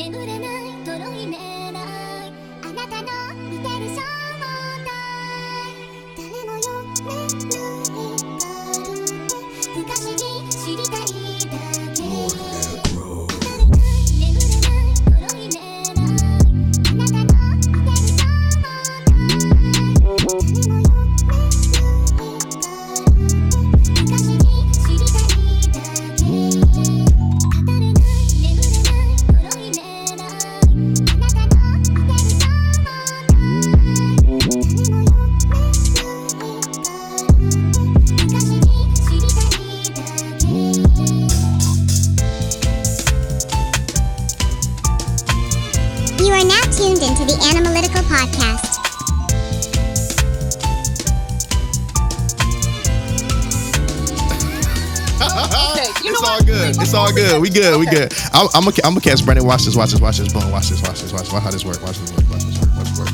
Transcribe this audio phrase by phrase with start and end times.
[0.00, 3.08] 眠れないとろい狙いあなたの
[3.50, 4.46] 見てる正体
[6.16, 6.64] 誰もよ
[7.04, 7.49] め
[57.50, 57.78] all good.
[57.78, 57.90] We good.
[57.92, 58.12] We good.
[58.32, 59.46] I'm, I'm gonna I'm gonna catch Brandon.
[59.46, 59.76] Watch this.
[59.76, 60.00] Watch this.
[60.00, 60.32] Watch this.
[60.32, 60.50] Boom.
[60.50, 60.82] Watch this.
[60.82, 61.12] Watch this.
[61.12, 61.32] Watch this.
[61.32, 61.82] Watch how this work.
[61.82, 62.30] Watch this work.
[62.30, 62.76] Watch this work.
[62.76, 63.08] Watch this work.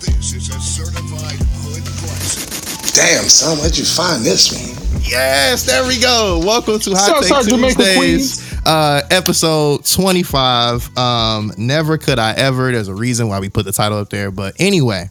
[0.00, 2.94] This is a certified hood classic.
[2.94, 5.02] Damn, son, where'd you find this one?
[5.02, 6.40] Yes, there we go.
[6.44, 10.96] Welcome to Hot Take Southside Jamaica, Tuesdays, uh, episode 25.
[10.96, 12.72] Um, never could I ever.
[12.72, 15.10] There's a reason why we put the title up there, but anyway.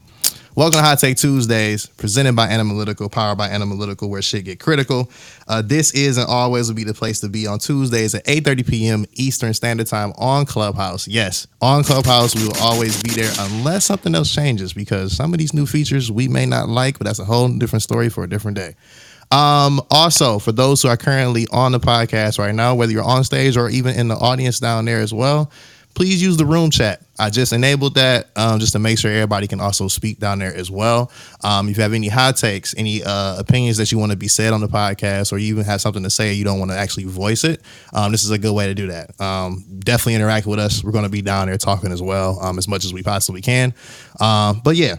[0.55, 5.09] Welcome to Hot Take Tuesdays, presented by Analytical, powered by Analytical, where shit get critical.
[5.47, 8.67] Uh, this is and always will be the place to be on Tuesdays at 8:30
[8.69, 9.05] p.m.
[9.13, 11.07] Eastern Standard Time on Clubhouse.
[11.07, 15.39] Yes, on Clubhouse, we will always be there unless something else changes because some of
[15.39, 18.29] these new features we may not like, but that's a whole different story for a
[18.29, 18.75] different day.
[19.31, 23.23] Um, also, for those who are currently on the podcast right now, whether you're on
[23.23, 25.49] stage or even in the audience down there as well,
[25.93, 27.01] please use the room chat.
[27.19, 30.53] I just enabled that um, just to make sure everybody can also speak down there
[30.53, 31.11] as well.
[31.43, 34.27] Um, if you have any hot takes, any uh, opinions that you want to be
[34.27, 36.77] said on the podcast, or you even have something to say you don't want to
[36.77, 37.61] actually voice it,
[37.93, 39.19] um, this is a good way to do that.
[39.21, 40.83] Um, definitely interact with us.
[40.83, 43.41] We're going to be down there talking as well um, as much as we possibly
[43.41, 43.73] can.
[44.19, 44.95] Um, but yeah,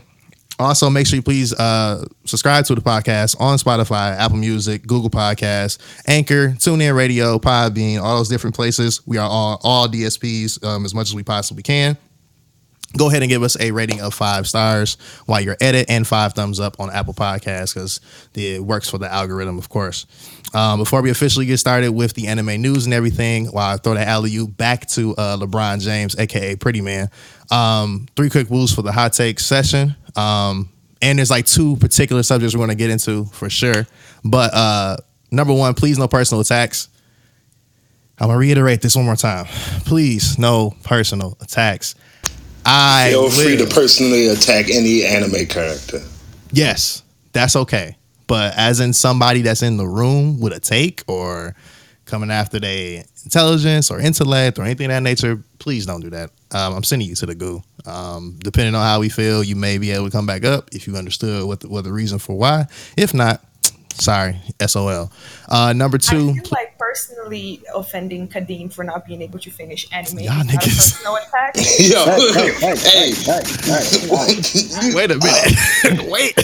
[0.59, 5.11] also, make sure you please uh, subscribe to the podcast on Spotify, Apple Music, Google
[5.11, 9.05] Podcasts, Anchor, TuneIn Radio, Podbean, all those different places.
[9.07, 11.97] We are all all DSPs um, as much as we possibly can.
[12.97, 16.07] Go ahead and give us a rating of five stars while you're at it, and
[16.07, 18.01] five thumbs up on Apple Podcasts because
[18.35, 20.07] it works for the algorithm, of course.
[20.55, 23.95] Um, before we officially get started with the anime news and everything, while I throw
[23.95, 27.11] the alley oop back to uh, LeBron James, aka Pretty Man,
[27.51, 29.97] um, three quick rules for the hot take session.
[30.17, 30.71] Um,
[31.03, 33.87] and there's like two particular subjects we're going to get into for sure.
[34.25, 34.97] But uh,
[35.31, 36.89] number one, please no personal attacks.
[38.19, 39.47] I'm gonna reiterate this one more time.
[39.85, 41.97] Please, no personal attacks.
[42.65, 46.01] I Feel free to personally attack any anime character.
[46.53, 47.03] Yes,
[47.33, 47.97] that's okay.
[48.27, 51.55] But as in somebody that's in the room with a take or
[52.05, 56.31] coming after their intelligence or intellect or anything of that nature, please don't do that.
[56.55, 57.63] Um, I'm sending you to the goo.
[57.85, 60.87] Um, depending on how we feel, you may be able to come back up if
[60.87, 62.67] you understood what the, what the reason for why.
[62.97, 63.45] If not,
[63.95, 65.11] sorry, SOL.
[65.49, 69.87] Uh, number I two, feel like personally offending Kadeem for not being able to finish
[69.93, 70.21] anime.
[70.21, 71.03] Y'all is not a niggas.
[71.03, 71.55] personal attack.
[71.81, 73.83] Yo, Hey, hey, hey, hey,
[74.15, 74.41] hey,
[74.81, 74.95] hey.
[74.95, 76.11] Wait a minute.
[76.11, 76.39] Wait.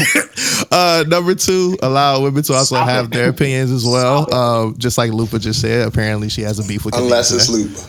[0.73, 4.33] Uh, number two, allow women to also have their opinions as well.
[4.35, 7.89] Um, just like Lupa just said, apparently she has a beef with unless it's Looper.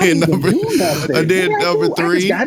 [0.00, 2.46] Then number, and then number I three, got.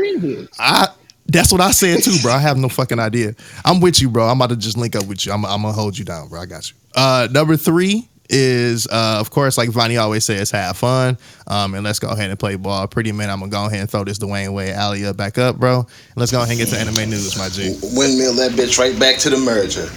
[0.60, 0.88] I
[1.28, 2.34] that's what I said too, bro.
[2.34, 3.36] I have no fucking idea.
[3.64, 4.28] I'm with you, bro.
[4.28, 5.32] I'm about to just link up with you.
[5.32, 6.42] I'm, I'm gonna hold you down, bro.
[6.42, 6.76] I got you.
[6.96, 11.18] Uh, number three is, uh, of course, like Vonnie always says, have fun.
[11.48, 12.88] Um, and let's go ahead and play ball.
[12.88, 15.58] Pretty man, I'm gonna go ahead and throw this Dwyane Wade alley up back up,
[15.58, 15.80] bro.
[15.80, 15.88] And
[16.18, 17.78] let's go ahead and get to anime news, my G.
[17.96, 19.88] Windmill that bitch right back to the merger.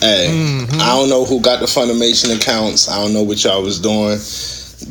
[0.00, 0.80] Hey, Mm-hmm.
[0.80, 2.88] I don't know who got the Funimation accounts.
[2.88, 4.18] I don't know what y'all was doing.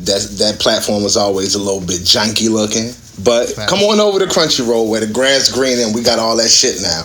[0.04, 2.92] That that platform was always a little bit junky looking.
[3.22, 3.70] But Facts.
[3.70, 6.82] come on over to Crunchyroll where the grass green and we got all that shit
[6.82, 7.02] now.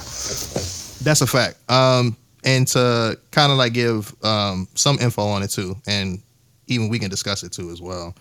[1.04, 1.58] That's a fact.
[1.70, 6.22] Um, and to kind of like give um, some info on it too, and
[6.68, 8.16] even we can discuss it too as well.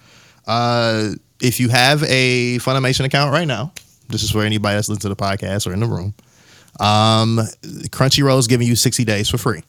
[0.46, 1.10] Uh,
[1.40, 3.72] if you have a Funimation account right now,
[4.08, 6.14] this is for anybody that's listening to the podcast or in the room.
[6.80, 7.40] Um,
[7.90, 9.62] Crunchyroll is giving you 60 days for free.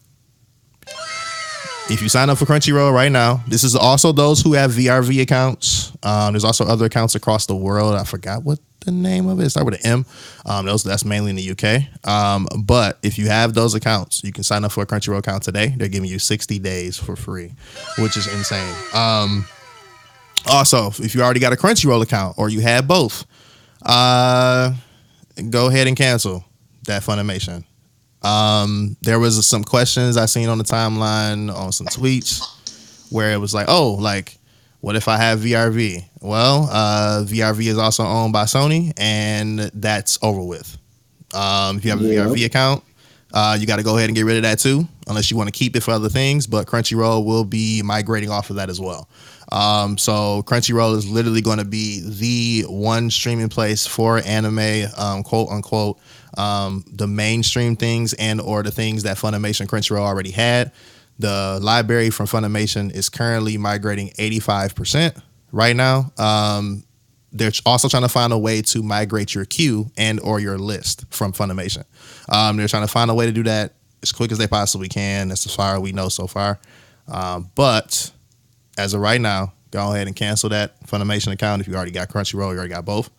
[1.91, 5.23] If you sign up for Crunchyroll right now, this is also those who have VRV
[5.23, 5.91] accounts.
[6.03, 7.95] Um, there's also other accounts across the world.
[7.95, 9.49] I forgot what the name of it.
[9.49, 10.05] Start with an M.
[10.45, 12.07] Um, those that's mainly in the UK.
[12.07, 15.41] Um, but if you have those accounts, you can sign up for a Crunchyroll account
[15.41, 15.73] today.
[15.77, 17.53] They're giving you 60 days for free,
[17.97, 18.75] which is insane.
[18.93, 19.45] Um,
[20.47, 23.25] also, if you already got a Crunchyroll account or you had both,
[23.83, 24.73] uh,
[25.49, 26.45] go ahead and cancel
[26.85, 27.63] that Funimation.
[28.21, 32.41] Um, there was some questions I seen on the timeline on some tweets
[33.11, 34.37] where it was like, oh, like
[34.81, 36.05] What if I have VRV?
[36.21, 40.77] Well, uh, VRV is also owned by Sony, and that's over with.
[41.33, 42.25] Um, if you have a Yeah.
[42.25, 42.83] VRV account,
[43.33, 45.47] uh, you got to go ahead and get rid of that too, unless you want
[45.47, 46.47] to keep it for other things.
[46.47, 49.09] But Crunchyroll will be migrating off of that as well.
[49.51, 55.23] Um, so Crunchyroll is literally going to be the one streaming place for anime, um,
[55.23, 55.97] quote unquote,
[56.37, 60.71] um, the mainstream things and or the things that Funimation Crunchyroll already had.
[61.17, 65.21] The library from Funimation is currently migrating 85%
[65.51, 66.11] right now.
[66.17, 66.83] Um,
[67.31, 71.05] they're also trying to find a way to migrate your queue and or your list
[71.09, 71.83] from Funimation.
[72.29, 74.87] Um, they're trying to find a way to do that as quick as they possibly
[74.87, 75.27] can.
[75.27, 76.59] That's as far as we know so far.
[77.07, 78.11] Um, but
[78.77, 82.09] as of right now, go ahead and cancel that Funimation account if you already got
[82.09, 83.09] Crunchyroll, you already got both,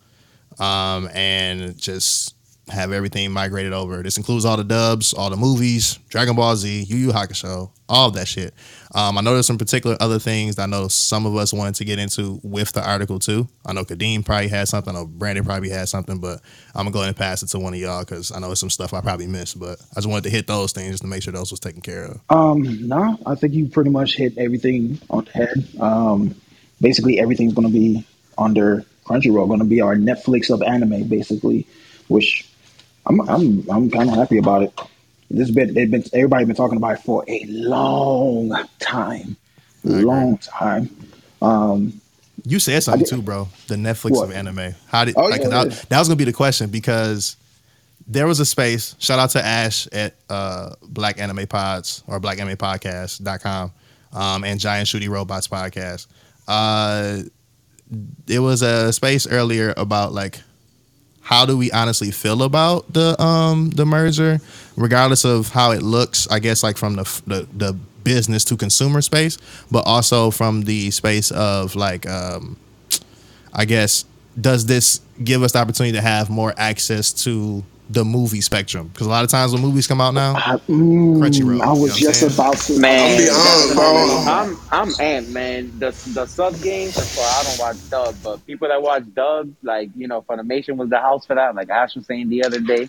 [0.59, 2.35] um, and just
[2.71, 4.03] have everything migrated over.
[4.03, 8.09] This includes all the dubs, all the movies, Dragon Ball Z, Yu Yu Hakusho, all
[8.09, 8.55] of that shit.
[8.95, 11.77] Um, I know there's some particular other things that I know some of us wanted
[11.77, 13.49] to get into with the article too.
[13.67, 16.41] I know Kadeem probably had something, know Brandon probably had something, but
[16.75, 18.71] I'm gonna go ahead and pass it to one of y'all because I know some
[18.71, 19.59] stuff I probably missed.
[19.59, 21.81] But I just wanted to hit those things just to make sure those was taken
[21.81, 22.21] care of.
[22.31, 25.69] Um, no, I think you pretty much hit everything on the head.
[25.81, 26.35] Um,
[26.81, 28.05] basically everything's to be
[28.39, 31.67] under Crunchyroll, to be our Netflix of anime, basically,
[32.09, 32.50] which
[33.07, 34.73] I'm I'm I'm kind of happy about it.
[35.31, 39.37] This been they've been everybody been talking about it for a long time,
[39.85, 40.91] long time.
[41.41, 42.01] Um,
[42.45, 43.49] You said something did- too, bro.
[43.69, 44.25] The Netflix What?
[44.29, 44.75] of anime.
[44.89, 45.77] How did Oh, like yeah, that, yeah.
[45.89, 47.37] that was gonna be the question because
[48.07, 48.97] there was a space.
[48.99, 53.71] Shout out to Ash at uh, Black Anime Pods or Black Anime Podcast.com
[54.13, 56.07] um, and Giant Shooty Robots Podcast.
[56.49, 57.23] Uh,
[58.27, 60.41] there was a space earlier about like
[61.31, 64.41] how do we honestly feel about the um the merger,
[64.77, 66.27] regardless of how it looks.
[66.29, 67.73] I guess like from the the, the
[68.03, 69.39] business to consumer space,
[69.71, 72.57] but also from the space of like um
[73.53, 74.05] I guess
[74.41, 78.89] does this give us the opportunity to have more access to the movie spectrum?
[78.89, 81.75] Because a lot of times when movies come out now, I, mm, Crunchyroll, I you
[81.75, 82.33] know was just saying?
[82.33, 82.79] about to.
[82.79, 84.25] Man, I'm honest, bro.
[84.27, 85.79] I'm I'm amped, man.
[85.79, 86.95] The the sub games.
[86.95, 90.77] That's why I don't watch dub, but people that watch dub, like you know, Funimation
[90.77, 91.55] was the house for that.
[91.55, 92.89] Like Ash was saying the other day,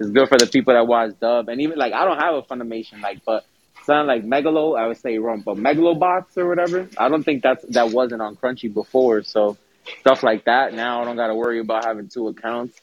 [0.00, 2.42] it's good for the people that watch dub, and even like I don't have a
[2.42, 3.44] Funimation, like, but
[3.84, 7.64] something like Megalo, I would say wrong, but Megalobots or whatever, I don't think that's
[7.66, 9.56] that wasn't on Crunchy before, so
[10.00, 10.74] stuff like that.
[10.74, 12.80] Now I don't got to worry about having two accounts.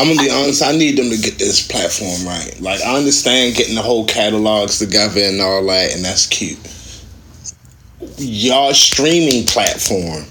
[0.00, 0.62] I'm gonna be honest.
[0.62, 2.58] I need them to get this platform right.
[2.60, 6.58] Like I understand getting the whole catalogs together and all that, and that's cute.
[8.18, 10.24] Y'all streaming platform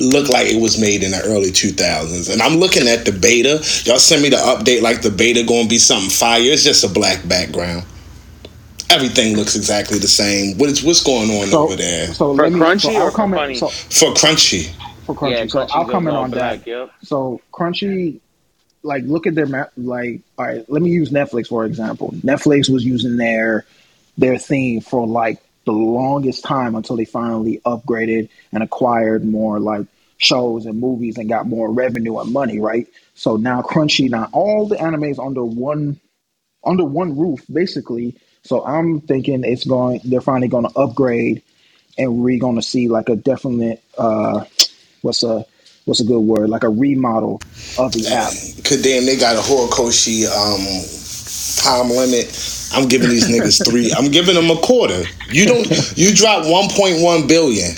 [0.00, 3.62] looked like it was made in the early 2000s, and I'm looking at the beta.
[3.84, 6.40] Y'all send me the update like the beta gonna be something fire.
[6.42, 7.84] It's just a black background.
[8.90, 10.58] Everything looks exactly the same.
[10.58, 13.10] What is what's going on So, over there so For me, Crunchy so or I'll
[13.10, 13.40] for comment.
[13.40, 13.54] Funny?
[13.54, 14.72] So for Crunchy?
[15.06, 16.58] for Crunchy, Yeah, so I'll goes comment all on that.
[16.58, 16.90] black, Yep.
[17.02, 18.20] So Crunchy,
[18.84, 19.46] like, look at their.
[19.76, 22.10] Like, all right, let me use Netflix for example.
[22.22, 23.64] Netflix was using their
[24.16, 29.86] their theme for like the longest time until they finally upgraded and acquired more like
[30.18, 32.86] shows and movies and got more revenue and money, right?
[33.14, 36.00] So now Crunchy, now all the animes under one
[36.64, 38.16] under one roof, basically.
[38.42, 40.00] So I'm thinking it's going.
[40.04, 41.42] They're finally going to upgrade,
[41.98, 43.82] and we're going to see like a definite.
[43.96, 44.44] uh
[45.02, 45.44] What's a
[45.84, 46.50] what's a good word?
[46.50, 47.40] Like a remodel
[47.78, 48.32] of the app.
[48.64, 50.64] Cause damn, they got a Horikoshi um
[51.62, 52.50] time limit.
[52.72, 53.92] I'm giving these niggas three.
[53.96, 55.04] I'm giving them a quarter.
[55.30, 55.66] You don't.
[55.96, 57.74] You drop 1.1 billion.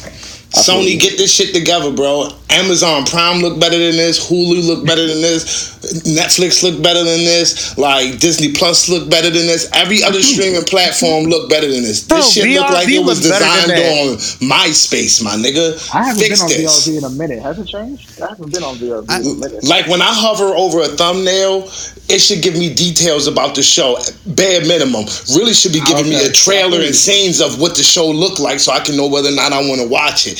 [0.57, 2.31] Sony, get this shit together, bro.
[2.49, 4.31] Amazon Prime look better than this.
[4.31, 5.77] Hulu look better than this.
[6.07, 7.77] Netflix look better than this.
[7.77, 9.69] Like Disney Plus look better than this.
[9.75, 10.41] Every other mm-hmm.
[10.41, 12.07] streaming platform look better than this.
[12.07, 14.17] This Bro, shit look like it was look designed on
[14.49, 15.77] MySpace, my nigga.
[15.95, 16.89] I haven't Fix been on this.
[16.89, 17.43] VRV in a minute.
[17.43, 18.23] Has it changed?
[18.23, 19.65] I haven't been on VRV in a minute.
[19.65, 21.69] Like when I hover over a thumbnail,
[22.09, 23.99] it should give me details about the show.
[24.27, 28.07] Bare minimum, really should be giving me a trailer and scenes of what the show
[28.07, 30.39] looked like, so I can know whether or not I want to watch it.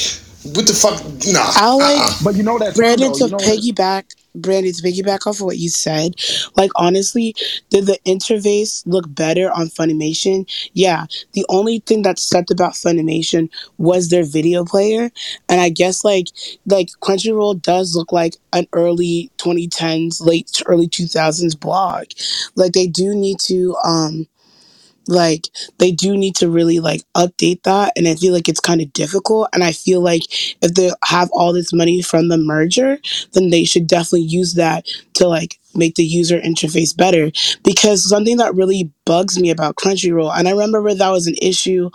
[0.55, 1.03] What the fuck?
[1.33, 1.51] Nah.
[1.55, 2.11] I like uh-uh.
[2.25, 4.05] But you know that Brandon though, to you know what- piggyback.
[4.35, 6.15] Brandon to piggyback off of what you said.
[6.57, 7.35] Like honestly,
[7.71, 10.47] did the interface look better on Funimation?
[10.75, 11.07] Yeah.
[11.33, 13.49] The only thing that sucked about Funimation
[13.79, 15.11] was their video player,
[15.49, 16.27] and I guess like
[16.67, 22.05] like Crunchyroll does look like an early 2010s, late early 2000s blog.
[22.57, 24.27] Like they do need to um
[25.09, 25.49] like
[25.79, 28.93] they do need to really like update that and i feel like it's kind of
[28.93, 30.23] difficult and i feel like
[30.63, 32.99] if they have all this money from the merger
[33.33, 37.31] then they should definitely use that to like make the user interface better
[37.65, 41.91] because something that really bugs me about Crunchyroll, and I remember that was an issue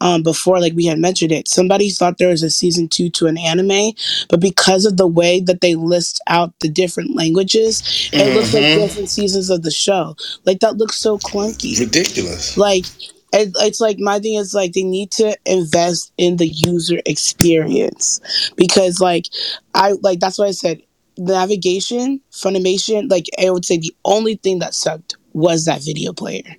[0.00, 1.48] um, before, like we had mentioned it.
[1.48, 3.92] Somebody thought there was a season two to an anime,
[4.28, 7.82] but because of the way that they list out the different languages,
[8.12, 8.74] it looks like Mhm.
[8.78, 10.16] different seasons of the show.
[10.44, 11.78] Like that looks so clunky.
[11.78, 12.56] Ridiculous.
[12.56, 12.86] Like
[13.32, 18.20] it, it's like my thing is like they need to invest in the user experience
[18.56, 19.26] because like
[19.74, 20.82] I like that's what I said.
[21.18, 26.56] Navigation, Funimation, like I would say the only thing that sucked was that video player.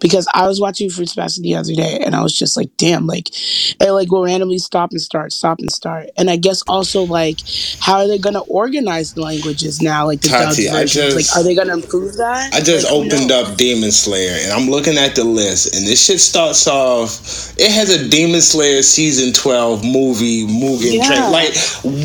[0.00, 3.06] Because I was watching Fruits Basket the other day and I was just like, damn,
[3.06, 3.28] like
[3.80, 6.10] it like will randomly stop and start, stop and start.
[6.16, 7.38] And I guess also like
[7.80, 10.06] how are they gonna organize the languages now?
[10.06, 11.14] Like the dubbed Tati, I versions.
[11.14, 12.54] just- like are they gonna improve that?
[12.54, 13.48] I just Like, who opened knows?
[13.50, 17.54] up Demon Slayer and I'm looking at the list and this shit starts off.
[17.58, 21.06] It has a Demon Slayer season twelve movie Mugen Yeah.
[21.06, 21.32] Train.
[21.32, 21.54] Like,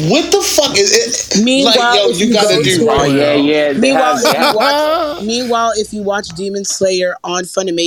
[0.09, 0.91] what the fuck is
[1.37, 1.43] it?
[1.43, 3.11] Meanwhile, like, yo, if you you gotta go do to- Oh right.
[3.13, 3.73] yeah, yeah.
[3.73, 7.82] They Meanwhile, have, if they you watch, meanwhile, if you watch Demon Slayer on Funimation,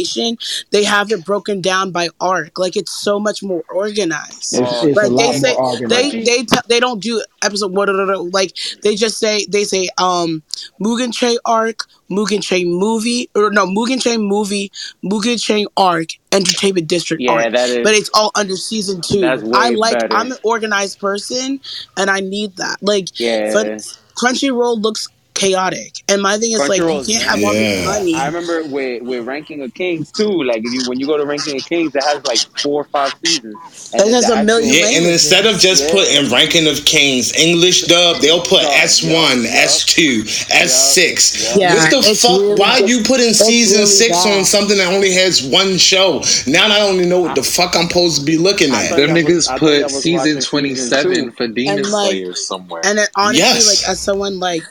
[0.70, 2.58] they have it broken down by arc.
[2.58, 4.54] Like it's so much more organized.
[4.54, 5.90] It's, it's like they say, organized.
[5.90, 7.88] they they t- they don't do episode what
[8.32, 10.42] like they just say they say um
[10.80, 14.70] Mugen Train arc, Mugen Train movie or no Mugen Train movie,
[15.04, 17.52] Mugen Train arc, Entertainment District Yeah, arc.
[17.52, 19.24] that is- but it's all under season two.
[19.24, 20.12] I like better.
[20.14, 21.60] I'm an organized person
[21.96, 22.78] and I need that.
[22.82, 23.52] Like Yeah.
[23.52, 23.78] Fun-
[24.16, 28.14] Crunchyroll looks chaotic, and my thing is like you can't have all this money.
[28.14, 30.28] I remember with, with Ranking of Kings too.
[30.42, 32.84] Like if you, when you go to Ranking of Kings, it has like four or
[32.84, 33.54] five seasons.
[33.94, 35.92] It it's has a million actual- Yeah, and instead of just Yeah.
[35.92, 40.94] putting ranking of kings English dub, they'll put Yup, S one, yup, S two, S
[40.94, 41.54] six.
[41.56, 42.30] Yeah, what the fuck?
[42.40, 42.88] really Why good.
[42.88, 44.38] you putting It's season really six bad.
[44.38, 46.22] on something that only has one show?
[46.46, 48.88] Now I don't even know what the fuck I'm supposed to be looking at.
[48.88, 51.46] thought Them I was- niggas I thought I put season twenty seven twenty season for
[51.48, 52.80] Demon And, like- Slayer somewhere.
[52.84, 53.66] And it, honestly, Yes.
[53.82, 54.62] like as someone like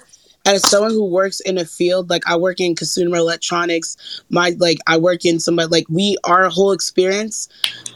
[0.45, 3.97] as someone who works in a field like I work in consumer electronics,
[4.29, 7.49] my like I work in somebody like we our whole experience,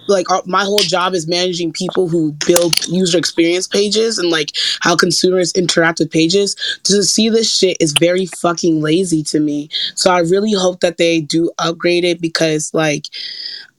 [0.07, 4.51] like our, my whole job is managing people who build user experience pages and like
[4.81, 6.55] how consumers interact with pages.
[6.85, 9.69] To see this shit is very fucking lazy to me.
[9.95, 13.07] So I really hope that they do upgrade it because like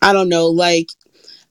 [0.03, 0.91] I don't know, like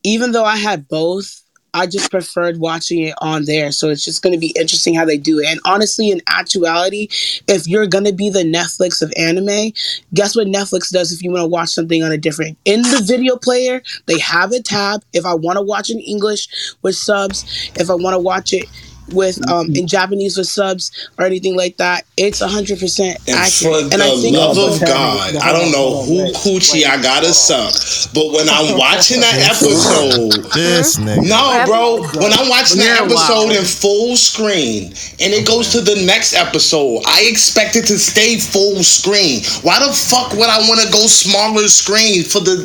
[0.03, 1.41] even though I had both,
[1.73, 3.71] I just preferred watching it on there.
[3.71, 5.47] So it's just going to be interesting how they do it.
[5.47, 7.07] And honestly, in actuality,
[7.47, 9.71] if you're going to be the Netflix of anime,
[10.13, 13.01] guess what Netflix does if you want to watch something on a different in the
[13.03, 15.03] video player, they have a tab.
[15.13, 18.65] If I want to watch in English with subs, if I want to watch it
[19.13, 22.79] with um in Japanese with subs or anything like that, it's 100%
[23.27, 23.51] And accurate.
[23.53, 27.33] for the and I think love of God, I don't know who coochie I gotta
[27.33, 27.73] suck,
[28.13, 31.27] but when I'm watching that episode, This nigga.
[31.27, 34.85] no, bro, when I'm watching that episode in full screen
[35.19, 39.41] and it goes to the next episode, I expect it to stay full screen.
[39.61, 42.57] Why the fuck would I want to go smaller screen for the?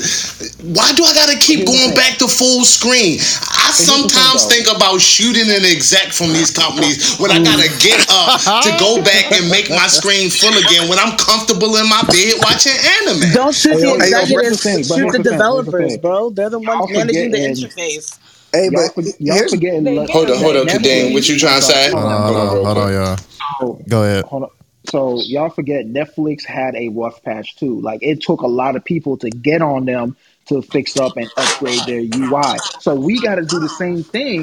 [0.63, 3.19] Why do I gotta keep going back to full screen?
[3.21, 8.41] I sometimes think about shooting an exec from these companies when I gotta get up
[8.67, 12.35] to go back and make my screen full again when I'm comfortable in my bed
[12.43, 13.33] watching anime.
[13.33, 15.25] Don't shoot the yo, hey, yo, executives, here's the thing, but shoot the the thing,
[15.25, 16.31] here's the developers, bro.
[16.31, 18.19] They're the ones managing the interface.
[18.53, 19.85] Hey, Y'all, but for, y'all here's forgetting.
[19.85, 21.13] look, Hold on, hold on, Netflix- Kadeem.
[21.15, 21.91] What you trying to say?
[21.91, 23.17] Hold Hold on, on, hold on, hold on, y'all.
[23.61, 24.25] So, Go ahead.
[24.27, 24.51] hold on.
[24.87, 27.81] So y'all forget Netflix had a rough patch too.
[27.81, 31.31] Like it took a lot of people to get on them to fix up and
[31.37, 32.59] upgrade their UI.
[32.81, 34.43] So we got to do the same thing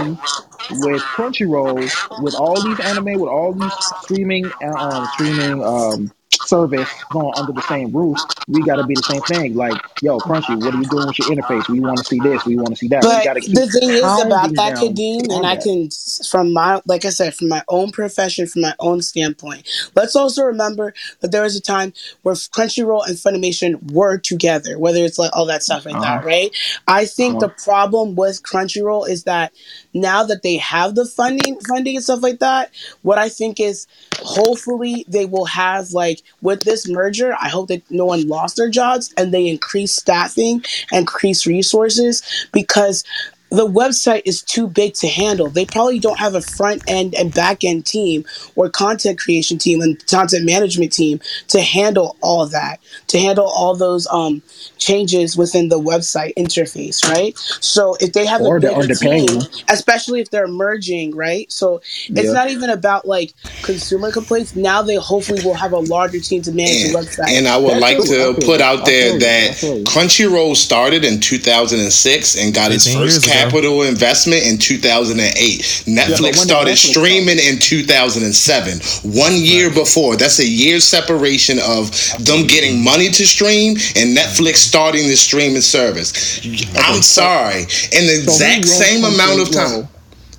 [0.72, 6.12] with Crunchyroll, with all these anime, with all these streaming, uh, um, streaming um,
[6.46, 8.18] service going under the same roof.
[8.48, 9.56] We got to be the same thing.
[9.56, 11.68] Like, yo, Crunchy, what are you doing with your interface?
[11.70, 12.46] We want to see this.
[12.46, 13.04] We want to see that.
[13.04, 15.64] we But keep the thing is about that, Kadeem, and I that.
[15.64, 15.90] can,
[16.30, 20.44] from my, like I said, from my own profession, from my own standpoint, let's also
[20.44, 25.36] remember that there was a time where Crunchyroll and Funimation were together, whether it's like
[25.36, 26.28] all that stuff like that, Uh-huh.
[26.28, 26.56] right?
[26.88, 27.48] I think Uh-huh.
[27.48, 29.54] the problem with Crunchyroll is that
[29.94, 32.72] now that they have the funding, funding and stuff like that,
[33.02, 33.88] what I think is
[34.22, 38.70] hopefully they will have like with this merger, I hope that no one lost their
[38.70, 43.04] jobs and they increase staffing increase resources because
[43.52, 45.50] the website is too big to handle.
[45.50, 49.82] They probably don't have a front end and back end team or content creation team
[49.82, 54.42] and content management team to handle all that, to handle all those um,
[54.78, 57.38] changes within the website interface, right?
[57.60, 59.42] So if they have Or a they're bigger team, them.
[59.70, 61.52] especially if they're merging, right?
[61.52, 62.32] So it's Yeah.
[62.32, 64.56] not even about like consumer complaints.
[64.56, 67.30] Now they hopefully will have a larger team to manage And, the website.
[67.30, 68.34] and I would That's like true.
[68.36, 69.26] to put out there feel you.
[69.28, 69.58] I that.
[69.86, 73.32] Crunchyroll started in 2006 and got its first years ago.
[73.46, 75.62] Capital investment in 2008.
[75.88, 79.12] Netflix when started Netflix streaming in 2007.
[79.12, 80.16] One year before.
[80.16, 85.62] That's a year separation of them getting money to stream and Netflix starting the streaming
[85.62, 86.40] service.
[86.78, 87.62] I'm sorry.
[87.62, 89.88] In the So exact same amount of time.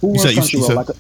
[0.00, 0.97] Who You runs said- you- you Crunchyroll?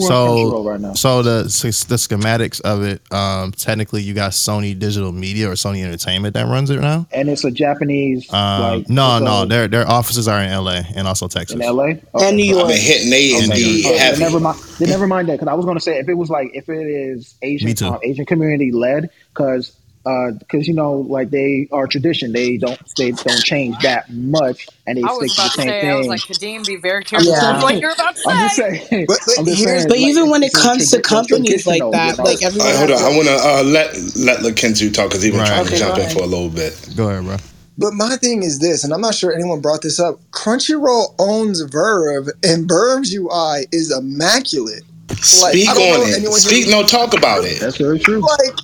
[0.00, 0.94] Said- Like, who so right now?
[0.94, 5.84] so the the schematics of it um technically you got Sony Digital Media or Sony
[5.84, 8.32] Entertainment that runs it now And it's a Japanese.
[8.32, 11.54] um like, no it's no a- their their offices are in LA and also Texas
[11.54, 11.84] in LA
[12.14, 12.68] And New I've York.
[12.68, 13.44] been hitting they Okay.
[13.44, 14.20] indeed Okay, heavy.
[14.20, 14.58] never mind.
[14.80, 16.86] Never mind that because I was going to say if it was like if it
[16.86, 19.72] is Asian Me um, Asian community led because
[20.04, 24.98] because you know like they are tradition they don't they don't change that much and
[24.98, 25.90] they I stick to the about to same say, thing.
[25.90, 27.54] I was like, Kadeem, be very careful Yeah.
[27.54, 28.30] with what you're about to say.
[28.30, 29.06] I'm just saying.
[29.06, 32.10] But- but I'm just saying, But like, even when it comes to companies like that,
[32.12, 32.24] you know?
[32.24, 32.66] like everyone.
[32.66, 33.12] All right, hold on.
[33.12, 35.48] I want to uh, let let LaKenzu talk because he's been Right.
[35.48, 36.76] trying to jump in for a little bit.
[36.96, 37.36] go ahead bro
[37.78, 40.18] But my thing is this, and I'm not sure anyone brought this up.
[40.32, 44.82] Crunchyroll owns Verve, and Verve's UI is immaculate.
[45.20, 46.32] Speak I on it.
[46.32, 46.64] Speak.
[46.66, 47.60] who- No, talk about it.
[47.60, 48.20] That's very true.
[48.20, 48.58] Like,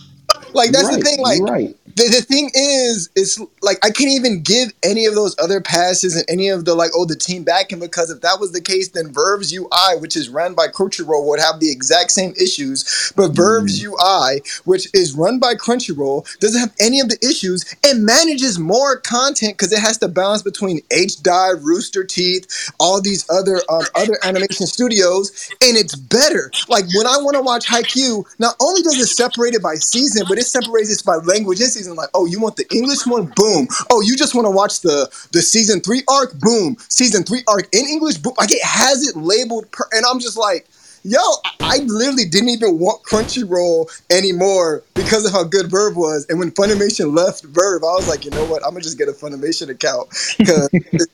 [0.55, 1.21] like that's You're the thing.
[1.21, 1.76] Like, right.
[1.99, 6.14] The, the thing is, it's like I can't even give any of those other passes
[6.14, 8.90] and any of the like, oh, the team backing because if that was the case,
[8.90, 13.12] then Verve's UI, which is run by Crunchyroll, would have the exact same issues.
[13.17, 18.05] But Verve's UI, which is run by Crunchyroll, doesn't have any of the issues and
[18.05, 23.57] manages more content because it has to balance between HIDIVE, Rooster Teeth, all these other
[23.69, 26.52] um, other animation studios, and it's better.
[26.69, 30.26] Like when I want to watch Haikyuu, not only does it separate it by season,
[30.28, 31.88] but it separates it by language and season.
[31.97, 33.33] Like, oh, you want the English one?
[33.37, 33.68] Boom.
[33.90, 36.38] Oh, you just want to watch the the season three arc?
[36.38, 36.76] Boom.
[36.88, 38.18] Season three arc in English?
[38.18, 38.35] Boom.
[38.38, 40.66] Like it has it labeled, per- and I'm just like.
[41.04, 46.26] Yo, I- I literally didn't even want Crunchyroll anymore because of how good Verve was.
[46.28, 48.64] And when Funimation left Verve, I was like, you know what?
[48.64, 50.09] I'm gonna just get a Funimation account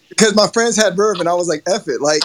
[0.09, 2.01] because my friends had Verve, and I was like, F it.
[2.01, 2.23] Like,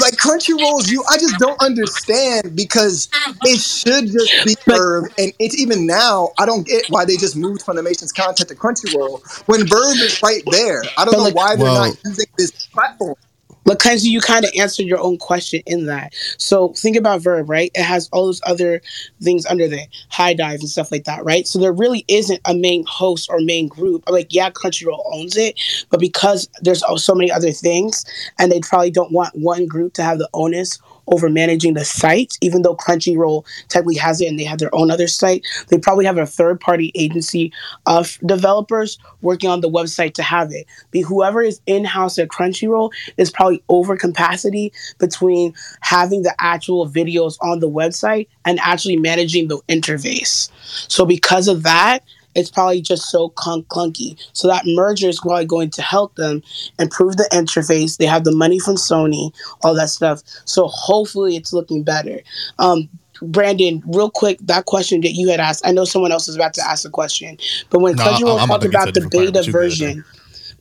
[0.00, 3.08] like Crunchyroll's you, I just don't understand because
[3.44, 6.30] it should just be Verve, and it's even now.
[6.38, 10.42] I don't get why they just moved Funimation's content to Crunchyroll when Verve is right
[10.50, 10.82] there.
[10.96, 13.16] I don't know like- why they're Well- not using this platform.
[13.64, 16.14] Mackenzie, you kind of answered your own question in that.
[16.38, 17.70] So think about Verb, right?
[17.74, 18.82] It has all those other
[19.22, 21.46] things under there, HIDIVE and stuff like that, right?
[21.46, 24.04] So there really isn't a main host or main group.
[24.08, 25.60] Like, yeah, Crunchyroll owns it,
[25.90, 28.04] but because there's so many other things,
[28.38, 32.36] and they probably don't want one group to have the onus over managing the site,
[32.40, 36.04] even though Crunchyroll technically has it and they have their own other site, they probably
[36.04, 37.52] have a third party agency
[37.86, 40.66] of developers working on the website to have it.
[40.90, 46.88] Be whoever is in house at Crunchyroll is probably over capacity between having the actual
[46.88, 50.50] videos on the website and actually managing the interface.
[50.90, 54.16] So because of that, it's probably just so clunk- clunky.
[54.32, 56.42] So that merger is probably going to help them
[56.78, 57.96] improve the interface.
[57.96, 60.22] They have the money from Sony, all that stuff.
[60.44, 62.20] So hopefully it's looking better.
[62.58, 62.88] Um,
[63.20, 66.54] Brandon, real quick, that question that you had asked, I know someone else is about
[66.54, 67.38] to ask a question,
[67.70, 70.04] but when No, I- Crunchyroll I'm about talked to get to about the beta version,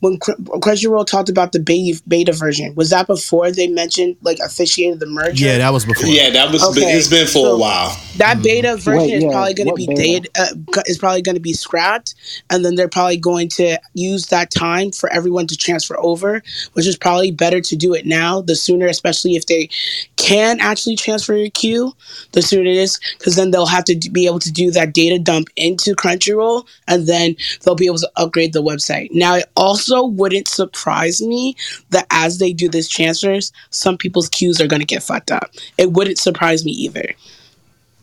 [0.02, 5.00] when Crunchyroll talked about the beta, beta version, was that before they mentioned like officiated
[5.00, 5.46] the merger?
[5.46, 6.62] yeah that was before Yeah, that was.
[6.64, 7.98] Okay, It's been for so- a while.
[8.18, 10.02] That beta version Wait, is yeah, probably going to be beta?
[10.02, 12.14] dated, uh, is probably going to be scrapped,
[12.50, 16.86] and then they're probably going to use that time for everyone to transfer over, which
[16.86, 18.42] is probably better to do it now.
[18.42, 19.70] The sooner, especially if they
[20.18, 21.94] can actually transfer your queue,
[22.34, 24.94] the sooner it is, because then they'll have to d- be able to do that
[24.94, 29.10] data dump into Crunchyroll, and then they'll be able to upgrade the website.
[29.12, 31.56] Now, it also wouldn't surprise me
[31.90, 35.52] that as they do this transfers, some people's queues are going to get fucked up.
[35.78, 37.14] It wouldn't surprise me either.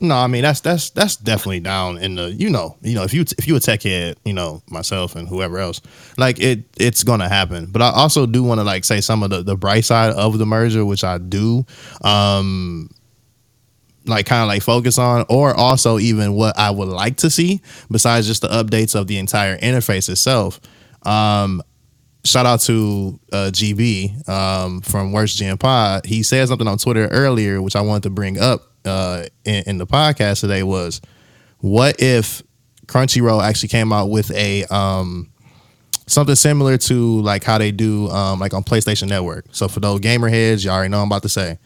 [0.00, 3.12] No, I mean that's that's that's definitely down in the you know you know if
[3.12, 5.80] you if you a tech head you know myself and whoever else
[6.16, 7.66] like it it's gonna happen.
[7.66, 10.38] But I also do want to like say some of the the bright side of
[10.38, 11.66] the merger, which I do,
[12.02, 12.90] um,
[14.06, 17.60] like kind of like focus on, or also even what I would like to see
[17.90, 20.60] besides just the updates of the entire interface itself.
[21.02, 21.60] Um,
[22.28, 26.06] shout out to uh, GB um, from Worst Gen Pod.
[26.06, 29.78] He said something on Twitter earlier, which I wanted to bring up uh, in, in
[29.78, 30.62] the podcast today.
[30.62, 31.00] Was
[31.58, 32.42] what if
[32.86, 35.30] Crunchyroll actually came out with a um,
[36.06, 39.46] something similar to like how they do um, like on PlayStation Network?
[39.52, 41.58] So for those gamer heads, you already know I'm about to say.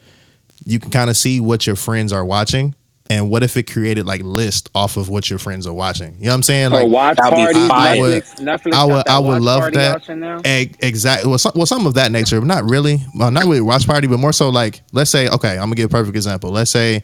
[0.65, 2.77] You can kind of see what your friends are watching.
[3.13, 6.15] And what if it created like list off of what your friends are watching?
[6.19, 6.71] You know what I'm saying?
[6.71, 8.35] Like watch that'd be parties.
[8.37, 10.75] Netflix, I would I would love that.
[10.81, 11.29] Exactly.
[11.29, 13.01] Well some, well, some of that nature, but not really.
[13.15, 15.91] Well, not really watch party, but more so like, let's say, okay, I'm gonna give
[15.91, 16.51] a perfect example.
[16.51, 17.03] Let's say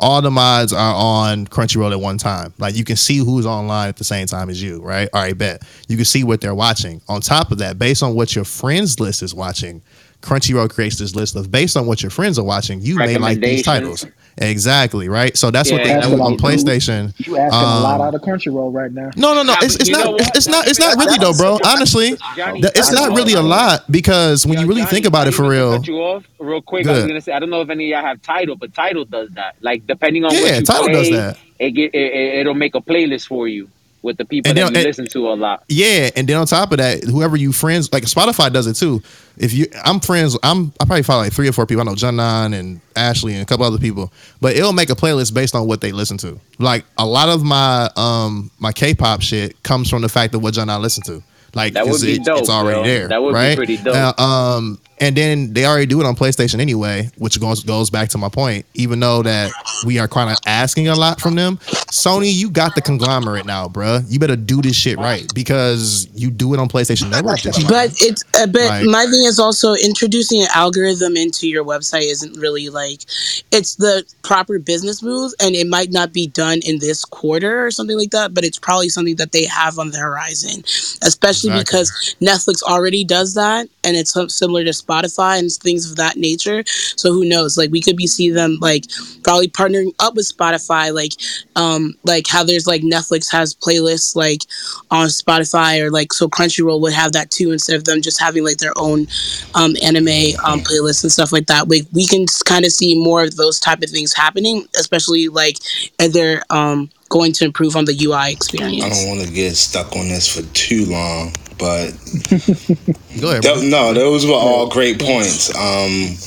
[0.00, 2.52] all the mods are on Crunchyroll at one time.
[2.58, 5.08] Like you can see who's online at the same time as you, right?
[5.12, 5.62] All right, bet.
[5.86, 7.00] You can see what they're watching.
[7.08, 9.82] On top of that, based on what your friends list is watching,
[10.20, 13.38] Crunchyroll creates this list of based on what your friends are watching, you may like
[13.38, 14.04] these titles.
[14.38, 15.36] Exactly, right?
[15.36, 16.00] So that's what Yeah.
[16.00, 17.14] they do on PlayStation.
[17.26, 19.10] You asking a lot Um, out of country Crunchyroll right now.
[19.16, 19.52] No, no, no.
[19.52, 20.20] Nah, It's, it's not.
[20.20, 20.66] It's, it's not.
[20.66, 21.58] It's not really though, bro.
[21.64, 25.28] Honestly, Johnny, it's don't really a lot because when Yo, you really Johnny, think about
[25.28, 26.86] it for didn't mean to real, Cut you off real quick.
[26.86, 29.04] I was gonna say I don't know if any of y'all have Tidal, but Tidal
[29.04, 29.56] does that.
[29.60, 31.38] Like depending on Yeah, what you Tidal play, does that.
[31.58, 33.68] it get it, it, it'll make a playlist for you
[34.04, 35.64] with the people And that then- you and- listen to a lot.
[35.68, 39.02] Yeah, and then on top of that, whoever you friends like Spotify does it too.
[39.36, 40.38] If you, I'm friends.
[40.44, 41.80] I'm I probably follow like three or four people.
[41.80, 44.12] I know John Nine and Ashley and a couple other people.
[44.40, 46.38] But it'll make a playlist based on what they listen to.
[46.60, 50.54] Like a lot of my um my K-pop shit comes from the fact of what
[50.54, 51.22] John Nine listen to.
[51.54, 52.84] Like That would be it- dope, it's already bro.
[52.84, 53.08] there.
[53.08, 53.96] That would be pretty dope.
[54.18, 58.08] Uh, um, and then they already do it on PlayStation anyway, which goes goes back
[58.10, 58.66] to my point.
[58.74, 59.52] Even though that
[59.86, 61.56] we are kind of asking a lot from them,
[61.90, 64.04] Sony, you got the conglomerate now, bruh.
[64.08, 67.40] You better do this shit right because you do it on PlayStation Network.
[67.68, 72.10] But it's uh, but Like- my thing is also introducing an algorithm into your website
[72.10, 73.02] isn't really like
[73.50, 77.70] it's the proper business move and it might not be done in this quarter or
[77.70, 80.60] something like that, but it's probably something that they have on the horizon.
[81.02, 81.64] Especially Exactly.
[81.64, 86.62] because Netflix already does that and it's similar to Spotify and things of that nature.
[86.66, 87.56] So who knows?
[87.56, 88.84] Like we could be see them like
[89.22, 91.12] probably partnering up with Spotify like
[91.56, 94.42] um like how there's like Netflix has playlists like
[94.90, 98.44] on Spotify or like so Crunchyroll would have that too instead of them just having
[98.44, 99.06] like their own
[99.54, 101.68] um anime um playlists and stuff like that.
[101.68, 105.58] Like we can kind of see more of those type of things happening, especially like
[105.98, 108.82] and they're um going to improve on the UI experience.
[108.82, 111.92] I don't want to get stuck on this for too long, but
[113.20, 113.44] Go ahead.
[113.44, 115.48] That- no, those were all great points.
[115.54, 116.18] Um,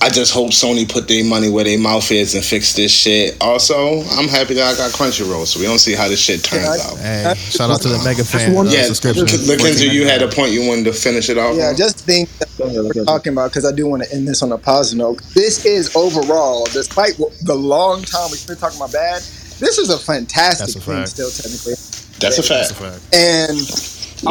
[0.00, 3.36] I just hope Sony put their money where their mouth is and fix this shit.
[3.40, 6.80] Also, I'm happy that I got Crunchyroll, so we don't see how this shit turns
[6.80, 6.98] out.
[6.98, 9.26] Hey, shout out to the mega fan one- uh, Yeah, subscription.
[9.26, 11.56] Lakenza, you had a point you wanted to finish it off.
[11.56, 11.76] Yeah, on?
[11.76, 14.58] just think that we're talking about because I do want to end this on a
[14.58, 15.22] positive note.
[15.34, 19.22] This is overall, despite the long time we've been talking about bad,
[19.60, 21.08] this is a fantastic a thing fact.
[21.10, 21.74] still technically.
[22.20, 23.00] That's a That's a fact.
[23.02, 23.14] fact.
[23.14, 23.58] And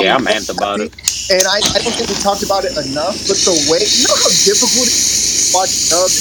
[0.03, 0.89] Yeah, I'm amped about it.
[1.29, 4.15] and I, I don't think we talked about it enough, but the way you know
[4.17, 6.17] how difficult it is to watch dubbed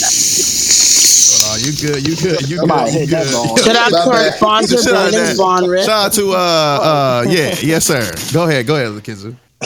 [1.32, 2.06] Hold on, you good?
[2.06, 2.48] You good?
[2.48, 3.00] You Somebody good?
[3.00, 3.32] You hit that good?
[3.32, 3.56] ball.
[3.56, 4.34] Shout out to My our bad.
[4.34, 5.36] sponsor, Shout out Brandon.
[5.36, 5.84] Von Rip.
[5.84, 8.12] Shout out to uh uh yeah yes sir.
[8.32, 9.34] Go ahead, go ahead, Lakenza.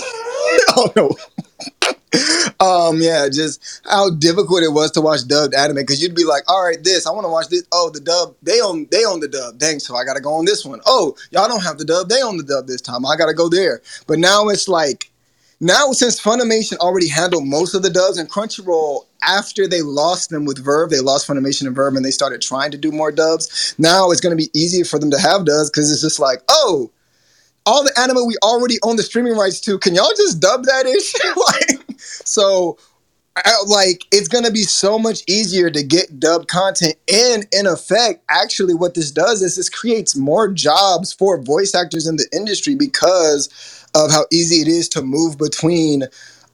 [0.77, 1.11] oh no.
[2.61, 6.43] um yeah just how difficult it was to watch dubbed anime because you'd be like
[6.49, 9.19] all right this i want to watch this oh the dub they own they own
[9.21, 10.81] the dub dang so i gotta go on this one.
[10.87, 13.49] Oh, y'all don't have the dub they own the dub this time i gotta go
[13.49, 15.11] there but now it's like
[15.59, 20.45] now since funimation already handled most of the dubs and crunchyroll after they lost them
[20.45, 23.75] with verve they lost funimation and verve and they started trying to do more dubs
[23.79, 26.41] now it's going to be easier for them to have dubs because it's just like
[26.49, 26.91] oh
[27.67, 29.79] all the anime we already own the streaming rights to.
[29.79, 31.13] Can y'all just dub that ish?
[31.37, 31.66] like,
[32.25, 32.79] so,
[33.37, 36.97] I, like, it's gonna be so much easier to get dubbed content.
[37.13, 42.07] And in effect, actually, what this does is this creates more jobs for voice actors
[42.07, 43.49] in the industry because
[43.95, 46.05] of how easy it is to move between.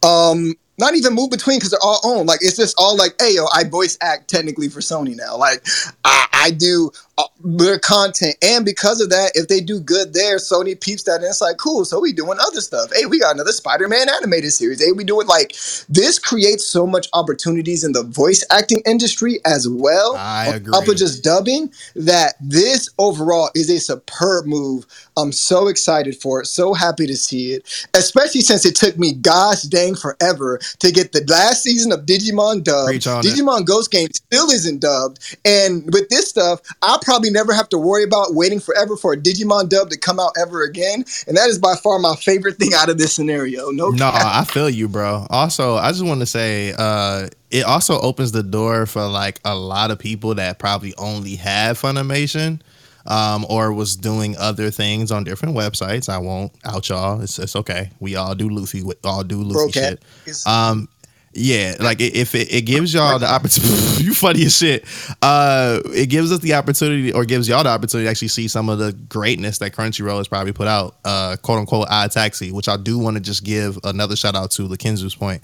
[0.02, 2.28] Um, not even move between because they're all owned.
[2.28, 5.36] Like it's just all like, hey yo, I voice act technically for Sony now.
[5.36, 5.66] Like
[6.04, 10.38] I, I do uh, their content, and because of that, if they do good there,
[10.38, 11.84] Sony peeps that, and it's like, cool.
[11.84, 12.90] So we doing other stuff.
[12.94, 14.82] Hey, we got another Spider-Man animated series.
[14.82, 15.54] Hey, we doing like
[15.88, 20.16] this creates so much opportunities in the voice acting industry as well.
[20.16, 20.72] I agree.
[20.74, 24.86] Up of just dubbing, that this overall is a superb move.
[25.16, 26.46] I'm so excited for it.
[26.46, 31.12] So happy to see it, especially since it took me gosh dang forever to get
[31.12, 32.88] the last season of Digimon dubbed.
[32.88, 33.28] Preach on it.
[33.28, 37.78] Digimon Ghost Game still isn't dubbed, and with this stuff, I'll probably never have to
[37.78, 41.04] worry about waiting forever for a Digimon dub to come out ever again.
[41.26, 43.70] And that is by far my favorite thing out of this scenario.
[43.70, 44.22] No, No, cap.
[44.24, 45.26] I feel you, bro.
[45.30, 49.54] Also, I just want to say, uh, it also opens the door for like a
[49.54, 52.60] lot of people that probably only have Funimation,
[53.06, 56.08] um, or was doing other things on different websites.
[56.08, 57.20] I won't out y'all.
[57.20, 57.90] It's it's okay.
[58.00, 58.82] We all do Luffy.
[58.82, 60.46] We all do Luffy shit.
[60.46, 60.88] Um,
[61.34, 63.72] yeah, like if it, it gives y'all the opportunity,
[64.04, 64.84] you funny as shit.
[65.22, 68.68] Uh, it gives us the opportunity, or gives y'all the opportunity to actually see some
[68.68, 70.96] of the greatness that Crunchyroll has probably put out.
[71.04, 74.50] Uh, quote unquote, Odd Taxi, which I do want to just give another shout out
[74.52, 75.42] to Lakinzu's point.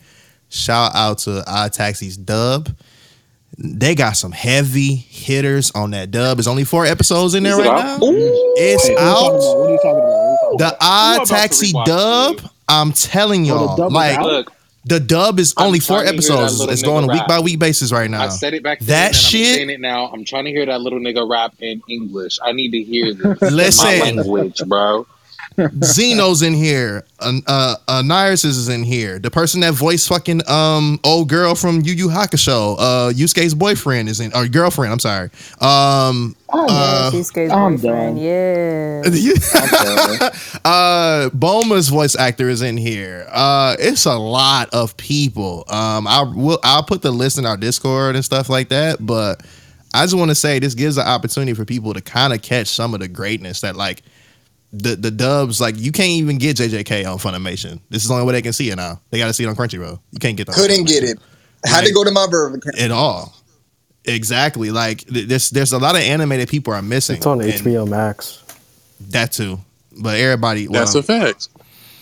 [0.50, 2.68] Shout out to Odd Taxi's dub.
[3.60, 6.36] They got some heavy hitters on that dub.
[6.38, 8.00] There's only four episodes in there Is it right out?
[8.00, 8.06] now.
[8.56, 9.58] It's Hey, what are you talking out.
[9.58, 10.02] What are you talking about?
[10.02, 12.40] What are you talking The I about to Taxi dub.
[12.68, 14.20] I'm telling Oh, y'all, dub is like?
[14.20, 14.52] Look,
[14.84, 16.72] The dub is I'm only four trying to hear that episodes.
[16.72, 18.22] It's going nigga a week by week basis right now.
[18.22, 18.86] I said it back then.
[18.88, 20.06] That and I'm shit- saying it now.
[20.12, 22.38] I'm trying to hear that little nigga rap in English.
[22.44, 23.42] I need to hear this.
[23.42, 23.84] in Listen.
[23.86, 25.04] my language, bro.
[25.84, 27.04] Zeno's in here.
[27.18, 29.18] Uh, uh, uh, Nyrus is in here.
[29.18, 34.08] The person that voiced fucking um old girl from Yu Yu Hakusho, uh, Yusuke's boyfriend
[34.08, 34.92] is in, or girlfriend.
[34.92, 35.30] I'm sorry.
[35.60, 36.36] Um,
[36.68, 38.16] uh, Yusuke's I'm boyfriend.
[38.16, 38.16] done.
[38.16, 39.02] Yeah.
[40.64, 43.26] uh, Boma's voice actor is in here.
[43.30, 45.64] Uh, it's a lot of people.
[45.68, 49.04] Um, I will I'll put the list in our Discord and stuff like that.
[49.04, 49.44] But
[49.94, 52.68] I just want to say this gives an opportunity for people to kind of catch
[52.68, 54.02] some of the greatness that like
[54.72, 57.80] the the dubs like you can't even get JJK on Funimation.
[57.90, 59.00] This is the only way they can see it now.
[59.10, 59.98] They got to see it on Crunchyroll.
[60.12, 60.56] You can't get that.
[60.56, 61.18] Couldn't get Funimation it.
[61.64, 62.78] Had to go to my Verve account.
[62.78, 63.34] at all.
[64.04, 64.70] Exactly.
[64.70, 67.16] Like th- there's there's a lot of anime that people are missing.
[67.16, 68.42] It's on HBO Max.
[69.10, 69.58] That too.
[70.00, 70.68] But everybody.
[70.68, 71.48] Well, That's a fact.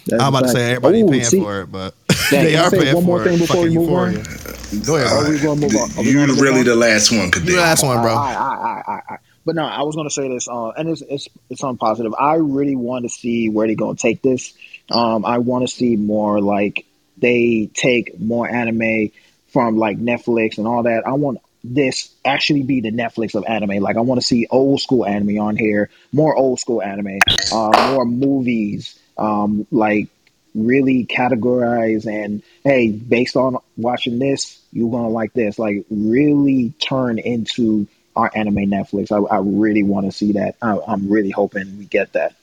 [0.07, 1.95] That's I'm a about to say everybody Ooh, paying see- for it, but
[2.31, 3.41] Dang, they are paying one more for thing it.
[3.41, 4.13] before we Fucking move on?
[4.13, 4.85] Euphoria.
[4.87, 5.13] Go ahead.
[5.13, 5.91] Are we gonna move on?
[5.99, 6.65] Are we You gonna really on?
[6.67, 8.15] the last one, You the last one, bro.
[8.15, 9.19] I, I, I, I, I.
[9.47, 12.13] But no, I was gonna say this, uh, and it's it's it's on positive.
[12.19, 14.53] I really want to see where they're gonna take this.
[14.91, 16.85] Um, I want to see more like
[17.17, 19.13] they take more anime
[19.53, 21.07] from like Netflix and all that.
[21.07, 23.81] I want this actually be the Netflix of anime.
[23.81, 27.21] Like I want to see old school anime on here, more old school anime,
[27.53, 30.09] uh, more movies, um, like
[30.57, 35.57] really categorize and hey, based on watching this, you're gonna like this.
[35.57, 39.13] Like really turn into our anime Netflix.
[39.13, 40.57] I, I really want to see that.
[40.63, 42.35] I, I'm really hoping we get that.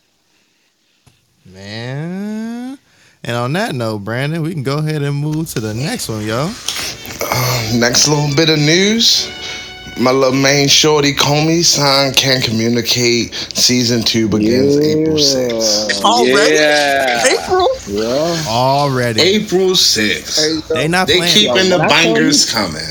[1.45, 2.77] Man.
[3.25, 6.25] And on that note, Brandon, we can go ahead and move to the next one,
[6.25, 6.43] yo.
[6.45, 9.29] Um, next little bit of news.
[9.99, 13.33] My little main shorty Komi-san can communicate.
[13.53, 16.01] Season two begins April 6th.
[16.03, 16.55] Already?
[16.55, 17.23] Yeah.
[17.27, 17.67] April?
[17.87, 18.43] Yeah.
[18.47, 19.21] Already.
[19.21, 20.67] April 6th.
[20.69, 21.33] They not They playing.
[21.33, 22.81] keeping Yo, the when I tell bangers coming.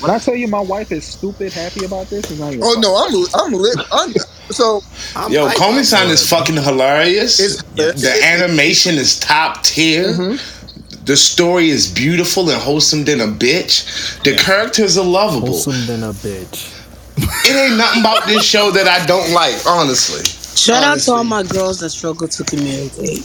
[0.00, 2.74] When I tell you my wife is stupid happy about this, it's not even Oh
[2.74, 2.80] funny.
[2.86, 3.78] no, I'm I'm lit.
[3.92, 4.12] I'm,
[4.50, 4.82] so
[5.14, 7.40] I'm Yo, like Komi-san is fucking hilarious.
[7.40, 10.08] It's- the animation is top tier.
[10.08, 11.04] Mm-hmm.
[11.04, 14.22] The story is beautiful and wholesome than a bitch.
[14.24, 15.48] The characters are lovable.
[15.48, 16.72] Wholesome than a bitch.
[17.18, 20.24] It ain't nothing about this show that I don't like, honestly.
[20.56, 23.22] Shout out to all my girls that struggle to communicate.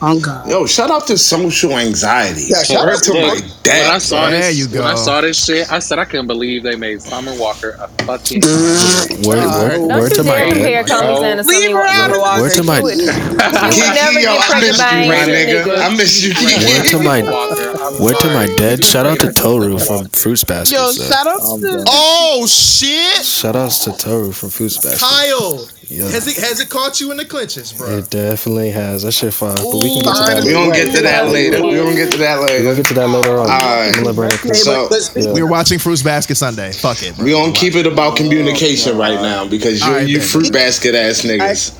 [0.00, 0.48] On God.
[0.48, 2.44] Yo, shout out to social anxiety.
[2.48, 3.98] Yeah, shout Word out to to my Look, when I dad.
[3.98, 6.76] saw There this, you when I saw this shit, I said I couldn't believe they
[6.76, 8.42] made Summer Walker a fucking.
[9.24, 10.86] Word, word, Don't word to my dare dad.
[10.86, 12.42] Comey Santa to Leave her out Walker.
[12.42, 12.80] Word to my
[13.70, 15.64] She Kiki, yo, I miss you, my nigga.
[15.64, 15.78] nigga.
[15.78, 16.34] I miss you,
[16.68, 18.56] Word to my Walker, I'm word to my sorry.
[18.56, 18.84] dad.
[18.84, 20.76] Shout out to Tohru from Fruits Basket.
[20.76, 21.84] Yo, shout out to.
[21.88, 23.24] Oh shit!
[23.24, 25.00] Shout outs to Tohru from Fruits Basket.
[25.00, 26.04] Kyle, Yeah.
[26.10, 27.88] has it has it caught you in the clinches, bro?
[27.98, 29.02] It definitely has.
[29.04, 29.54] That shit fire.
[29.56, 30.52] But we can get to that We later.
[30.52, 31.62] gonna get to that later.
[31.62, 32.54] We gonna get to that later.
[32.58, 33.48] We're gonna get to that later on.
[33.48, 33.88] Alright.
[33.88, 34.52] I'm gonna let Brandon Hey.
[34.52, 35.32] So- Yeah.
[35.32, 36.72] We were watching Fruits Basket Sunday.
[36.72, 37.24] Fuck it, bro.
[37.24, 40.28] We gonna keep it about communication oh, right now because you Alright, you then.
[40.28, 41.72] fruit basket ass niggas.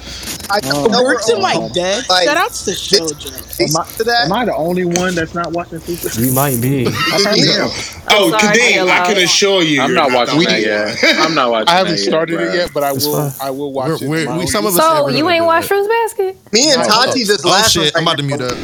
[0.51, 0.87] I oh.
[0.87, 2.09] know we're Word to my all- dad.
[2.09, 3.35] Like, Shout out to children.
[3.61, 4.25] Am I, to that.
[4.27, 6.21] am I the only one that's not watching Super?
[6.21, 6.87] You might be.
[7.39, 7.69] Yeah.
[8.11, 10.97] Oh, sorry, Kadeem, I can assure you, I'm not watching that yet.
[11.19, 11.69] I'm not watching.
[11.69, 13.33] I haven't started it yet, but I will.
[13.41, 14.79] I will watch We're, we're, we, some of us.
[14.79, 15.69] So you ain't do watched it.
[15.69, 16.53] Fruits Basket?
[16.53, 17.95] Me and Oh, Tati just Oh last shit!
[17.97, 18.57] I'm about to mute up.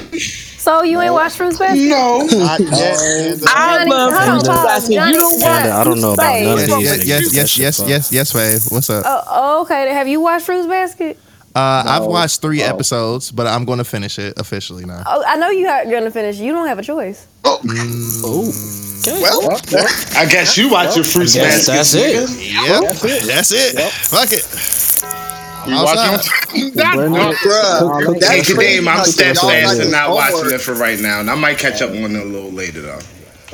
[0.65, 1.89] So you ain't watched Fruits Basket?
[1.89, 2.19] No.
[2.25, 2.71] Not yet.
[2.71, 3.47] Panda.
[3.49, 4.65] I Johnny, love hold on, Fruits pause.
[4.67, 4.95] Basket.
[4.95, 6.45] Johnny, You don't Panda, I don't know about Wait.
[6.45, 6.83] none of Yes, these.
[6.83, 7.07] yes, niggas.
[7.07, 7.89] yes, That yes, shit yes, fire.
[7.89, 8.73] yes, yes, Fave.
[8.73, 9.05] What's up?
[9.05, 9.93] Uh, Oh, okay.
[9.93, 11.19] Have you watched Fruits Basket?
[11.57, 12.09] I've No.
[12.09, 12.67] watched three Oh.
[12.67, 15.03] episodes, but I'm going to finish it officially now.
[15.07, 16.37] Oh, I know you are gonna finish.
[16.39, 17.27] You don't have a choice.
[17.45, 19.21] Oh, Okay.
[19.23, 21.73] well, Well, well, I guess you watch your fruits Yes, basket.
[21.75, 22.53] that's it.
[22.55, 23.23] Yep, That's it.
[23.27, 23.75] that's it.
[23.75, 23.93] Yep.
[23.93, 25.24] Fuck it.
[25.67, 26.13] You Outside.
[26.13, 26.73] watching?
[26.75, 27.13] Brandon,
[27.45, 31.21] bruh, Hey, that's crazy Kadeem, I'm how steadfast y'all not watching it for right now,
[31.21, 33.01] and I might catch up on it a little later though.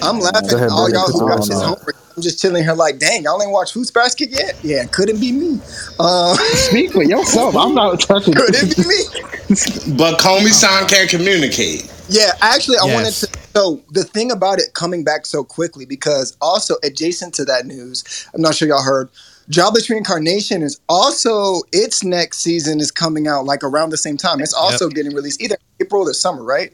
[0.03, 1.77] I'm laughing ahead, at all y'all who the watch rest this on.
[1.77, 1.97] homework.
[2.17, 4.59] I'm just chilling here like, dang, y'all ain't watch Fruits Basket yet?
[4.63, 5.61] Yeah, couldn't be me.
[5.99, 7.55] Uh, speak for yourself.
[7.57, 8.35] I'm not touching.
[8.37, 9.97] couldn't be me.
[9.97, 11.91] But Komi-san can't communicate.
[12.09, 13.29] Yeah, actually, I wanted to.
[13.55, 18.29] So the thing about it coming back so quickly, because also adjacent to that news,
[18.35, 19.09] I'm not sure y'all heard.
[19.51, 24.41] Jobless Reincarnation is also its next season is coming out like around the same time.
[24.41, 26.73] It's also getting released either April or summer, right?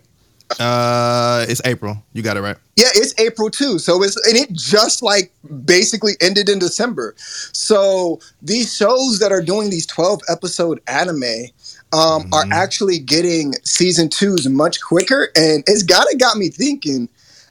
[0.61, 1.97] Uh, it's April.
[2.13, 2.57] You got it right.
[2.77, 3.79] Yeah, it's April too.
[3.79, 5.33] So it's and it just like
[5.65, 7.15] basically ended in December.
[7.17, 11.47] So these shows that are doing these 12 episode anime
[11.93, 15.31] um, are actually getting season twos much quicker.
[15.35, 17.09] And it's gotta got me thinking,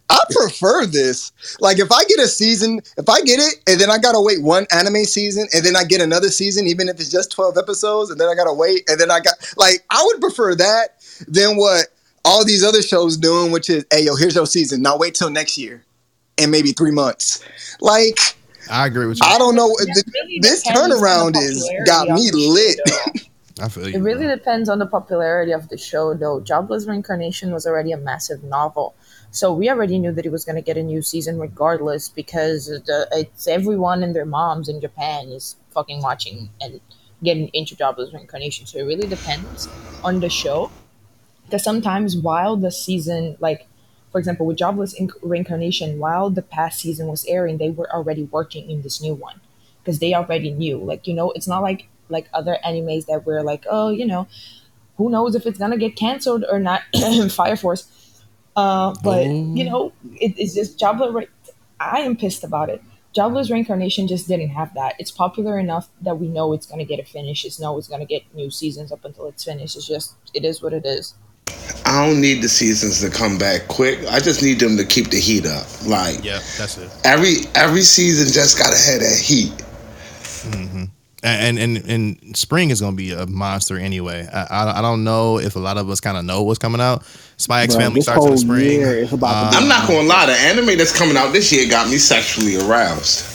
[0.09, 1.31] I prefer this.
[1.59, 4.43] Like if I get a season, if I get it, and then I gotta wait
[4.43, 8.11] one anime season, and then I get another season, even if it's just 12 episodes,
[8.11, 11.57] and then I gotta wait, and then I got like I would prefer that than
[11.57, 11.87] what
[12.23, 14.81] all these other shows doing, which is, hey, yo, here's your season.
[14.81, 15.85] Now wait till next year
[16.37, 17.43] and maybe three months.
[17.79, 18.19] Like,
[18.69, 19.27] I agree with you.
[19.27, 19.71] I don't know.
[19.79, 22.79] It th- really this depends on the turnaround is got me lit.
[23.61, 23.89] I feel you.
[23.89, 24.03] It you.
[24.03, 26.41] really depends on the popularity of the show, though.
[26.41, 28.95] Jobless Reincarnation was already a massive novel,
[29.35, 32.67] so we already knew that it was going to get a new season regardless because
[32.67, 36.79] the, it's everyone and their moms in Japan is fucking watching and
[37.21, 38.65] getting into Jobless Reincarnation.
[38.65, 39.67] So it really depends
[40.05, 40.71] on the show.
[41.43, 43.67] Because sometimes while the season, like
[44.13, 48.23] for example, with Jobless Inc- Reincarnation, while the past season was airing, they were already
[48.23, 49.41] working in this new one
[49.83, 50.77] because they already knew.
[50.77, 54.27] Like you know, it's not like like other animes that were like, oh, you know,
[54.95, 56.83] who knows if it's gonna get canceled or not.
[57.31, 57.89] Fire Force,
[58.55, 61.13] uh, but you know, it, it's just Jobless.
[61.13, 61.27] Re-
[61.79, 62.81] I am pissed about it.
[63.13, 64.95] Jobless Reincarnation just didn't have that.
[64.99, 67.45] It's popular enough that we know it's gonna get a finish.
[67.45, 69.77] It's know it's gonna get new seasons up until it's finished.
[69.77, 71.15] It's just it is what it is.
[71.85, 73.99] I don't need the seasons to come back quick.
[74.09, 75.65] I just need them to keep the heat up.
[75.85, 76.89] Like Yeah, that's it.
[77.03, 79.53] every every season just gotta have that heat.
[81.23, 84.27] And and and spring is gonna be a monster anyway.
[84.31, 86.81] I I, I don't know if a lot of us kind of know what's coming
[86.81, 87.03] out.
[87.37, 88.59] Spy X Bro, Family starts in the spring.
[88.79, 91.51] year is about to Um, I'm not gonna lie, the anime that's coming out this
[91.51, 93.31] year got me sexually aroused.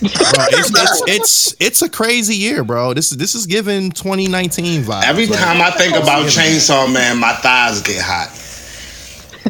[0.00, 0.10] bro,
[0.50, 2.92] it's, it's it's it's a crazy year, bro.
[2.94, 5.04] This is this is giving 2019 vibes.
[5.04, 8.28] Every Like, time I think about Chainsaw Man, my thighs get hot.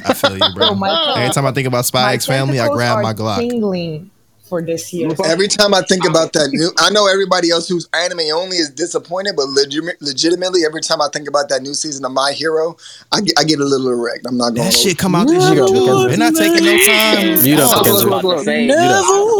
[0.07, 0.69] I feel you, bro.
[0.69, 3.39] Bro, my- Every time I think about Spy My X Family, I grab my Glock.
[3.39, 4.11] Tingling
[4.45, 5.09] for this year.
[5.25, 8.71] Every time I think about that new, I know everybody else who's anime only is
[8.71, 12.77] disappointed, but legit, legitimately, every time I think about that new season of My Hero,
[13.11, 14.27] I get, I get a little erect.
[14.27, 14.69] I'm not going.
[14.69, 16.09] That shit come out this year too.
[16.09, 17.45] They're not taking no time.
[17.45, 18.55] You don't Oh, look at about to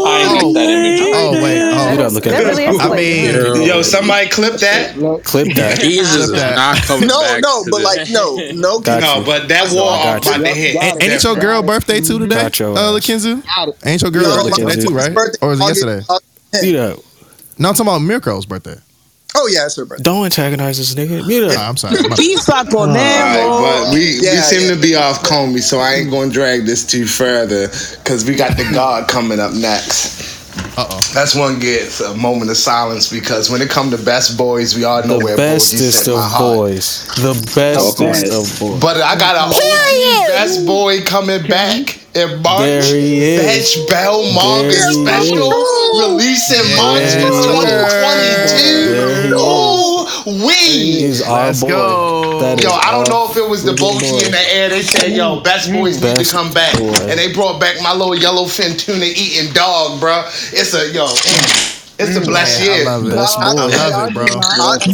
[0.07, 0.53] Oh,
[1.13, 4.95] oh wait, oh, You don't look at That really I mean, Yo, somebody clip that.
[5.23, 5.79] Clip that.
[5.85, 7.41] Jesus is not coming No, back.
[7.41, 8.79] no, to but like, no, no.
[8.79, 10.31] No, but that I wall off you.
[10.31, 10.75] by the head.
[10.75, 12.35] ain't, ain't your girl birthday too today?
[12.35, 13.25] Got Uh, ass.
[13.85, 15.13] Ain't your girl birthday too, right?
[15.13, 16.05] birthday, Or was it August- yesterday?
[16.09, 16.61] August 10th.
[16.63, 16.99] Mute up.
[17.57, 18.75] No, I'm talking about Mirko's birthday.
[19.37, 20.03] Oh yeah, it's her birthday.
[20.03, 21.25] Don't antagonize this nigga.
[21.27, 21.67] Mute Nah.
[21.69, 21.95] I'm sorry.
[22.07, 23.61] My- Be Alright, Sakonero.
[23.61, 24.75] but we, we seem yeah.
[24.75, 28.55] to be off Komi, so I ain't gonna drag this too further because we got
[28.57, 30.34] the God coming up next.
[30.77, 30.99] Uh-oh.
[31.13, 34.75] That's one gets a uh, moment of silence because when it come to best boys,
[34.75, 37.05] we all know The where Bojji bestest set of boys.
[37.15, 38.81] The bestest of boys.
[38.81, 42.59] But I got an OG best boy coming back in March.
[42.59, 43.75] There he is.
[43.75, 45.51] Zatch Bell manga special
[45.99, 47.29] release in March Yeah.
[47.29, 48.91] 2022.
[48.91, 50.53] There he Ooh, we.
[50.55, 51.69] He's our Let's boy.
[51.69, 52.04] go.
[52.45, 54.69] That Yo, is I don't know if it was the freaking Bochi in the air.
[54.69, 56.77] They said, yo, best boys need to come back.
[56.77, 56.93] boy.
[57.09, 60.23] And they brought back my little yellowfin tuna eating dog, bro.
[60.53, 62.85] It's a, yo, mm, it's a blessed Man, I year.
[62.85, 63.15] love it.
[63.15, 64.25] Best I love it, bro.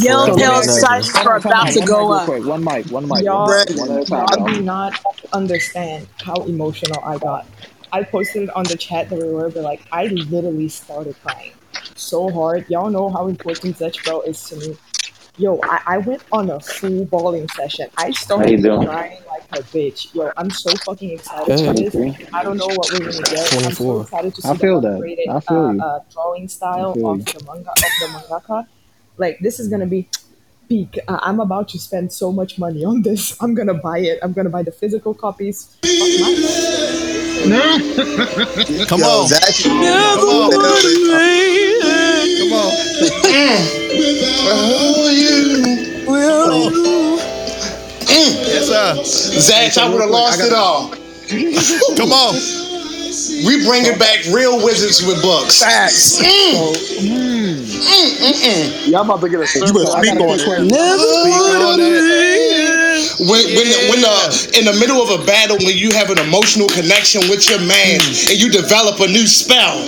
[0.00, 2.28] Yellow Forever tail and sites are about to go up.
[2.28, 3.24] One mic, one mic.
[3.24, 4.26] Y'all, One, one at a time.
[4.38, 4.94] y'all do not
[5.32, 7.46] understand how emotional I got.
[7.92, 11.52] I posted on the chat that we were, but like I literally started crying
[11.94, 12.68] so hard.
[12.68, 14.76] Y'all know how important Zatch Bell is to me.
[15.38, 17.88] Yo, I, I went on a full bowling session.
[17.96, 20.14] I started crying like a bitch.
[20.14, 22.28] Yo, I'm so fucking excited for this.
[22.34, 23.64] I don't know what we're gonna get.
[23.64, 25.34] I'm so excited to see I feel the that.
[25.34, 25.80] I feel uh, you.
[25.80, 28.66] uh, drawing style of the manga of the mangaka.
[29.16, 30.06] Like this is gonna be
[30.72, 30.98] peak.
[31.06, 33.36] Uh, I'm about to spend so much money on this.
[33.42, 34.18] I'm gonna buy it.
[34.22, 35.76] I'm gonna buy the physical copies.
[35.82, 36.32] Fuck my
[38.88, 39.28] Come Yo, on.
[39.28, 39.82] Zach, Come
[40.32, 40.50] on.
[42.38, 42.70] Come on.
[48.52, 49.40] Yes, sir.
[49.40, 50.90] Zach, I would have lost it all.
[51.96, 52.71] Come on.
[53.46, 55.60] We bringing back real wizards with books.
[55.62, 56.20] Facts.
[56.20, 56.72] Mm.
[57.02, 58.90] Mm, mm, mm.
[58.90, 59.72] Y'all about to get a circle.
[59.74, 60.44] better I speak got a on quick it.
[60.46, 60.68] question.
[60.70, 62.72] Speak on it.
[63.28, 66.68] When, when, when uh, in the middle of a battle, when you have an emotional
[66.68, 69.78] connection with your man and you develop a new spell,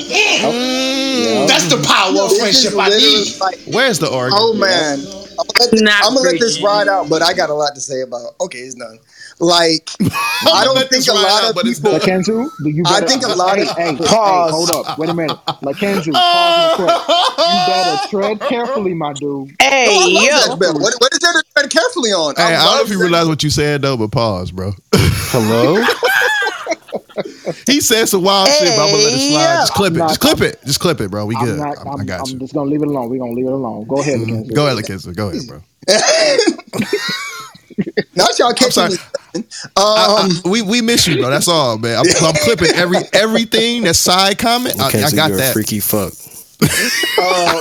[1.49, 3.41] that's the power of This is friendship I need.
[3.41, 4.37] like, Where's the organ?
[4.37, 7.51] oh man, I'm gonna, let this, I'm gonna let this ride out, but I got
[7.51, 8.35] a lot to say about.
[8.41, 8.99] Okay, it's done.
[9.41, 11.91] Like, I don't think a lot of people.
[11.91, 12.01] done.
[12.01, 14.09] Lakenzu, do you I better, think a lot hey, of- hey, Pause.
[14.09, 14.99] Hey, hold up.
[14.99, 15.37] Wait a minute.
[15.63, 17.39] Lakenzu, pause real quick.
[17.39, 19.51] You better tread carefully, my dude.
[19.61, 20.39] Hey, I love yo.
[20.39, 22.35] Zach What, what is there to tread carefully on?
[22.37, 24.73] Hey, I don't know if you realize what you said though, but pause, bro.
[24.93, 25.83] Hello?
[27.67, 29.55] he said some wild shit, but I'm gonna let it slide.
[29.57, 30.01] Just clip it.
[30.01, 30.61] I'm Just not- clip it.
[30.65, 31.27] Just clip it, bro.
[31.27, 31.59] We I'm good.
[31.59, 31.79] not.
[31.79, 33.09] I'm- I'm, I got I'm just gonna leave it alone.
[33.11, 33.85] We're gonna leave it alone.
[33.87, 34.51] Go ahead, mm-hmm.
[34.51, 34.55] Lakenzu.
[34.55, 35.15] Go ahead, Lakenza.
[35.17, 35.63] Go ahead, bro.
[38.17, 38.95] Not y'all catching sorry.
[39.35, 39.45] Me.
[39.77, 39.81] I-
[40.19, 41.31] I- Um, we we miss you, bro.
[41.31, 41.99] That's all, man.
[41.99, 44.81] I'm, I'm clipping every everything that side comment.
[44.81, 45.53] I, Okay, I so got you're a that.
[45.53, 46.13] freaky fuck.
[47.19, 47.61] uh,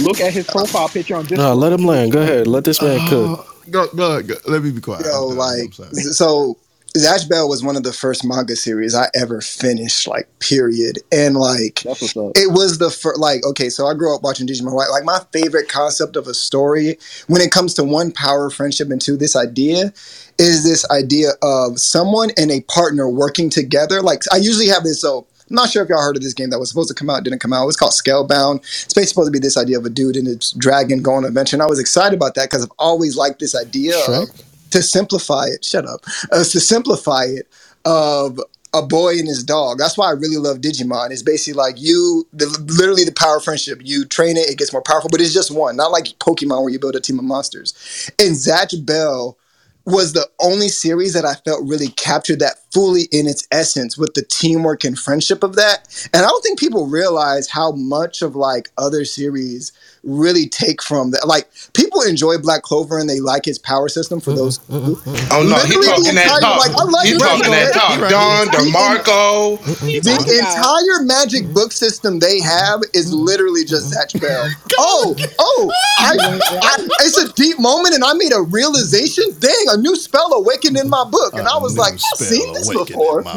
[0.00, 1.38] Look at his profile picture on Discord.
[1.40, 2.12] No, let him land.
[2.12, 2.46] Go ahead.
[2.46, 3.46] Let this man cook.
[3.70, 4.34] Go, go, go.
[4.46, 5.04] Let me be quiet.
[5.06, 6.56] Yo, like, so
[6.96, 10.98] Zatch Bell was one of the first manga series I ever finished, like, period.
[11.12, 14.90] And, like, it was the first, like, okay, so I grew up watching Digimon, right?
[14.90, 19.00] Like, my favorite concept of a story when it comes to one, power, friendship, and
[19.00, 19.92] two, this idea
[20.38, 24.02] is this idea of someone and a partner working together.
[24.02, 25.26] Like, I usually have this, so.
[25.50, 27.24] I'm not sure if y'all heard of this game that was supposed to come out,
[27.24, 27.62] didn't come out.
[27.62, 28.58] It was called Scalebound.
[28.58, 31.24] It's basically supposed to be this idea of a dude and his dragon going on
[31.24, 31.56] an adventure.
[31.56, 34.28] And I was excited about that because I've always liked this idea of
[34.70, 35.64] to simplify it.
[35.64, 36.04] Shut up.
[36.30, 37.48] Uh, to simplify it
[37.84, 38.40] of
[38.74, 39.78] a boy and his dog.
[39.78, 41.10] That's why I really love Digimon.
[41.10, 42.46] It's basically like you, the,
[42.78, 43.80] literally the power of friendship.
[43.82, 45.76] You train it, it gets more powerful, but it's just one.
[45.76, 48.10] Not like Pokemon where you build a team of monsters.
[48.18, 49.38] And Zatch Bell
[49.86, 54.12] was the only series that I felt really captured that fully in its essence with
[54.14, 55.88] the teamwork and friendship of that.
[56.12, 59.72] And I don't think people realize how much of like other series
[60.04, 61.26] really take from that.
[61.26, 64.60] Like people enjoy Black Clover and they like his power system for those.
[64.70, 66.58] Oh no, he Literally the talking that entire- talk.
[66.60, 67.18] like, I like he it.
[67.20, 68.10] talking that talk.
[68.10, 69.58] Don DeMarco.
[70.02, 74.48] The entire magic book system they have is literally just Zatch Bell.
[74.80, 76.16] Oh, oh, I,
[76.62, 79.24] I, it's a deep moment, and I made a realization.
[79.40, 82.68] Dang, a new spell awakened in my book, and I was like, I've seen this
[82.68, 83.22] before.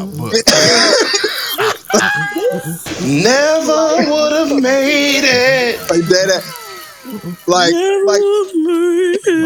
[3.02, 5.80] Never would have made it.
[5.90, 6.30] Like that.
[6.30, 6.40] Uh,
[7.46, 8.26] Like, like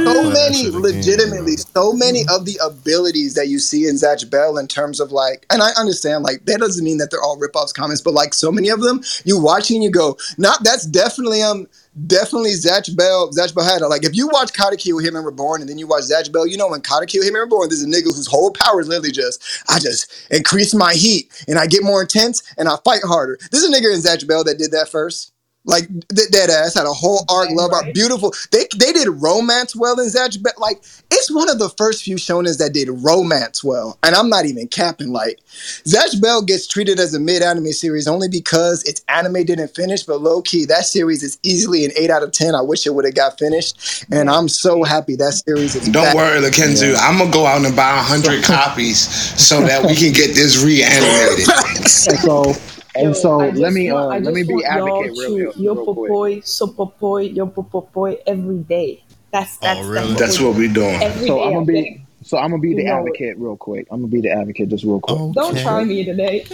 [0.04, 4.68] so many, legitimately, so many of the abilities that you see in Zatch Bell in
[4.68, 8.02] terms of like, and I understand, like, that doesn't mean that they're all ripoffs comments,
[8.02, 11.66] but like so many of them, you watch and you go, not that's definitely um
[12.06, 13.86] definitely Zatch Bell, Zatch Bell had it.
[13.86, 16.68] Like if you watch Katekyo Hitman Reborn and then you watch Zatch Bell, you know
[16.68, 20.10] when Katekyo Hitman Reborn, there's a nigga whose whole power is literally just, I just
[20.30, 23.38] increase my heat and I get more intense and I fight harder.
[23.50, 25.32] There's a nigga in Zatch Bell that did that first.
[25.66, 28.32] Like th- dead ass had a whole arc, love arc, beautiful.
[28.52, 30.52] They they did romance well in Zatch Bell.
[30.58, 30.78] Like
[31.10, 34.68] it's one of the first few shonens that did romance well, and I'm not even
[34.68, 35.12] capping.
[35.12, 35.40] Like
[35.84, 40.04] Zatch Bell gets treated as a mid anime series only because its anime didn't finish,
[40.04, 42.54] but low key that series is easily an eight out of ten.
[42.54, 45.88] I wish it would have got finished, and I'm so happy that series is.
[45.88, 46.14] Don't back.
[46.14, 46.94] worry, Lakenzu.
[46.98, 49.00] I'm gonna go out and buy hundred copies
[49.40, 51.44] so that we can get this reanimated.
[51.88, 52.54] So,
[52.98, 55.60] and so I let me just uh, let me be want y'all advocate real, to
[55.60, 56.10] Yo real quick.
[56.12, 59.02] popoi, so popoi, yo popoi every day.
[59.32, 61.02] That's that's that's, That's what we doing.
[61.02, 63.00] Every So I'm gonna be so I'm gonna be You the know it.
[63.00, 63.86] advocate real quick.
[63.90, 65.34] I'm gonna be the advocate just real quick.
[65.34, 66.44] Don't try me today.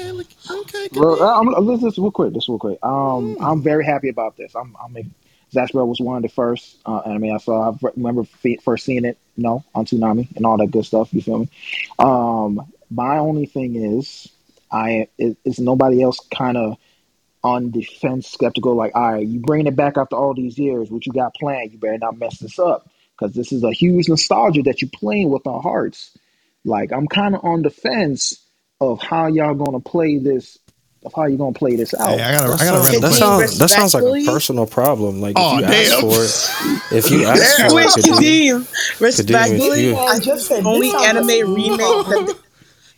[0.93, 2.79] Real, uh, I'm, I'm, this real quick, this real quick.
[2.83, 4.55] Um, I'm very happy about this.
[4.55, 5.05] I'm, I'm a,
[5.55, 7.71] Zatch was one of the first uh, anime I saw.
[7.71, 11.13] I remember fe- first seeing it, you know, on Toonami and all that good stuff.
[11.13, 11.49] You feel me?
[11.99, 14.29] Um, my only thing is,
[14.73, 16.77] I is, is nobody else kind of
[17.45, 18.75] on defense skeptical.
[18.75, 20.91] Like, all right, you bringing it back after all these years.
[20.91, 21.73] What you got planned?
[21.73, 25.31] You better not mess this up because this is a huge nostalgia that you're playing
[25.31, 26.17] with our hearts.
[26.65, 28.41] Like, I'm kind of on the fence
[28.81, 30.59] of how y'all gonna play this,
[31.05, 32.11] of how you gonna play this out.
[32.11, 35.21] Hey, I gotta, That I gotta sounds, that, sounds, that sounds like a personal problem.
[35.21, 39.01] Like Aw, if oh, you ask for it, if you ask for it, could Kadeem,
[39.01, 42.27] respectfully, you- I just the only This anime a remake remake.
[42.27, 42.42] that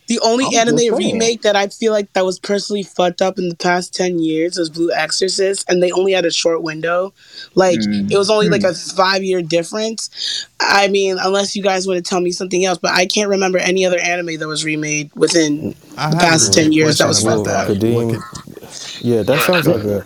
[0.07, 3.49] the only I'm anime remake that I feel like that was personally fucked up in
[3.49, 7.13] the past ten years was Blue Exorcist, and they only had a short window.
[7.55, 8.11] Like Mm.
[8.11, 10.45] it was only like a five year difference.
[10.59, 13.57] I mean, unless you guys want to tell me something else, but I can't remember
[13.57, 17.45] any other anime that was remade within I the past ten years that was question
[17.45, 17.67] fucked up.
[17.79, 18.99] that.
[19.01, 20.05] Yeah, that sounds like a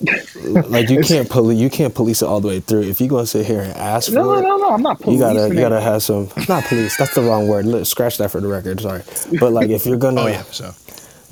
[0.00, 2.82] like you can't police you can't police it all the way through.
[2.82, 4.70] If you're gonna sit here and ask for No, no, it, no, no.
[4.70, 6.96] I'm not you gotta policing you gotta have some not police.
[6.96, 7.66] That's the wrong word.
[7.66, 8.80] Let's scratch that for the record.
[8.80, 9.02] Sorry,
[9.40, 10.72] but like if you're gonna Oh yeah, so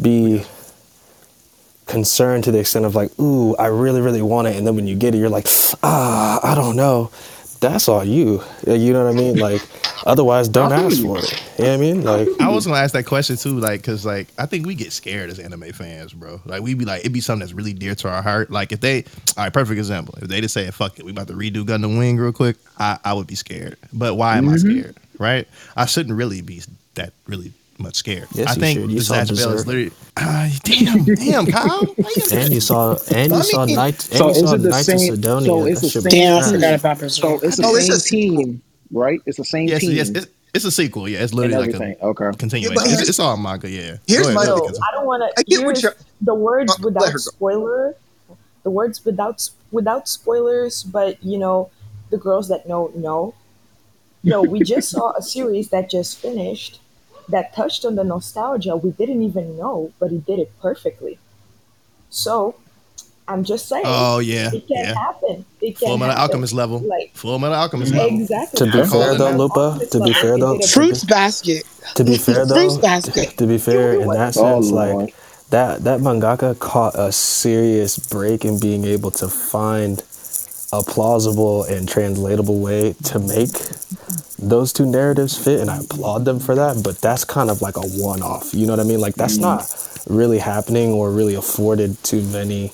[0.00, 0.44] be
[1.86, 4.86] concerned to the extent of like, ooh, I really, really want it, and then when
[4.86, 5.46] you get it, you're like,
[5.82, 7.10] ah, I don't know.
[7.60, 8.42] That's all you.
[8.66, 9.38] You know what I mean?
[9.46, 9.62] Like,
[10.06, 11.42] otherwise, don't ask for it.
[11.58, 12.02] You know what I mean?
[12.04, 14.92] Like, I was gonna ask that question too, like, cause like I think we get
[14.92, 16.40] scared as anime fans, bro.
[16.44, 18.50] Like we be like, it'd be something that's really dear to our heart.
[18.50, 19.02] Like if they,
[19.36, 20.14] all right, perfect example.
[20.20, 22.98] If they just say, "Fuck it, we about to redo Gundam Wing real quick," I,
[23.04, 23.76] I would be scared.
[23.92, 24.70] But why am I Mm-hmm.
[24.78, 24.96] scared?
[25.18, 25.48] Right?
[25.76, 26.62] I shouldn't really be
[26.94, 28.28] that really much scared.
[28.32, 28.90] Yes, I you think should.
[28.90, 29.90] You the saw Zatch Bell is literally.
[30.16, 31.84] Ah, damn, damn, Kyle.
[31.84, 33.74] Why you- and you saw, and you saw Funny.
[33.74, 35.46] Knight, and you saw it the Knights of same- Sidonia.
[35.46, 37.74] so it's That the shit same was Damn, I forgot about So it's the No,
[37.76, 39.20] it's a team, right?
[39.26, 39.92] It's the same Yes, team.
[39.92, 41.08] yes, it's, it's a sequel.
[41.08, 42.30] Yeah, it's literally like a okay.
[42.38, 42.76] continuation.
[42.86, 43.68] Yeah, it's, it's all manga.
[43.68, 43.96] Yeah.
[44.06, 45.38] here's my- go So I don't want to.
[45.38, 45.44] I to.
[45.44, 47.94] get what Here's you're- the words Uh, without spoiler.
[48.62, 51.70] The words without without spoilers, but you know,
[52.10, 53.34] the girls that know know.
[54.24, 56.80] No, we just saw a series that just finished
[57.28, 61.18] that touched on the nostalgia we didn't even know, but he did it perfectly.
[62.10, 62.54] So,
[63.28, 63.82] I'm just saying.
[63.86, 64.94] Oh, yeah, it can yeah.
[64.94, 65.44] happen.
[65.60, 66.30] It can Full Metal happen.
[66.30, 66.78] Alchemist level.
[66.80, 68.20] Like Full Metal Alchemist level.
[68.20, 68.58] exactly.
[68.66, 69.30] To be I'm fair though.
[69.32, 69.80] Lupa.
[69.90, 71.64] To be fair though, Fruits basket.
[71.96, 73.36] to be fair though, Fruits basket.
[73.38, 74.96] to be fair in that Oh, sense, Lord.
[75.06, 75.14] like
[75.50, 80.02] that that mangaka caught a serious break in being able to find
[80.72, 83.48] a plausible and translatable way to make
[84.38, 87.76] those two narratives fit and I applaud them for that but that's kind of like
[87.76, 89.00] a one-off you know what I mean?
[89.00, 89.42] Like that's mm-hmm.
[89.42, 92.72] not really happening or really afforded to many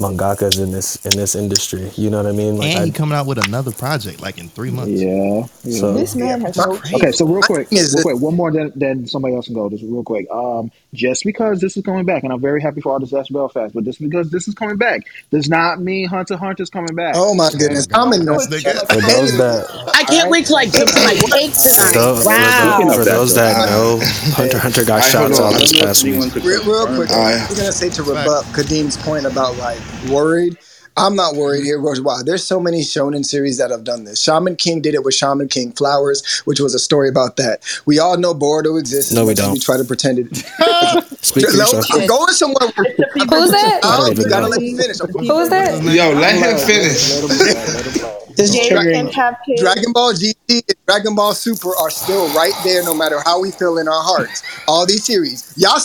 [0.00, 2.90] mangakas in this in this industry you know what I mean like and I, he
[2.90, 5.00] coming out with another project like in three months.
[5.00, 5.46] Yeah.
[5.64, 5.78] yeah.
[5.78, 8.50] So- This man has so Okay, so real quick, is real this- quick, one more,
[8.50, 9.68] then, then somebody else can go.
[9.70, 10.26] Just real quick.
[10.30, 13.28] Um, just because this is coming back, and I'm very happy for all this Ash
[13.28, 16.94] Belfast, but just because this is coming back does not mean Hunter x Hunter's coming
[16.96, 17.14] back.
[17.16, 20.94] Oh my goodness, I'm in for those that I can't wait till like get to
[20.94, 21.92] my cake for tonight.
[21.94, 22.92] those, Wow.
[22.94, 24.00] for those that know
[24.34, 25.54] Hunter Hunter got Alright, shots on.
[25.54, 27.40] out this don't know if past week Real, real quick, Alright.
[27.40, 29.78] I was gonna say to rebut Kadeem's point about like
[30.10, 30.58] worried.
[30.96, 31.78] I'm not worried here.
[31.80, 32.00] Rose.
[32.00, 32.20] Why?
[32.24, 34.22] There's so many shonen series that have done this.
[34.22, 37.64] Shaman King did it with Shaman King Flowers, which was a story about that.
[37.86, 39.12] We all know Boruto exists.
[39.12, 39.52] No, we as much as don't.
[39.54, 40.36] We try to pretend it.
[41.24, 41.82] Speak for No.
[41.92, 42.68] I'm going somewhere.
[42.76, 43.80] Where Who's that?
[43.84, 45.00] I don't you even gotta let me finish.
[45.00, 45.82] I'm- Who's that?
[45.84, 48.10] Yo, let him finish.
[48.36, 49.12] This is triggering.
[49.12, 49.60] have kids.
[49.60, 53.50] Dragon Ball GT and Dragon Ball Super are still right there no matter how we
[53.50, 54.42] feel in our hearts.
[54.66, 55.52] All these series.
[55.56, 55.78] Y'all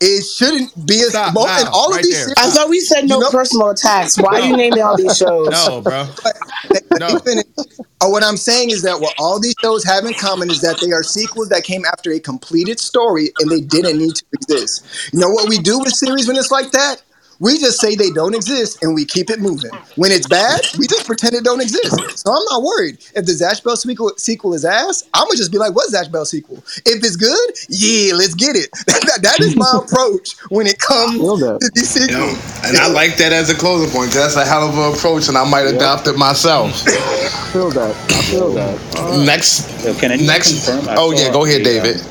[0.00, 2.34] say Hime is shouldn't be as Stop both now, and all right of these there.
[2.34, 2.38] series.
[2.38, 4.16] I thought we said no You know- personal attacks.
[4.18, 5.48] Why are you naming all these shows?
[5.50, 6.06] No, bro.
[6.70, 7.20] Let No.
[7.26, 7.42] me.
[8.02, 10.78] Oh, what I'm saying is that what all these shows have in common is that
[10.80, 14.84] they are sequels that came after a completed story and they didn't need to exist.
[15.12, 17.02] You know what we do with series when it's like that?
[17.40, 19.70] We just say they don't exist and we keep it moving.
[19.96, 22.18] When it's bad, we just pretend it don't exist.
[22.18, 22.98] So I'm not worried.
[23.14, 26.10] If the Zatch Bell sequel, sequel is ass, I'm gonna just be like, "What's Zatch
[26.10, 28.70] Bell sequel?" If it's good, yeah, let's get it.
[28.86, 31.18] that, that is my approach when it comes
[31.60, 32.64] to these Yo, sequels.
[32.64, 35.28] and I like that as a closing point because that's a hell of an approach,
[35.28, 36.72] and I might adopt it myself.
[37.52, 37.94] feel that.
[38.10, 39.24] I feel that.
[39.26, 40.66] Next, Uh, Can anyone next.
[40.66, 40.88] confirm?
[40.88, 41.96] I Oh yeah, go ahead, a, David.
[42.00, 42.06] um,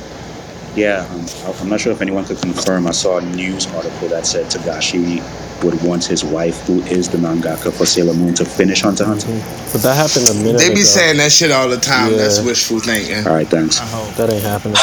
[0.75, 1.25] yeah, um,
[1.61, 2.87] I'm not sure if anyone could confirm.
[2.87, 5.23] I saw a news article that said Togashi
[5.63, 9.27] would want his wife, who is the mangaka for Sailor Moon, to finish Hunter Hunter.
[9.71, 10.57] but that happened a minute ago.
[10.59, 10.83] They be ago.
[10.83, 12.11] saying that shit all the time.
[12.11, 12.17] Yeah.
[12.17, 13.25] That's wishful thinking.
[13.25, 13.79] All right, thanks.
[13.79, 14.75] that ain't happening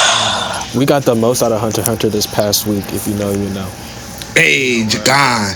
[0.75, 3.49] we got the most out of Hunter Hunter this past week if you know you
[3.51, 3.69] know
[4.35, 5.53] Hey, Jagan.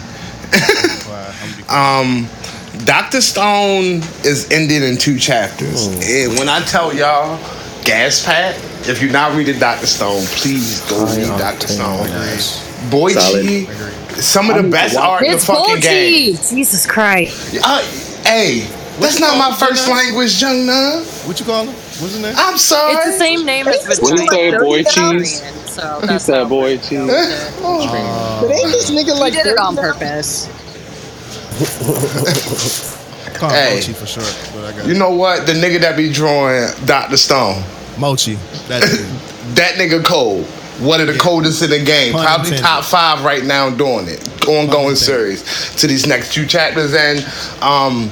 [1.70, 2.28] um,
[2.84, 7.39] Doctor Stone is ended in two chapters, and when I tell y'all,
[7.87, 8.57] gas pack.
[8.89, 12.91] If you're not reading Doctor Stone, please go I read am Doctor telling Stone.
[12.91, 13.66] Boichi,
[14.20, 16.34] some of the best art in the It's fucking game.
[16.37, 17.57] Jesus Christ.
[17.64, 17.82] Uh,
[18.24, 18.61] hey,
[19.01, 21.05] that's not my first language, Jung Nun.
[21.26, 21.68] What you call him?
[21.74, 22.34] What's his name?
[22.37, 22.95] I'm sorry.
[22.95, 25.43] It's the same name as What you say, boy cheese?
[25.66, 27.07] So He that's said, how boy cheese.
[27.07, 28.41] go.
[28.41, 29.82] But ain't this nigga He like did it on 30 now?
[29.82, 30.49] purpose.
[33.34, 33.80] Call him Hey.
[33.80, 34.51] For short.
[34.55, 35.47] But I got You know what?
[35.47, 37.62] The nigga that be drawing Doctor Stone,
[37.99, 38.34] Mochi.
[38.68, 39.01] That dude.
[39.57, 40.44] that nigga cold.
[40.80, 42.12] One of the coldest in the game.
[42.12, 42.64] Pun Probably intended.
[42.66, 44.20] top five right now doing it.
[44.47, 44.97] Ongoing intended.
[44.99, 47.24] series to these next two chapters and
[47.62, 48.11] um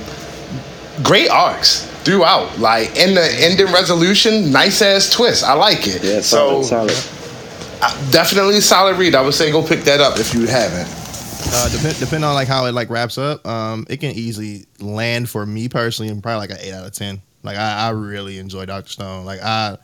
[1.02, 2.58] great arcs throughout.
[2.58, 5.44] Like in the ending resolution, nice ass twist.
[5.44, 6.02] I like it.
[6.02, 7.80] Yeah, so solid, solid.
[7.82, 9.14] uh, definitely a solid read.
[9.14, 10.88] I would say go pick that up if you haven't.
[11.52, 15.28] Uh, depend, depending on like how it like wraps up, um, it can easily land
[15.28, 17.20] for me personally and probably like an eight out of ten.
[17.44, 19.24] Like I, I really enjoy Doctor Stone.
[19.24, 19.78] Like I,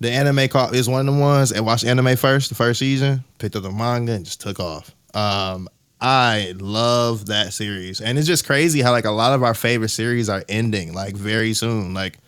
[0.00, 1.52] the anime call is one of the ones.
[1.52, 4.94] And watched anime first, the first season, picked up the manga and just took off.
[5.14, 5.68] Um,
[6.00, 9.90] I love that series, and it's just crazy how like a lot of our favorite
[9.90, 11.92] series are ending like very soon.
[11.92, 12.18] Like,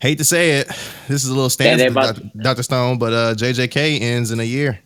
[0.00, 0.68] hate to say it,
[1.08, 1.50] this is a little
[1.90, 2.30] for Dr.
[2.42, 2.62] Dr.
[2.62, 4.78] Stone, but uh, JJK ends in a year.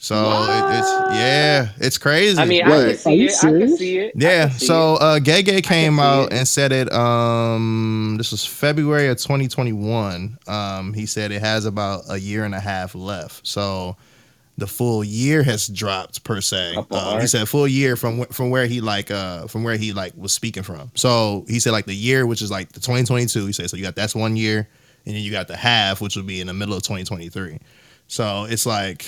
[0.00, 2.38] So it, it's yeah, it's crazy.
[2.38, 3.44] I mean, I can see it.
[3.44, 4.12] I can see it.
[4.14, 5.24] Yeah, see so it.
[5.24, 6.38] Gay Gege came out it.
[6.38, 10.38] and said it um this was February of 2021.
[10.46, 13.44] Um he said it has about a year and a half left.
[13.44, 13.96] So
[14.56, 16.76] the full year has dropped per se.
[16.92, 20.12] Uh, he said full year from from where he like uh from where he like
[20.16, 20.92] was speaking from.
[20.94, 23.46] So he said like the year which is like the 2022.
[23.46, 24.68] He said so you got that's one year
[25.06, 27.58] and then you got the half which would be in the middle of 2023.
[28.06, 29.04] So it's like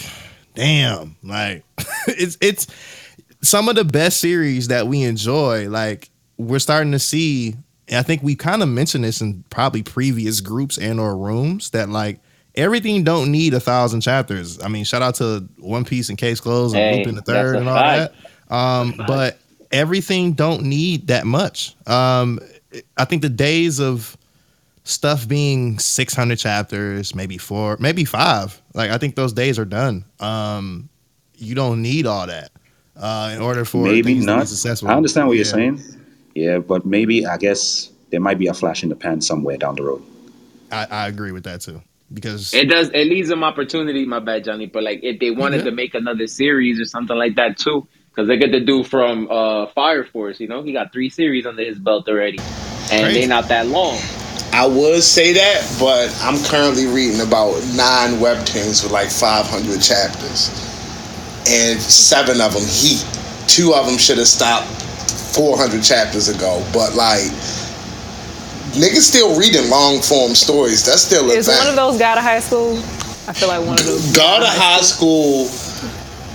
[0.61, 1.65] damn, like
[2.07, 2.67] it's it's
[3.43, 7.55] some of the best series that we enjoy, like we're starting to see,
[7.89, 11.71] and I think we kind of mentioned this in probably previous groups and or rooms
[11.71, 12.21] that like
[12.55, 14.63] everything don't need a thousand chapters.
[14.63, 17.57] I mean, shout out to One Piece and Case Closed and Hey, Lupin the Third
[17.57, 18.15] and all fact.
[18.49, 18.55] that.
[18.55, 19.39] Um, but
[19.71, 21.75] everything don't need that much.
[21.87, 22.41] Um,
[22.97, 24.17] I think the days of
[24.85, 30.05] stuff being 600 chapters, maybe four, maybe five, like I think those days are done.
[30.21, 30.89] Um,
[31.37, 32.51] you don't need all that.
[32.97, 34.49] uh, in order for maybe things to be not.
[34.49, 34.89] successful.
[34.89, 35.81] I understand what you're saying.
[36.35, 39.77] Yeah, but maybe I guess there might be a flash in the pan somewhere down
[39.77, 40.03] the road.
[40.71, 42.89] I, I agree with that too because It does.
[42.91, 44.05] It leaves them opportunity.
[44.05, 44.67] My bad, Johnny.
[44.67, 45.65] But like, if they wanted Yeah.
[45.65, 49.29] to make another series or something like that too, because they get the dude from
[49.31, 50.39] uh, Fire Force.
[50.41, 52.39] You know, he got three series under his belt already,
[52.93, 53.21] and Crazy.
[53.23, 53.97] they not that long.
[54.53, 60.51] I would say that, but I'm currently reading about nine webtoons with like 500 chapters,
[61.49, 63.07] and seven of them heat.
[63.47, 64.67] Two of them should have stopped
[65.35, 67.31] 400 chapters ago, but like
[68.75, 70.85] niggas still reading long form stories.
[70.85, 72.77] That's still a Is one of those God of High School?
[73.29, 74.17] I feel like one of those.
[74.17, 75.47] God of High School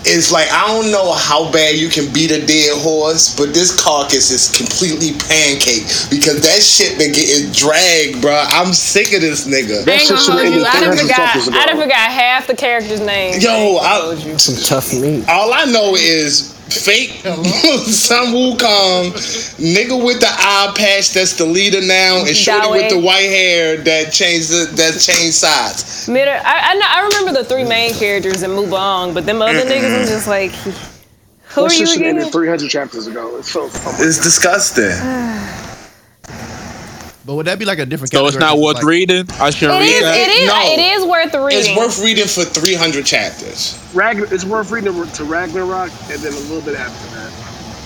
[0.08, 3.74] is like I don't know how bad you can beat a dead horse, but this
[3.76, 8.34] carcass is completely pancake because that shit been getting dragged, bro.
[8.50, 9.88] I'm sick of this nigga.
[9.88, 10.66] I ain't gonna hold you.
[10.66, 11.54] I done forgot.
[11.54, 13.44] I done forgot half the characters' names.
[13.44, 15.28] Yo, I, told you some tough meat.
[15.28, 19.12] All I know is fake Sun Wukong,
[19.58, 23.78] nigga with the eye patch that's the leader now, and shorty with the white hair
[23.78, 26.08] that changed the, that changed sides.
[26.08, 29.66] Middle, I, I, know, I remember the three main characters in Mubong, but them other
[29.66, 30.72] niggas was just like, who
[31.62, 32.18] That are you again?
[32.18, 33.38] ended 300 chapters ago.
[33.38, 33.66] It's so.
[33.66, 34.92] It's disgusting.
[37.26, 38.12] But would that be like a different?
[38.14, 39.28] So it's not worth Like- reading.
[39.40, 40.02] I shouldn't It read is.
[40.02, 40.18] that.
[40.18, 40.48] It is.
[40.48, 40.62] No.
[40.74, 41.60] It is worth reading.
[41.60, 43.76] It's worth reading for 300 chapters.
[43.96, 47.32] Ragn- it's worth reading to Ragnarok and then a little bit after that.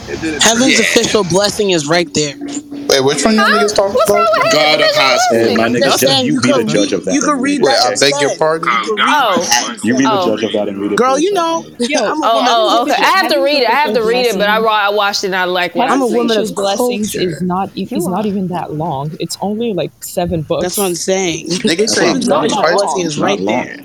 [0.09, 0.79] And then it's Heaven's Yeah.
[0.79, 2.35] official blessing is right there.
[2.39, 4.43] Wait, which one you niggas talking What's wrong about?
[4.43, 6.53] with God of High And my I'm nigga, just just saying, you you be the
[6.57, 7.13] could judge read- of that.
[7.13, 7.65] you could and read it.
[7.65, 8.67] Wait, I beg your pardon.
[8.71, 8.97] Oh.
[8.99, 9.75] oh.
[9.83, 10.25] You be the Oh.
[10.35, 10.95] judge of that and read it.
[10.95, 11.65] Girl, you yourself.
[11.65, 11.87] know.
[12.01, 13.03] Oh, I'm a Oh, woman oh, okay.
[13.03, 13.69] I have to read it.
[13.69, 15.91] I have to read it, but I, wa- I watched it and I like what
[15.91, 16.15] I'm I a see.
[16.15, 19.11] woman of blessings is not e- is not even that long.
[19.19, 20.63] It's only like seven books.
[20.63, 21.47] That's what I'm saying.
[21.47, 23.77] Niggas say Heaven's God of official blessing is is right not there.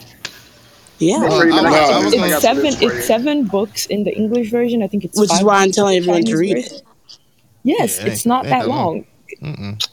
[1.00, 1.20] Long.
[1.20, 1.26] Yeah.
[1.28, 2.82] Uh, Afraid that I I was- got I something was coming It's seven.
[2.98, 4.82] It's seven books in the English version.
[4.82, 6.76] I think it's Which is why I'm telling in the everyone to read version.
[6.76, 6.82] it.
[7.62, 9.06] Yes, Yeah, it it's not it ain't that long.
[9.42, 9.88] Mm-mm.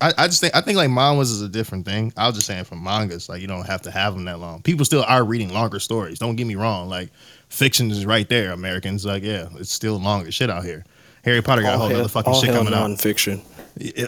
[0.00, 2.12] I, I just think I think like mangas is a different thing.
[2.16, 4.62] I was just saying for mangas, like you don't have to have them that long.
[4.62, 6.18] People still are reading longer stories.
[6.18, 6.88] Don't get me wrong.
[6.88, 7.10] Like
[7.48, 8.52] fiction is right there.
[8.52, 10.84] Americans like yeah, it's still longer shit out here.
[11.24, 12.80] Harry Potter got a All whole hell, other fucking all shit hell coming out.
[12.88, 13.42] non-fiction.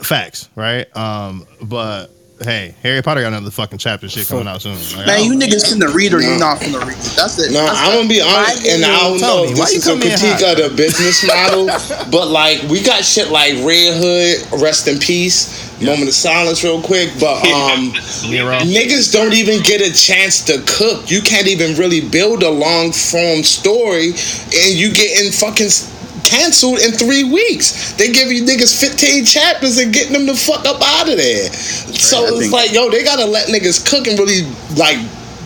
[0.03, 0.95] Facts, right?
[0.97, 2.11] Um, but
[2.43, 4.75] hey, Harry Potter got another fucking chapter shit coming out soon.
[4.97, 6.39] Like, Man, you don't- niggas finna read or you No.
[6.39, 6.97] not finna read.
[7.17, 7.53] That's it.
[7.53, 7.97] No, That's I'm it.
[7.97, 10.43] gonna be honest, and I don't know Tony, if why this you is a critique
[10.49, 11.67] of the business model,
[12.11, 15.61] but like we got shit like Red Hood, rest in peace.
[15.81, 17.11] Moment of silence, real quick.
[17.21, 21.11] But um, niggas don't even get a chance to cook.
[21.11, 25.91] You can't even really build a long form story, and you getting fucking s-
[26.25, 27.93] canceled in three weeks.
[27.95, 31.51] They give you niggas 15 chapters and getting them the fuck up out of there.
[31.53, 34.43] So I it's think- like, yo, they gotta let niggas cook and really
[34.77, 34.99] like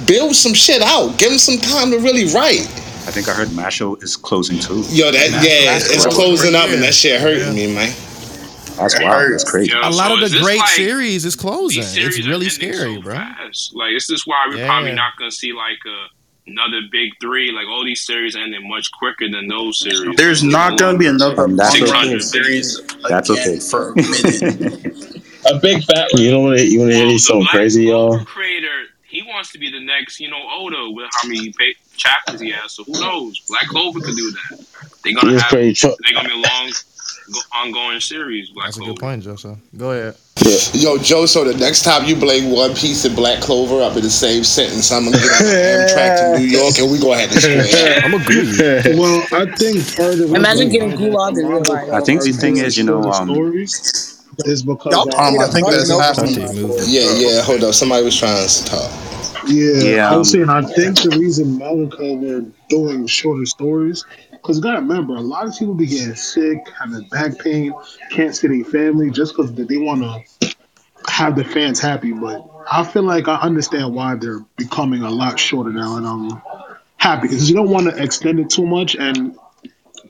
[0.07, 1.18] build some shit out.
[1.18, 2.62] Give them some time to really write.
[3.07, 4.85] I think I heard Mashal is closing too.
[4.91, 6.14] Yo, that yeah, that's it's close.
[6.14, 6.74] closing up, Yeah.
[6.74, 7.93] and that shit hurting me, man.
[8.76, 9.33] That's wild.
[9.33, 9.72] That's crazy.
[9.72, 11.83] Yo, a lot so of the great like- series is closing.
[11.83, 13.14] Series It's really scary, so bro.
[13.16, 13.72] fast.
[13.74, 14.66] Like, is this why we're Yeah.
[14.66, 16.07] probably not gonna see like a,
[16.49, 17.53] another big three?
[17.53, 20.16] Like all these series ending much quicker than those series.
[20.16, 22.09] There's Like, not gonna be another And that's Hunger okay.
[22.11, 23.59] Games series That's okay.
[23.59, 25.24] for a minute.
[25.51, 26.09] A big fat.
[26.14, 26.61] You know what?
[26.66, 28.09] You want to hear Well, the something crazy, y'all?
[28.11, 31.78] Clover creator, he wants to be the next, you know, Oda with how many pa-
[31.96, 32.72] chapters he has.
[32.72, 33.40] So who knows?
[33.49, 34.66] Black Clover could do that.
[35.05, 35.49] They're gonna have.
[35.51, 36.72] Tr- They're gonna be a long,
[37.32, 38.51] go- ongoing series.
[38.51, 39.57] Black That's a good point, Joseph.
[39.76, 40.16] Go ahead.
[40.72, 44.03] Yo, Joe, so the next time you blame One Piece and Black Clover up in
[44.03, 47.12] the same sentence, I'm gonna get on the Amtrak to New York and we go
[47.12, 48.01] ahead and square.
[48.05, 48.99] I'm agree.
[48.99, 51.91] well, I think part of Imagine getting gulagged in real life.
[51.93, 56.47] I think the thing is, you know, um, is because um, I think that's happening.
[56.86, 57.43] Yeah, yeah.
[57.43, 58.91] Hold up, somebody was trying to talk.
[59.47, 64.05] Yeah, Yeah, I was um, saying I think the reason Manga they're doing shorter stories
[64.49, 67.74] because you gotta remember a lot of people be getting sick, having back pain,
[68.11, 70.55] can't see their family just because they want to
[71.07, 72.12] have the fans happy.
[72.12, 76.42] But I feel like I understand why they're becoming a lot shorter now, and I'm
[76.96, 79.36] happy because you don't want to extend it too much and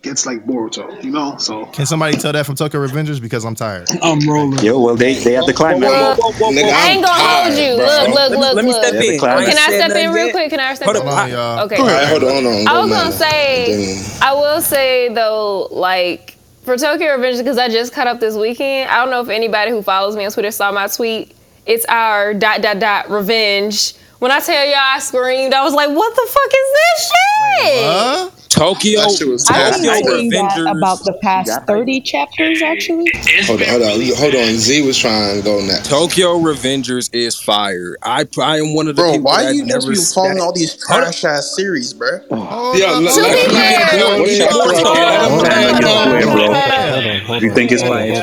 [0.03, 1.36] gets like Boruto, you know.
[1.38, 3.20] So Can somebody tell that from Tokyo Revengers?
[3.20, 3.88] Because I'm tired.
[4.03, 4.59] I'm rolling.
[4.64, 5.92] yo, well, they they have the climax.
[5.92, 7.76] Nigga, I ain't I'm gonna tired, hold you.
[7.76, 7.86] bro.
[7.86, 8.84] Look, look, Let me- look, let me look.
[8.84, 9.18] step Yeah, in.
[9.18, 9.49] climax.
[9.49, 10.51] I Can I step in real quick?
[10.51, 11.03] Can I step Hold in?
[11.03, 11.09] up.
[11.09, 11.61] Hold on, y'all.
[11.66, 11.76] Okay.
[11.76, 12.68] All right, hold on, hold on.
[12.68, 17.68] I was gonna say, Then- I will say though, like for Tokyo Revenge, because I
[17.68, 18.90] just caught up this weekend.
[18.90, 21.34] I don't know if anybody who follows me on Twitter saw my tweet.
[21.66, 23.94] It's our dot dot dot revenge.
[24.19, 27.85] When I tell y'all I screamed, I was like, "What the fuck is this shit?"
[27.85, 28.31] Huh?
[28.49, 33.07] Tokyo, That shit was I've Tokyo been saying that about the past 30 chapters, actually.
[33.47, 34.57] Hold on, hold on, hold on.
[34.57, 35.89] Z was trying to go next.
[35.89, 37.97] Tokyo Revengers is fire.
[38.03, 40.14] I, I am one of the Bro, people why that you never just be s-
[40.14, 42.09] following that- all these trash ass series, bro?
[42.11, 45.05] Yeah, let, To let, be fair- let, What let, chapter let, up there?
[45.05, 47.25] let him Hold on, land, get away, bro.
[47.27, 48.03] Hold You think it's hold fine?
[48.03, 48.21] on, It's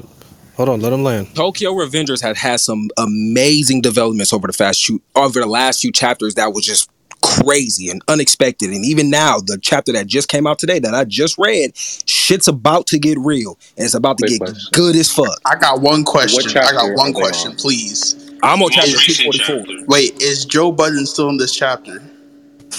[0.00, 0.13] fine.
[0.58, 0.66] Let him.
[0.66, 1.34] Hold on, let him land.
[1.34, 5.92] Tokyo Revengers had had some amazing developments over the fast few, over the last few
[5.92, 6.90] chapters that was just
[7.22, 8.70] crazy and unexpected.
[8.70, 12.48] And even now, the chapter that just came out today that I just read, shit's
[12.48, 14.70] about to get real and it's about to Quick get question.
[14.72, 15.40] good as fuck.
[15.46, 16.50] I got one question.
[16.58, 17.56] I got one question, on?
[17.56, 18.14] please.
[18.42, 19.86] I'm on Most chapter recent 244.
[19.86, 22.02] Wait, is Joe Budden still in this chapter?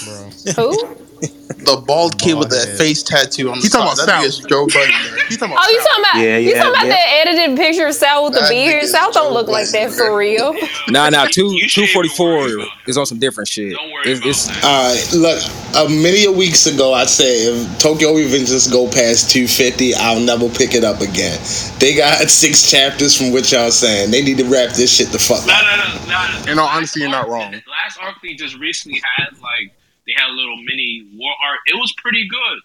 [0.04, 0.30] bro.
[0.54, 0.96] Who?
[1.20, 4.04] The bald kid with Bald that face tattoo on the He talking side.
[4.04, 4.48] about That South.
[4.48, 4.92] Joe Budden.
[5.28, 5.88] He talking about Oh, you South.
[5.88, 6.92] talking about Yeah, you yeah, talking about yeah.
[6.92, 8.82] that edited picture of Sal with the That beard?
[8.84, 10.54] nigga's Sal don't Joe look like that Budden, for real.
[10.88, 12.90] Nah, nah, two You two shouldn't worry about it.
[12.90, 13.72] is on some different shit.
[13.72, 14.62] Don't worry It's, about it's that.
[14.62, 15.42] Alright, look,
[15.74, 20.48] a many a weeks ago, I said if Tokyo Revengers go past 250, I'll never
[20.48, 21.40] pick it up again.
[21.80, 24.12] They got six chapters from what y'all saying.
[24.12, 25.62] They need to wrap this shit the fuck No, up.
[25.64, 26.52] no, no, no.
[26.52, 27.52] In all honesty, you're not wrong.
[27.66, 29.72] Last arc they just recently had, like,
[30.06, 31.60] they had a little mini war arc.
[31.66, 32.60] It was pretty good.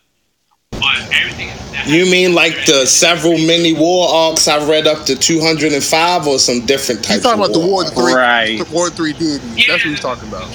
[0.71, 1.47] But everything.
[1.73, 6.39] that You mean like the several mini war arcs I've read up to 205 or
[6.39, 7.91] some different He's types talking of about the war War?
[7.91, 8.57] Three, Right.
[8.65, 9.67] The War Three deities.
[9.67, 10.49] That's what he's talking about.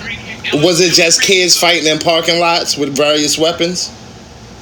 [0.62, 3.92] Was it just kids fighting in parking lots with various weapons?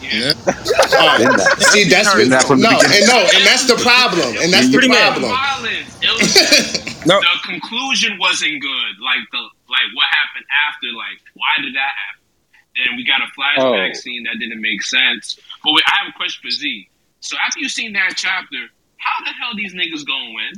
[0.03, 0.33] Yeah.
[0.47, 1.27] Alright.
[1.29, 4.71] Oh, see, that's what, Been that no, and no, and that's the problem, and that's
[4.71, 5.31] the problem.
[5.31, 7.21] Was, No.
[7.21, 8.93] The conclusion wasn't good.
[9.01, 10.89] Like the like what happened after.
[10.95, 12.23] Like why did that happen?
[12.79, 14.01] Then we got a flashback Oh.
[14.03, 15.39] scene that didn't make sense.
[15.63, 16.89] But wait, I have a question for Z.
[17.21, 18.59] So after you've seen that chapter,
[18.99, 20.53] how the hell these niggas gonna win?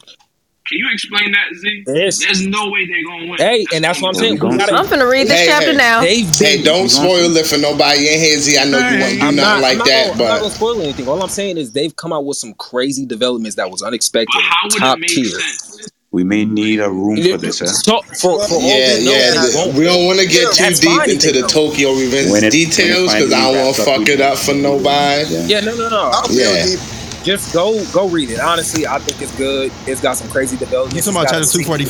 [0.67, 1.85] Can you explain that, Z?
[1.87, 2.19] Yes.
[2.19, 3.39] There's no way they're gonna win.
[3.39, 4.33] hey, and that's what I'm saying.
[4.35, 5.77] We Gonna gotta, I'm finna read this Hey, chapter hey.
[5.77, 6.01] now.
[6.01, 8.59] they've Hey, don't spoil it for nobody in here, Z.
[8.59, 10.83] I know you wouldn't do nothing not, like I'm that, gonna, I'm not gonna spoil
[10.83, 11.07] anything.
[11.07, 14.43] All I'm saying is they've come out with some crazy developments that was unexpected, But
[14.43, 15.39] how would top it make tier.
[15.39, 15.89] sense?
[16.17, 17.67] We may need a room for this, huh?
[17.67, 19.43] So for, for yeah, we know, yeah.
[19.43, 21.51] they th- we don't want to get too deep fine into the don't.
[21.51, 25.29] Tokyo Revenge it- details because I don't want to fuck it up for nobody.
[25.29, 25.45] Yeah.
[25.47, 26.11] Yeah, no, no, no.
[26.15, 26.65] I'll feel Yeah.
[26.65, 26.81] deep.
[27.23, 28.41] Just go, go read it.
[28.41, 29.71] Honestly, I think it's good.
[29.87, 30.95] It's got some crazy developments.
[30.97, 31.29] You developments.
[31.29, 31.85] talking about chapter two forty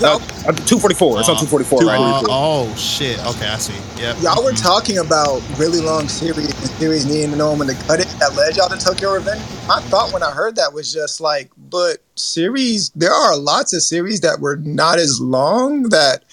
[0.00, 0.48] five, right?
[0.48, 1.18] Uh, two forty four.
[1.20, 1.98] It's on two forty four, right?
[1.98, 3.18] Uh, oh shit.
[3.26, 3.74] Okay, I see.
[4.00, 4.16] Yep.
[4.20, 8.00] Y'all were talking about really long series and series needing to know when to cut
[8.00, 8.06] it.
[8.20, 9.40] That led y'all to Tokyo Revenge.
[9.66, 13.82] My thought when I heard that was just like, but series, there are lots of
[13.82, 16.24] series that were not as long that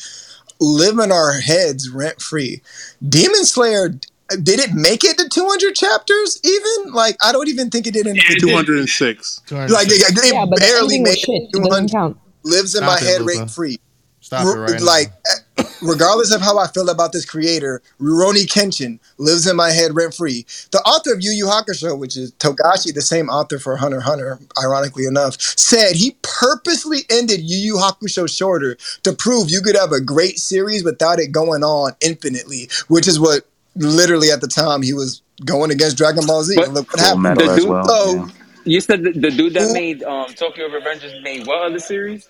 [0.59, 2.61] live in our heads rent free.
[3.07, 6.93] Demon Slayer, did it make it to 200 chapters even?
[6.93, 8.55] Like, I don't even think it did in Yeah, it Two did.
[8.55, 9.41] hundred and six.
[9.49, 11.91] Like, it, it Yeah, barely made it It doesn't 200.
[11.91, 12.17] count.
[12.43, 13.39] Lives in Stop my it, head Luca.
[13.39, 13.77] rent free.
[14.21, 15.33] Stop it right like, now.
[15.59, 19.95] eh, regardless of how I feel about this creator, Rurouni Kenshin lives in my head
[19.95, 20.45] rent free.
[20.71, 24.39] The author of Yu Yu Hakusho, which is Togashi, the same author for Hunter Hunter,
[24.63, 29.91] ironically enough, said he purposely ended Yu Yu Hakusho shorter to prove you could have
[29.91, 34.83] a great series without it going on infinitely, which is what literally at the time
[34.83, 36.55] he was going against Dragon Ball Z.
[36.55, 37.23] But and look what happened.
[37.23, 37.85] metal The dude- well.
[37.87, 38.27] So, yeah.
[38.65, 42.29] You said the, the dude that Who- made um, Tokyo Revengers made what other series?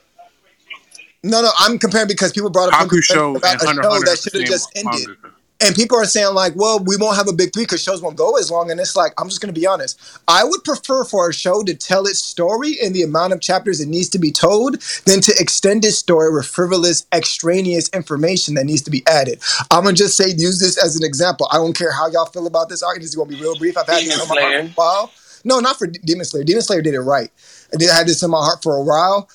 [1.23, 3.89] No, no, I'm comparing because people brought up something Hakusho about and a Hunter show
[3.89, 5.07] Hunter that should have just ended.
[5.07, 5.35] manga.
[5.63, 8.17] And people are saying like, well, we won't have a big three because shows won't
[8.17, 8.71] go as long.
[8.71, 9.99] And it's like, I'm just going to be honest.
[10.27, 13.79] I would prefer for a show to tell its story in the amount of chapters
[13.79, 18.65] it needs to be told than to extend its story with frivolous, extraneous information that
[18.65, 19.39] needs to be added.
[19.69, 21.47] I'm gonna just say, use this as an example.
[21.51, 23.03] I don't care how y'all feel about this argument.
[23.03, 23.77] This is gonna be real brief.
[23.77, 25.11] I've had this Demon on my heart for a while.
[25.43, 26.43] No, not for Demon Slayer.
[26.43, 27.31] Demon Slayer did it right.
[27.71, 29.29] I did have this in my heart for a while.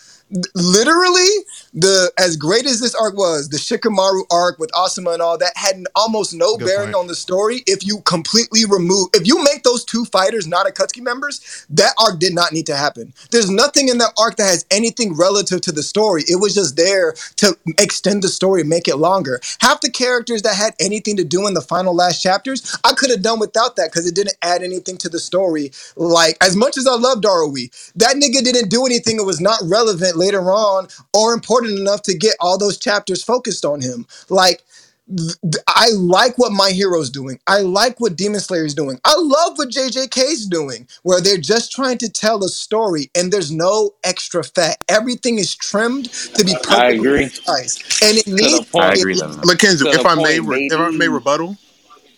[0.54, 1.28] Literally,
[1.72, 5.52] the as great as this arc was, the Shikamaru arc with Asuma and all that
[5.56, 6.96] had almost no Good bearing point.
[6.96, 7.62] on the story.
[7.66, 12.18] If you completely remove, if you make those two fighters not Akatsuki members, that arc
[12.18, 13.12] did not need to happen.
[13.30, 16.24] There's nothing in that arc that has anything relative to the story.
[16.28, 19.40] It was just there to extend the story, make it longer.
[19.60, 23.10] Half the characters that had anything to do in the final last chapters, I could
[23.10, 25.70] have done without that because it didn't add anything to the story.
[25.96, 29.18] Like as much as I love Darui, that nigga didn't do anything.
[29.18, 33.64] It was not relevant later on are important enough to get all those chapters focused
[33.64, 34.06] on him.
[34.30, 34.62] Like
[35.08, 37.40] th- th- I like what My Hero's doing.
[37.46, 39.00] I like what Demon Slayer's doing.
[39.04, 43.52] I love what JJK's doing, where they're just trying to tell a story and there's
[43.52, 44.78] no extra fat.
[44.88, 47.30] Everything is trimmed to be I perfectly agree.
[47.30, 47.78] precise.
[48.02, 48.90] And it To the needs point.
[48.90, 49.42] I it- agree, Leonard.
[49.42, 51.08] Lakenzu, To if I may, point, re- if I may baby.
[51.08, 51.56] rebuttal,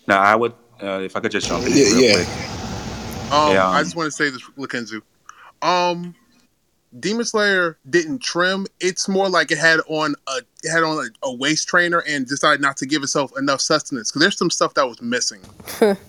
[0.07, 2.13] Now, I would, uh, if I could just jump in Yeah, real yeah.
[2.15, 2.27] quick.
[3.31, 5.01] um, Yeah, I um, just want to say this, Lakenzu.
[5.61, 6.15] Um,
[6.97, 8.65] Demon Slayer didn't trim.
[8.79, 12.61] It's more like it had on a had on a, a waist trainer and decided
[12.61, 15.41] not to give itself enough sustenance because there's some stuff that was missing.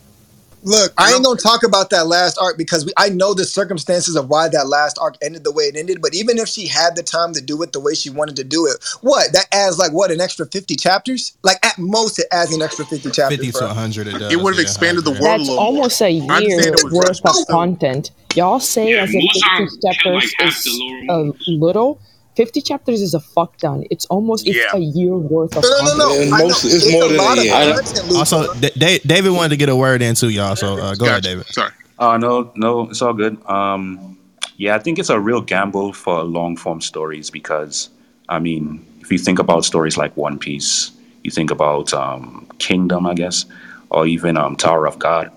[0.62, 4.16] Look, I ain't gonna talk about that last arc because we, I know the circumstances
[4.16, 6.02] of why that last arc ended the way it ended.
[6.02, 8.44] But even if she had the time to do it the way she wanted to
[8.44, 11.36] do it, what that adds like what an extra fifty chapters?
[11.42, 13.38] Like at most, it adds an extra fifty chapters.
[13.38, 13.66] 50 to bro.
[13.68, 14.32] 100 it does.
[14.32, 15.20] It would have yeah, expanded the yeah.
[15.20, 15.64] world a That's little more.
[15.64, 18.10] almost a I year understand it was worth of content.
[18.34, 20.66] Y'all say Yeah, as if Muzan 50 had, chapters like, is
[21.08, 22.00] a little.
[22.40, 23.84] 50 chapters is a fuck ton.
[23.90, 24.72] It's almost it's Yeah.
[24.74, 26.08] a year worth of No, no, no, no.
[26.08, 26.22] content.
[26.22, 28.18] And most- it's It's more than lot a year.
[28.18, 30.56] Also, D- Da- David wanted to get a word in too, y'all.
[30.56, 31.44] So uh, go ahead, David.
[31.52, 31.72] Sorry.
[31.98, 33.36] Uh, no, no, it's all good.
[33.46, 34.16] Um,
[34.56, 37.90] yeah, I think it's a real gamble for long form stories because,
[38.30, 38.64] I mean,
[39.02, 40.92] if you think about stories like One Piece,
[41.24, 43.44] you think about um, Kingdom, I guess,
[43.90, 45.30] or even um, Tower of God.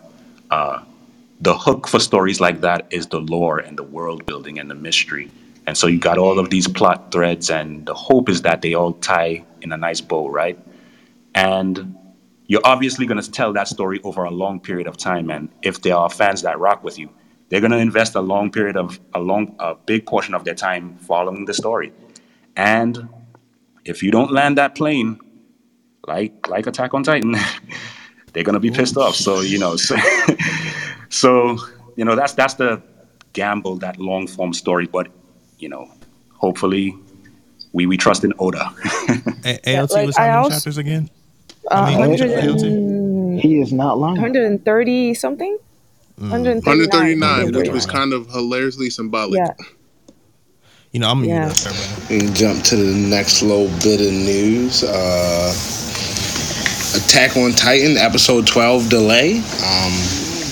[0.52, 0.80] Uh,
[1.42, 4.76] the hook for stories like that is the lore and the world building and the
[4.88, 5.30] mystery.
[5.66, 8.74] And so you got all of these plot threads, and the hope is that they
[8.74, 10.60] all tie in a nice bow, right?
[11.34, 11.96] And
[12.48, 15.30] you're obviously going to tell that story over a long period of time.
[15.30, 17.10] And if there are fans that rock with you,
[17.50, 20.56] they're going to invest a long period of a long, a big portion of their
[20.56, 21.94] time following the story.
[22.56, 23.10] And
[23.86, 25.20] if you don't land that plane,
[26.08, 27.36] like like Attack on Titan,
[28.34, 29.16] they're going to be pissed off.
[29.16, 29.96] So you know, so,
[31.10, 31.58] so
[31.96, 32.82] you know that's that's the
[33.34, 34.88] gamble that long form story.
[34.88, 35.08] But
[35.64, 35.90] you know,
[36.36, 36.96] hopefully,
[37.72, 38.70] we we trust in Oda.
[39.46, 41.10] A- AOT like, was how many chapters again?
[41.72, 42.64] Uh, I mean, 100 AOT?
[42.64, 44.16] and- He is not lying.
[44.22, 45.58] 130 something?
[46.20, 46.30] Mm.
[46.30, 47.20] 139.
[47.20, 49.40] 139, which was kind of hilariously symbolic.
[49.40, 49.54] Yeah.
[50.92, 51.46] You know, I'm gonna Yeah.
[51.46, 52.28] mute up there, man.
[52.28, 54.84] And jump to the next little bit of news.
[54.84, 55.54] Uh,
[56.96, 59.38] Attack on Titan, episode 12 delay.
[59.40, 59.94] Um,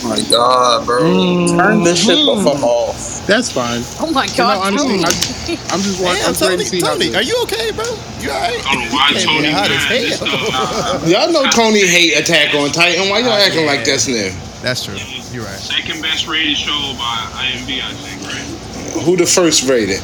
[0.09, 1.45] my God, bro.
[1.55, 2.90] Turn this shit the fuck off.
[3.27, 3.81] That's fine.
[3.99, 4.67] Oh my You know, god.
[4.67, 5.03] honestly, Tony.
[5.05, 6.21] I, I'm just watching.
[6.21, 7.85] Damn, I'm trying Tony, to see Tony, are you okay, bro?
[8.19, 8.59] You alright?
[8.65, 11.07] I don't know why Tony hot as hell.
[11.09, 13.09] y'all know Tony hate Attack on Titan.
[13.09, 13.71] Why y'all acting yeah.
[13.71, 14.31] like that's new?
[14.61, 14.97] That's true.
[15.31, 15.57] You're right.
[15.57, 19.03] Second best rated show by IMDb, I think, right?
[19.05, 20.01] Who the first rated?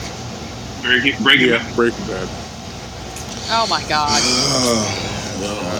[0.81, 1.75] Breaking, breaking Yeah, Bad.
[1.75, 2.29] Breaking Bad.
[3.49, 4.21] Oh my god.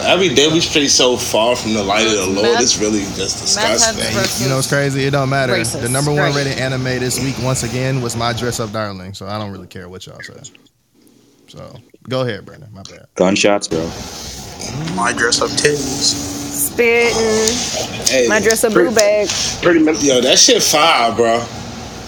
[0.06, 2.42] Every day we stray so far from the light of the Lord.
[2.52, 3.98] Meth- It's really just disgusting.
[3.98, 5.04] Meth You know it's crazy?
[5.04, 5.52] It don't matter.
[5.54, 5.82] Racist.
[5.82, 9.14] The number one rated anime this week, once again, was my dress up darling.
[9.14, 10.40] So I don't really care what y'all say.
[11.48, 11.74] So
[12.08, 12.70] go ahead, Brandon.
[12.72, 13.06] My bad.
[13.14, 13.84] Gunshots, bro.
[14.94, 16.36] My dress up titties.
[16.58, 18.06] Spitting.
[18.06, 19.28] Hey, My dress a blue bag.
[19.62, 21.44] Pretty much, yo, that shit fire, bro.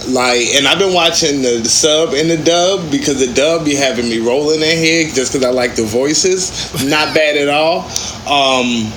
[0.09, 4.09] Like, and I've been watching the, sub and the dub because the dub be having
[4.09, 6.73] me rolling in here just because I like the voices.
[6.89, 7.83] Not bad at all.
[8.27, 8.93] Um,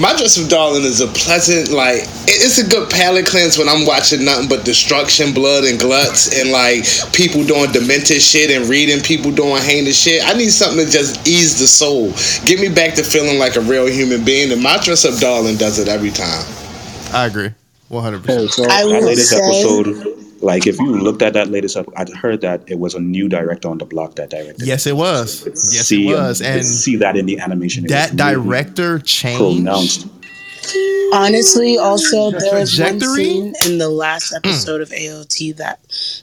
[0.00, 3.86] my dress of darling is a pleasant, like it's a good palate cleanse when I'm
[3.86, 9.00] watching nothing but destruction, blood, and gluts, and like people doing demented shit and reading
[9.00, 10.22] people doing heinous shit.
[10.26, 12.12] I need something to just ease the soul,
[12.44, 14.52] get me back to feeling like a real human being.
[14.52, 16.44] And my dress of darling does it every time.
[17.12, 17.52] I agree.
[17.90, 18.68] 100%.
[18.68, 22.40] I that latest say, episode, like if you looked at that latest episode, I heard
[22.42, 24.66] that it was a new director on the block that directed.
[24.66, 25.44] Yes, it was.
[25.46, 26.40] Yes, see, it was.
[26.40, 27.84] um, And see that in the animation.
[27.84, 29.56] It that was really director changed.
[29.64, 30.06] pronounced.
[31.12, 33.24] honestly, also The there was one trajectory?
[33.24, 35.78] scene in the last episode of AOT that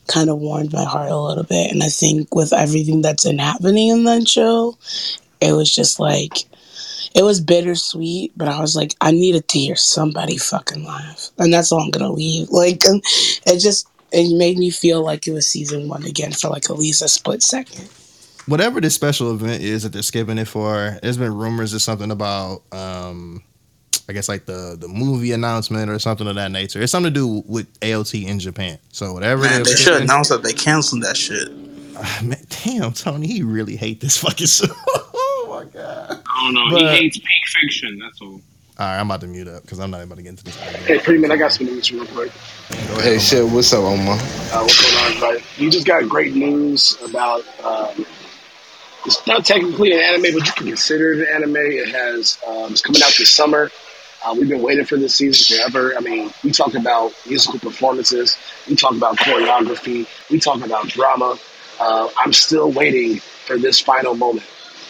[0.08, 3.40] kind of warmed my heart a little bit, and I think with everything that's been
[3.40, 4.78] happening in that show,
[5.40, 6.40] it was just like
[7.16, 8.34] it was bittersweet.
[8.38, 11.92] But I was like, I needed to hear somebody fucking laugh, and that's all I'm
[11.92, 12.50] gonna leave.
[12.50, 13.02] Like, um,
[13.46, 16.78] it just it made me feel like it was season one again for like at
[16.78, 17.90] least a split second.
[18.48, 22.12] whatever this special event is that they're skipping it for, there's been rumors of something
[22.12, 23.44] about um
[24.10, 26.82] I guess like the the movie announcement or something of that nature.
[26.82, 28.80] It's something to do with AOT in Japan.
[28.92, 31.50] So whatever Man, they're should announce that they canceled that shit.
[31.98, 34.66] Ah, man, damn, Tony, he really hate this fucking show.
[35.74, 36.24] my god.
[36.36, 36.70] I don't know.
[36.72, 37.28] But- he hates peak
[37.62, 38.00] fiction.
[38.00, 38.42] That's all.
[38.80, 40.56] All right, I'm about to mute up because I'm not about to get into this.
[40.58, 42.32] Hey, pretty man, I got some news real quick.
[43.02, 44.16] Hey, shit, what's up, Omar?
[44.16, 45.44] Uh, what's going on, everybody?
[45.58, 47.44] You just got great news about.
[47.64, 48.04] Um,
[49.06, 51.56] it's not technically an anime, but you can consider it an anime.
[51.58, 52.40] It has.
[52.48, 53.70] Um, it's coming out this summer.
[54.26, 55.94] Uh, we've been waiting for this season forever.
[55.96, 58.38] I mean, we talk about musical performances.
[58.68, 60.08] We talk about choreography.
[60.32, 61.38] We talk about drama.
[61.80, 64.46] Uh, I'm still waiting for this final moment.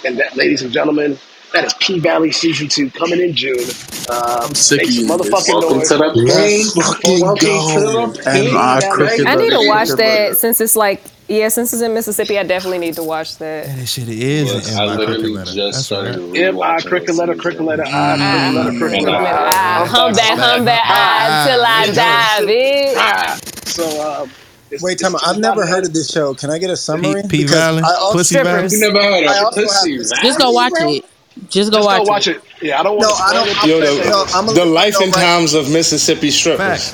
[0.06, 1.18] And that, ladies and gentlemen,
[1.54, 3.78] that is P Valley season two coming in June.
[4.10, 5.90] Um, sick make of you motherfucking Welcome noise.
[5.90, 7.68] to the Let's fucking fucking go.
[7.68, 10.34] to the And P I cricket I need to watch that letter.
[10.34, 13.74] since it's like yeah, since it's in Mississippi, I definitely need to watch that.
[13.78, 15.54] That shit is Look, an I MI literally cricket letter.
[15.54, 16.36] just That's started right.
[16.36, 19.52] M I rewatching cricket letter, cricket letter, I cricket letter, cricket letter, I.
[19.54, 19.86] Ah,
[20.16, 22.96] that, hump that, ah, till I die, bitch.
[22.98, 23.40] Ah.
[23.66, 24.32] So um,
[24.74, 25.22] It's, Wait, time out.
[25.28, 26.34] I've never heard of this show.
[26.34, 27.22] Can I get a summary?
[27.24, 28.68] P Because Valley, Pussy Valley.
[28.72, 29.64] You never heard of it.
[29.66, 30.22] Pussy Valley?
[30.24, 31.06] Just go watch it.
[31.50, 32.08] Just go Just watch go it.
[32.10, 32.42] watch it.
[32.62, 33.64] Yeah, I don't No, want to I don't- it.
[33.66, 35.24] Yo, the, saying- I'm a the little- life and right.
[35.24, 36.94] times of Mississippi strippers.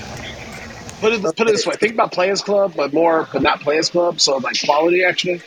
[1.01, 1.75] Put it put it this way.
[1.75, 4.19] Think about Players Club, but more, but not Players Club.
[4.19, 5.41] So like quality, actually.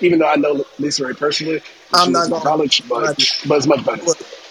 [0.00, 1.60] Even though I know LisaRaye personally,
[1.92, 3.16] I'm not in gonna- college, but
[3.46, 4.02] but it's much better.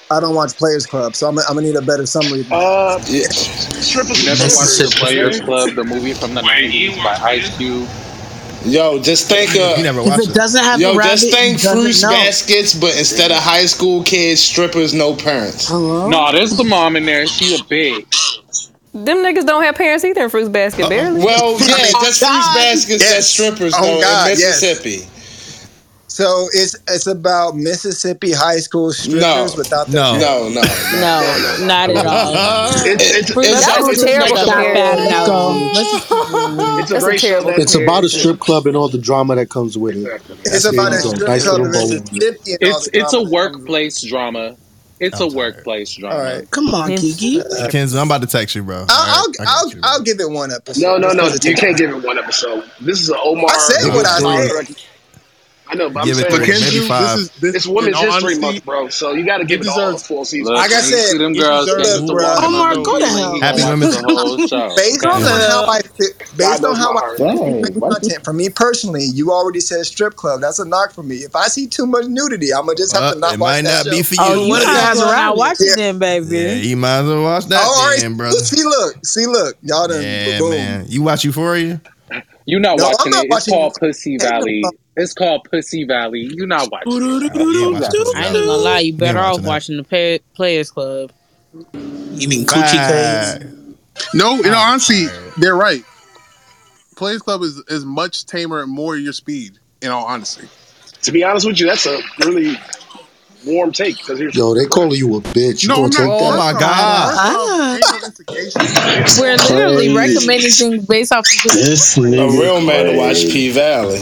[0.09, 2.45] I don't watch Players Club, so I'm, I'm gonna need a better summary.
[2.49, 3.27] Uh, Yeah.
[3.29, 4.25] strippers.
[4.25, 4.95] Never watched the strippers.
[4.99, 7.87] Players Club, the movie from the '90s by Ice Cube.
[8.65, 10.35] Yo, just think of You never If watched it it.
[10.35, 13.65] doesn't have Yo, a rabbit, just think it doesn't fruits baskets, but instead of high
[13.65, 15.67] school kids, strippers, no parents.
[15.67, 16.09] Hello?
[16.09, 17.27] No, there's the mom in there.
[17.27, 18.69] She's a bitch.
[18.93, 21.23] Them niggas don't have parents either in Fruits Basket, barely.
[21.23, 21.67] Well, yeah,
[22.01, 22.19] just fruits
[22.55, 23.11] baskets Yes.
[23.13, 24.59] that's strippers Oh, though God, in yes.
[26.17, 26.23] Mississippi.
[26.23, 30.17] So it's it's about Mississippi high school strippers without the No.
[30.17, 30.61] No, no.
[30.61, 32.71] No, No, not at all.
[32.85, 35.07] It's it's Fruits it's, Basket it's, was terrible it's, Not bad comparison.
[35.07, 35.79] analogy.
[36.81, 37.27] it's a That's a great show.
[37.27, 40.21] terrible that- It's about a strip club and all the drama that comes with it.
[40.45, 41.09] It's There about a go.
[41.13, 41.89] strip Nice club in little bowl.
[42.13, 42.51] Mississippi.
[42.53, 43.29] and all It's the it's a drama.
[43.31, 44.55] workplace drama.
[44.99, 45.37] It's a I'm tired.
[45.37, 46.15] workplace drama.
[46.15, 46.49] All right.
[46.49, 47.39] Come on, Kiki.
[47.39, 48.77] Uh, Kenzie, I'm about to text you, bro.
[48.77, 50.81] I'll I'll, I got I'll, you, I'll give it one episode.
[50.81, 51.13] No, no, no.
[51.13, 51.21] no.
[51.29, 52.63] 'cause You takes- can't give it one episode.
[52.81, 53.45] This is an Omar.
[53.51, 54.75] I said what I said.
[55.67, 57.17] Rec- I know, but I'm saying three, it's, maybe five.
[57.17, 58.89] this is this it's Women's History honesty, Month, bro.
[58.89, 60.53] So you got to give it all deserves- a full season.
[60.53, 62.35] Look, Like I said, see them girls deserves getting it, to bro.
[62.43, 63.39] Omar, go to hell.
[63.41, 64.37] Happy Women's- the whole.
[64.75, 65.09] Based Okay?
[65.15, 65.81] on how I
[66.37, 67.17] based on how I heart.
[67.17, 70.41] content for me personally, you already said strip club.
[70.41, 71.17] That's a knock for me.
[71.17, 73.61] If I see too much nudity, I'm gonna just have Uh, to not it might
[73.63, 74.19] not be for you.
[74.21, 75.37] Oh, you What if it might has as a well not rabbit?
[75.37, 76.37] watch it then, baby.
[76.37, 78.17] yeah, you might as well watch that all right.
[78.17, 78.37] brother.
[78.37, 80.85] See, look, see, look, y'all done Yeah, man.
[80.87, 81.81] You watch Euphoria?
[82.47, 83.31] You not No, watching not it.
[83.31, 83.79] It's called it.
[83.79, 84.63] Pussy Valley.
[84.95, 86.21] It's called Pussy Valley.
[86.33, 87.33] You're not watching it.
[87.35, 88.29] Yeah, watch Pussy I ain't Valley.
[88.29, 88.79] even gonna lie.
[88.79, 91.11] You better off watching the Players Club.
[91.53, 93.41] You mean coochie Fact.
[93.43, 94.13] cakes?
[94.13, 95.83] No, in all honesty, they're right.
[96.95, 99.59] Players Club is is much tamer and more your speed.
[99.81, 100.47] In all honesty,
[101.03, 102.57] To be honest with you, that's a really
[103.47, 105.63] warm take because here's Yo, they calling you a bitch.
[105.63, 106.53] You No, gonna I'm take not- Oh that?
[106.53, 107.13] my god.
[107.17, 107.73] Ah.
[107.75, 108.61] Ain't no instigation.
[109.21, 110.17] We're literally Crazy.
[110.17, 113.31] recommending things based off of This A nigga real man to watch crazy.
[113.31, 113.99] P Valley.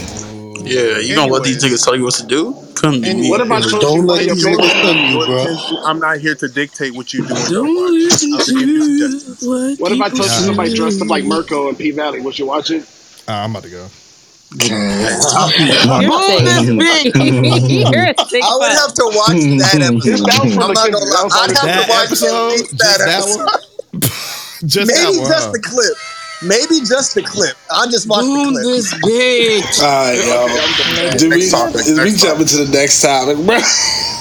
[0.68, 2.56] Yeah, you don't let these niggas tell you what to do?
[2.74, 3.30] Come to me.
[3.30, 5.12] what if I told Don't you let one of your these favorite niggas tell you,
[5.12, 5.26] shows?
[5.28, 5.46] bro.
[5.46, 7.36] Kenzie, I'm not here to dictate what you do.
[7.36, 7.91] and Do don't watch.
[7.93, 9.39] you I'm just you suggestions.
[9.39, 10.39] do what What if I told you Yeah.
[10.39, 12.20] somebody dressed up like Mirko in P Valley?
[12.22, 12.84] Would you watch it?
[13.28, 13.88] Uh, I'm about to go.
[17.36, 20.03] I would have to watch that episode.
[20.06, 21.30] Just that was I'm not gonna lie.
[21.32, 22.36] I'd have That to watch episode?
[22.36, 23.49] at least that that episode.
[24.68, 25.30] Just Maybe one.
[25.30, 25.97] just the clip.
[26.43, 27.56] Maybe just the clip.
[27.72, 28.76] I just watched Boom, the clip.
[28.76, 29.80] this bitch.
[29.84, 31.18] All right, y'all.
[31.18, 33.60] Do we, Next topic, we jump into the next topic, bro?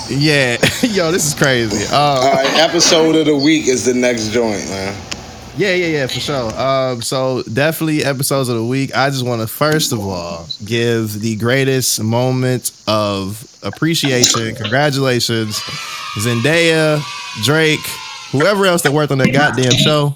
[0.08, 0.56] Yeah.
[0.82, 1.86] Yo, this is crazy.
[1.92, 4.94] All Uh, right, episode of the week is the next joint, man.
[5.56, 6.58] Yeah, yeah, yeah, for sure.
[6.58, 8.94] Um, so definitely episodes of the week.
[8.94, 15.58] I just want to first of all give the greatest moment of appreciation, congratulations,
[16.18, 17.02] Zendaya,
[17.44, 17.80] Drake,
[18.32, 20.14] whoever else that worked on that goddamn show.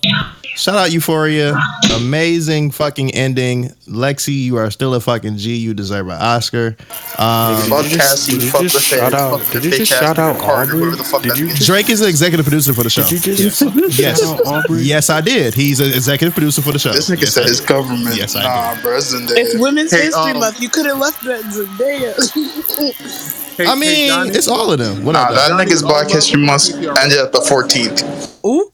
[0.59, 1.55] Shout out Euphoria.
[1.95, 3.67] Amazing fucking ending.
[3.87, 5.55] Lexi, you are still a fucking G.
[5.55, 6.77] You deserve an Oscar.
[7.17, 10.37] Um, Fuck Cassie, did you fuck just the shout out- did you just shout out
[10.39, 10.81] Carter, Aubrey?
[10.81, 13.05] whatever the fuck Did you just- Drake is the executive producer for the show.
[13.09, 13.63] Did you just
[14.01, 14.21] Yes.
[14.23, 14.83] shout out Aubrey?
[14.83, 15.55] Yes, I did.
[15.55, 16.93] He's an executive producer for the show.
[16.93, 18.17] This nigga Yes, said I his government.
[18.17, 19.37] Yes, I nah, bro, it's Zendaya.
[19.37, 20.61] It's Women's Hey, History um, Month.
[20.61, 23.35] You could have left that Zendaya.
[23.59, 25.05] Hey, I mean, Johnny, it's all of them.
[25.05, 28.39] What Nah, up, that nigga's Black History Month ended at the 14th.
[28.47, 28.71] Ooh.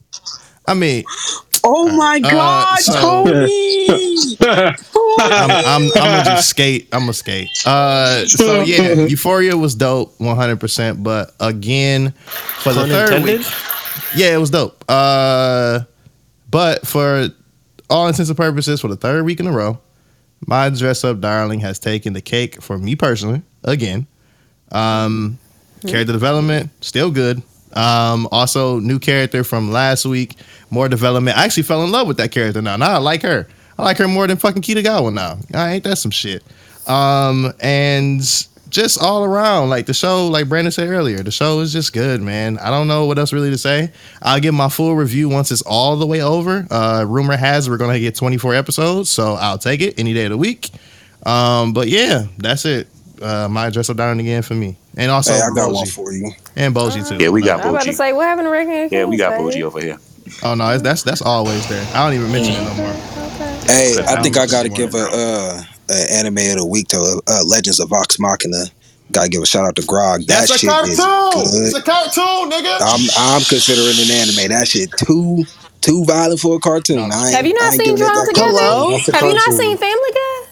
[0.67, 1.03] I mean,
[1.67, 2.93] Oh my Uh, God, so-
[3.25, 4.37] Tony.
[5.17, 6.87] I'm, I'm, I'm gonna just skate.
[6.91, 7.49] I'm gonna skate.
[7.65, 10.59] Uh, so yeah, Euphoria was dope, 100.
[10.59, 13.45] percent But again, for the third week,
[14.15, 14.83] yeah, it was dope.
[14.89, 15.81] Uh,
[16.51, 17.29] but for
[17.89, 19.79] all intents and purposes, for the third week in a row,
[20.45, 23.41] my dress up darling has taken the cake for me personally.
[23.63, 24.05] Again,
[24.71, 25.39] um,
[25.87, 27.41] character development still good.
[27.75, 30.35] Um, also new character from last week,
[30.69, 31.37] more development.
[31.37, 32.77] I actually fell in love with that character now.
[32.77, 33.47] Now I like her.
[33.77, 35.37] I like her more than fucking Kitagawa now.
[35.53, 36.43] I ain't that some shit.
[36.87, 38.21] Um, and
[38.69, 42.21] just all around, like the show, like Brandon said earlier, the show is just good,
[42.21, 42.57] man.
[42.59, 43.91] I don't know what else really to say.
[44.21, 46.65] I'll give my full review once it's all the way over.
[46.69, 50.31] Uh, rumor has we're gonna get 24 episodes, so I'll take it any day of
[50.31, 50.69] the week.
[51.25, 52.87] Um, but yeah, that's it.
[53.21, 55.73] Uh, my address up down again for me, and also Hey, I got Bojji.
[55.73, 56.31] one for you.
[56.55, 57.17] and Bojji too.
[57.23, 57.63] Yeah, we got Bojji.
[57.63, 57.95] I was about to Bojji.
[57.95, 58.89] say, what happened to Reagan?
[58.91, 59.97] Yeah, we got Bojji over here.
[60.43, 61.85] Oh no, it's, that's that's always there.
[61.93, 62.89] I don't even mention it no more.
[62.89, 63.59] Okay.
[63.67, 67.43] Hey, I think I gotta give a uh, a anime of the week to uh,
[67.45, 68.65] Legends of Vox Machina.
[69.11, 70.23] Gotta give a shout out to Grog.
[70.25, 71.67] That shit is good.
[71.67, 72.77] It's a cartoon, nigga.
[72.81, 74.49] I'm I'm considering an anime.
[74.49, 75.45] That shit too
[75.81, 77.11] Too violent for a cartoon.
[77.11, 78.33] I ain't, Have you I not ain't seen Drawn Together?
[78.57, 78.89] credit.
[79.05, 80.45] That's a Have you not seen Family Guy?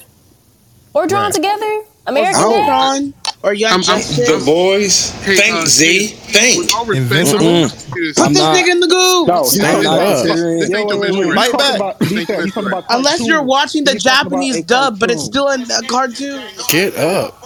[0.94, 1.34] Or Drawn Right.
[1.34, 1.82] Together?
[2.08, 2.66] American Oh.
[2.66, 3.14] Dad?
[3.44, 4.28] Or Young I'm- I'm- Justice.
[4.30, 5.10] The boys.
[5.24, 6.08] Hey, think, uh, Z.
[6.28, 6.60] Think.
[6.60, 7.64] With all respect, Invincible?
[7.66, 9.26] I'm Put this not- nigga in the goo.
[9.28, 10.24] No, he's Stand talking up.
[10.24, 11.36] This ain't your memory.
[11.36, 11.76] Fight He's talking back.
[11.76, 12.04] about.
[12.04, 15.12] He's talking he's talking about Unless you're watching the He's talking about Japanese dub, but
[15.12, 16.42] it's still a cartoon.
[16.70, 17.43] Get up.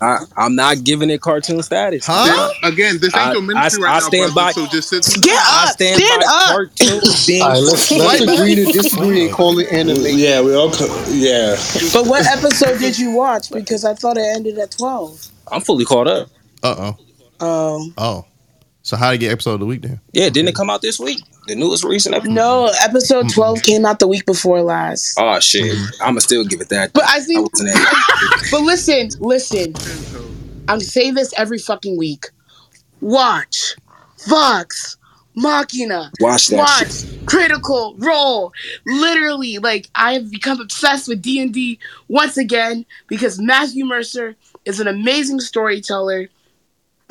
[0.00, 2.04] I, I'm not giving it cartoon status.
[2.06, 2.50] Huh?
[2.62, 4.46] Again, this ain't I- your ministry I- right I now, stand brother.
[4.48, 5.22] by- So just sit.
[5.22, 5.68] Get I up.
[5.72, 6.48] stand Stand by up.
[6.50, 10.04] cartoon being All right, let's let's agree to disagree and call it anime.
[10.06, 10.70] Yeah, we all.
[10.70, 11.56] co- Yeah.
[11.92, 13.50] But what episode did you watch?
[13.50, 15.26] Because I thought it ended at 12.
[15.50, 16.28] I'm fully caught up.
[16.62, 16.96] Uh oh.
[17.40, 17.92] Oh.
[17.98, 18.24] Oh.
[18.82, 20.00] So how to get episode of the week then?
[20.12, 21.22] Yeah, didn't it come out this week?
[21.46, 22.32] The newest recent episode.
[22.32, 23.34] No, episode mm-hmm.
[23.34, 25.18] 12 came out the week before last.
[25.20, 25.76] Oh shit!
[26.00, 26.92] I'ma still give it that.
[26.92, 27.70] But I I think, wasn't
[28.50, 29.74] but listen, listen.
[30.68, 32.26] I'm saying this every fucking week.
[33.00, 33.76] Watch
[34.26, 34.96] Vox
[35.34, 36.10] Machina.
[36.20, 38.52] Watch that Watch Critical Role.
[38.86, 41.78] Literally, like I have become obsessed with D and D
[42.08, 46.28] once again because Matthew Mercer is an amazing storyteller.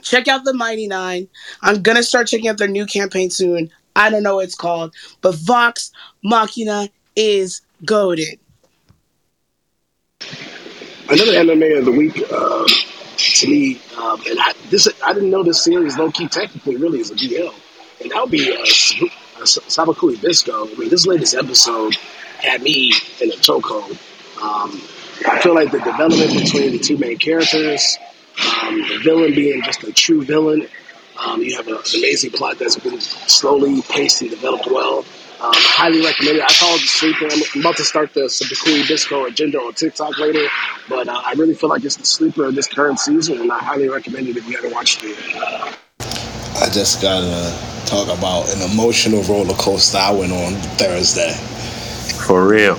[0.01, 1.27] Check out the Mighty Nein.
[1.61, 3.71] I'm gonna start checking out their new campaign soon.
[3.95, 5.91] I don't know what it's called, but Vox
[6.23, 8.39] Machina is goaded.
[11.09, 12.65] Another anime of the week uh,
[13.17, 16.99] to me, um, and I, this I didn't know this series low key technically really
[16.99, 17.53] is a BL,
[18.01, 19.05] and that would be uh,
[19.41, 20.67] uh, Bisco.
[20.67, 21.95] I mean, this latest episode
[22.39, 23.97] had me in a chokehold.
[24.41, 24.81] Um,
[25.29, 27.97] I feel like the development between the two main characters,
[28.61, 30.67] um, the villain being just a true villain.
[31.26, 35.05] Um, you have an amazing plot that's been slowly paced and developed well.
[35.43, 36.43] Um, highly recommend it.
[36.43, 37.26] I call it the sleeper.
[37.26, 40.47] I'm I'm about to start the Sabikui Bisco agenda on TikTok later,
[40.88, 43.59] but uh, I really feel like it's the sleeper of this current season, and I
[43.59, 45.17] highly recommend it if you haven't watched it.
[45.99, 47.53] I just gotta
[47.88, 51.34] talk about an emotional roller coaster I went on Thursday.
[52.26, 52.76] For real.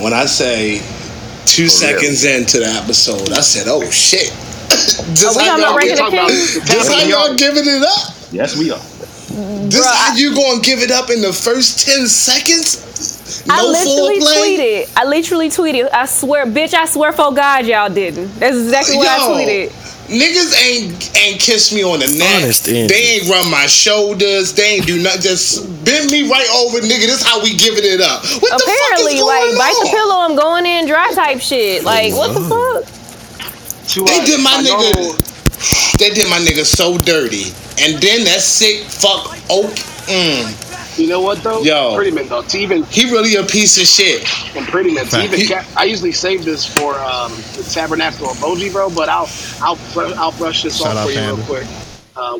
[0.00, 0.78] When I say
[1.44, 4.32] two seconds into the episode, I said, "Oh shit!"
[5.14, 6.54] Just Are we how talking about y'all, Ranking the talking about Kings?
[6.54, 8.14] the how y'all giving it up.
[8.32, 8.82] Yes, we are.
[9.68, 13.44] This how you gonna give it up in the first ten seconds?
[13.48, 14.86] I literally foreplay?
[14.86, 14.92] tweeted.
[14.96, 15.88] I literally tweeted.
[15.92, 18.32] I swear, bitch, I swear for God, y'all didn't.
[18.38, 19.84] That's exactly what I tweeted.
[20.04, 22.44] Niggas ain't ain't kiss me on the neck.
[22.44, 22.66] Honest.
[22.66, 24.52] They ain't run my shoulders.
[24.52, 25.22] They ain't do nothing.
[25.22, 27.08] Just bend me right over, nigga.
[27.08, 28.22] This how we giving it up.
[28.22, 31.40] What the fuck Apparently, is like going bite the pillow, I'm going in dry type
[31.40, 31.84] shit.
[31.84, 32.82] Like what the oh.
[32.84, 33.03] fuck?
[33.88, 34.94] To, They did my my nigga.
[34.94, 35.16] normal-
[35.98, 37.52] They did my nigga so dirty.
[37.82, 39.70] And then that sick fuck oak.
[40.06, 41.62] Mm, You know what though?
[41.62, 41.94] Yo.
[41.96, 42.42] Pretty Man though.
[42.42, 44.22] To even he really a piece of shit.
[44.56, 45.06] and Pretty Man.
[45.06, 48.90] To even He- ca- I usually save this for um, the Tabernacle emoji, bro.
[48.90, 49.28] But I'll
[49.60, 51.34] I'll br- I'll brush this Shout off for you Panda.
[51.34, 51.66] real quick.
[52.16, 52.38] Uh,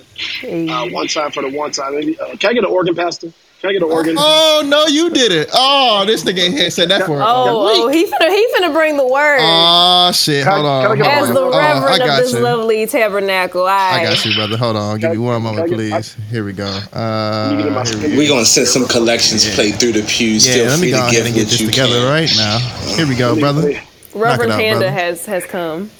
[0.72, 1.94] uh, one time for the one time.
[1.98, 3.32] Maybe, uh, can I get an organ, Pastor?
[3.64, 4.16] Can I get an organ?
[4.18, 5.48] Oh no, you did it.
[5.54, 7.96] Oh, this nigga ain't said that for a Oh, oh, week.
[7.96, 9.38] he finna he finna bring the word.
[9.40, 10.96] Oh shit, Can I- hold on.
[10.98, 11.34] can I As on.
[11.34, 12.40] the Oh, I reverend of this you.
[12.40, 14.58] lovely tabernacle, I, I got you, brother.
[14.58, 14.98] Hold on.
[15.00, 16.16] Give me one moment, Can I get- please.
[16.30, 16.66] Here we go.
[16.92, 17.56] Uh,
[17.86, 20.46] here we We gonna send some collections play through the pews.
[20.46, 22.04] Yeah, Feel let me go ahead and get this you together can.
[22.12, 22.58] right now.
[22.96, 23.62] Here we go, brother.
[23.62, 23.80] let me-
[24.14, 24.92] Reverend out, Panda brother.
[24.92, 25.90] has has come.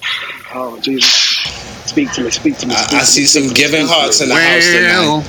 [0.55, 1.11] Oh Jesus!
[1.87, 2.31] Speak to me.
[2.31, 2.75] Speak to me.
[2.75, 5.25] I, speak I to see some speak to me, giving hearts in the house tonight.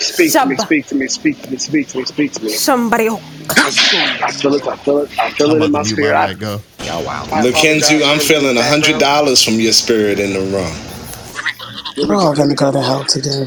[0.00, 0.56] Well, Speak to me.
[0.56, 1.08] Speak to me.
[1.08, 1.56] Speak to me.
[1.58, 2.04] Speak to me.
[2.06, 2.48] Speak to me.
[2.50, 3.08] Somebody.
[3.08, 4.66] I feel it.
[4.66, 5.18] I feel it.
[5.18, 6.14] I feel I'm it in about my to mute spirit.
[6.14, 6.38] my I, mic.
[6.38, 6.60] Go.
[6.80, 12.08] I Lakenzu, I'm feeling a hundred dollars from your spirit in the room.
[12.08, 13.46] We're all gonna go to hell together.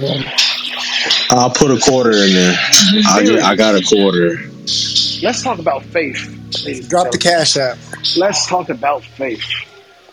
[1.31, 2.53] I'll put a quarter in there.
[2.53, 3.17] Mm-hmm.
[3.17, 4.37] I get, I got a quarter.
[5.23, 6.19] Let's talk about faith.
[6.63, 7.45] ladies and Drop the gentlemen.
[7.45, 7.77] cash app.
[8.17, 9.43] Let's talk about faith.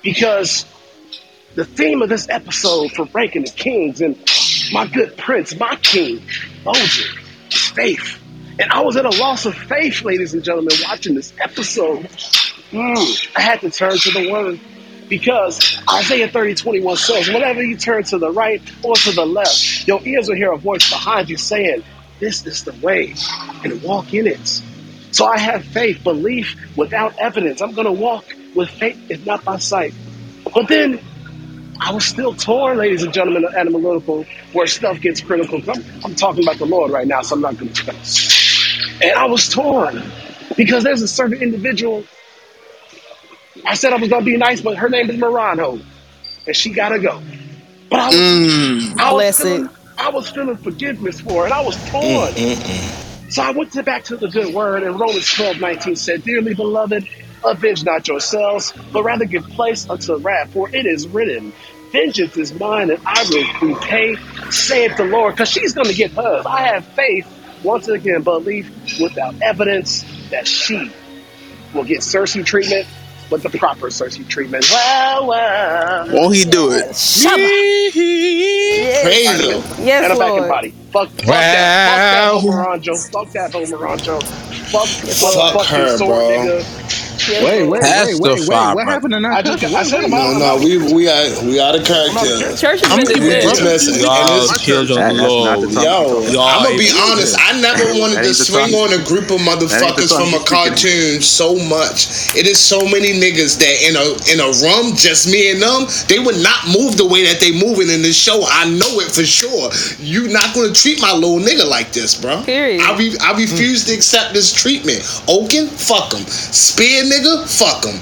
[0.02, 0.64] Because
[1.56, 4.16] the theme of this episode for Ranking the Kings and
[4.72, 6.22] my good prince, my king,
[6.66, 8.18] is faith.
[8.58, 12.04] And I was at a loss of faith, ladies and gentlemen, watching this episode.
[12.70, 14.60] Mm, I had to turn to the word.
[15.08, 19.88] Because Isaiah 30, 21 says, whenever you turn to the right or to the left,
[19.88, 21.82] your ears will hear a voice behind you saying,
[22.20, 23.14] This is the way,
[23.64, 24.62] and walk in it.
[25.10, 27.60] So I have faith, belief without evidence.
[27.60, 29.94] I'm going to walk with faith, if not by sight.
[30.54, 31.00] But then
[31.80, 35.62] I was still torn, ladies and gentlemen, of analytical, where stuff gets critical.
[35.68, 38.38] I'm, I'm talking about the Lord right now, so I'm not going to discuss.
[39.02, 40.02] And I was torn
[40.58, 42.04] because there's a certain individual.
[43.64, 45.82] I said I was going to be nice, but her name is Miranjo,
[46.46, 47.22] and she got to go.
[47.88, 49.00] But I was, mm.
[49.00, 49.70] I was feeling.
[49.96, 52.32] I was feeling forgiveness for her, and I was torn.
[52.32, 55.96] Mm, mm, so I went to back to the good word, and Romans 12, 19
[55.96, 57.08] said, Dearly beloved,
[57.44, 61.52] avenge not yourselves, but rather give place unto wrath, for it is written,
[61.92, 64.16] Vengeance is mine, and I will repay,
[64.50, 65.34] saith the Lord.
[65.34, 66.46] Because she's going to get hers.
[66.46, 67.26] I have faith
[67.64, 70.90] once again believe without evidence that she
[71.74, 72.86] will get Cersei treatment,
[73.28, 74.66] but the proper Cersei treatment.
[74.70, 76.06] Wow, wow.
[76.12, 76.84] Won't he do it?
[79.02, 79.82] Crazy.
[79.82, 80.42] Yes, and a back Lord.
[80.42, 80.70] and body.
[80.92, 82.32] Fuck, fuck that.
[82.32, 82.50] Fuck that
[82.82, 83.12] Homeranjo.
[83.12, 84.22] Fuck that Homeranjo.
[84.70, 86.28] Fuck, Fuck fuck her, sword, bro.
[86.46, 86.99] nigga.
[87.30, 90.38] Wait, wait, That's wait, the wait, What happened to I just, I said I'm No,
[90.38, 92.56] no, we we are we out of character.
[92.56, 93.64] Church is keeping it good.
[93.64, 94.00] messing.
[94.02, 95.44] Y'all And it's- children That- that's low.
[95.44, 95.84] not the topic.
[95.84, 97.36] Yo, Y'all I'm gonna be honest.
[97.38, 102.08] I never wanted to swing on a group of motherfuckers from a cartoon so much.
[102.34, 105.86] It is so many niggas that in a in a room, just me and them,
[106.08, 108.42] they would not move the way that they moving in this show.
[108.48, 109.70] I know it for sure.
[110.00, 112.42] You not gonna treat my little nigga like this, bro.
[112.42, 112.80] Period.
[112.80, 115.00] I re- I refuse to accept this treatment.
[115.28, 116.24] Ouken, fuck him.
[116.26, 118.00] Spear nigga, fuck him.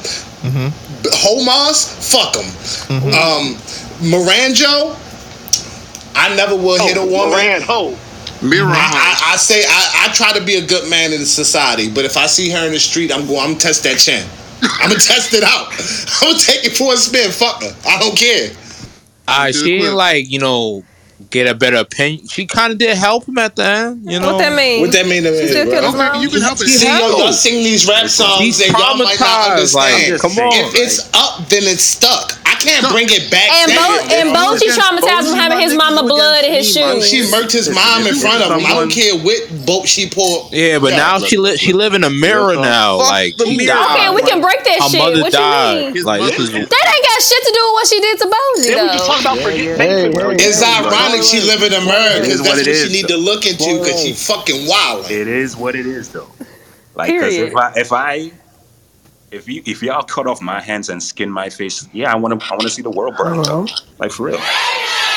[1.13, 2.47] Homos, fuck him.
[3.15, 3.55] Um,
[4.01, 4.97] Miranjo,
[6.15, 7.31] I never will hit a woman.
[7.31, 7.97] Moran, ho.
[8.43, 8.71] Mirror.
[8.71, 8.75] I,
[9.31, 12.17] I, I say I, I try to be a good man in society, but if
[12.17, 13.41] I see her in the street, I'm going.
[13.41, 14.27] I'm gonna test that chin.
[14.63, 15.73] I'm gonna test it out.
[16.23, 17.31] I'm gonna take it for a spin.
[17.33, 17.75] Fuck her.
[17.87, 18.51] I don't care.
[19.27, 20.85] Uh, she didn't like you know
[21.31, 22.27] get a better opinion.
[22.29, 24.11] She kind of did help him at the end.
[24.11, 24.81] You know What that mean?
[24.81, 25.81] What that mean to She me, still bro?
[25.81, 26.23] killed his.
[26.23, 26.69] You can help it.
[26.69, 27.35] See, yo, y'all helped.
[27.35, 30.21] sing these rap songs He's and y'all might not traumatized, like, understand.
[30.21, 30.53] come on.
[30.55, 32.38] If it's up, then it's stuck.
[32.49, 33.47] I can't bring it back.
[33.53, 33.87] And, down.
[33.87, 37.05] Bo- and Bojji traumatized him having his mama blood in his shoes.
[37.07, 38.65] She murked his mom in front of him.
[38.67, 40.53] I don't care what boat she pulled.
[40.53, 42.99] Yeah, but now she li- she live in a mirror now.
[42.99, 43.77] Fuck Like the mirror.
[43.77, 44.09] died.
[44.09, 45.21] Okay, we can break that Her shit.
[45.23, 45.93] What died.
[45.93, 46.05] you mean?
[46.05, 48.65] Like this is That ain't got shit to do with what she did to Bojji,
[48.65, 49.07] Then we can though.
[49.07, 49.79] talk about forget.
[49.79, 52.75] Hey, hey, It's hey, ironic she live in a mirror because that's what what, it
[52.75, 55.11] she is, need to look into because she fucking wild.
[55.11, 56.29] It is what it is, though.
[56.95, 57.49] Like, 'cause Period.
[57.51, 58.31] if I if I
[59.31, 62.39] if you if y'all cut off my hands and skin my face, yeah, I want
[62.41, 63.43] to I want to see the world burn.
[63.43, 63.67] though.
[63.99, 64.41] Like for real.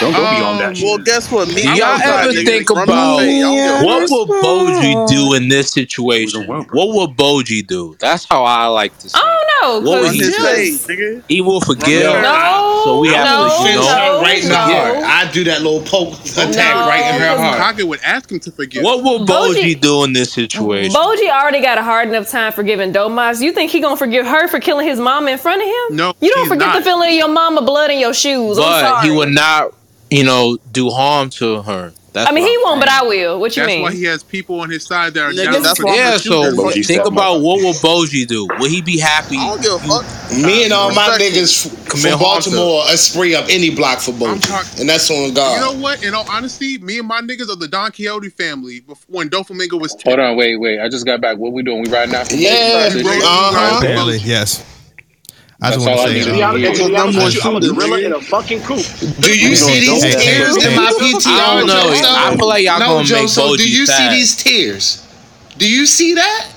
[0.01, 0.77] Don't go beyond that.
[0.77, 1.47] Um, well, guess what?
[1.49, 2.45] Me, Do y'all ever nigga.
[2.45, 3.43] think about face.
[3.43, 4.27] I don't give a what fuck.
[4.29, 6.45] would Bojji do in this situation?
[6.47, 7.95] What would Bojji do?
[7.99, 9.19] That's how I like to Say.
[9.21, 9.83] Oh don't.
[9.85, 11.23] What would he his do?
[11.27, 12.01] He will forgive.
[12.21, 14.15] No, So we have no, to Fence know.
[14.15, 14.73] her right in the no.
[14.73, 14.97] heart.
[15.03, 16.87] I do that little poke attack No.
[16.87, 17.75] right in her heart.
[17.77, 18.83] Kage would ask him to forgive.
[18.83, 20.91] What would Bojji- Bojji do in this situation?
[20.95, 23.39] Bojji already got a hard enough time forgiving Domas.
[23.41, 25.95] You think he gonna forgive her for killing his mama in front of him?
[25.97, 26.79] No, You don't forget not.
[26.79, 28.57] the feeling of your mama blood in your shoes.
[28.57, 29.09] I'm but sorry.
[29.09, 29.73] he would not,
[30.11, 31.93] you know, do harm to her.
[32.13, 32.89] That's I mean, he I'm won't, but.
[32.89, 33.39] I will.
[33.39, 33.81] What you That's mean?
[33.83, 36.17] why he has people on his side that are Nigga, down that's for why Yeah,
[36.17, 36.55] so then.
[36.55, 38.45] Bojji think about what will Bojji do?
[38.59, 39.37] Will he be happy?
[39.37, 40.05] I don't give a fuck.
[40.37, 43.99] Me and all my niggas f- from harm to Baltimore a spree up any block
[44.01, 44.41] for I'm Bojji.
[44.49, 45.53] talk- And that's on God.
[45.55, 46.03] You know what?
[46.03, 49.95] In all honesty, me and my niggas are the Donquixote family before, when Doflamingo was
[49.95, 50.11] 10.
[50.11, 50.81] Hold on, wait, wait.
[50.81, 51.37] I just got back.
[51.37, 51.83] What we doing?
[51.83, 52.29] We riding out?
[52.33, 54.05] Yeah, He uh-huh.
[54.11, 54.65] rode yes.
[55.63, 56.45] I just That's want to say, um, hear.
[56.45, 58.83] I'm That's what I'm a gonna do, gorilla in a fucking coop.
[59.21, 61.27] Do you see these Hey, hey, tears in my PTR?
[61.27, 61.73] I don't know.
[61.73, 62.15] Joe?
[62.17, 65.07] I feel like y'all no, gonna Joe, make so do Bojji you see these tears?
[65.57, 66.47] Do you see that?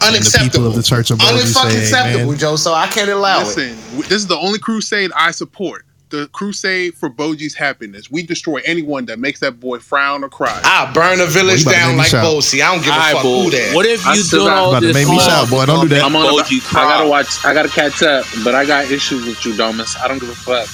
[0.00, 0.66] and the people Unacceptable.
[0.68, 2.38] of the Church of Bojji say, Unacceptable, amen.
[2.38, 2.56] Joe.
[2.56, 3.46] So I can't allow it.
[3.56, 5.84] Listen, w- this is the only crusade I support.
[6.10, 8.10] The crusade for Bojji's happiness.
[8.10, 10.58] We destroy anyone that makes that boy frown or cry.
[10.64, 12.62] I'll burn a village Well, you about to down like Bojji.
[12.62, 13.72] I don't give a Alright, fuck but who that.
[13.74, 14.94] What if I you still doing got- all About to this?
[14.96, 15.66] make me harm, shout, boy.
[15.66, 16.04] Don't do that.
[16.04, 16.24] I'm on.
[16.26, 17.44] Bojji I gotta watch.
[17.44, 20.00] I gotta catch up, but I got issues with you, Domas.
[20.00, 20.64] I don't give a fuck.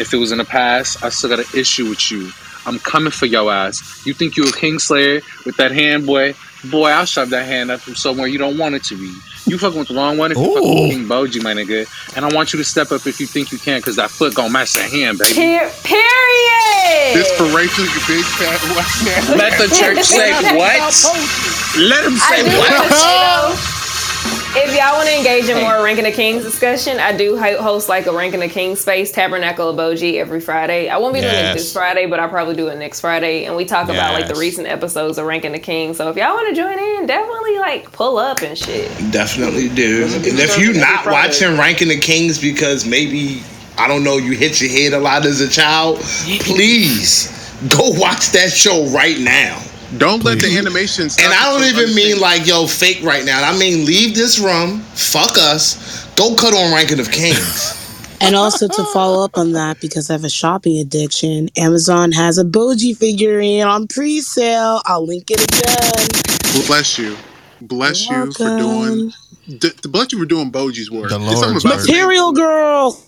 [0.00, 2.30] If it was in the past, I still got an issue with you.
[2.66, 4.06] I'm coming for your ass.
[4.06, 6.34] You think you a Kingslayer with that hand, boy?
[6.64, 9.14] Boy, I'll shove that hand up from somewhere you don't want it to be.
[9.46, 11.86] You fucking with the wrong one if you fucking with King Bojji, my nigga.
[12.16, 14.34] And I want you to step up if you think you can, because that foot
[14.34, 15.34] gonna match that hand, baby.
[15.34, 17.14] Per- period.
[17.14, 20.80] This for Rachel, you big fat white Let the church say what?
[21.78, 23.77] Let him say what?
[24.60, 28.06] If y'all want to engage in more Ranking the Kings discussion, I do host like
[28.06, 30.88] a Ranking the Kings space, Tabernacle of Bojji, every Friday.
[30.88, 33.44] I won't be doing it this Friday, but I'll probably do it next Friday.
[33.44, 35.98] And we talk about like the recent episodes of Ranking the Kings.
[35.98, 38.88] So if y'all want to join in, definitely like pull up and shit.
[39.12, 40.04] Definitely do.
[40.04, 41.28] And if you service every not Friday.
[41.28, 43.42] watching Ranking the Kings because maybe
[43.76, 47.28] I don't know you hit your head a lot as a child, please
[47.68, 49.62] go watch that show right now.
[49.96, 51.08] Don't let the animation.
[51.08, 53.42] stop And I don't from even mean like yo fake right now.
[53.42, 57.74] I mean leave this room, fuck us, go cut on Ranking of Kings.
[58.20, 62.36] And also to follow up on that, because I have a shopping addiction, Amazon has
[62.36, 64.82] a Bojji figurine on pre-sale.
[64.86, 66.64] I'll link it again.
[66.66, 67.16] Bless you.
[67.60, 69.12] Bless you for doing.
[69.60, 71.10] D- bless you for doing Bojji's work.
[71.10, 71.78] The It's Lord's about.
[71.78, 73.00] Material girl.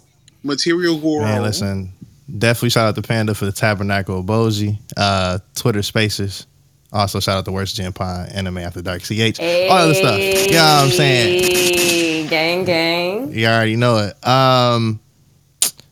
[0.45, 1.23] material girl.
[1.23, 1.93] Man, listen.
[2.39, 4.79] Definitely shout out to Panda for the Tabernacle of Bojji.
[4.97, 6.47] Uh, Twitter Spaces.
[6.93, 9.39] Also shout out to Worst Gen Pine, Anime After Dark, CH.
[9.41, 10.19] All other stuff.
[10.19, 11.45] You know what I'm saying?
[11.45, 13.33] Hey, gang, gang.
[13.33, 14.27] You already know it.
[14.27, 15.01] Um,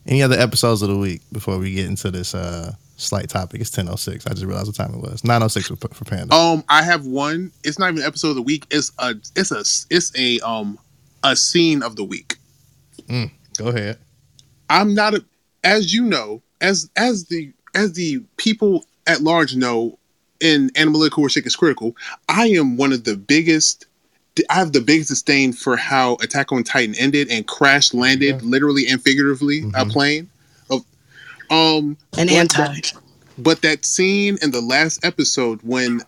[0.06, 3.60] any other episodes of the week before we get into this uh slight topic.
[3.60, 4.26] It's ten oh six.
[4.26, 5.24] I just realized what time it was.
[5.24, 6.34] Nine oh six for, for Panda.
[6.34, 7.52] Um, I have one.
[7.64, 8.66] It's not even an episode of the week.
[8.70, 9.60] It's a it's a
[9.94, 10.78] it's a um
[11.24, 12.36] a scene of the week.
[13.06, 13.98] Mm, go ahead.
[14.68, 15.24] I'm not a,
[15.64, 19.98] as you know, as as the as the people at large know
[20.40, 21.96] in analytical where shit is critical,
[22.28, 23.86] I am one of the biggest
[24.48, 28.86] I have the biggest disdain for how Attack on Titan ended and crash landed literally
[28.86, 30.30] and figuratively a plane.
[30.70, 30.84] Of
[31.50, 32.62] um An but anti.
[32.62, 32.92] that-
[33.36, 36.02] But that scene in the last episode when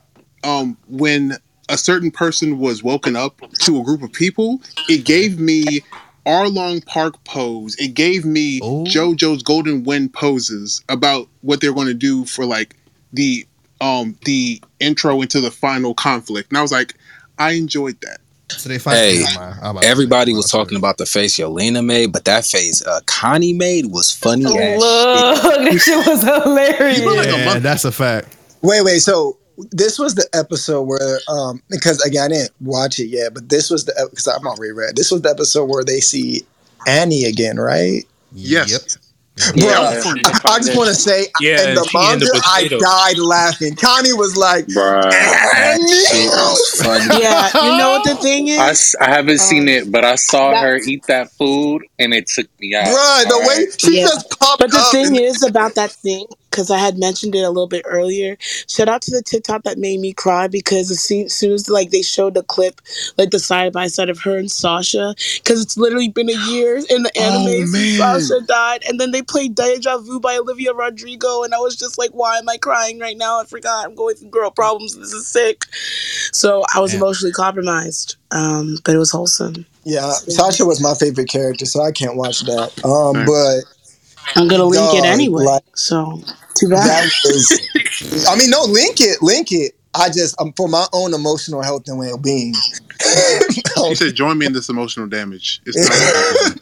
[0.45, 1.39] um when
[1.69, 5.81] a certain person was woken up to a group of people, it gave me
[6.27, 7.75] Arlong Park pose.
[7.77, 12.77] It gave me JoJo's Golden Wind poses about what they're going to do for like
[13.13, 13.45] the
[13.81, 16.51] um the intro into the final conflict.
[16.51, 16.95] And I was like,
[17.39, 18.19] I enjoyed that.
[18.51, 19.25] So they Hey,
[19.83, 24.11] everybody was talking about the face Yelena made, but that face uh, Connie made was
[24.13, 27.01] funny as Look, this shit was hilarious.
[27.01, 28.37] Yeah, that's a fact.
[28.63, 28.99] Wait, wait.
[28.99, 29.39] So
[29.71, 33.71] this was the episode where, um, because again, I didn't watch it yet, but this
[33.71, 34.97] was the because I'm on reread.
[34.97, 36.43] This was the episode where they see
[36.87, 38.05] Annie again, right?
[38.33, 38.99] Yes.
[39.55, 42.69] Bro, I, I just want to say, Yeah, in the she in the manga, I
[42.69, 43.75] died laughing.
[43.77, 44.67] Connie was like,
[45.57, 45.93] Annie.
[47.21, 48.97] Yeah, you know what the thing is?
[49.01, 52.47] I haven't um, seen it, but I saw her eat that food and it took
[52.61, 52.87] me out.
[52.87, 54.07] Bruh, the way she Yeah.
[54.07, 57.35] just popped But the up thing and- is about that thing, because I had mentioned
[57.35, 58.37] it a little bit earlier.
[58.69, 61.69] Shout out to the TikTok that made me cry because as soon, as soon as
[61.69, 62.81] like they showed the clip,
[63.17, 66.77] like the side by side of her and Sasha, because it's literally been a year
[66.91, 68.21] in the anime since man.
[68.21, 71.99] Sasha died, and then they played Deja Vu by Olivia Rodrigo, and I was just
[71.99, 73.41] like, why am I crying right now?
[73.41, 74.97] I forgot I'm going through girl problems.
[74.97, 75.65] This is sick.
[76.33, 79.67] So I was emotionally compromised, um, but it was wholesome.
[79.85, 82.85] Yeah, Sasha was my favorite character, so I can't watch that.
[82.85, 83.65] Um, but
[84.37, 85.45] I'm gonna link it anyway.
[85.45, 86.21] like, so
[86.55, 86.87] too bad.
[86.87, 88.27] that was.
[88.29, 89.73] I mean, no, link it, link it.
[89.95, 92.55] I just, um, for my own emotional health and well being.
[92.55, 95.77] He said, "Join me in this emotional damage." It's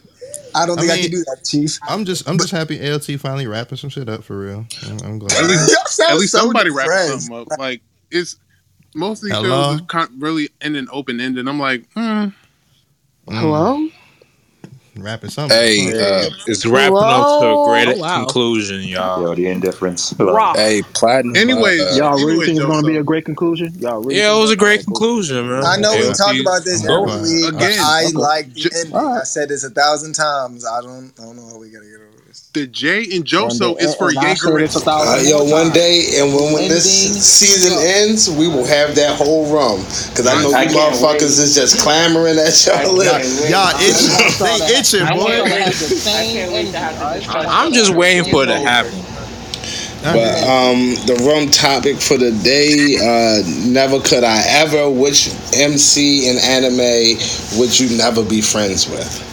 [0.55, 1.77] I don't think I, mean, can do that, Chief.
[1.87, 4.65] I'm just I'm just happy AOT finally wrapping some shit up for real.
[4.87, 5.31] I'm, I'm glad.
[5.33, 7.27] at least, at least so somebody wrapped depressed.
[7.27, 7.59] something up.
[7.59, 8.37] Like it's
[8.95, 9.73] most of these Hello?
[9.73, 11.47] shows are con- really ending open ended.
[11.47, 12.29] I'm like, hmm.
[13.27, 13.87] Hello.
[14.97, 15.57] Rapping something.
[15.57, 18.19] Hey, uh, It's wrapping up to a great wow.
[18.25, 19.21] conclusion, y'all.
[19.21, 20.13] Yo, the indifference.
[20.19, 20.57] Rock.
[20.57, 21.35] hey, platinum.
[21.35, 23.73] Anyways, uh, Anyway, Y'all really think it's going to be a great conclusion?
[23.79, 25.63] Y'all really Yeah, it was a great gonna conclusion, man.
[25.63, 27.53] I know we talked about this I'm every week.
[27.53, 28.13] Again, I okay.
[28.17, 28.95] like the J- ending.
[28.95, 30.65] I said this a thousand times.
[30.65, 32.08] I don't, I don't know how we gotta get over this.
[32.59, 34.59] The Jay and Joso And- is for and Jaeger.
[34.59, 37.21] this a thousand Uh, yo, one day, and when, when this Ending.
[37.21, 39.79] season ends, we will have that whole rum.
[40.09, 43.11] Because I know I you can't motherfuckers is just clamoring at y'all I lip.
[43.11, 43.49] can't wait.
[43.49, 44.45] Y'all itching.
[44.45, 45.25] They itching, I boy.
[45.27, 47.49] can't wait have the to- I same can't wait to have this discussion.
[47.49, 48.91] I'm just waiting for it to happen.
[50.01, 54.89] But um, the rum topic for the day, uh, never could I ever.
[54.89, 57.17] Which MC in anime
[57.59, 59.25] would you never be friends with?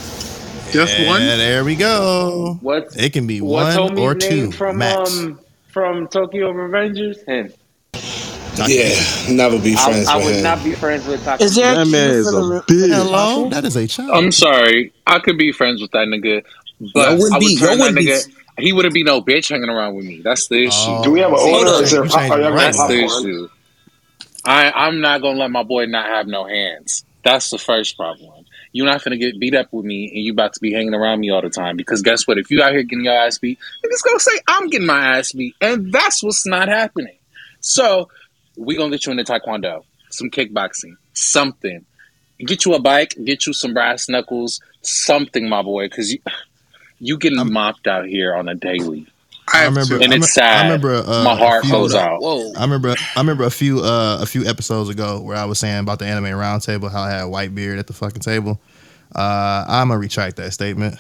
[0.73, 1.21] Just one.
[1.21, 2.59] There we go.
[2.61, 2.89] What?
[2.97, 5.19] It can be one homie's or name two from max.
[5.19, 7.25] um from Tokyo Revengers?
[7.27, 7.53] Him.
[8.67, 8.95] Yeah,
[9.35, 10.43] never be I, friends I with would him.
[10.43, 11.45] not be friends with Taka.
[11.45, 12.89] Is there That a man is a the, bitch.
[12.95, 14.11] Hello, that is a child.
[14.13, 14.93] I'm sorry.
[15.07, 16.43] I could be friends with that nigga,
[16.95, 17.99] but Yo, wouldn't I would be- yo, turn that wouldn't
[18.57, 20.23] be- He wouldn't be no bitch hanging around with me.
[20.25, 20.71] That's the issue.
[20.89, 21.71] Oh, Do we have an see, order?
[21.71, 23.49] you Is there, changed- you changed are y'all the going That's right the issue.
[24.47, 27.05] I I'm not gonna let my boy not have no hands.
[27.25, 28.36] That's the first problem.
[28.77, 31.21] You're not gonna get beat up with me, and you about to be hanging around
[31.21, 31.79] me all the time.
[31.79, 32.37] Because guess what?
[32.37, 35.33] If you out here getting your ass beat, niggas gonna say I'm getting my ass
[35.33, 37.17] beat, and that's what's not happening.
[37.61, 38.11] So
[38.55, 41.87] we gonna get you into taekwondo, some kickboxing, something.
[42.39, 46.19] Get you a bike, get you some brass knuckles, something, my boy, because you
[46.99, 49.07] you getting mopped out here on a daily.
[49.53, 49.99] I I remember.
[49.99, 50.03] two.
[50.05, 50.95] And I it's me- I remember.
[51.07, 52.21] Uh, My heart a few, goes out.
[52.21, 52.53] Whoa.
[52.57, 52.91] I remember.
[53.15, 53.81] I remember a few.
[53.81, 57.11] Uh, a few episodes ago where I was saying about the anime roundtable how I
[57.11, 58.61] had white beard at the fucking table.
[59.15, 60.97] Uh, I'm gonna retract that statement.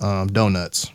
[0.00, 0.90] Um, donuts.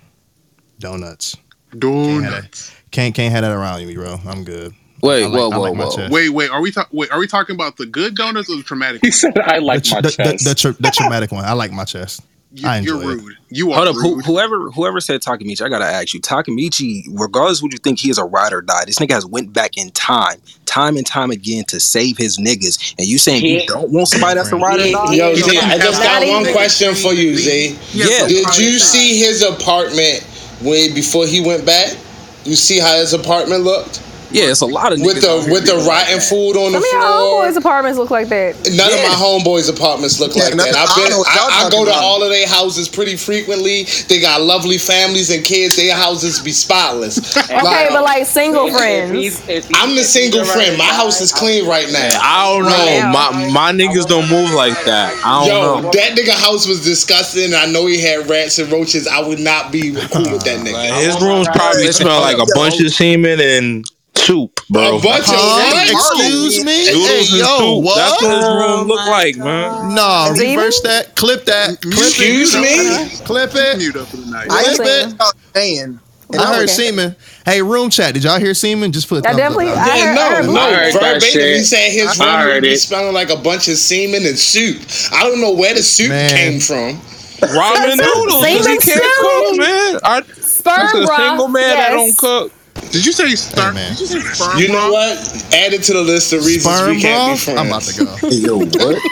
[0.80, 1.36] Donuts.
[1.72, 1.82] Can't.
[1.82, 2.72] Donuts.
[2.92, 4.20] Can't can't have that around you, bro.
[4.28, 4.74] I'm good.
[5.02, 5.96] Wait, like- whoa, I whoa, like whoa.
[5.96, 6.12] chest.
[6.14, 6.52] Wait, wait.
[6.52, 6.96] Are we talking?
[6.98, 9.02] Wait, are we talking about the good donuts or the traumatic?
[9.02, 9.20] He ones?
[9.22, 11.44] said, "I like the, my the, chest." The, the, tra- the traumatic one.
[11.46, 12.22] I like my chest.
[12.54, 13.16] You, I you're enjoy it.
[13.24, 13.38] rude.
[13.50, 16.20] You are Hold up, who, whoever whoever said Takamichi, I gotta ask you.
[16.20, 19.54] Takamichi, regardless what you think he is a ride or die, this nigga has went
[19.54, 22.96] back in time, time and time again to save his niggas.
[22.98, 25.14] And you saying you don't want somebody that's a ride or die?
[25.14, 27.78] Yo, Z, I just got one even- question for you, Z.
[27.94, 28.28] Yeah.
[28.28, 30.26] Did you see his apartment
[30.62, 31.96] way before he went back?
[32.44, 34.02] You see how his apartment looked?
[34.34, 36.56] Yeah, it's a lot of niggas with the out here with the doing rotten food
[36.58, 37.44] on Some the of your floor.
[37.44, 38.56] homeboys' apartments look like that.
[38.72, 40.76] None of my homeboys' apartments look Yeah, like that.
[40.76, 42.04] I've been, don't know what y'all I, I go to about.
[42.04, 43.84] all of their houses pretty frequently.
[44.08, 45.76] They got lovely families and kids.
[45.76, 47.20] Their houses be spotless.
[47.52, 49.42] Okay, but like single friends.
[49.76, 50.78] I'm the single friend.
[50.78, 52.10] My house is clean right now.
[52.22, 53.12] I don't know.
[53.12, 55.14] My my niggas don't move like that.
[55.26, 55.92] I don't Yo, know.
[55.92, 57.54] that nigga house was disgusting.
[57.54, 59.08] I know he had rats and roaches.
[59.08, 61.02] I would not be cool with that nigga.
[61.04, 64.98] His rooms probably smell like a bunch of semen and soup, bro.
[64.98, 65.90] A bunch of what?
[65.92, 66.86] Excuse me?
[66.86, 67.84] Noodles Hey, yo, soup.
[67.86, 67.96] what?
[67.96, 69.96] That's what his room look oh like, man.
[69.96, 71.16] No, reverse that.
[71.16, 71.82] Clip that.
[71.82, 72.62] Clip Excuse it.
[72.62, 73.26] me?
[73.26, 73.78] Clip it.
[73.78, 74.48] Mute up for the night.
[74.52, 75.10] I Clip it.
[75.20, 76.00] y'all saying.
[76.34, 77.14] I oh, heard semen.
[77.46, 78.14] Hey, room chat.
[78.14, 78.94] Did y'all hear semen?
[78.94, 79.26] Just put.
[79.28, 79.78] I definitely- Up.
[79.80, 80.60] I Yeah, heard- I heard no, no.
[80.62, 83.36] I heard that Verbatim, he said his I room heard would be smelling like a
[83.36, 84.80] bunch of semen and soup.
[85.12, 86.30] I don't know where the soup Man.
[86.30, 87.02] came from.
[87.42, 88.34] Ramen noodles.
[88.46, 89.04] 'cause He Semen can't soup.
[89.20, 90.00] cook, man.
[90.06, 91.20] I, Sperm that's a broth.
[91.20, 91.92] single man that yes.
[91.92, 92.54] don't cook.
[92.92, 93.76] Did you say sperm?
[93.76, 93.92] man.
[93.92, 94.58] Did you say sperm?
[94.60, 95.18] You know what?
[95.54, 97.34] Add it to the list of reasons Sperm, we can't bro?
[97.34, 97.60] be friends.
[97.60, 98.16] I'm about to go.
[98.30, 99.04] Hey, yo, what?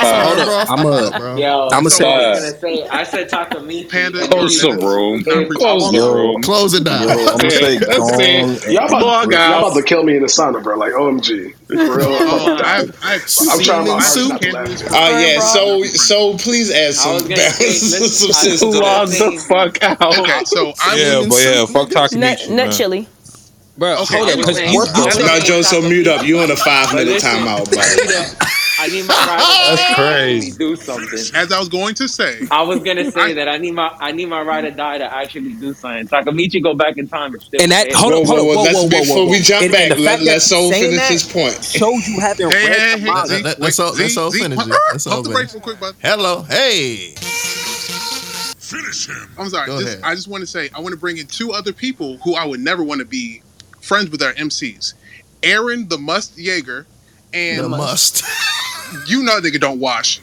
[0.00, 0.58] Uh, hold bro.
[0.60, 0.68] up.
[0.70, 1.12] I'm a.
[1.16, 1.36] bro.
[1.36, 2.52] Yo, I'ma so say I said this.
[2.52, 3.88] gonna say, I said Takamichi.
[3.88, 4.26] Panda.
[4.28, 4.86] Close the Panda.
[4.86, 5.22] room.
[5.24, 6.42] Close the room.
[6.42, 7.08] Close it down.
[7.08, 8.60] Yo, I'm gonna say gone.
[8.68, 10.76] Y'all about, y'all about to kill me in the sauna, bro.
[10.76, 11.54] Like OMG.
[11.76, 12.06] For real.
[12.26, 13.20] Oh, I, I,
[13.50, 14.52] I'm trying my Semen hardest not to soup.
[14.52, 14.82] laugh.
[14.92, 19.44] Uh, yeah, so so please add some balance, say, some I- sense to Log the
[19.48, 20.18] fuck out.
[20.18, 22.72] Okay, so I Yeah, would but yeah, fuck Nut, Takamichi, nut man.
[22.72, 23.08] chili.
[23.76, 24.36] Bro, Okay, hold up.
[24.38, 24.82] was Cause you,
[25.26, 26.24] I Joe, so mute up.
[26.24, 27.96] You on a five minute timeout, I buddy.
[27.96, 28.24] need, a,
[28.84, 29.76] I need my ride.
[29.76, 30.58] That's to crazy.
[30.58, 31.18] Do something.
[31.34, 33.88] as I was going to say, I was gonna say I- that I need my
[33.98, 36.06] I need my ride or die to actually do something.
[36.06, 37.62] Takamichi go back in time and still.
[37.62, 39.62] and that hold Whoa, up, hold whoa, whoa, whoa, let's- whoa, whoa, before we jump
[39.62, 41.64] and, back, and the let- fact let Soul finish that his point.
[41.64, 44.16] Shows you haven't hey, read hey, the hey, Let- let- wait, let's all- Z, let's
[44.18, 44.78] all Z, finish what- it.
[44.92, 45.94] Let's all Hold the finish brakes real quick, bud.
[46.02, 46.42] Hello.
[46.42, 47.14] Hey.
[48.58, 49.30] Finish him.
[49.38, 49.66] I'm sorry.
[49.66, 50.04] Go Just, ahead.
[50.04, 52.44] I just want to say I want to bring in two other people who I
[52.44, 53.40] would never want to be
[53.80, 54.94] friends with our MCs.
[55.42, 56.86] Eren the Must Jaeger
[57.32, 58.22] and The must.
[59.06, 60.20] you know nigga don't wash.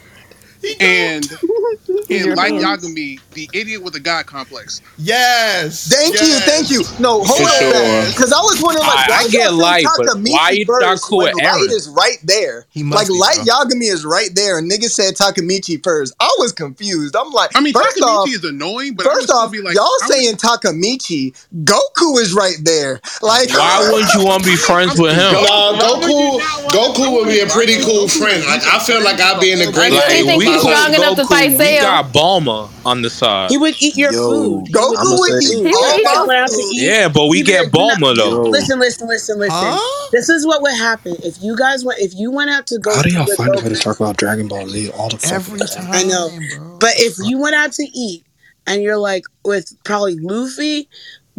[0.80, 1.26] And
[2.10, 2.62] and Light European.
[2.62, 4.82] Yagami, the idiot with a god complex.
[4.98, 5.88] Yes.
[5.90, 6.84] Thank you, thank you.
[7.00, 8.06] No, hold For on, sure.
[8.08, 10.82] because I was wondering like, I- why I y'all get Light, but why you not
[10.82, 12.66] first cool when with Light is right there.
[12.70, 13.56] He must Like be, Light bro.
[13.66, 16.14] Yagami is right there, and niggas said Takamichi first.
[16.20, 17.16] I was confused.
[17.16, 19.76] I'm like, I mean, first Takamichi off, is annoying, but first still off, be like,
[19.76, 21.34] y'all I would- saying Takamichi,
[21.64, 23.00] Goku is right there.
[23.22, 25.34] Like, Why wouldn't you want to be friends with him?
[25.34, 26.40] Nah, Goku,
[26.70, 28.44] Goku would be a pretty cool friend.
[28.46, 31.26] Like I feel like I'd be in the greatest Like, we he's strong enough to
[31.28, 31.82] fight We Sale?
[31.84, 33.50] got Bulma on the side.
[33.52, 34.68] He would eat your Yo, food.
[34.68, 35.58] He Goku would would eat eat.
[35.58, 36.70] He would eat my your Allowed to food.
[36.74, 38.42] Yeah, but we He'd get like, "You're not- though.
[38.44, 39.56] Listen, listen, listen, listen.
[39.58, 40.10] Huh?
[40.12, 42.00] This is what would happen if you guys went.
[42.00, 42.94] If you went out to go.
[42.96, 45.36] How do y'all find a way to talk about Dragon Ball Z all the fucking
[45.36, 45.86] Every time?
[45.86, 45.92] time.
[45.92, 46.30] I know.
[46.58, 46.78] bro.
[46.80, 48.24] But if you went out to eat
[48.68, 50.88] and you're like with probably Luffy,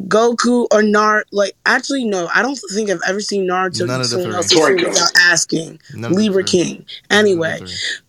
[0.09, 4.05] Goku, or Nar, like actually no, I don't think I've ever seen Naruto None eat
[4.05, 4.37] of the someone three.
[4.37, 5.81] else's without asking.
[5.95, 6.51] None Libra three.
[6.65, 6.87] King.
[7.11, 7.61] Anyway,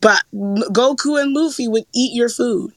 [0.02, 2.74] but Goku and Luffy would eat your food.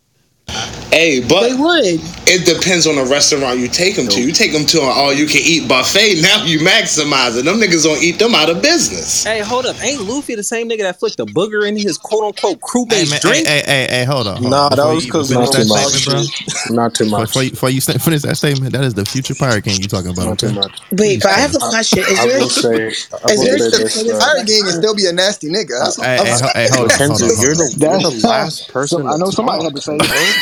[0.90, 2.01] Hey, but They would.
[2.27, 4.20] it depends on the restaurant you take them to.
[4.23, 6.23] You take them to an all you can eat buffet.
[6.23, 7.44] Now you maximize it.
[7.44, 9.24] Them niggas gonna eat them out of business.
[9.24, 9.77] Hey, hold up.
[9.82, 13.12] Ain't Luffy the same nigga that flicked a booger in his quote unquote Hey, crewmate's
[13.12, 13.47] hey, drink?
[13.47, 14.36] hey, hey, hey, hold on.
[14.39, 14.70] Hold Nah, on.
[14.70, 16.70] that Before was you 'cause finish not that too much.
[16.70, 17.27] Not too much.
[17.28, 20.10] before you, before you finish that statement, that is the future Pirate King you talking
[20.10, 20.27] about.
[20.27, 20.73] Not too much.
[20.93, 21.98] Wait, but I have a question.
[21.98, 22.39] Is I there?
[22.40, 23.93] will say, Is there say a this.
[23.93, 25.77] specific- Uh, Pirate King and still be a nasty nigga.
[26.02, 27.43] Hey, hey, hold on, hold on, Kenzie, hold on.
[27.44, 29.06] you're the you're the That's- last person.
[29.06, 30.06] I know somebody talk, had to say bro.
[30.09, 30.35] it.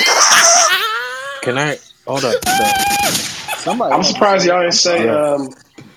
[1.43, 2.35] Can I hold up?
[3.59, 3.95] Somebody.
[3.95, 5.33] I'm surprised y'all didn't say Yeah.
[5.35, 5.49] um,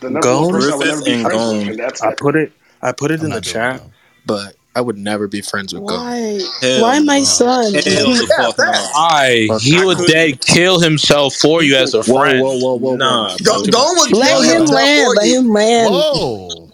[0.02, 2.18] the number Gon, one person I would never be and friends with, that's I it.
[2.18, 2.52] put it.
[2.82, 3.82] I put it I'm in the chat, it,
[4.26, 6.00] but I would never be friends with Gon.
[6.00, 6.40] Why?
[6.62, 7.24] Hell Why my no.
[7.24, 7.74] son?
[7.74, 8.66] Hell the fuck no.
[8.72, 9.48] Why?
[9.62, 12.42] He I would could- dead kill himself for you as a friend.
[12.42, 12.96] whoa, whoa, whoa, whoa.
[12.96, 13.72] Nah, Go, bro.
[13.72, 15.14] go would Let him land.
[15.16, 15.94] Let him land.
[15.94, 16.70] Whoa.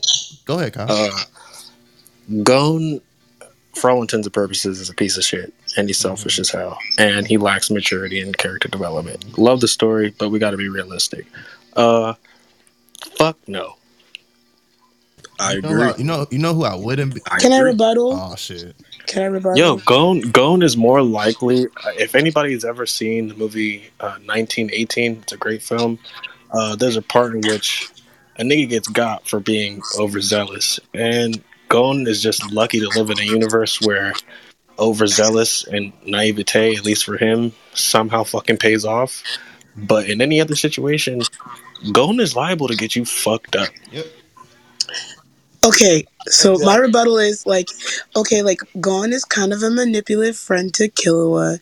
[0.45, 0.87] Go ahead, Kyle.
[0.91, 1.11] Uh,
[2.43, 3.01] Gon,
[3.75, 6.77] for all intents and purposes, is a piece of shit, and he's selfish as hell,
[6.97, 9.37] and he lacks maturity and character development.
[9.37, 11.25] Love the story, but we got to be realistic.
[11.75, 12.13] Uh,
[13.17, 13.75] fuck no.
[15.39, 15.83] I you know, agree.
[15.83, 17.21] I- you know, you know who I wouldn't be.
[17.29, 18.13] I Can I rebuttal?
[18.13, 18.75] Oh shit.
[19.07, 19.57] Can I rebuttal?
[19.57, 21.65] Yo, Gon, Gon is more likely.
[21.65, 25.99] uh, If anybody's ever seen the movie uh, 1918, it's a great film.
[26.51, 27.89] Uh, there's a part in which
[28.37, 33.19] a nigga gets got for being overzealous, and Gon is just lucky to live in
[33.19, 34.13] a universe where
[34.79, 39.23] overzealous and naivete, at least for him, somehow fucking pays off.
[39.75, 41.21] But in any other situation,
[41.91, 43.69] Gon is liable to get you fucked up.
[43.91, 44.05] Yep.
[45.65, 47.69] Okay, so my rebuttal is like,
[48.17, 51.59] okay, like Gon is kind of a manipulative friend to Killua,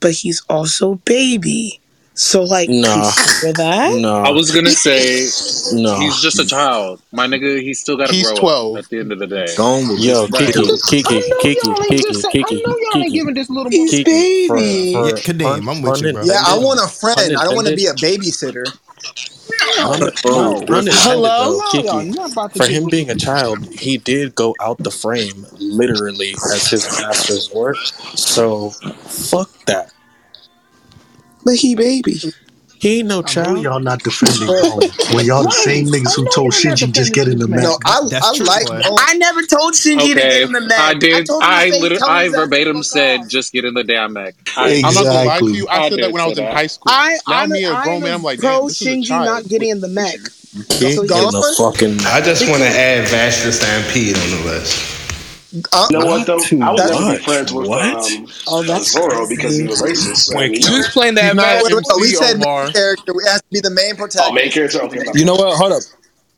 [0.00, 1.80] but he's also baby.
[2.14, 3.10] So like Nah.
[3.10, 3.94] consider that.
[3.98, 4.18] No.
[4.18, 5.28] I was gonna say
[5.72, 5.98] No.
[5.98, 7.00] he's just a child.
[7.12, 8.76] My nigga, he's still gotta He's grow 12.
[8.76, 9.46] up at the end of the day.
[9.56, 10.52] Yo, Kiki,
[10.88, 13.10] Kiki, Kiki, Y'all Kiki, I Kiki, know y'all ain't Kiki.
[13.18, 13.90] giving this little He's.
[13.90, 14.92] Kiki, baby.
[14.92, 16.24] for Yeah, Kadeem, I'm with you, bro.
[16.24, 17.36] Yeah, I want a friend.
[17.36, 18.66] I don't want to be a babysitter.
[20.22, 21.28] Bro, Hello?
[21.28, 21.86] though, No, Kiki.
[21.86, 25.46] y'all not about to For him being a child, he did go out the frame
[25.58, 27.78] literally as his last resort.
[28.14, 29.92] So fuck that.
[31.44, 32.20] But he baby.
[32.78, 33.58] He ain't no I know child.
[33.62, 34.82] y'all not defending Cone
[35.14, 37.62] when y'all the same niggas who told Shinji just get in the Mac.
[37.62, 38.66] No, I That's I true, like.
[38.66, 38.80] boy.
[38.82, 40.78] Bone- I never told Shinji to get Okay, in the Mac.
[40.80, 41.26] I did.
[41.26, 43.28] told him to I say, literally, tell I his ass to verbatim fuck said, off.
[43.28, 45.52] "Just get in the damn Mac." I, I'm not gonna lie to Exactly.
[45.52, 45.68] you.
[45.68, 46.54] I I said did that when I was in that.
[46.54, 46.92] high school.
[46.92, 48.14] I, now I'm, me a I'm grown man.
[48.14, 49.24] I'm like, pro damn, this is a Shinji child.
[49.26, 50.16] not getting in the Mac.
[50.52, 51.54] You can't get in the Gone?
[51.72, 52.00] fucking.
[52.06, 55.01] I just want to add Vash the Stampede on the list.
[55.72, 56.38] Uh, You know what though?
[56.62, 57.82] I would never be friends with What?
[57.96, 59.66] um, Oh, that's Zoro because crazy.
[59.66, 60.16] he's a racist.
[60.16, 60.68] So, Wait, you know.
[60.76, 62.64] who's playing that He's not wait, wait, we said Omar.
[62.64, 63.12] main character.
[63.12, 64.30] It has to be the main protagonist.
[64.30, 64.82] Oh, main character.
[64.82, 65.56] Okay, You know what?
[65.58, 65.82] Hold up.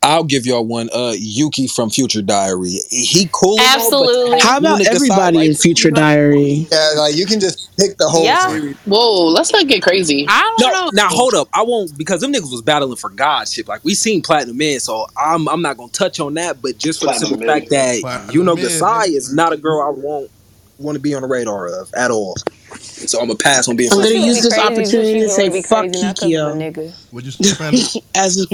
[0.05, 0.91] I'll give y'all one.
[0.95, 2.79] Uh, Yuki from Future Diary.
[2.91, 3.59] He cool.
[3.59, 4.41] and all, Absolutely.
[4.41, 6.69] How about nigga everybody side, in Future Diary?
[6.71, 8.49] Yeah, like you can just pick the whole Yeah.
[8.49, 8.77] series.
[8.85, 10.27] Whoa, let's not get crazy.
[10.29, 10.91] I don't No, know.
[10.93, 11.49] now hold up.
[11.55, 13.67] I won't because them niggas was battling for godship.
[13.67, 16.61] Like we seen Platinum Man, so I'm I'm not gonna touch on that.
[16.61, 17.49] But just for the simple Man.
[17.49, 20.31] fact that Platinum you know Man, Gasai is not a girl I won't
[20.79, 22.37] want to be on the radar of at all.
[22.81, 25.61] So I'm gonna pass on being I'm gonna use this Crazy, opportunity to say gonna
[25.61, 26.75] be fuck crazy, not 'cause of a Kikyo.
[26.75, 26.93] nigga.
[27.13, 27.83] Would you say, Brandon?
[28.15, 28.47] As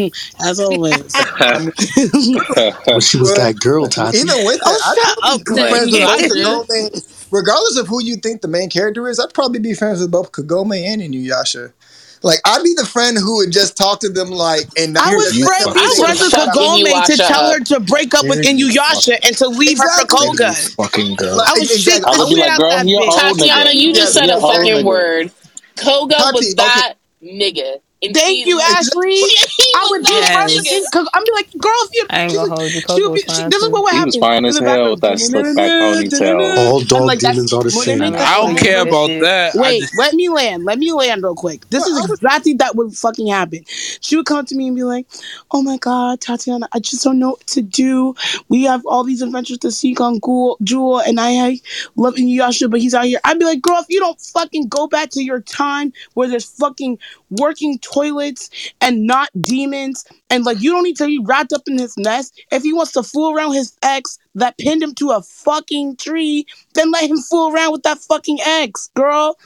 [0.44, 0.94] as always.
[2.86, 4.18] When she was that girl, Tati.
[4.18, 5.70] Even with that, Oh, I'd shut probably up, be Clay.
[5.70, 6.30] friends with both did.
[6.32, 7.26] Kagome.
[7.32, 10.32] Regardless of who you think the main character is, I'd probably be friends with both
[10.32, 11.72] Kagome and Inuyasha.
[12.22, 15.14] Like I'd be the friend who would just talk to them like and not I
[15.14, 15.64] was just let friends.
[15.74, 16.54] them I was with shout out.
[16.54, 17.54] Kagome to tell up.
[17.54, 20.52] her to break up with There Inuyasha and to leave her for Koga.
[20.76, 21.36] fucking girl.
[21.38, 22.12] Like, I was shit exactly.
[22.12, 23.08] the I would be shit like, out "Girl, that he bitch.
[23.08, 24.84] old Tatiana, you just Yeah, said a fucking nigga.
[24.84, 25.32] word.
[25.76, 26.54] Koga Tati, was okay.
[26.56, 27.80] that nigga.
[28.02, 29.20] And Thank you, literally- Ashley.
[29.60, 30.70] He I would be that friends with nigga.
[30.78, 32.82] him because I'm be like, girl, if you, I ain't gonna hold you.
[32.82, 34.90] Coco be, was she, this is what would He was happen fine as the hell
[34.92, 36.56] with that slick back ponytail.
[36.58, 38.00] All dog like, demons are the same.
[38.02, 39.54] I don't care about that.
[39.54, 40.64] Wait, let me land.
[40.64, 41.68] Let me land real quick.
[41.68, 43.64] This is exactly that would fucking happen.
[43.68, 45.06] She would come to me and be like,
[45.50, 48.14] "Oh my god, Tatiana, I just don't know what to do.
[48.48, 51.60] We have all these adventures to seek on Ghoul, Jewel, and I, I
[51.96, 54.86] love Inuyasha, but he's out here." I'd be like, "Girl, if you don't fucking go
[54.88, 56.98] back to your time where there's fucking
[57.30, 58.50] working toilets
[58.80, 62.40] and not demons, and like you don't need to be wrapped up in his nest.
[62.50, 66.46] If he wants to fool around his ex that pinned him to a fucking tree,
[66.74, 69.36] then let him fool around with that fucking ex, girl."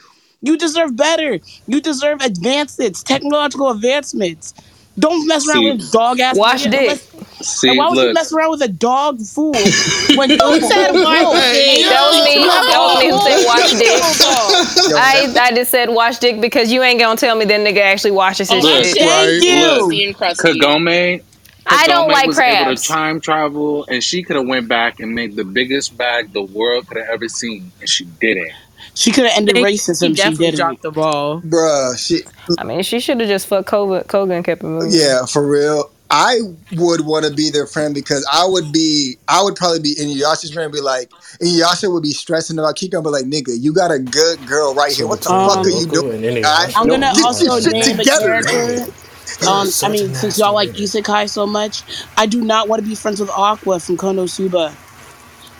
[0.41, 1.39] You deserve better.
[1.67, 4.53] You deserve advances, technological advancements.
[4.97, 6.37] Don't mess around See- with dog ass.
[6.37, 7.01] Wash dick.
[7.45, 9.53] Unless- See, and why would you look, mess around with a dog fool
[10.15, 11.83] when you said That was me.
[11.85, 14.95] That was me who said watch dick.
[14.95, 18.11] I, I just said watch dick because you ain't gonna tell me that nigga actually
[18.11, 18.97] washes his Look, shit.
[18.97, 20.15] Thank you.
[20.17, 21.21] look, Kagome.
[21.67, 22.83] I don't like was able crabs.
[22.83, 26.43] to time travel, and she could have went back and made the biggest bag the
[26.43, 28.51] world could have ever seen, and she didn't.
[28.93, 30.09] She could have ended racism.
[30.09, 30.57] She definitely didn't.
[30.57, 31.41] dropped the ball.
[31.41, 32.21] Bruh, she
[32.59, 34.91] I mean, she should have just fucked Koga, Koga and kept it moving.
[34.91, 35.89] yeah, for real.
[36.11, 36.39] I
[36.73, 40.51] would want to be their friend because I would be, I would probably be Inuyasha's
[40.53, 40.65] friend.
[40.65, 41.09] and Be like,
[41.41, 44.91] Inuyasha would be stressing about Kikyo, but like, nigga, you got a good girl right
[44.93, 45.07] here.
[45.07, 46.41] What the Um, fuck are you doing?
[46.43, 46.71] guy?
[46.75, 48.43] I'm gonna Get also name a together.
[48.43, 48.91] character.
[49.45, 51.81] Um, I mean, since y'all like Isekai so much,
[52.15, 54.73] I do not want to be friends with Aqua from Konosuba.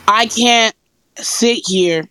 [0.08, 0.74] I can't
[1.18, 2.08] sit here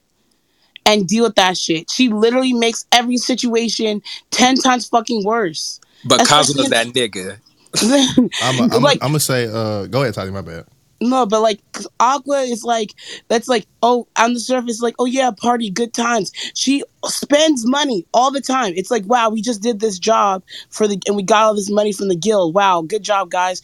[0.85, 1.89] and deal with that shit.
[1.89, 4.01] She literally makes every situation
[4.31, 5.79] ten times fucking worse.
[6.03, 7.39] But Especially Kazuma's that nigga.
[7.83, 10.31] I'm gonna Like- say, uh, go ahead, Tati.
[10.31, 10.65] My bad.
[11.01, 11.59] No, but like
[11.99, 12.93] Aqua is like
[13.27, 16.31] that's like oh on the surface like oh yeah party good times.
[16.55, 18.73] She spends money all the time.
[18.77, 21.69] It's like wow we just did this job for the and we got all this
[21.69, 22.55] money from the guild.
[22.55, 23.61] Wow good job guys.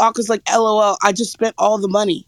[0.00, 2.26] Aqua's like lol I just spent all the money.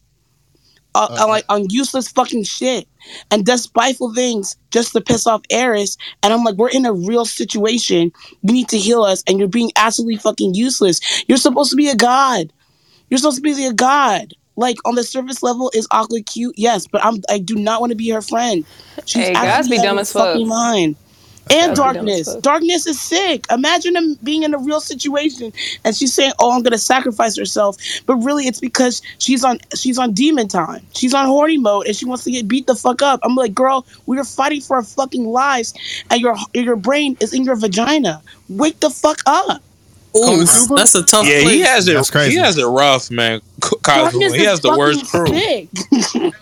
[0.97, 2.89] Uh, on, like on useless fucking shit
[3.31, 5.99] and does spiteful things just to piss off Eris.
[6.23, 8.11] And I'm like, we're in a real situation.
[8.43, 11.01] You need to heal us, and you're being absolutely fucking useless.
[11.29, 12.53] You're supposed to be a god.
[13.11, 14.33] You're supposed to be a god.
[14.57, 16.55] Like on the surface level, is Aqua cute?
[16.57, 18.65] Yes, but I'm I do not want to be her friend.
[19.05, 20.29] She's Hey, guys absolutely be dumb as fuck.
[20.29, 20.97] fucking mind.
[21.51, 22.37] And be dumb as darkness.
[22.37, 23.45] Darkness is sick.
[23.51, 25.53] Imagine him being in a real situation
[25.85, 29.99] and she's saying, "Oh, I'm gonna sacrifice herself," but really it's because she's on she's
[29.99, 30.87] on demon time.
[30.95, 33.21] She's on horny mode and she wants to get beat the fuck up.
[33.23, 35.75] I'm like, girl, we are fighting for our fucking lives,
[36.11, 38.23] and your your brain is in your vagina.
[38.49, 39.63] Wake the fuck up.
[40.17, 41.95] Ooh, that's a tough Yeah, he has it.
[41.95, 42.33] That's crazy.
[42.33, 43.41] He has it rough, man.
[43.63, 45.27] K- Darkness He has the worst crew.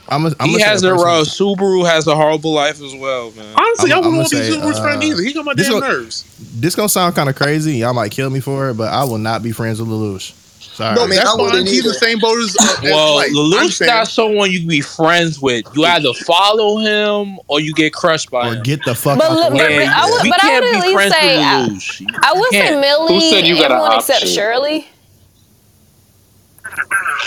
[0.09, 1.27] I'm a, I'm he gonna has a it person- rough.
[1.27, 3.55] Subaru has a horrible life as well, man.
[3.57, 5.23] Honestly, I'm- I wouldn't want to gonna be say, Subaru's friend uh, either.
[5.23, 6.25] He got my this damn one- nerves.
[6.61, 7.77] This gonna sound kind of crazy.
[7.79, 10.33] Y'all might kill me for it, but I will not be friends with Lelouch.
[10.75, 10.95] Sorry.
[10.97, 11.67] No, man, That's I wouldn't fine.
[11.67, 13.29] He's the same boat as, uh, Well, Light.
[13.29, 15.65] I'm Lelouch not someone you can be friends with.
[15.77, 18.63] You either follow him or you get crushed by or him.
[18.65, 19.79] get the fuck But out look, the but, way.
[19.87, 22.07] but I would, we but I can't would be least friends say with I, Lelouch.
[22.25, 22.81] I would say Can't.
[22.81, 24.35] Millie Who said you got an everyone except option?
[24.35, 24.89] Shirley.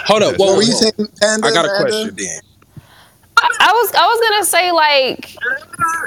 [0.08, 0.38] Hold up.
[0.40, 1.48] What were you saying, Panda?
[1.48, 2.40] I got a question then.
[3.40, 5.36] I, I was I was gonna say like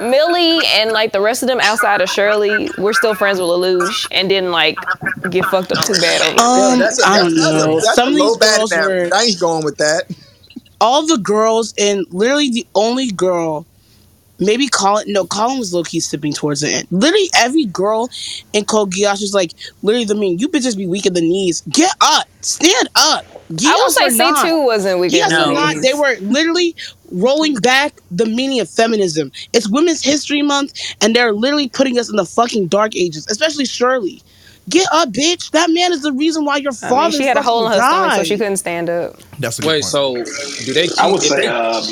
[0.00, 4.06] Millie and like the rest of them outside of Shirley, we're still friends with Lelouch
[4.10, 4.76] and didn't like
[5.30, 6.32] get fucked up too bad over.
[6.34, 6.40] it.
[6.40, 7.72] Um, that's a, I don't that's, that's know.
[7.78, 10.04] A, that's Some a of these bad girls were I ain't going with that.
[10.80, 13.66] all the girls, and literally the only girl.
[14.42, 15.04] Maybe Kallen.
[15.08, 16.86] No, Kallen was low key sipping towards the end.
[16.90, 18.08] Literally every girl
[18.54, 19.52] in Code Geass was like,
[19.82, 21.60] literally, I mean, you bitches be weak at the knees.
[21.68, 23.26] Get up, stand up.
[23.26, 25.12] I would Geass say are C two wasn't weak.
[25.12, 25.48] Yes, enough.
[25.48, 25.76] or not.
[25.82, 26.74] They were literally
[27.10, 29.32] rolling back the meaning of feminism.
[29.52, 33.64] It's Women's History Month, and they're literally putting us in the fucking dark ages, especially
[33.64, 34.22] Shirley.
[34.68, 35.50] Get up, bitch.
[35.50, 37.72] That man is the reason why your I father mean, she had a hole in
[37.72, 39.16] her stomach, so she couldn't stand up.
[39.38, 39.84] That's a good Wait, point.
[39.86, 40.14] so
[40.64, 40.86] do they?
[40.86, 41.82] Keep, I would say, they- um,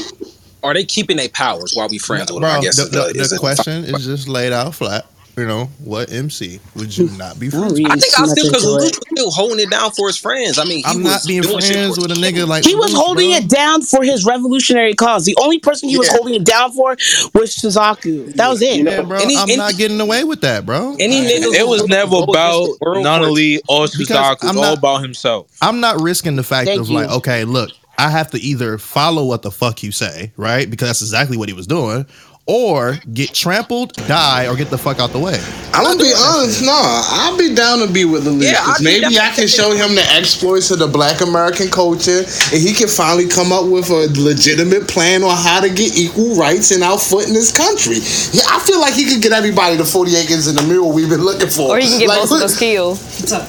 [0.62, 2.40] are they keeping their powers while we friends with them?
[2.42, 5.06] Bro, I guess the, is the, the question is just laid out flat.
[5.38, 7.86] You know, what MC would you not be friends with?
[7.90, 10.58] I think I still because into Luke was still holding it down for his friends.
[10.58, 12.92] I mean, he I'm was not being doing friends with a nigga like He was
[12.92, 13.38] Lelouch, holding bro.
[13.38, 15.24] it down for his revolutionary cause.
[15.24, 16.90] The only person he was holding it down for
[17.34, 18.34] was Suzaku.
[18.34, 18.84] That was it.
[18.84, 19.18] Yeah, bro.
[19.20, 20.96] Any- I'm any- not getting away with that, bro.
[20.98, 24.32] Any niggas It was never about the world Nunnally or Because Suzaku.
[24.32, 25.46] It's I'm all about himself.
[25.62, 26.96] I'm not risking the fact Thank of you.
[26.96, 27.70] like, okay, look,
[28.00, 30.68] I have to either follow what the fuck you say, right?
[30.70, 32.06] Because that's exactly what he was doing,
[32.48, 35.38] or get trampled, die, or get the fuck out the way.
[35.74, 36.72] I'm gonna be honest, nah.
[36.72, 40.70] I'll be down to be with the Yeah, Maybe I can show him the exploits
[40.72, 45.22] of the Black American culture, and he can finally come up with a legitimate plan
[45.22, 48.00] on how to get equal rights and our foot in this country.
[48.32, 51.08] Yeah, I feel like he could get everybody the 40 acres in the mirror we've
[51.10, 51.76] been looking for.
[51.76, 52.96] Or he can get Like, most of us killed.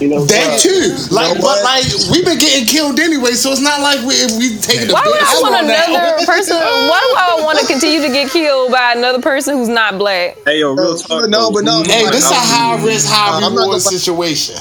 [0.03, 0.91] you know, That too.
[1.09, 4.35] Like, know but like we've been getting killed anyway, so it's not like we if
[4.37, 5.87] we taking the Why would big I L want on that.
[5.89, 6.57] another person?
[6.59, 10.37] Why do I want to continue to get killed by another person who's not black?
[10.45, 11.29] Hey, yo, real talk.
[11.29, 11.81] no, but no.
[11.81, 11.91] Mm-hmm.
[11.91, 14.55] Hey, this is a high risk, high I'm reward situation.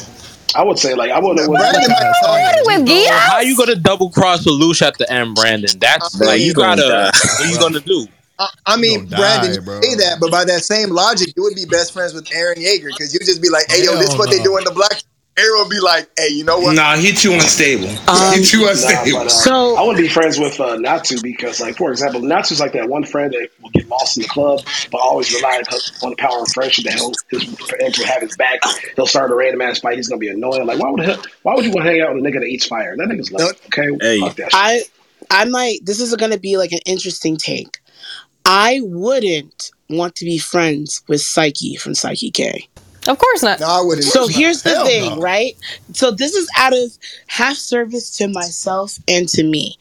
[0.54, 1.48] I would say like I would have.
[1.48, 2.62] Brandon might you.
[2.66, 3.12] With Gia?
[3.12, 5.78] how you gonna double cross Lelouch at the end, Brandon?
[5.78, 7.10] That's Man, like you you gotta.
[7.12, 8.06] What are you gonna do?
[8.38, 9.80] I, I mean, Gonna Brandon, die, you bro.
[9.80, 12.86] say that, but by that same logic, you would be best friends with Eren Yeager
[12.86, 15.02] because you'd just be like, "Hey, yo, this Hell what they do in the black."
[15.38, 16.74] Eren would be like, "Hey, you know what?
[16.74, 17.88] Nah, he too unstable.
[18.08, 19.18] Um, he too Nah, unstable.
[19.18, 22.60] but, uh, So- I wouldn't be friends with uh, Natsu because, like, for example, Natsu's
[22.60, 24.60] like that one friend that will get lost in the club,
[24.90, 25.62] but always rely
[26.02, 28.60] on the power of friendship that he'll his friends will have his back.
[28.96, 29.96] He'll start a random ass fight.
[29.96, 30.66] He's gonna be annoying.
[30.66, 32.46] Like, why would he, why would you want to hang out with a nigga that
[32.46, 32.96] eats fire?
[32.96, 34.20] That nigga's like, okay, Hey.
[34.20, 34.52] fuck that.
[34.52, 34.54] Shit.
[34.54, 34.82] I
[35.30, 37.78] I might this is gonna be like an interesting take.
[38.44, 42.66] I wouldn't want to be friends with Saiki from Saiki K.
[43.06, 43.60] Of course not.
[43.60, 45.20] No, I wouldn't." So here's the Hell thing, no.
[45.20, 45.56] right?
[45.92, 49.78] So this is out of half service to myself and to me.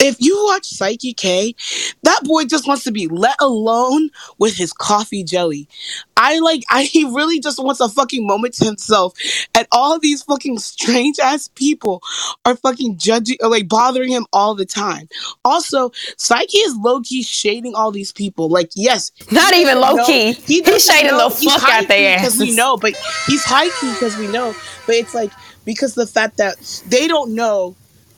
[0.00, 1.54] If you watch Saiki K,
[2.02, 5.68] that boy just wants to be let alone with his coffee jelly.
[6.16, 9.14] I like I he really just wants a fucking moment to himself.
[9.54, 12.02] And all these fucking strange ass people
[12.44, 15.08] are fucking judging or like bothering him all the time.
[15.44, 18.48] Also, Saiki is low-key shading all these people.
[18.48, 20.32] Like, yes, Not even low key.
[20.32, 22.94] know- He He's shading know- the fuck out high-key because we know, but
[23.26, 24.54] he's high key because we know.
[24.86, 25.30] But it's like
[25.64, 26.56] because the fact that
[26.88, 27.74] they don't know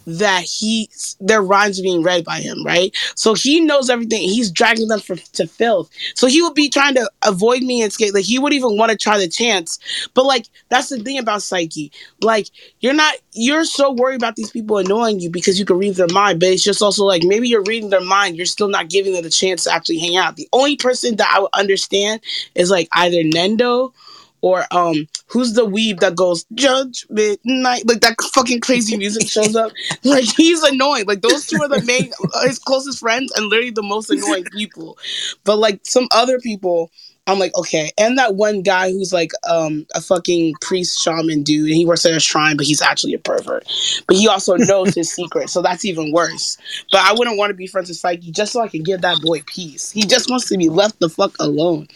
[0.06, 2.94] that he's their rhymes are being read by him, right?
[3.14, 4.22] So he knows everything.
[4.22, 5.90] He's dragging them for, to filth.
[6.14, 8.14] So he would be trying to avoid me and skate.
[8.14, 9.78] Like he would even want to try the chance.
[10.14, 11.90] But like that's the thing about Saiki.
[12.20, 12.48] Like
[12.80, 16.08] you're not you're so worried about these people annoying you because you can read their
[16.12, 16.40] mind.
[16.40, 18.36] But it's just also like maybe you're reading their mind.
[18.36, 20.36] You're still not giving them the chance to actually hang out.
[20.36, 22.20] The only person that I would understand
[22.54, 23.92] is like either Nendo
[24.40, 29.56] or um who's the weeb that goes judgment night like that fucking crazy music shows
[29.56, 29.72] up.
[30.04, 31.06] Like he's annoying.
[31.06, 34.44] Like those two are the main uh, his closest friends and literally the most annoying
[34.52, 34.98] people.
[35.44, 36.90] But like some other people
[37.26, 37.90] I'm like okay.
[37.98, 42.06] And that one guy who's like um a fucking priest shaman dude and he works
[42.06, 43.66] at a shrine but he's actually a pervert.
[44.06, 46.56] But he also knows his secret so that's even worse.
[46.92, 49.20] But I wouldn't want to be friends with Saiki just so I can give that
[49.22, 49.90] boy peace.
[49.90, 51.88] He just wants to be left the fuck alone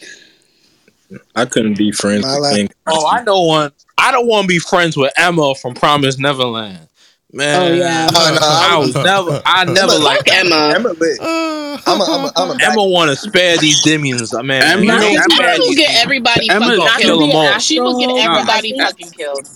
[1.34, 2.68] I couldn't be friends My with King.
[2.86, 3.72] Oh, I know one.
[3.98, 6.86] I don't want to be friends with Emma from Promise Neverland.
[7.32, 8.08] Man, Oh, yeah.
[8.12, 10.72] Oh, no, I was never, I never Emma- liked Emma.
[10.74, 11.18] Emma lit.
[11.22, 14.62] I'm a, I'm a, I'm a Emma want to spare these demions, uh, man.
[14.64, 17.30] Emma, You know, Emma, spare will get everybody Emma fucking gonna kill killed.
[17.30, 17.58] them all.
[17.60, 19.48] She will get everybody fucking killed.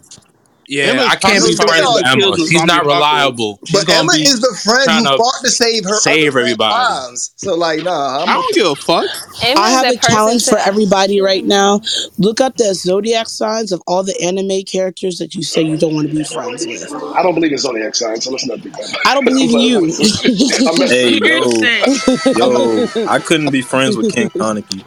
[0.68, 2.20] Yeah, Emma's I can't be friends with the Emma.
[2.20, 3.58] kills She's not reliable.
[3.64, 6.40] She's But gonna Emma is the friend trying who fought to save her save other
[6.40, 6.72] everybody.
[6.74, 7.32] lives.
[7.36, 9.04] So like, nah, I'm I don't give a fuck.
[9.42, 11.80] Emma's I have a challenge for to- everybody right now.
[12.18, 15.94] Look up the zodiac signs of all the anime characters that you say you don't
[15.94, 16.92] want to be friends with.
[17.14, 18.98] I don't believe in zodiac signs, so let's not do that.
[19.06, 19.78] I don't believe in you.
[20.68, 22.36] I'm messing Hey, yo,
[22.86, 24.84] yo, I couldn't be friends with Ken Kaneki.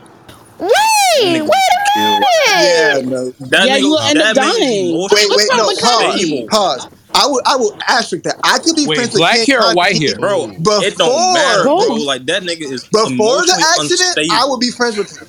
[1.23, 2.27] Wait, wait a minute.
[2.48, 3.31] yeah, no.
[3.49, 4.94] That Yeah, nigga, you will end up that dying.
[5.11, 6.48] Wait, wait, no, pause, wrong with Kaneki?
[6.49, 6.88] pause.
[7.15, 8.39] I will, I will asterisk that.
[8.44, 10.15] I could be Wait, friends with black hair or white hair?
[10.19, 11.76] Bro, Before, it don't matter, bro.
[11.77, 14.34] Like that nigga is before the accident, unstable.
[14.34, 15.27] I would be friends with him.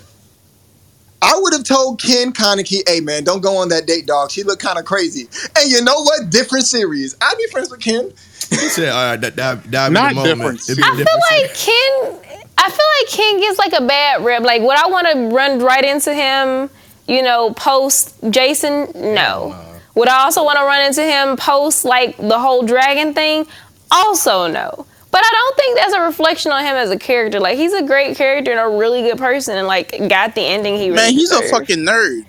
[1.21, 4.31] I would have told Ken Kaneki, hey man, don't go on that date, dog.
[4.31, 5.29] She looked kind of crazy.
[5.59, 6.31] And you know what?
[6.31, 7.17] Different series.
[7.21, 8.13] I'd be friends with Ken.
[8.51, 10.61] He said, all right, that, that, that'd Not be the moment.
[10.61, 10.61] different.
[10.71, 12.28] It'd be a I feel different like Ken.
[12.59, 14.43] I feel like Ken gets like a bad rep.
[14.43, 16.69] Like, would I want to run right into him?
[17.07, 18.91] You know, post Jason?
[18.95, 19.55] No.
[19.95, 23.47] Would I also want to run into him post like the whole dragon thing?
[23.91, 24.87] Also no.
[25.11, 27.41] But I don't think that's a reflection on him as a character.
[27.41, 30.77] Like he's a great character and a really good person, and like got the ending
[30.77, 30.91] he.
[30.91, 32.27] Really Man, he's a fucking nerd.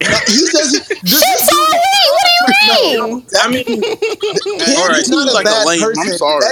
[0.00, 0.84] He doesn't.
[1.06, 1.78] Shit's on me.
[2.10, 3.26] What do you mean?
[3.40, 5.82] I mean, Ken all right, is not a like a bad lame.
[5.82, 6.44] I'm sorry.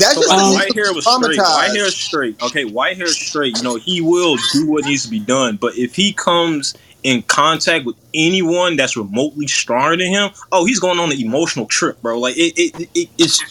[0.00, 1.38] That that's So just like, um, white hair was straight.
[1.38, 2.42] White hair is straight.
[2.42, 3.56] Okay, white hair is straight.
[3.58, 5.56] You know, he will do what needs to be done.
[5.56, 10.80] But if he comes in contact with anyone that's remotely stronger than him, oh, he's
[10.80, 12.18] going on an emotional trip, bro.
[12.18, 13.42] Like it, it, it it's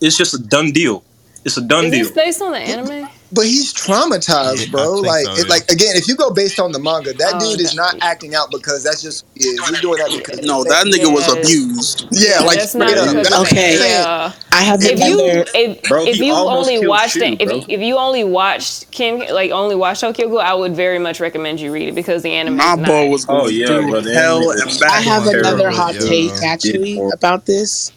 [0.00, 1.04] it's just a done deal.
[1.44, 2.04] It's a done Is deal.
[2.04, 3.08] this based on the anime?
[3.34, 4.92] But he's traumatized, bro.
[5.00, 5.44] Like, so, it, yeah.
[5.48, 8.34] like again, if you go based on the manga, that Oh, dude is not acting
[8.34, 9.68] out because that's just who he is.
[9.68, 12.06] He's doing that because No, that nigga was abused.
[12.12, 12.96] yeah, like That's not up.
[12.96, 13.78] That's of what I'm Okay.
[13.90, 14.32] Yeah.
[14.52, 17.96] I have if you if, Bro, if you only watched Shu, it if, if you
[17.98, 21.88] only watched Kim like only watched Tokyo Ghoul, I would very much recommend you read
[21.88, 22.56] it because the anime.
[22.58, 23.10] My boy nice.
[23.10, 25.04] was Oh, going yeah, through bro, hell and is- I back.
[25.04, 25.76] have Terrible, another yeah.
[25.76, 27.10] hot take actually Yeah.
[27.12, 27.90] about this.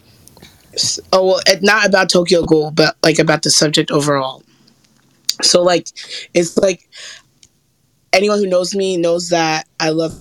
[1.12, 4.42] Oh well, not about Tokyo Ghoul, but like about the subject overall.
[5.42, 5.88] So like,
[6.34, 6.88] it's like
[8.12, 10.18] anyone who knows me knows that I love.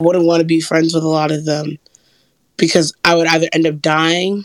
[0.00, 1.78] Wouldn't want to be friends with a lot of them
[2.56, 4.44] because I would either end up dying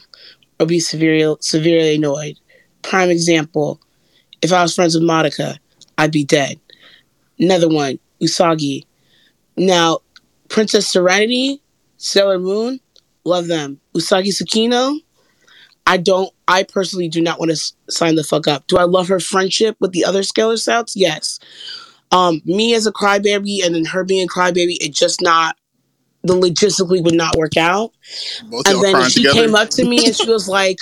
[0.60, 2.38] or be severely severely annoyed.
[2.84, 3.82] Prime example:
[4.42, 5.60] if I was friends with Monica,
[5.98, 6.60] I'd be dead.
[7.40, 8.84] Another one, Usagi.
[9.56, 10.00] Now,
[10.50, 11.62] Princess Serenity,
[11.98, 12.80] Sailor Moon,
[13.24, 13.80] love them.
[13.96, 15.00] Usagi Tsukino,
[15.88, 16.32] I don't.
[16.48, 18.68] I personally do not want to s- sign the fuck up.
[18.68, 20.96] Do I love her friendship with the other Sailor Scouts?
[20.96, 21.40] Yes.
[22.12, 25.58] Um, me as a crybaby and then her being a crybaby, it just not.
[26.24, 27.94] The logistically would not work out.
[28.50, 29.34] Both And then she together.
[29.46, 30.80] came up to me and she was like,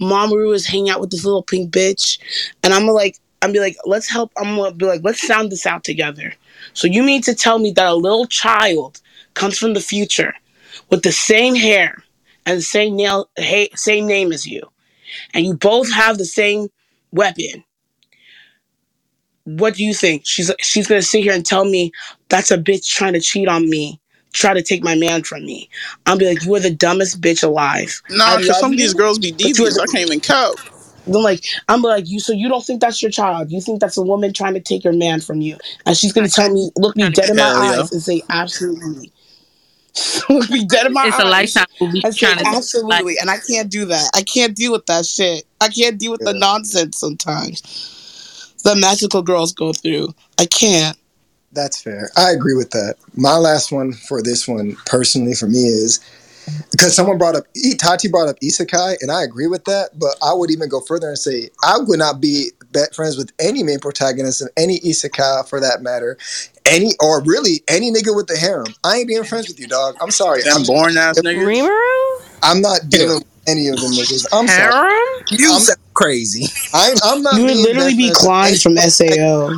[0.00, 2.18] Mamoru is hanging out with this little pink bitch.
[2.64, 4.32] And I'm like, I'm be like, let's help.
[4.38, 6.32] I'm gonna be like, let's sound this out together.
[6.72, 9.00] So you mean to tell me that a little child
[9.34, 10.32] comes from the future
[10.90, 12.02] with the same hair
[12.46, 13.28] and the same nail,
[13.74, 14.62] same name as you,
[15.34, 16.68] and you both have the same
[17.12, 17.64] weapon?
[19.44, 20.22] What do you think?
[20.24, 21.92] She's she's gonna sit here and tell me
[22.28, 24.00] that's a bitch trying to cheat on me,
[24.32, 25.68] try to take my man from me.
[26.06, 28.02] I'll be like, you are the dumbest bitch alive.
[28.10, 29.74] Nah, because love some of you, these girls be but you are devious.
[29.76, 30.60] the- I can't even count.
[31.06, 32.18] I'm like, I'm like, you.
[32.18, 33.52] So you don't think that's your child?
[33.52, 35.56] You think that's a woman trying to take your man from you?
[35.86, 37.80] And she's gonna tell me, look me dead in my Hell yeah.
[37.80, 39.12] eyes, and say, absolutely.
[40.30, 41.22] look me dead in my It's eyes.
[41.22, 43.18] a lifetime movie and say, trying to absolutely.
[43.18, 44.10] And I can't do that.
[44.14, 45.44] I can't deal with that shit.
[45.60, 47.62] I can't deal with the nonsense sometimes.
[48.64, 50.14] The magical girls go through.
[50.38, 50.96] I can't.
[51.52, 52.10] That's fair.
[52.16, 52.96] I agree with that.
[53.14, 56.00] My last one for this one, personally, for me is
[56.70, 59.90] because someone brought up E- Tati brought up isekai, and I agree with that.
[59.98, 63.32] But I would even go further and say I would not be bet friends with
[63.38, 66.18] any main protagonist in any isekai for that matter.
[66.68, 68.74] Any or really any nigga with the harem.
[68.84, 69.96] I ain't being friends with you, dog.
[70.00, 70.42] I'm sorry.
[70.42, 71.44] Them I'm, born ass niggas.
[71.44, 72.26] Rimuru?
[72.42, 74.26] I'm not dealing with any of them niggas.
[74.32, 74.72] I'm sorry.
[74.72, 75.24] Harem?
[75.30, 76.46] You I'm- sound crazy.
[76.74, 77.36] I'm, I'm not.
[77.36, 79.50] You would literally be friends with Klein from SAO.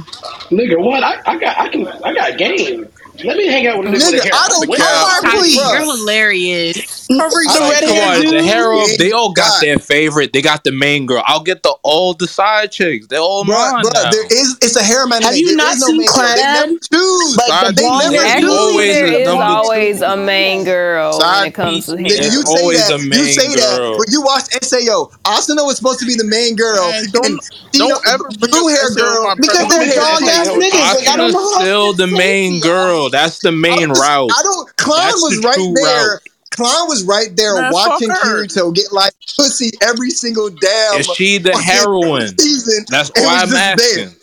[0.51, 1.02] Nigga, what?
[1.02, 2.86] I, I got I can I got game.
[3.24, 4.32] Let me hang out with a nigga with Nigga, a hair.
[4.35, 4.86] I don't care.
[4.89, 5.56] I'm Please.
[5.56, 6.98] You're hilarious.
[7.09, 7.32] The Like,
[7.72, 8.44] red come hair on, the dude.
[8.44, 9.62] Harold, they all got God.
[9.62, 10.32] their favorite.
[10.35, 11.22] They got the main girl.
[11.26, 13.06] I'll get the all the side chicks.
[13.06, 14.10] They're all Bruh, mine bruh, now.
[14.10, 15.24] there is it's a harem anime.
[15.24, 16.35] Have you There not is no seen main girl.
[16.36, 17.36] They never choose.
[17.39, 18.28] Like the Side blonde They never do.
[18.28, 22.18] Actually, always there a is number always a main girl when it comes to piece,
[22.18, 22.24] hair.
[22.32, 22.94] You say always that.
[22.94, 23.76] a You main say that.
[23.78, 23.98] girl.
[23.98, 25.10] But you watch Sao.
[25.24, 26.90] Asuna was supposed to be the main girl.
[26.90, 27.40] Man, don't- and
[27.72, 29.35] don't Tina- ever blue hair girl.
[29.36, 30.94] Because they're Nigga, dog ass nigga, niggas.
[30.98, 33.09] Like, I don't know still the main girl.
[33.10, 34.30] That's the main route.
[34.35, 34.76] I don't.
[34.76, 36.20] Klein was the right true there.
[36.51, 36.57] Route.
[36.57, 38.19] Klein was right there Man, watching fuck.
[38.23, 41.01] Kirito get like pussy every single damn.
[41.01, 42.37] Is she the heroine?
[42.39, 42.85] Season.
[42.89, 43.53] That's It why I'm just
[43.95, 44.05] there.
[44.07, 44.15] asking.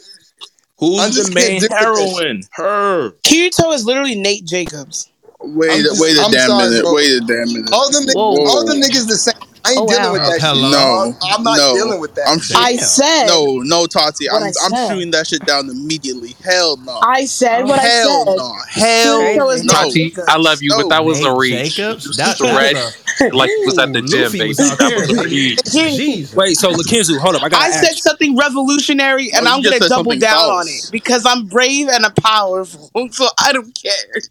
[0.77, 1.80] Who's I the main can't do this.
[2.18, 2.41] heroine?
[2.52, 3.11] Her.
[3.23, 5.10] Kirito is literally Nate Jacobs.
[5.39, 6.84] Wait, I'm just- wait a I'm damn sorry, minute.
[6.84, 6.93] bro.
[6.95, 7.69] Wait a damn minute.
[7.72, 9.34] All them, niggas, all them niggas the same.
[9.65, 10.11] I ain't Oh, dealing wow.
[10.13, 11.05] with that hello.
[11.11, 11.21] shit.
[11.21, 11.27] No.
[11.35, 11.73] I'm not no.
[11.75, 12.27] dealing with that.
[12.29, 12.57] I'm shit.
[12.57, 13.27] I said.
[13.27, 14.29] No, no, Tati.
[14.29, 16.35] I'm, I I'm shooting that shit down immediately.
[16.43, 16.99] Hell no.
[17.01, 18.35] I said what Hell I said.
[18.37, 18.55] no.
[18.69, 19.83] Hell Kirito no.
[19.91, 21.75] Nate Tati, I love you, but that was a reach.
[21.75, 22.05] Jacobs?
[22.05, 24.69] Just That- the red, that's like was at the gym, Luffy was baby.
[24.69, 24.99] out That there.
[24.99, 25.63] was a reach.
[25.71, 26.35] Jesus.
[26.35, 27.43] Wait, so Lakenzu, hold up.
[27.43, 30.61] I got I said something revolutionary, and you I'm gonna double down false.
[30.61, 34.21] on it because I'm brave and I'm powerful, so I don't care.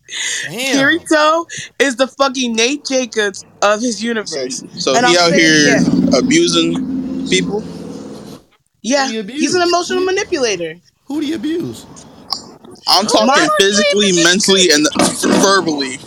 [0.44, 0.77] Damn.
[0.77, 1.47] Kirito
[1.78, 4.62] is the fucking Nate Jacobs of his universe.
[4.78, 6.15] So And he I'll out say it here again.
[6.15, 7.62] abusing people.
[8.82, 9.41] Yeah, Who do you abuse?
[9.41, 10.74] he's an emotional manipulator.
[11.07, 11.86] Who do you abuse?
[12.86, 14.86] I'm talking Marlon physically, mentally, and
[15.43, 15.99] verbally.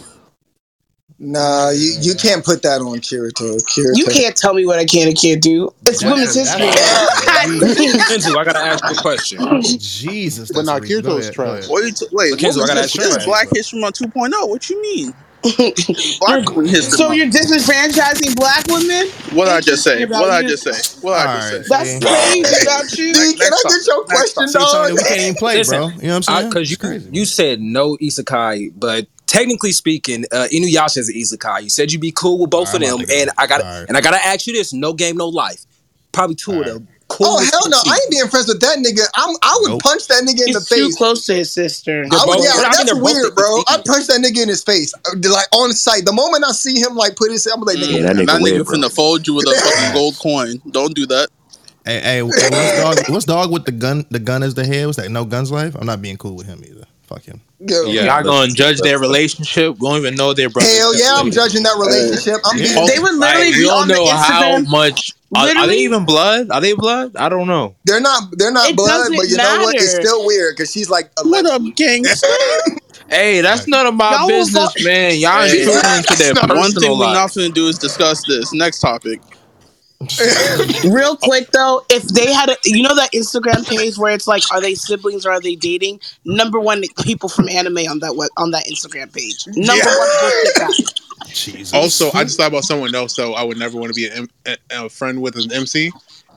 [1.20, 3.58] Nah, you, you can't put that on Kirito.
[3.64, 3.96] Kirito.
[3.98, 5.74] You can't tell me what I can and can't do.
[5.88, 6.68] It's That's- women's history.
[6.68, 9.40] Lakenzu, I gotta ask you a question.
[9.64, 10.50] Jesus.
[10.50, 10.92] But that's now a reach.
[11.04, 11.60] Go Kirito's trash.
[11.60, 11.70] ahead.
[11.72, 12.96] What wait, Lakenzu, I gotta this?
[12.96, 13.48] ask you This Black.
[13.52, 14.48] History Month 2.0.
[14.48, 15.14] What you mean?
[16.20, 17.18] Black Queen History so Month.
[17.18, 19.08] you're disenfranchising black women?
[19.36, 20.06] What did I just say?
[20.06, 21.00] What did I just say?
[21.02, 22.00] What did I just Alright, say?
[22.00, 22.06] That's
[22.44, 23.14] crazy about you.
[23.14, 24.92] D, can I get your question, See, dog?
[24.92, 25.88] we can't even play, Listen, bro.
[25.88, 26.50] You know what I'm saying?
[26.50, 27.10] Because you It's crazy.
[27.14, 31.64] you said no isekai, but technically speaking, uh, Inuyasha is an isekai.
[31.64, 33.22] You said you'd be cool with both Alright, of them, about to go.
[33.22, 35.66] and I got to and I gotta ask you this: no game, no life.
[36.12, 36.68] Probably two Alright.
[36.70, 36.88] of them.
[37.10, 37.78] Oh hell no!
[37.82, 37.92] people.
[37.94, 39.08] I ain't being friends with that nigga.
[39.16, 39.36] I'm.
[39.42, 39.82] I would Nope.
[39.82, 40.96] punch that nigga in the He's too face.
[40.98, 42.06] close to his sister.
[42.12, 43.64] I would, both- yeah, I that's they're weird, bro.
[43.68, 46.04] I'd punch that nigga in his face, Uh, like on sight.
[46.06, 48.38] The moment I see him, like put his, I'm like, nigga, Yeah, that That nigga
[48.40, 48.78] nigga weird, bro.
[48.78, 50.62] finna fold you with a fucking gold coin.
[50.72, 51.30] Don't do that.
[51.86, 52.98] Hey, hey, hey, what's dog?
[53.10, 54.06] What's dog with the gun?
[54.12, 54.86] The gun is the head.
[54.86, 55.10] What's that?
[55.10, 55.76] No guns life.
[55.80, 56.84] I'm not being cool with him either.
[57.04, 57.40] Fuck him.
[57.66, 59.76] yo, Y'all gonna judge their relationship?
[59.80, 60.68] We don't even know their brother.
[60.68, 62.42] hell yeah, I'm judging that relationship.
[62.44, 64.68] I'm being, They would literally Like, we be don't on the know how Instagram.
[64.70, 65.14] much.
[65.36, 66.50] Are, are they even blood?
[66.52, 67.16] Are they blood?
[67.18, 67.76] I don't know.
[67.86, 69.76] they're not, they're not It blood, but you know what?
[69.76, 71.68] It's still weird because she's like, What 11.
[71.70, 72.28] up, gangster?
[73.10, 75.18] Hey, that's none of my Y'all business, fuck- man.
[75.18, 77.32] Y'all Hey, intruding into their One thing personal we're not life.
[77.36, 78.52] finna do is discuss this.
[78.54, 79.22] Next topic.
[80.84, 84.44] Real quick though, if they had a, you know that Instagram page where it's like,
[84.52, 86.00] are they siblings or are they dating?
[86.26, 89.46] Number one, people from anime on that web, on that Instagram page.
[89.56, 89.98] Number Yeah.
[89.98, 90.68] one, bullshit guy.
[91.46, 91.74] Jesus.
[91.74, 93.34] Also, I just thought about someone else though.
[93.34, 95.92] I would never want to be an, M- a, a friend with an MC.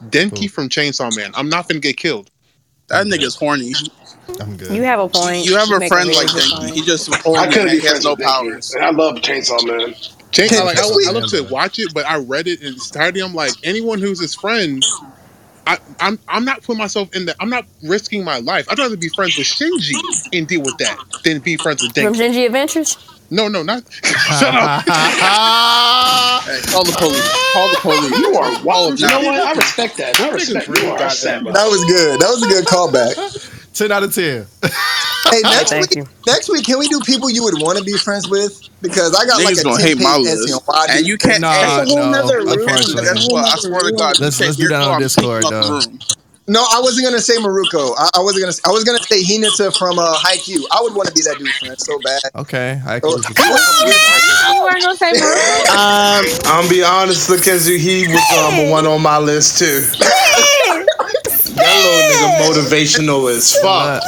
[0.08, 1.32] Denji from Chainsaw Man.
[1.34, 2.30] I'm not gonna get killed.
[2.88, 3.74] That nigga's horny.
[4.40, 4.72] I'm good.
[4.72, 5.44] You have a point.
[5.44, 6.70] You have a friend very like good Denji.
[6.70, 8.72] He just I couldn't be he has no powers.
[8.74, 9.94] And I love Chainsaw Man.
[10.32, 12.86] Chain, I, like, I, I love to watch it, but I read it in its
[12.86, 13.20] entirety.
[13.20, 14.84] I'm like, anyone who's his friend,
[15.66, 17.36] I, I'm I'm not putting myself in that.
[17.40, 18.66] I'm not risking my life.
[18.70, 19.94] I'd rather be friends with Shinji
[20.32, 22.04] and deal with that than be friends with Denji.
[22.04, 22.96] From Shinji Adventures?
[23.30, 23.82] No, no, not.
[24.02, 24.84] Shut up.
[26.40, 27.30] Hey, call the police.
[27.52, 28.18] Call the police.
[28.18, 28.98] You are wild.
[28.98, 29.40] You know what?
[29.40, 30.18] I respect that.
[30.18, 30.74] I respect you.
[30.74, 31.52] are got upset, bro.
[31.52, 32.18] That was good.
[32.18, 33.12] That was a good callback.
[33.74, 34.46] Ten out of ten.
[35.30, 36.08] Hey, next thank week, you.
[36.26, 38.58] next week, can we do people you would want to be friends with?
[38.82, 40.42] Because I got like Niggas a gonna 10 hate my page list.
[40.48, 41.40] essay on why I And you can't.
[41.40, 42.10] Nah, That's a whole no.
[42.10, 42.48] nother room.
[42.48, 43.04] Unfortunately.
[43.04, 43.44] Guess what?
[43.46, 44.18] I swear to God.
[44.18, 46.19] Let's- let's take do that on Discord, kicking out the though.
[46.50, 46.52] Room.
[46.52, 47.94] No, I wasn't gonna say Maruko.
[47.96, 48.56] I, I wasn't gonna.
[48.66, 50.64] I was gonna say Hinata from uh, Haikyuu.
[50.70, 52.22] I would want to be that dude, friend so bad.
[52.34, 52.80] Okay.
[52.86, 53.16] I Oh,
[54.54, 55.70] You weren't gonna say Maruko?
[55.70, 59.84] Um, I'm be honest, Mackenzie, he was um, one on my list too.
[61.56, 64.02] That little nigga motivational as fuck.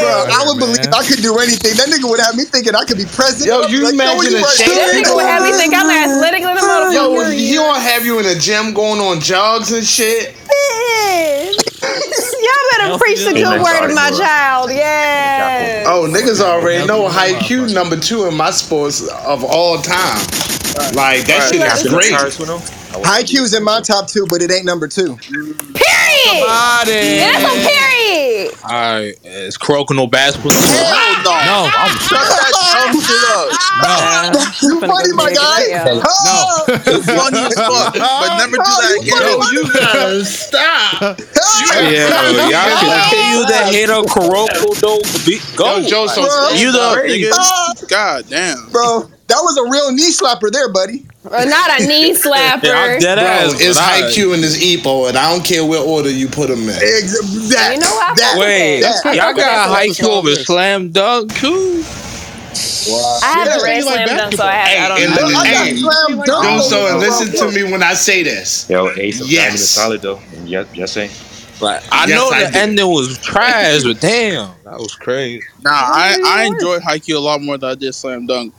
[0.00, 1.76] Bro, I would believe I could do anything.
[1.76, 3.46] That nigga would have me thinking I could be president.
[3.46, 4.56] Yo, you Like, imagine yo, a you right.
[4.56, 6.60] shit This nigga would have me think I'm athletic than a
[6.92, 7.34] Yo, motherfucker.
[7.34, 10.34] he don't have you in a gym going on jogs and shit.
[11.84, 14.70] Y'all better preach the good word of my child.
[14.70, 15.84] Yeah.
[15.86, 20.18] Oh, niggas already know Haikyuu number two in my sports of all time.
[20.94, 22.12] Like that shit is great.
[23.02, 25.16] Haikyuu's in my top two, but it ain't number two.
[25.16, 25.56] Period.
[26.24, 26.92] Body.
[26.92, 28.54] Yeah, that's a period.
[28.64, 30.52] All right, it's Kuroko no basketball.
[30.52, 31.30] Hell no.
[31.44, 33.52] No, I'm Shut that dumb shit up.
[34.62, 36.00] You funny, my guy.
[36.06, 39.20] Oh, It's funny as fuck, but never do that again.
[39.20, 41.18] Yo, you gotta stop.
[41.74, 45.00] Yeah, y'all continue to hate on Kuroko though.
[45.56, 45.76] Go.
[45.76, 46.22] Yo, Joe, so
[46.54, 47.88] You the nigga.
[47.88, 48.70] God damn.
[48.70, 51.06] bro, that was a real knee slapper there, buddy.
[51.24, 52.64] Uh, Not a knee slapper.
[52.64, 53.60] Yeah, I'm dead Bro, ass.
[53.60, 56.48] it's but I- Haikyuu and this Ippo, and I don't care what order you put
[56.48, 56.68] them in.
[56.70, 58.16] Ex- That, You know what?
[58.18, 59.04] That, Wait, that.
[59.14, 61.82] y'all got That's Haikyuu over Slam Dunk too?
[63.22, 65.22] I haven't Yeah, read you like Slam Dunk, so I, Hey, have, I and don't
[65.22, 65.28] know.
[65.38, 66.44] look- I got hey, slam dunk.
[66.44, 67.50] Yo, so over listen Bro.
[67.50, 68.66] to me when I say this.
[68.68, 69.40] Yo, Ace of Yes.
[69.42, 70.20] Diamond is solid though.
[70.44, 71.10] Yes, yes, say.
[71.60, 72.56] Like, I Yes, know I the did.
[72.56, 75.42] ending was trash, but damn, that was crazy.
[75.62, 78.52] Nah, I, I enjoyed Haikyuu a lot more than I did Slam Dunk.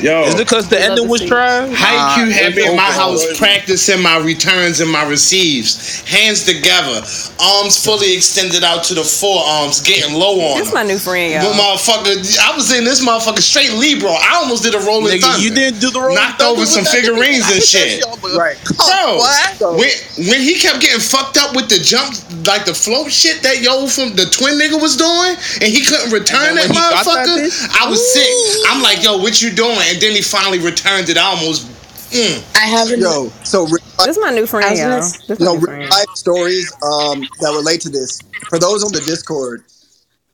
[0.00, 1.68] Yo, Is it because the ending was trash?
[1.70, 3.34] Haikyuu had me in my house over.
[3.36, 6.00] practicing my returns and my receives.
[6.08, 7.02] Hands together,
[7.38, 10.74] arms fully extended out to the forearms, getting low on This them.
[10.74, 11.76] my new friend, But y'all.
[11.76, 14.10] motherfucker, I was in this motherfucker straight Libero.
[14.12, 15.42] I almost did a rolling Nigga, thunder.
[15.46, 18.04] you didn't do the rolling Knocked thunder over some figurines and shit.
[18.36, 18.56] Right.
[18.64, 19.20] Bro,
[19.58, 19.90] So- when,
[20.28, 22.14] when he kept getting fucked up with the jump,
[22.46, 26.10] like the float shit that yo from the twin nigga was doing, and he couldn't
[26.10, 27.84] return And that then when he got that motherfucker.
[27.84, 28.26] I was sick.
[28.70, 29.76] I'm like, yo, what you doing?
[29.82, 31.16] And then he finally returned it.
[31.16, 31.66] I almost.
[32.10, 32.56] Mm.
[32.56, 33.00] I haven't.
[33.00, 35.66] Yo, so real This is my new friend, I This you my know, new real
[35.66, 35.90] friend.
[35.90, 38.20] life stories um, that relate to this.
[38.48, 39.62] For those on the Discord,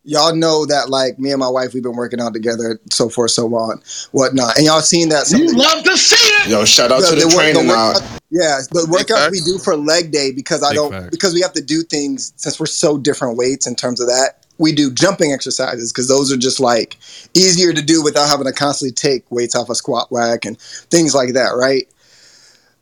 [0.04, 3.32] y'all know that like me and my wife, we've been working out together, so forth,
[3.32, 3.82] so on,
[4.12, 5.30] whatnot, and y'all seen that.
[5.30, 6.48] You love to see it.
[6.48, 8.20] Yo, shout out to the, work- training workout- out.
[8.30, 11.10] Yeah, the workouts we do for leg day because I Big don't facts.
[11.10, 14.45] because we have to do things since we're so different weights in terms of that.
[14.58, 16.96] We do jumping exercises because those are just like
[17.34, 21.14] easier to do without having to constantly take weights off a squat rack and things
[21.14, 21.86] like that, right?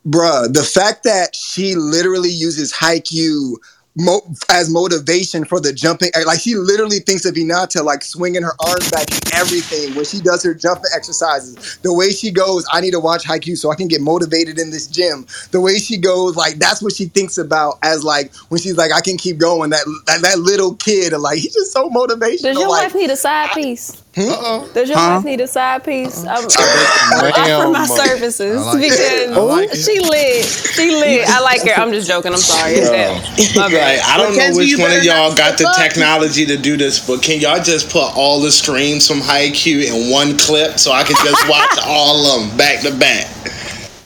[0.06, 3.56] Bruh, the fact that she literally uses Haikyuu
[3.96, 8.42] mo- as motivation for the jumping, eh, like she literally thinks of Hinata like swinging
[8.42, 11.78] her arms back and everything when she does her jumping exercises.
[11.82, 14.70] The way she goes, I need to watch Haikyuu so I can get motivated in
[14.70, 15.26] this gym.
[15.50, 18.92] The way she goes, like that's what she thinks about as like when she's like,
[18.92, 19.70] I can keep going.
[19.70, 22.42] That that, that little kid, like he's just so motivational.
[22.42, 24.03] Does your like, wife need a side piece?
[24.16, 24.70] Uh-oh.
[24.74, 25.16] Does your Huh?
[25.16, 26.24] wife need a side piece?
[26.24, 30.44] I'm, I'm Damn, offering my services like because like she lit.
[30.44, 31.28] She lit.
[31.28, 31.72] I like her.
[31.80, 32.32] I'm just joking.
[32.32, 32.74] I'm sorry.
[32.74, 33.56] It's that.
[33.56, 33.74] Like.
[33.74, 37.22] I don't know which one of y'all got the step technology to do this, but
[37.22, 41.16] can y'all just put all the streams from Haikyuu in one clip so I can
[41.24, 43.26] just watch all of them back to back?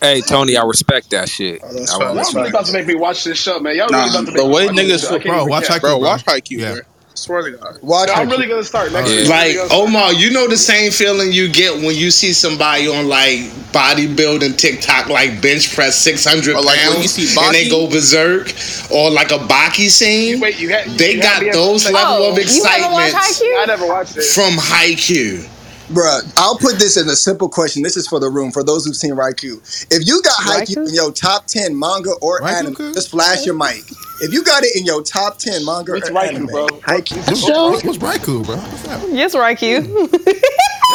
[0.00, 1.60] Hey Tony, I respect that shit.
[1.62, 3.74] Oh, that's I fine, will- Y'all really about to make me watch this show, man.
[3.76, 5.08] Y'all Nah, really about to make the way watch niggas- show.
[5.16, 5.76] I can't Bro, watch cap.
[5.76, 6.08] Haikyuu, Bro, bro.
[6.08, 6.72] watch Haikyuu, Yeah.
[6.74, 6.80] bro.
[7.18, 7.78] Swear to God.
[7.82, 9.28] Watch No, I'm really gonna start next Yeah.
[9.28, 9.88] Like, really gonna start.
[9.88, 13.40] Omar, you know the same feeling you get when you see somebody on like
[13.72, 17.88] bodybuilding TikTok, like bench press 600 Or, like, when you pounds, see and they go
[17.88, 18.52] berserk,
[18.90, 20.40] or like a Baki scene.
[20.40, 23.14] Wait, you had, you They had got me those level Oh, of you haven't watched
[23.14, 23.66] excitement I Haikyuu?
[23.66, 24.24] never watched it.
[24.24, 25.48] from Haikyuu.
[25.88, 27.82] Bruh, I'll put this in a simple question.
[27.82, 29.86] This is for the room, for those who've seen Raikou.
[29.90, 30.88] If you got Haikyuu Raikou?
[30.88, 32.94] in your top 10 manga or Raikou anime, good?
[32.94, 33.84] just flash your mic.
[34.20, 36.66] If you got it in your top 10 manga What's or Raikou, anime, bro?
[36.66, 37.70] Haikyuu.
[37.70, 38.56] What's, what's Raikou, bro?
[38.56, 39.08] What's that?
[39.12, 39.80] Yes, right, you.
[39.82, 40.14] Hmm.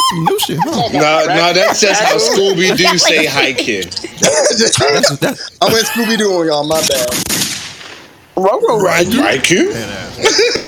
[0.09, 0.89] Some new shit, huh?
[0.93, 3.89] No, no, that's just how Scooby Doo say Haikyuu.
[4.23, 7.09] That's, that's, I went Scooby Doo on y'all, my bad.
[9.21, 10.67] Haikyuu?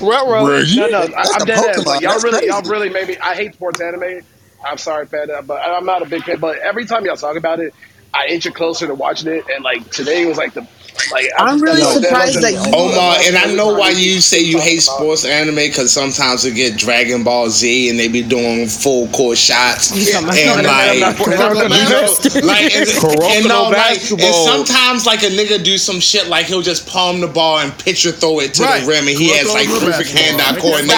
[0.76, 1.76] No, no, I, That's I'm dead ass.
[1.78, 1.86] Pokemon.
[1.86, 3.16] Like, y'all really, y'all really made me.
[3.18, 4.20] I hate sports anime.
[4.64, 6.38] I'm sorry, fan, but I'm not a big fan.
[6.38, 7.74] But every time y'all talk about it,
[8.14, 9.44] I inch it closer to watching it.
[9.54, 10.66] And like today was like the
[11.12, 11.26] like.
[11.38, 14.40] I I'm really no, surprised wasn't- that you- Omar, and I know why you say
[14.40, 18.08] you hate Talking about- sports anime because sometimes we get Dragon Ball Z and they
[18.08, 21.54] be doing full court shots Yeah, and like, no, no, I'm not for- you I'm
[21.54, 26.28] not- know, like, and, and no, like, and sometimes like a nigga do some shit
[26.28, 28.80] like he'll just palm the ball and pitcher throw it to Right.
[28.82, 30.22] the rim and he has like perfect basketball.
[30.22, 30.96] hand-eye coordination,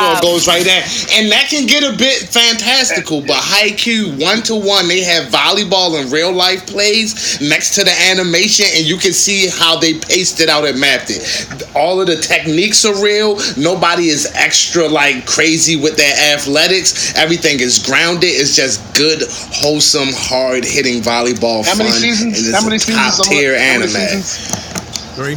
[0.00, 3.20] so it goes right there, and that can get a bit fantastical.
[3.20, 7.92] But Haikyuu one to one, they have volleyball and real life plays next to the
[8.10, 9.23] animation, and you can see
[9.58, 11.64] how they paced it out and mapped it.
[11.74, 13.38] All of the techniques are real.
[13.56, 17.14] Nobody is extra like crazy with their athletics.
[17.16, 18.30] Everything is grounded.
[18.30, 22.38] It's just good, wholesome, hard hitting volleyball How many seasons?
[22.38, 23.16] And it's How many seasons?
[23.18, 23.88] top tier anime.
[23.88, 24.70] seasons?
[25.14, 25.36] three,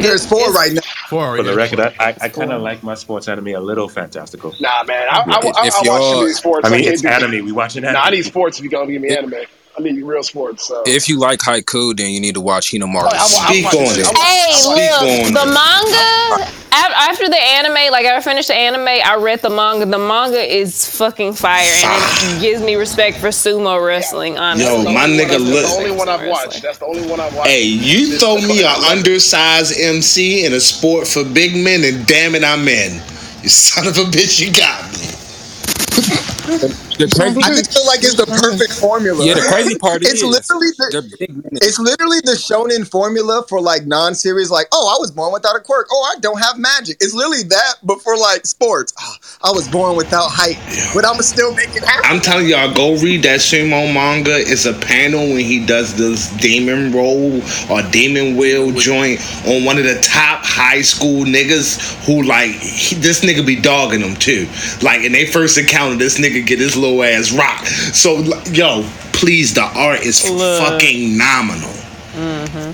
[0.00, 0.80] There's four right now.
[1.08, 1.36] four.
[1.36, 4.54] For the record, I, I, I kind of like my sports anime a little fantastical.
[4.60, 5.08] Nah, man.
[5.10, 6.64] I, I, I, I, I watch y'all- too many sports.
[6.66, 7.44] I mean, can't it's do- anime.
[7.44, 7.94] We watching anime.
[7.94, 9.34] Nah, I need sports if you're gonna give me anime.
[9.78, 10.66] I need real sports.
[10.66, 10.82] So.
[10.86, 13.04] If you like Haikyuu, then you need to watch Hinomaru.
[13.04, 13.98] Oh, I, I, Speak on it.
[13.98, 14.06] it.
[14.06, 15.54] I watch- Hey, look, the it.
[15.54, 16.52] manga.
[16.70, 19.86] After the anime, like I finished the anime, I read the manga.
[19.86, 24.36] The manga is fucking fire, and it gives me respect for sumo wrestling.
[24.38, 25.66] Honestly, Yo, my nigga That's look.
[25.66, 26.62] the only one I've watched.
[26.62, 27.48] That's the only one I've watched.
[27.50, 32.34] Hey, you throw me an undersized MC in a sport for big men, and damn
[32.34, 33.00] it, I'm in.
[33.42, 36.74] You son of a bitch, you got me.
[37.00, 39.24] I just feel like it's the perfect formula.
[39.24, 43.44] Yeah, the crazy part it's is literally the, they're big it's literally the shonen formula
[43.48, 44.50] for like non-series.
[44.50, 45.86] Like, oh, I was born without a quirk.
[45.90, 46.96] Oh, I don't have magic.
[47.00, 48.92] It's literally that, but for like sports.
[48.98, 50.58] Ah, I was born without height,
[50.94, 52.04] but I'ma still make it happen.
[52.04, 54.34] I'm telling y'all, go read that Sumo manga.
[54.38, 59.78] It's a panel when he does this demon roll or demon wheel joint on one
[59.78, 64.48] of the top high school niggas who like he, this nigga be dogging them too.
[64.82, 67.64] Like in they first encounter, this nigga get his little ass rock.
[67.66, 68.18] So
[68.52, 68.82] yo,
[69.12, 70.62] please, the art is Look.
[70.62, 71.70] fucking nominal.
[72.14, 72.72] Mm-hmm.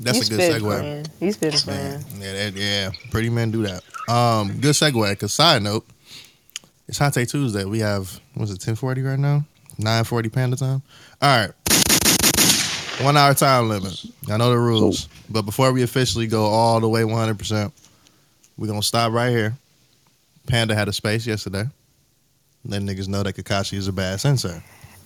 [0.00, 0.78] That's He's a good been segue.
[0.80, 1.06] playing.
[1.20, 2.04] He's been playing.
[2.18, 3.82] Yeah, that, yeah, pretty men do that.
[4.08, 5.18] Um, good segue.
[5.18, 5.86] Cause side note,
[6.88, 7.64] it's Hante Tuesday.
[7.64, 9.44] We have what's it, ten forty right now?
[9.78, 10.82] Nine forty panda time.
[11.22, 11.50] All right.
[13.02, 14.04] One hour time limit.
[14.30, 17.72] I know the rules, but before we officially go all the way one hundred percent,
[18.56, 19.56] we're gonna stop right here.
[20.46, 21.64] Panda had a space yesterday.
[22.66, 24.62] Let niggas know that Kakashi is a bad sensei.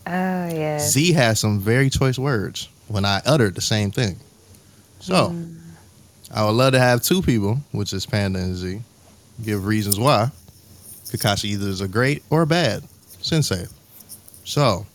[0.07, 0.79] Oh yeah.
[0.79, 4.17] Z has some very choice words when I uttered the same thing.
[5.01, 5.57] So hmm.
[6.31, 8.81] I would love to have two people, which is Panda and Z,
[9.43, 10.31] give reasons why
[11.07, 12.83] Kakashi either is a great or a bad
[13.21, 13.67] sensei.
[14.45, 14.87] So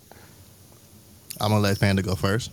[1.40, 2.52] I'm gonna let Panda go first.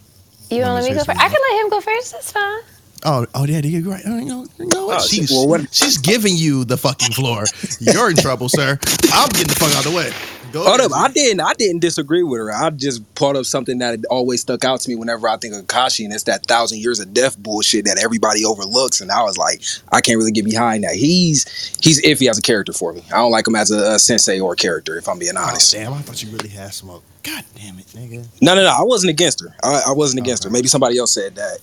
[0.50, 1.20] You want to let me go first?
[1.20, 2.12] I can let him go first.
[2.12, 2.60] That's fine.
[3.04, 4.02] Oh, oh, yeah, you're right.
[4.06, 5.02] Oh, you know, you know what?
[5.02, 7.44] Oh, she's, well, what- she's giving you the fucking floor.
[7.80, 8.78] You're in trouble, sir.
[9.12, 10.12] I'm getting the fuck out of the way.
[10.52, 11.40] Go Hold up, I didn't.
[11.40, 12.52] I didn't disagree with her.
[12.52, 15.66] I just brought up something that always stuck out to me whenever I think of
[15.68, 19.00] Kashi, and it's that thousand years of death bullshit that everybody overlooks.
[19.00, 19.62] And I was like,
[19.92, 20.96] I can't really get behind that.
[20.96, 21.44] He's
[21.80, 23.02] he's iffy as a character for me.
[23.12, 25.40] I don't like him as a, a sensei or a character, if I'm being oh,
[25.40, 25.74] honest.
[25.74, 27.04] Oh, Damn, I thought you really had smoke.
[27.22, 28.26] God damn it, nigga.
[28.40, 28.70] No, no, no.
[28.76, 29.54] I wasn't against her.
[29.62, 30.50] I, I wasn't against her.
[30.50, 31.58] Maybe somebody else said that.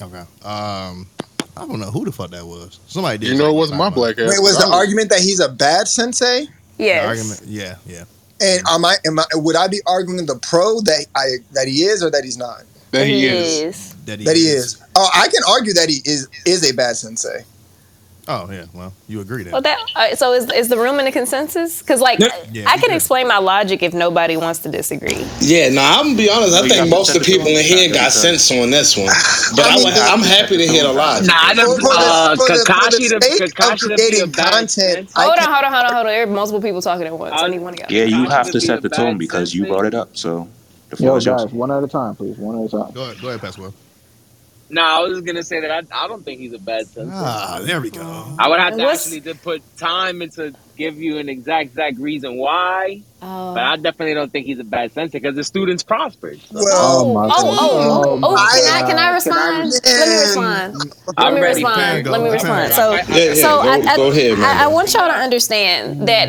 [0.00, 0.20] Okay.
[0.44, 1.06] Um,
[1.56, 2.78] I don't know who the fuck that was.
[2.86, 3.30] Somebody did.
[3.32, 4.30] You know, it wasn't my black ass.
[4.30, 6.42] Wait, was the argument that he's a bad sensei?
[6.42, 7.42] about- The argument.
[7.46, 8.04] Yeah, yeah.
[8.40, 11.82] And am I, am I would I be arguing the pro that I that he
[11.82, 12.62] is or that he's not?
[12.92, 13.76] That he He is.
[13.76, 13.94] is.
[14.06, 14.80] That he, That he is.
[14.94, 17.44] Oh, I can argue that he is is a bad sensei.
[18.30, 18.66] Oh yeah.
[18.74, 19.52] Well, you agree then.
[19.52, 21.80] Well, that uh, so is is the room in a consensus?
[21.80, 22.28] Because like Yeah,
[22.66, 22.96] I can good.
[22.96, 25.26] explain my logic if nobody wants to disagree.
[25.40, 26.52] Yeah, no, I'm gonna be honest.
[26.54, 29.06] I you think most of the people in here got sense on this one,
[29.56, 31.28] but I, I mean, would- I'm happy to hear the logic.
[31.28, 31.80] Nah, I don't.
[31.80, 34.32] for Uh, the, for the, Kakashi the to sake of Kakashi to be a creating
[34.32, 36.12] content, Hold on, hold on, hold on, hold on.
[36.12, 37.34] There are multiple people talking at once.
[37.40, 37.88] I need one of y'all.
[37.90, 40.16] Yeah, you have to to set the tone because you brought it up.
[40.18, 40.48] So
[40.90, 41.44] the Yo, floor is yours.
[41.44, 42.36] guys, one at a time, please.
[42.36, 42.92] One at a time.
[42.92, 43.22] Go ahead.
[43.22, 43.72] Go ahead, Pascal.
[44.70, 47.10] Nah, I was just gonna say that I, I don't think he's a bad sensei.
[47.14, 48.02] Ah, there we go.
[48.38, 51.98] I would have to What's- actually to put time into give you an exact exact
[51.98, 53.54] reason why, Oh.
[53.54, 56.40] but I definitely don't think he's a bad sensei because the students prospered.
[56.42, 56.54] So.
[56.54, 57.56] well, Oh, my oh, God.
[57.58, 59.14] oh, oh, Oh, oh, can I, my can I God.
[59.14, 59.72] respond?
[59.84, 60.74] Let me respond.
[60.78, 61.54] Let I'm me ready.
[61.64, 61.80] respond.
[61.80, 62.04] Pan.
[62.12, 62.72] Let me respond.
[62.74, 66.06] So, Yeah, yeah, so go- I, I, go ahead, I, I want y'all to understand
[66.08, 66.28] that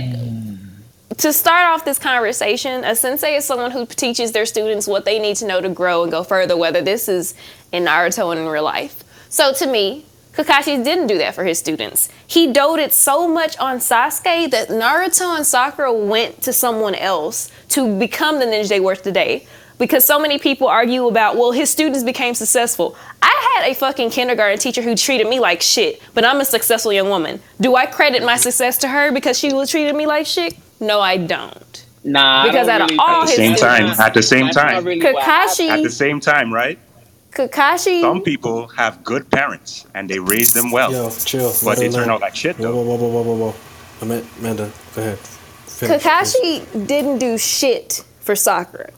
[1.20, 5.20] to start off this conversation, a sensei is someone who teaches their students what they
[5.20, 7.36] need to know to grow and go further, whether this is
[7.74, 9.04] in Naruto and in real life.
[9.28, 12.08] So to me, Kakashi didn't do that for his students.
[12.26, 18.00] He doted so much on Sasuke that Naruto and Sakura went to someone else to
[18.00, 19.46] become the ninja they were today.
[19.80, 22.96] Because so many people argue about, well, his students became successful.
[23.22, 26.92] I had a fucking kindergarten teacher who treated me like shit, but I'm a successful
[26.94, 27.42] young woman.
[27.62, 30.54] Do I credit my success to her because she was treating me like shit?
[30.82, 31.86] No, I don't.
[32.04, 34.22] Nah, I Because don't out of really all At the his same time, at the
[34.24, 35.70] same time, really what happened.
[35.72, 36.78] at the same time, right?
[37.32, 41.54] Kakashi, Some people have good parents and they raise them well, Yo, chill.
[41.64, 42.14] but they No, no, turn no.
[42.16, 42.76] out like shit though.
[42.76, 43.56] whoa, whoa, whoa, whoa, whoa, whoa.
[44.42, 45.20] Amanda, go ahead.
[45.20, 46.04] Finish, please.
[46.04, 48.90] Kakashi didn't do shit for Sakura.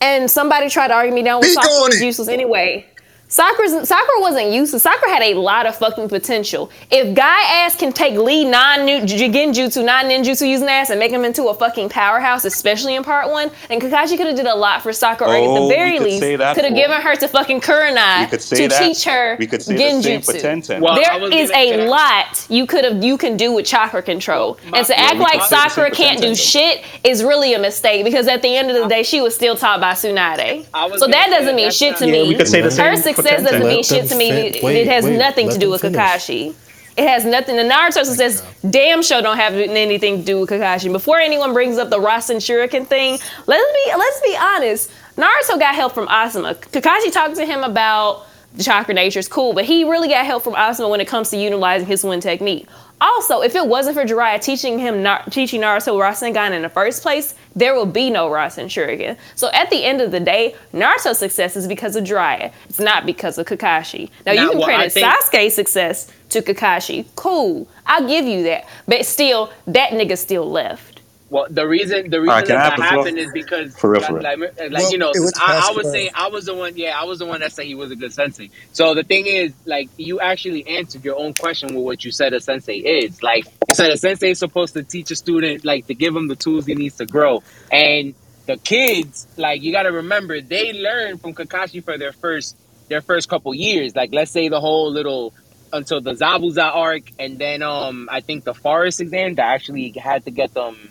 [0.00, 2.86] And somebody tried to argue me down with was useless anyway.
[3.30, 4.82] Sakura's, Sakura wasn't useless.
[4.82, 6.70] Sakura had a lot of fucking potential.
[6.90, 11.26] If Guy ass can take Lee non genjutsu, non ninjutsu using ass and make him
[11.26, 14.82] into a fucking powerhouse, especially in part one, and Kakashi could have did a lot
[14.82, 15.30] for Sakura.
[15.30, 18.26] or at Oh, the very could least, could have given her to fucking Kurenai We
[18.28, 18.78] could say to that.
[18.82, 20.40] teach her We could say the same for genjutsu.
[20.42, 20.80] Tenten.
[20.80, 23.66] Well, I There was is gonna- a lot you could have you can do with
[23.66, 26.20] chakra control, my- and to yeah, act we like could say the same Sakura can't
[26.22, 29.34] do shit is really a mistake because at the end of the day, she was
[29.34, 30.64] still taught by Tsunade.
[30.98, 32.28] So that doesn't mean shit not- to Yeah, me.
[32.28, 33.44] we could say the same for Tenten.
[33.44, 34.30] doesn't mean shit to me.
[34.52, 35.82] fin- wait, it has wait, nothing to do with.
[35.82, 36.54] Kakashi.
[36.96, 37.56] It has nothing.
[37.56, 40.90] The Naruto success damn show don't have anything to do with Kakashi.
[40.90, 44.90] Before anyone brings up the Rasen Shuriken thing, let's be let's be honest.
[45.16, 46.56] Naruto got help from Asuma.
[46.56, 50.42] Kakashi talked to him about the chakra nature is cool, but he really got help
[50.42, 52.66] from Asuma when it comes to utilizing his one technique.
[53.00, 57.34] Also, if it wasn't for Jiraiya teaching him teaching Naruto Rasengan in the first place,
[57.54, 59.16] there will be no Rasen Shuriken.
[59.36, 62.52] So at the end of the day, Naruto's success is because of Jiraiya.
[62.68, 64.10] It's not because of Kakashi.
[64.26, 67.06] Now, you can credit think- Sasuke's success to Kakashi.
[67.14, 68.66] Cool, I'll give you that.
[68.86, 70.87] But still, that nigga still left.
[71.30, 73.04] Well, the reason the reason Alright, can I that, that the floor?
[73.04, 74.22] happened is because For real, like, for real.
[74.22, 74.38] like,
[74.70, 75.74] like, Well, you know, I, I Pascal.
[75.74, 76.76] was saying I was the one.
[76.76, 78.50] Yeah, I was the one that said he was a good sensei.
[78.72, 82.32] So the thing is, like, you actually answered your own question with what you said
[82.34, 83.22] a sensei is.
[83.22, 86.28] Like, you said a sensei is supposed to teach a student, like, to give him
[86.28, 88.14] the tools he needs to grow, and
[88.46, 92.56] the kids, like, you got to remember they learn from Kakashi for their first
[92.88, 93.94] their first couple years.
[93.94, 95.34] Like, let's say the whole little
[95.72, 100.24] until the Zabuza arc, and then um, I think the forest exam that actually had
[100.24, 100.90] to get them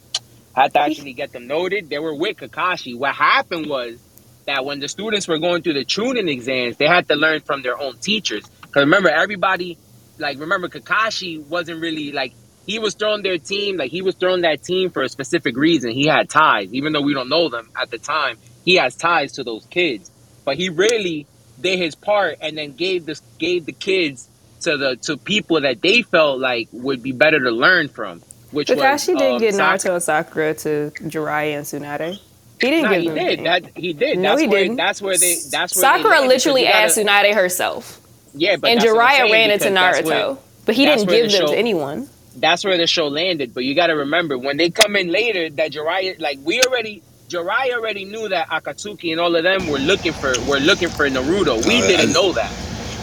[0.58, 1.90] had to actually get them noted.
[1.90, 2.98] They were with Kakashi.
[2.98, 4.00] What happened was
[4.48, 7.62] that when the students were going through the Chunin exams, they had to learn from
[7.62, 8.44] their own teachers.
[8.62, 9.78] Because remember, everybody,
[10.18, 12.34] like, remember, Kakashi wasn't really like
[12.66, 15.92] he was throwing their team like he was throwing that team for a specific reason.
[15.92, 18.38] He had ties, even though we don't know them at the time.
[18.66, 20.12] He has ties to those kids,
[20.44, 21.28] but he really
[21.62, 24.28] did his part and then gave this gave the kids
[24.62, 28.22] to the to people that they felt like would be better to learn from.
[28.52, 32.20] Which was Kakashi didn't um, get Sak- Naruto and Sakura to Jiraiya and Tsunade.
[32.60, 33.40] He didn't Nah, give he them did.
[33.46, 34.18] That he did.
[34.20, 34.78] No, that's he where didn't.
[34.78, 38.00] that's where they that's where Sakura landed, 'cause literally gotta- asked Tsunade herself.
[38.34, 40.06] Yeah, but and that's Jiraiya ran into because Naruto.
[40.06, 42.10] where- but he didn't give the them show- to anyone.
[42.36, 43.54] That's where the show landed.
[43.54, 47.02] But you got to remember when they come in later, that Jiraiya, like we already,
[47.30, 51.10] Jiraiya already knew that Akatsuki and all of them were looking for were looking for
[51.10, 51.66] Naruto.
[51.68, 52.52] We Uh, didn't I- know that.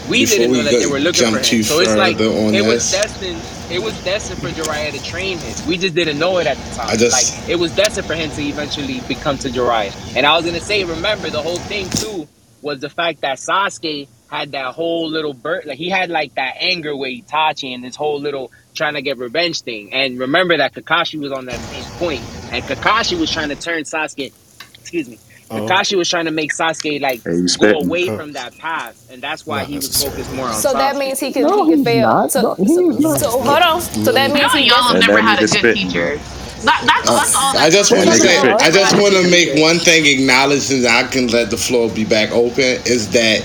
[0.09, 1.63] We Before didn't know that they were looking for him.
[1.63, 2.91] So it's like it was this.
[2.91, 3.41] destined.
[3.71, 5.67] It was destined for Jiraiya to train him.
[5.67, 6.89] We just didn't know it at the time.
[6.89, 10.15] I just- like it was destined for him to eventually become to Jiraiya.
[10.15, 12.27] And I was gonna say, remember the whole thing too
[12.61, 16.55] was the fact that Sasuke had that whole little bird, like he had like that
[16.59, 19.93] anger with Itachi and this whole little trying to get revenge thing.
[19.93, 22.21] And remember that Kakashi was on that same point,
[22.51, 24.31] and Kakashi was trying to turn Sasuke.
[24.79, 25.19] Excuse me.
[25.51, 25.67] Oh.
[25.67, 27.23] Kakashi was trying to make Sasuke like
[27.59, 30.53] go away from that path, and that's why he was focused more on.
[30.55, 32.07] So that means he could No, he could fail.
[32.07, 32.31] not.
[32.31, 33.81] So, No, he's so, so hold on.
[33.81, 35.87] So that means No, y'all have never had a good spitting.
[35.87, 36.17] teacher.
[36.63, 37.57] That, that's, that's all.
[37.57, 38.51] I just want to Make say.
[38.51, 42.05] I just want to make one thing acknowledged, and I can let the floor be
[42.05, 42.81] back open.
[42.87, 43.41] Is that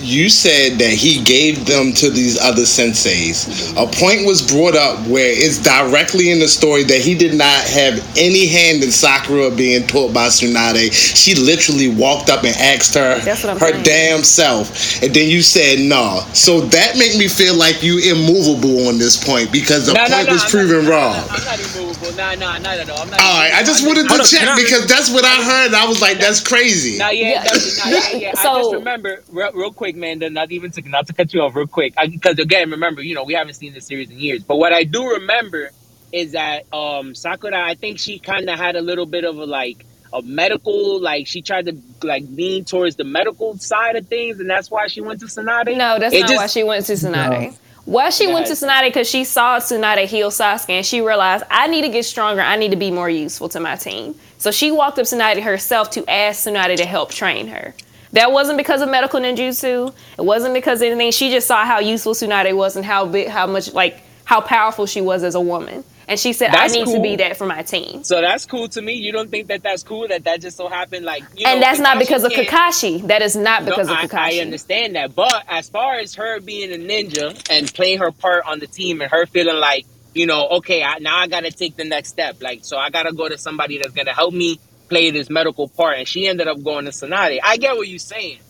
[0.00, 3.72] you said that he gave them to these other senseis.
[3.76, 7.60] A point was brought up where it's directly in the story that he did not
[7.64, 10.92] have any hand in Sakura being taught by Tsunade.
[10.92, 13.82] She literally walked up and asked her That's what I'm her saying.
[13.84, 16.24] damn self, and then you said no.
[16.34, 20.16] So that made me feel like you immovable on this point because the No, no,
[20.16, 21.24] point no, was I'm proven not, wrong.
[21.30, 22.12] I'm not immovable.
[22.16, 22.98] Nah, nah, not at all.
[23.02, 25.74] I'm not All right, I just wanted to check because that's what I heard.
[25.74, 26.98] I was like, that's crazy.
[26.98, 27.42] Nah, yeah, Yeah.
[27.44, 28.32] that's- nah, yeah, yeah.
[28.36, 30.20] I So- just remember real, real quick, man.
[30.20, 33.14] to Not even to not to cut you off, real quick, because again, remember, you
[33.14, 34.42] know, we haven't seen this series in years.
[34.42, 35.70] But what I do remember
[36.12, 39.44] is that um Sakura, I think she kind of had a little bit of a
[39.44, 44.40] like a medical, like she tried to like lean towards the medical side of things,
[44.40, 45.76] and that's why she went to Tsunade.
[45.76, 47.56] No, that's It not just- why she went to Tsunade.
[47.86, 51.66] Why she went to Tsunade because she saw Tsunade heal Sasuke and she realized I
[51.66, 52.42] need to get stronger.
[52.42, 54.14] I need to be more useful to my team.
[54.38, 57.74] So she walked up to Tsunade herself to ask Tsunade to help train her.
[58.12, 59.94] That wasn't because of medical ninjutsu.
[60.18, 61.12] It wasn't because of anything.
[61.12, 64.86] She just saw how useful Tsunade was and how big, how much, like how powerful
[64.86, 65.84] she was as a woman.
[66.08, 68.68] And she said, That's "I need to be that for my team." So that's cool
[68.70, 68.94] to me.
[68.94, 70.08] You don't think that that's cool?
[70.08, 73.06] That that just so happened, like, you and know, that's not because of Kakashi.
[73.06, 74.38] That is not because No, of I, Kakashi.
[74.38, 78.44] I understand that, but as far as her being a ninja and playing her part
[78.46, 81.52] on the team, and her feeling like, you know, okay, I, now I got to
[81.52, 82.42] take the next step.
[82.42, 84.58] Like, so I got to go to somebody that's gonna help me
[84.90, 87.38] play this medical part, and she ended up going to Tsunade.
[87.42, 88.40] I get what you're saying,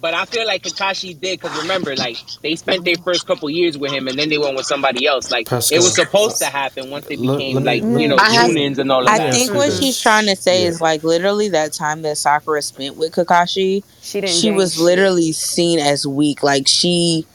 [0.00, 3.78] but I feel like Kakashi did because remember, like they spent their first couple years
[3.78, 5.30] with him, and then they went with somebody else.
[5.30, 5.76] Like Pascal.
[5.78, 8.78] it was supposed to happen once they became let me- like you know I unions
[8.78, 9.28] and all of I that.
[9.28, 12.96] I think what she's trying to say is like literally that time that Sakura spent
[12.96, 14.34] with Kakashi, she didn't.
[14.34, 14.82] she was shit.
[14.82, 16.42] literally seen as weak.
[16.42, 17.26] Like she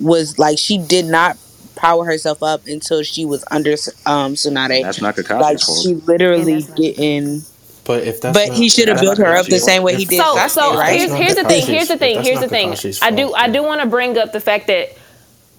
[0.00, 1.36] was like she did not
[1.76, 3.72] power herself up until she was under
[4.06, 4.82] um Tsunade.
[4.82, 5.82] That's not Kakashi's Like fault.
[5.82, 7.47] she literally didn't.
[7.88, 9.98] But if that's But not- he should have built her up the same way fault.
[10.00, 11.00] he did So, Sasuke, so right?
[11.00, 11.66] here's, here's the thing.
[11.66, 12.22] Here's the thing.
[12.22, 12.74] Here's the thing.
[13.02, 13.34] I do.
[13.34, 14.90] I do want to bring up the fact that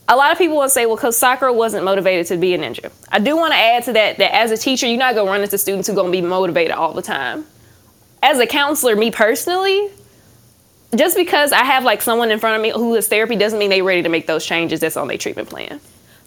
[0.07, 2.91] a lot of people will say, well, because Sakura wasn't motivated to be a ninja.
[3.11, 5.41] I do want to add to that that as a teacher, you're not gonna run
[5.41, 7.45] into students who are gonna be motivated all the time.
[8.21, 9.89] As a counselor, me personally,
[10.95, 13.71] just because I have like someone in front of me who is therapy doesn't mean
[13.71, 15.79] they're ready to make those changes that's on their treatment plan.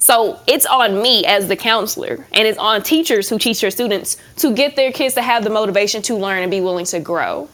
[0.03, 4.16] So it's on me as the counselor, and it's on teachers who teach their students
[4.39, 7.49] to get their kids to have the motivation to learn and be willing to grow.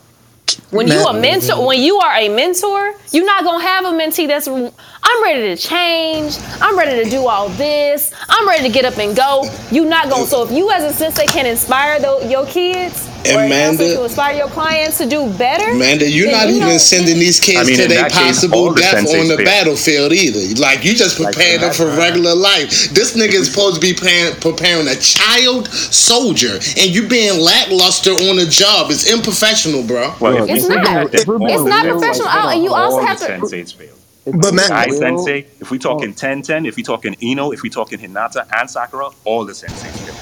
[0.70, 4.26] When you a mentor, when you are a mentor, you're not gonna have a mentee
[4.26, 8.86] that's I'm ready to change, I'm ready to do all this, I'm ready to get
[8.86, 9.44] up and go.
[9.70, 10.24] You're not gonna.
[10.26, 14.36] So if you as a sensei can inspire tho- your kids Amanda- counselor to inspire
[14.36, 17.64] your clients to do better, Amanda, you're not you even know- sending these kids I
[17.64, 19.44] mean, to in their that case, possible the death on the fail.
[19.44, 20.60] battlefield either.
[20.60, 22.90] Like you just preparing them for uh, regular life.
[22.90, 28.12] This nigga is supposed to be preparing, preparing a child soldier, and you being lackluster
[28.12, 28.90] on the job.
[28.90, 30.14] It's unprofessional, bro.
[30.20, 31.06] Well, if It's we- not.
[31.06, 32.28] if It's not professional.
[32.28, 33.94] fail, Oh, and you also all have the to- senseis fail.
[34.30, 37.70] But man, Kai Will- Sensei, if we talking Tenten, if we talking Ino, if we
[37.70, 40.14] talking Hinata and Sakura, all the senseis fail.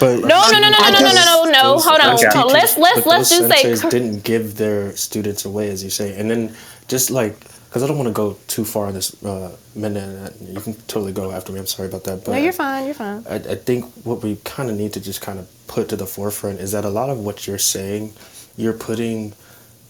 [0.00, 1.78] But No, no, no, no, no, no, no, no, no.
[1.78, 2.18] Hold on.
[2.32, 6.30] Hold Let's let's let's just say didn't give their students away, as you say, and
[6.30, 6.56] then
[6.88, 7.38] just like
[7.70, 10.34] because I don't want to go too far on this uh, minute.
[10.40, 11.60] You can totally go after me.
[11.60, 12.24] I'm sorry about that.
[12.24, 12.86] But No, you're fine.
[12.86, 13.24] You're fine.
[13.30, 16.06] I, I think what we kind of need to just kind of put to the
[16.06, 18.12] forefront is that a lot of what you're saying,
[18.56, 19.34] you're putting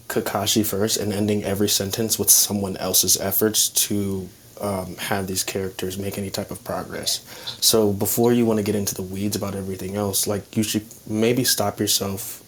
[0.09, 4.29] Kakashi first and ending every sentence with someone else's efforts to
[4.61, 7.19] um, have these characters make any type of progress.
[7.59, 10.85] So before you want to get into the weeds about everything else, like you should
[11.07, 12.43] maybe stop yourself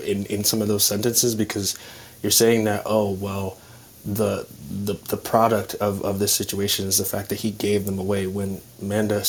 [0.00, 1.78] in in some of those sentences because
[2.22, 3.58] you're saying that oh well
[4.04, 7.98] the the the product of of this situation is the fact that he gave them
[7.98, 9.24] away when Manda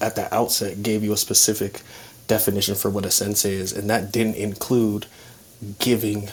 [0.00, 1.82] at the outset gave you a specific
[2.28, 5.06] definition for what a sensei is and that didn't include
[5.78, 6.28] giving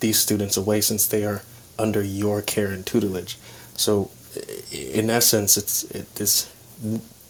[0.00, 1.42] these students away since they are
[1.78, 3.36] under your care and tutelage.
[3.74, 4.10] So
[4.70, 6.52] in essence it's it is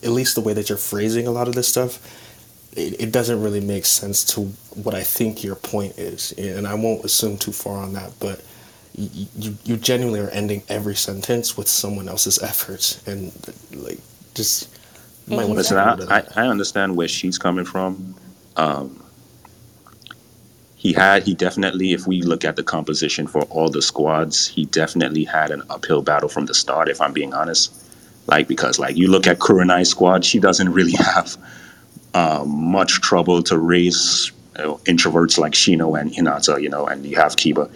[0.03, 2.01] at least the way that you're phrasing a lot of this stuff
[2.79, 4.43] it, it doesn't really make sense to
[4.83, 8.12] what I think your point is, and I won't assume too far on that.
[8.20, 8.43] But
[8.95, 13.33] you, you, you genuinely are ending every sentence with someone else's efforts, and
[13.75, 13.99] like
[14.35, 14.69] just
[15.27, 16.37] might want to Listen, I, note of that.
[16.37, 18.15] I, I understand where she's coming from.
[18.57, 19.05] Um,
[20.79, 24.65] he had, he definitely, if we look at the composition for all the squads, he
[24.67, 27.75] definitely had an uphill battle from the start, if I'm being honest.
[28.29, 31.37] Like, because, like, you look at Kurenai's squad, she doesn't really have
[32.15, 37.05] um, much trouble to raise you know, introverts like Shino and Hinata, you know, and
[37.05, 37.69] you have Kiba.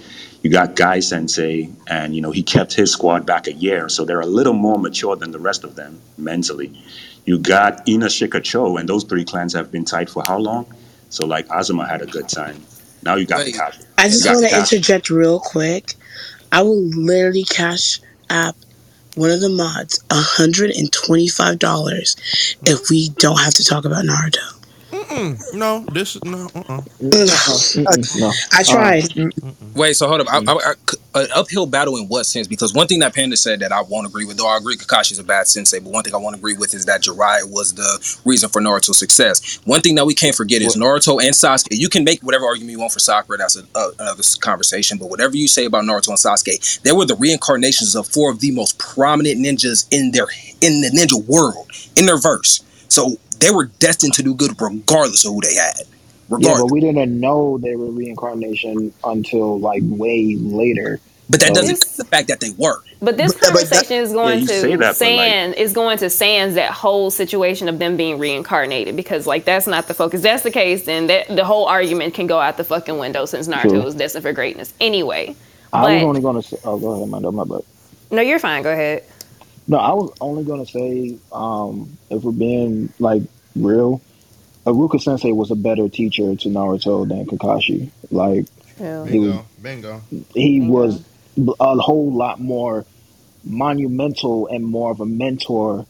[0.45, 4.05] You got Guy Sensei, and, you know, he kept his squad back a year, so
[4.05, 6.73] they're a little more mature than the rest of them mentally.
[7.25, 10.73] You got Ino-Shika-Cho, and those three clans have been tight for how long?
[11.09, 12.63] So, like, Asuma had a good time.
[13.03, 13.55] Now you got Wait.
[13.55, 13.85] Kakashi.
[13.99, 15.95] I just want to interject real quick.
[16.51, 18.57] I will literally cash app
[19.15, 24.62] one of the mods $125 if we don't have to talk about Naruto.
[24.93, 25.55] Mm-mm.
[25.55, 26.51] No, this is no.
[26.55, 26.83] Uh-uh.
[27.01, 28.31] No.
[28.53, 28.65] I uh-uh.
[28.65, 29.05] tried.
[29.75, 30.29] Wait, so hold up.
[30.31, 30.75] I, I,
[31.15, 32.47] I, an uphill battle in what sense?
[32.47, 35.19] Because one thing that Panda said that I won't agree with, though I agree Kakashi's
[35.19, 38.21] a bad sensei, but one thing I won't agree with is that Jiraiya was the
[38.27, 39.61] reason for Naruto's success.
[39.65, 41.69] One thing that we can't forget is Naruto and Sasuke.
[41.71, 45.09] You can make whatever argument you want for Sakura, that's a, a, another conversation, but
[45.09, 48.51] whatever you say about Naruto and Sasuke, they were the reincarnations of four of the
[48.51, 50.27] most prominent ninjas in their
[50.61, 52.63] in the ninja world, in their verse.
[52.93, 55.81] So they were destined to do good regardless of who they had.
[56.39, 61.01] Yeah, but we didn't know they were reincarnation until like way later.
[61.31, 62.83] But that So- doesn't change the fact that they were.
[63.01, 66.11] But this conversation is going you say to that, but, like- Sand is going to
[66.11, 70.21] Sans that whole situation of them being reincarnated because like that's not the focus.
[70.21, 73.49] That's the case, then that the whole argument can go out the fucking window since
[73.49, 73.83] Naruto True.
[73.83, 75.35] was destined for greatness anyway.
[75.73, 76.59] I was only gonna say.
[76.65, 77.33] Oh, go ahead, Amanda.
[77.33, 77.63] My bad.
[78.11, 78.63] no, you're fine.
[78.63, 79.05] Go ahead.
[79.69, 83.23] No, I was only gonna say, um, if we're being like
[83.55, 84.01] real,
[84.67, 87.91] Iruka Sensei was a better teacher to Naruto than Kakashi.
[88.11, 88.47] Like
[89.09, 90.03] he was, Bingo.
[90.35, 91.03] he was
[91.37, 92.85] a whole lot more
[93.45, 95.87] monumental and more of a mentor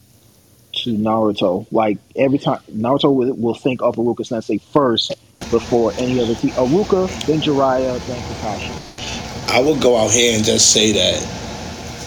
[0.73, 1.67] to Naruto.
[1.71, 5.13] Like every time Naruto will, will think of Iruka Sensei first
[5.51, 6.55] before any other teacher.
[6.55, 9.53] Iruka, then Jiraiya, then Kakashi.
[9.53, 11.43] I would go out here and just say that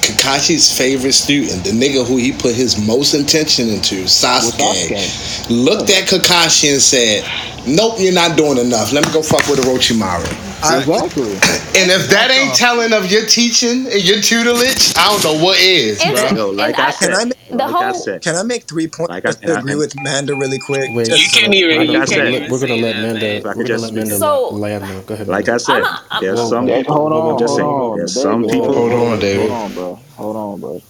[0.06, 6.08] Kakashi's favorite student, the nigga who he put his most intention into, Sasuke, looked at
[6.08, 7.24] Kakashi and said,
[7.66, 8.92] Nope, you're not doing enough.
[8.92, 10.22] Let me go fuck with Orochimaru.
[10.58, 11.32] Exactly.
[11.80, 15.58] And if that ain't telling of your teaching and your tutelage, I don't know what
[15.60, 16.46] is, And- bro.
[16.46, 19.24] Yo, like I said, The like I whole said, Can I make three points Like
[19.26, 20.90] I- just to I- agree with Manda really quick?
[20.94, 23.42] Wait, Just so- so- Like I said, we're, we're gonna let Manda.
[23.56, 25.00] We're gonna let Manda So- land now.
[25.00, 25.28] Go ahead.
[25.28, 25.52] like Manda.
[25.54, 26.94] I said, I'm- there's Whoa, some whoa, people.
[26.94, 27.98] Hold on, just hold on.
[27.98, 28.72] there's some you people.
[28.74, 29.50] Hold on, David.
[29.50, 29.98] Hold on, bro.
[30.16, 30.82] Hold on, bro.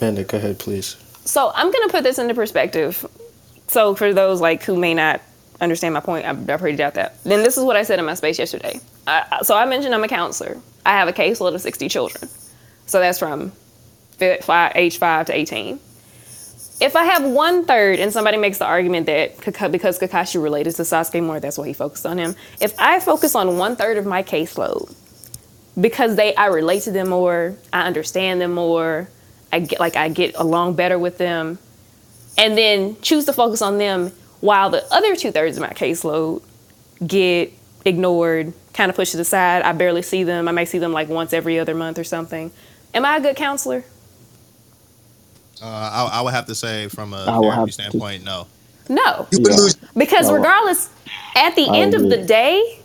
[0.00, 0.96] Manda, go ahead, please.
[1.24, 3.06] So I'm gonna put this into perspective.
[3.68, 5.20] So for those like who may not
[5.60, 7.22] understand my point, I, I pretty doubt that.
[7.24, 8.80] Then this is what I said in my space yesterday.
[9.06, 10.56] I, so I mentioned I'm a counselor.
[10.84, 12.28] I have a caseload of 60 children.
[12.86, 13.52] So that's from
[14.42, 15.78] five, age five to 18.
[16.80, 19.38] If I have one third, and somebody makes the argument that
[19.70, 22.34] because Kakashi related to Sasuke more, that's why he focused on him.
[22.60, 24.94] If I focus on one third of my caseload,
[25.78, 29.10] because they I relate to them more, I understand them more,
[29.52, 31.58] I get like I get along better with them,
[32.38, 36.42] and then choose to focus on them while the other two thirds of my caseload
[37.06, 37.52] get
[37.84, 39.62] ignored, kind of pushed aside.
[39.62, 40.48] I barely see them.
[40.48, 42.50] I may see them like once every other month or something.
[42.94, 43.84] Am I a good counselor?
[45.62, 48.46] Uh, I, I would have to say, from a would have therapy to- standpoint, no.
[48.88, 49.26] No.
[49.30, 49.76] You would lose.
[49.96, 50.34] Because No.
[50.34, 50.88] regardless,
[51.36, 52.80] at the I end of the day,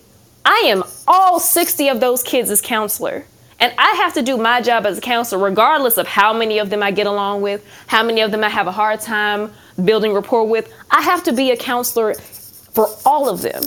[0.45, 3.25] I am all 60 of those kids as counselor.
[3.59, 6.69] And I have to do my job as a counselor, regardless of how many of
[6.69, 9.51] them I get along with, how many of them I have a hard time
[9.83, 10.71] building rapport with.
[10.91, 13.63] I have to be a counselor for all of them.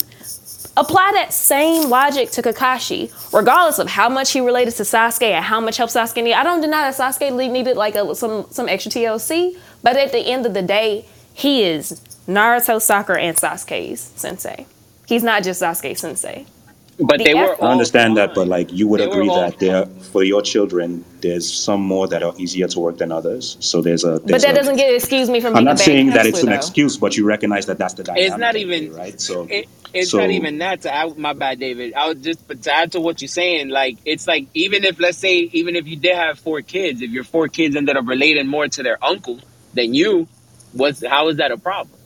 [0.77, 5.45] Apply that same logic to Kakashi, regardless of how much he related to Sasuke and
[5.45, 6.35] how much help Sasuke needed.
[6.35, 10.21] I don't deny that Sasuke needed like a, some some extra TLC, but at the
[10.21, 11.05] end of the day,
[11.35, 14.67] he is Naruto, Sakura, and Sasuke's sensei.
[15.07, 16.47] He's not just Sasuke sensei.
[16.99, 17.63] But the they were effort.
[17.63, 20.43] I understand that, but like you would They were agree all that there for your
[20.43, 23.57] children, there's some more that are easier to work than others.
[23.61, 24.21] So there's a.
[24.29, 26.13] But There's that a, doesn't get excuse me from I'm being a not bad saying
[26.13, 26.55] that it's counselor, an though.
[26.55, 28.27] excuse, but you recognize that that's the dynamic.
[28.27, 29.21] It's not at play, even right.
[29.21, 30.83] So It, it's so not even that.
[30.83, 31.95] To add, my bad, David.
[31.95, 35.01] I was just, but to add to what you're saying, like it's like even if
[35.01, 38.07] let's say even if you did have four kids, if your four kids ended up
[38.09, 39.41] relating more to their uncle
[39.75, 40.29] than you,
[40.73, 41.98] what's how is that a problem?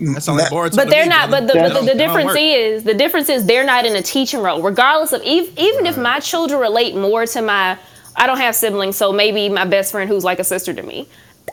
[0.00, 0.76] That's only boards.
[0.76, 1.30] But they're not.
[1.30, 4.40] But the, but the, the difference is the difference is they're not in a teaching
[4.40, 7.78] role, regardless of ev- even if my children relate more to my.
[8.16, 11.08] I don't have siblings, so maybe my best friend who's like a sister to me.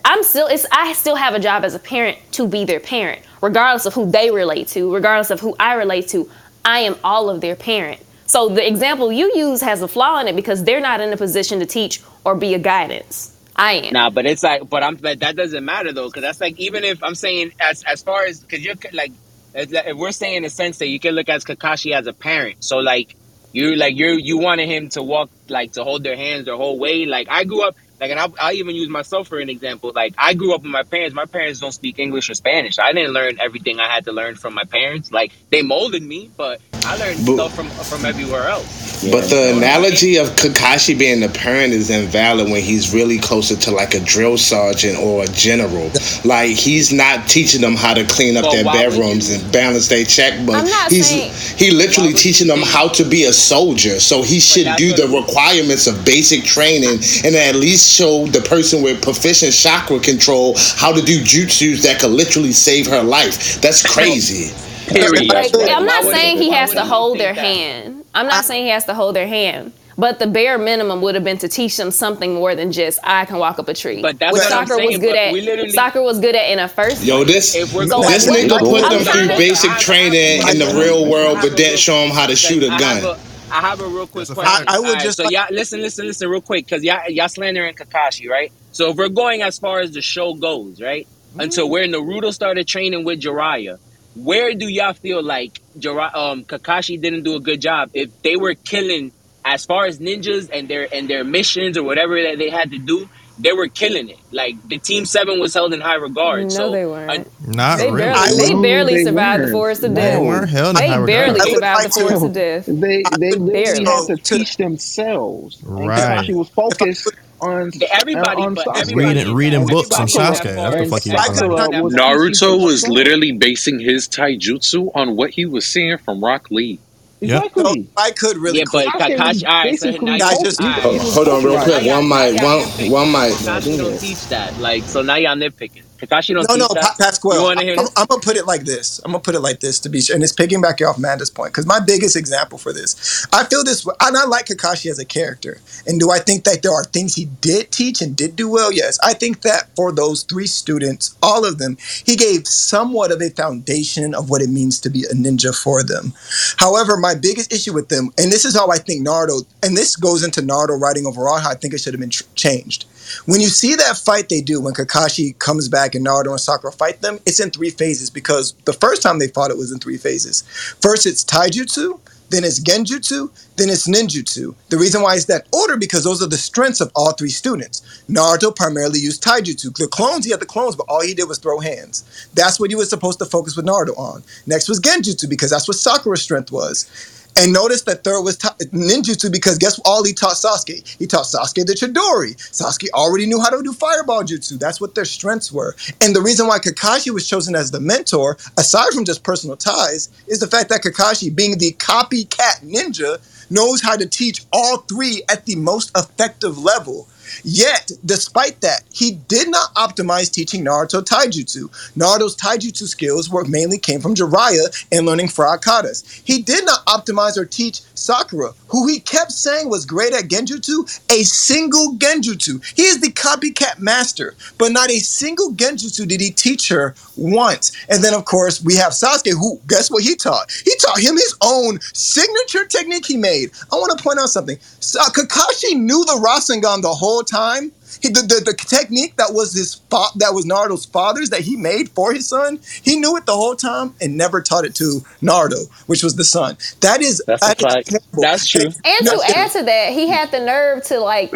[0.06, 0.48] I'm still.
[0.48, 3.94] It's I still have a job as a parent to be their parent, regardless of
[3.94, 6.30] who they relate to, regardless of who I relate to.
[6.66, 8.02] I am all of their parent.
[8.28, 11.18] So the example you use has a flaw in it because they're not in a
[11.18, 13.31] position to teach or be a guidance.
[13.62, 13.94] I am.
[13.94, 16.84] Nah, but it's like, but I'm, but that doesn't matter though, because that's like even
[16.84, 19.14] if I'm saying as as far as because you're like,
[19.54, 22.64] if we're saying in a sense that you can look at Kakashi as a parent,
[22.64, 23.16] so like
[23.54, 26.80] you like you you wanted him to walk like to hold their hands the whole
[26.80, 27.06] way.
[27.06, 27.76] Like I grew up.
[28.00, 29.92] Like, and I'll, I'll even use myself for an example.
[29.96, 31.14] Like, I grew up with my parents.
[31.14, 32.80] My parents don't speak English or Spanish.
[32.80, 35.12] I didn't learn everything I had to learn from my parents.
[35.12, 38.91] Like, they molded me, but I learned But- stuff from from everywhere else.
[39.10, 43.72] But the analogy of Kakashi being the parent is invalid when he's really closer to
[43.72, 45.92] like a drill sergeant or a general.
[46.24, 49.52] Like he's not teaching them how to clean up But their why would bedrooms and
[49.52, 50.56] balance their checkbook.
[50.56, 54.00] I'm he's saying- he literally teaching them how to be a soldier.
[54.00, 58.82] So he should do the requirements of basic training and at least show the person
[58.84, 63.60] with proficient chakra control how to do jutsus that could literally save her life.
[63.62, 64.54] That's crazy.
[64.92, 68.01] Like, I'm not saying he- he has to hold their hand.
[68.14, 69.74] I'm not saying he has to hold their hand.
[69.98, 73.26] But the bare minimum would have been to teach them something more than just I
[73.26, 74.02] can walk up a tree.
[74.02, 75.34] But that's which what I'm Sakura was good at.
[75.34, 77.04] we Sakura was good at in a first.
[77.04, 80.74] Yo, this If we're this going- nigga put them through to- basic training in the
[80.80, 83.16] real world, but didn't show them how to shoot a I have gun.
[83.18, 84.66] a, I have a real quick a question.
[84.68, 87.08] I- I would Alright, just so like- y'all listen, listen, listen, real quick, because y'all
[87.10, 88.52] y'all slandering Kakashi, right?
[88.72, 91.08] So if we're going as far as the show goes, right?
[91.38, 91.72] Until mm.
[91.72, 93.78] where Naruto started training with Jiraiya,
[94.16, 97.90] where do y'all feel like Jiraiya, um, Kakashi didn't do a good job?
[97.94, 99.12] If they were killing
[99.44, 102.78] as far as ninjas and their and their missions or whatever that they had to
[102.78, 104.20] do, they were killing it.
[104.32, 106.44] Like the Team Seven was held in high regard.
[106.44, 107.28] No, so they weren't.
[107.48, 107.98] Not They really.
[108.14, 109.54] barely, they barely they survived the weren't.
[109.54, 110.20] forest of death.
[110.20, 111.08] They weren't held in They high regard.
[111.08, 112.66] barely I survived like the forest to- of death.
[112.68, 115.62] They they literally had to teach themselves.
[115.64, 116.00] And Right.
[116.28, 117.08] Kakashi was focused
[117.42, 120.56] on everybody, on but everybody Reading, reading books on Sakura- Sasuke.
[120.56, 125.32] That's the and fuck you Sakura was Naruto was literally basing his taijutsu on what
[125.32, 126.80] he was seeing from Rock Lee.
[127.22, 127.88] Exactly.
[127.98, 128.88] I could really Yeah, but.
[128.88, 130.82] Kakashi, all right, so now Guys, just- all right.
[130.84, 131.86] Oh, hold on, real quick.
[131.86, 133.34] One might, one one mic.
[133.34, 134.58] Kakashi don't teach that.
[134.60, 135.84] Like, so now y'all nitpicking.
[136.02, 136.68] Kakashi don't No, no.
[136.68, 137.52] Pa- Pasquale.
[137.52, 137.88] I'm, I'm.
[137.96, 139.00] I'm gonna put it like this.
[139.06, 141.30] I'm gonna put it like this to be sure, and it's picking piggybacking off Amanda's
[141.30, 144.98] point because my biggest example for this, I feel this, and I like Kakashi as
[144.98, 145.60] a character.
[145.86, 148.72] And do I think that there are things he did teach and did do well?
[148.72, 153.22] Yes, I think that for those three students, all of them, he gave somewhat of
[153.22, 156.14] a foundation of what it means to be a ninja for them.
[156.58, 159.96] However, my biggest issue with them, and this is how I think Naruto, and this
[159.96, 162.86] goes into Naruto writing overall, how I think it should have been tr- changed.
[163.26, 166.72] When you see that fight they do when Kakashi comes back and Naruto and Sakura
[166.72, 169.80] fight them, it's in three phases because the first time they fought it was in
[169.80, 170.44] three phases.
[170.82, 172.00] First it's Taijutsu,
[172.32, 174.56] then it's Genjutsu, then it's Ninjutsu.
[174.70, 177.82] The reason why it's that order because those are the strengths of all three students.
[178.10, 179.76] Naruto primarily used Taijutsu.
[179.76, 182.30] The clones, he had the clones, but all he did was throw hands.
[182.34, 184.24] That's what he was supposed to focus with Naruto on.
[184.48, 186.90] Next was Genjutsu because that's what Sakura's strength was.
[187.38, 190.88] And notice that third was ta- ninjutsu because guess what all he taught Sasuke?
[191.00, 192.36] He taught Sasuke the Chidori.
[192.52, 194.60] Sasuke already knew how to do fireball jutsu.
[194.60, 195.76] That's what their strengths were.
[196.02, 200.10] And the reason why Kakashi was chosen as the mentor, aside from just personal ties,
[200.28, 203.20] is the fact that Kakashi, being the copycat ninja,
[203.52, 207.08] knows how to teach all three at the most effective level.
[207.44, 211.70] Yet, despite that, he did not optimize teaching Naruto taijutsu.
[211.96, 216.22] Naruto's taijutsu skills were mainly came from Jiraiya and learning frog katas.
[216.24, 220.86] He did not optimize or teach Sakura, who he kept saying was great at genjutsu,
[221.12, 222.64] a single genjutsu.
[222.76, 227.72] He is the copycat master, but not a single genjutsu did he teach her once.
[227.90, 230.52] And then, of course, we have Sasuke, who guess what he taught?
[230.66, 233.52] He taught him his own signature technique he made.
[233.72, 234.58] I want to point out something.
[234.58, 237.72] Kakashi knew the Rasengan the whole time.
[238.02, 241.56] He, the, the, the technique that was his fa- that was Naruto's father's that he
[241.56, 245.02] made for his son, he knew it the whole time and never taught it to
[245.22, 246.58] Naruto, which was the son.
[246.82, 248.06] That is That's a that is fact.
[248.14, 248.66] That's true.
[248.66, 251.34] And to That's- add to that, he had the nerve to like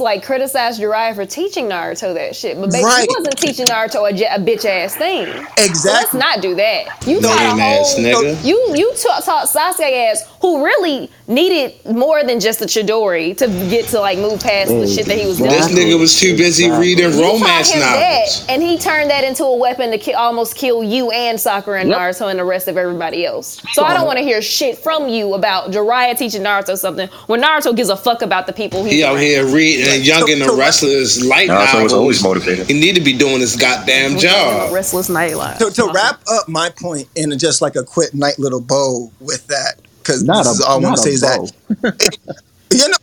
[0.00, 3.06] like criticize Jiraiya for teaching Naruto that shit, but baby, Right.
[3.08, 5.26] he wasn't teaching Naruto a, j- a bitch ass thing.
[5.74, 7.06] So let's not do that.
[7.06, 8.44] You No taught a lame ass whole nigga.
[8.44, 13.36] you you taught, taught Sasuke as who who really needed more than just a Chidori
[13.36, 14.94] to get to like move past the mm.
[14.94, 15.50] shit that he was doing.
[15.50, 18.46] This nigga was too busy reading You taught romance him novels.
[18.46, 21.80] that, and he turned that into a weapon to ki- almost kill you and Sakura
[21.80, 23.60] and Naruto and the rest of everybody else.
[23.72, 27.42] So I don't want to hear shit from you about Jiraiya teaching Naruto something when
[27.42, 28.96] Naruto gives a fuck about the people he.
[28.98, 31.82] He out here reading and Young and the Restless light Naruto novels.
[31.84, 32.68] was always motivated.
[32.68, 34.72] You need to be doing this goddamn job.
[34.72, 35.58] Restless Nightlife.
[35.58, 39.46] To, to wrap up my point in just like a quick night little bow with
[39.48, 42.36] that, because Not this a- is all I want to say a is that
[42.72, 42.96] you know,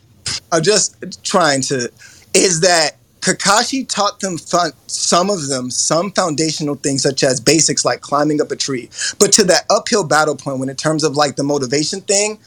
[0.52, 1.90] I'm just trying to
[2.34, 7.84] is that Kakashi taught them fun, some of them some foundational things such as basics
[7.84, 11.16] like climbing up a tree, but to that uphill battle point when in terms of
[11.16, 12.38] like the motivation thing.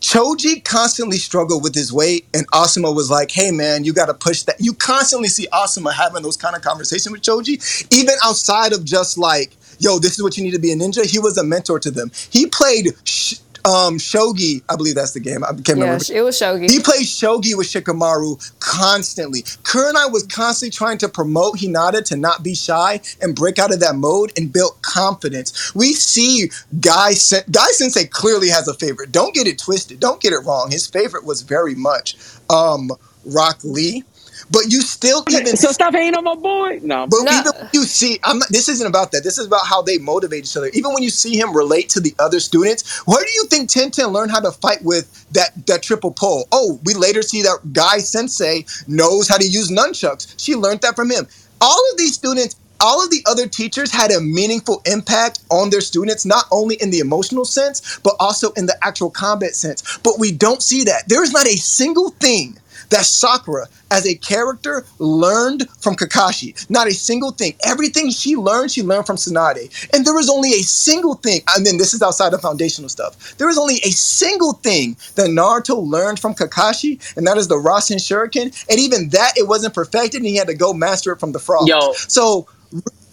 [0.00, 4.14] Choji constantly struggled with his weight, and Asuma was like, "Hey, man, you got to
[4.14, 7.60] push that." You constantly see Asuma having those kind of conversations with Choji,
[7.92, 11.04] even outside of just like, "Yo, this is what you need to be a ninja."
[11.04, 12.12] He was a mentor to them.
[12.30, 13.36] He played sh-
[13.66, 15.42] um, shogi, I believe that's the game.
[15.44, 16.04] I can't Yeah, remember.
[16.12, 16.70] it was Shogi.
[16.70, 19.42] He plays shogi with Shikamaru constantly.
[19.42, 23.80] Kurenai was constantly trying to promote Hinata to not be shy and break out of
[23.80, 25.74] that mode and build confidence.
[25.74, 29.10] We see Guy Sen- Guy Sensei clearly has a favorite.
[29.12, 29.98] Don't get it twisted.
[30.00, 30.70] Don't get it wrong.
[30.70, 32.16] His favorite was very much
[32.48, 32.90] um,
[33.24, 34.04] Rock Lee.
[34.50, 36.80] But you still even So stop hating on my boy.
[36.82, 39.24] No, but even when you see, I'm not, this isn't about that.
[39.24, 40.68] This is about how they motivate each other.
[40.72, 44.12] Even when you see him relate to the other students, where do you think Tenten
[44.12, 46.46] learned how to fight with that that triple pole?
[46.52, 50.34] Oh, we later see that Guy Sensei knows how to use nunchucks.
[50.38, 51.26] She learned that from him.
[51.60, 52.56] All of these students.
[52.78, 56.90] All of the other teachers had a meaningful impact on their students, not only in
[56.90, 59.98] the emotional sense, but also in the actual combat sense.
[60.02, 61.08] But we don't see that.
[61.08, 62.58] There is not a single thing
[62.90, 66.68] that Sakura, as a character, learned from Kakashi.
[66.70, 67.54] Not a single thing.
[67.64, 69.70] Everything she learned, she learned from Tsunade.
[69.92, 73.36] And there was only a single thing, and then this is outside of foundational stuff.
[73.38, 77.56] There was only a single thing that Naruto learned from Kakashi, and that is the
[77.56, 78.66] Rasen Shuriken.
[78.70, 81.38] And even that, it wasn't perfected, and he had to go master it from the
[81.38, 81.68] frog.
[81.68, 81.92] Yo.
[81.92, 82.46] So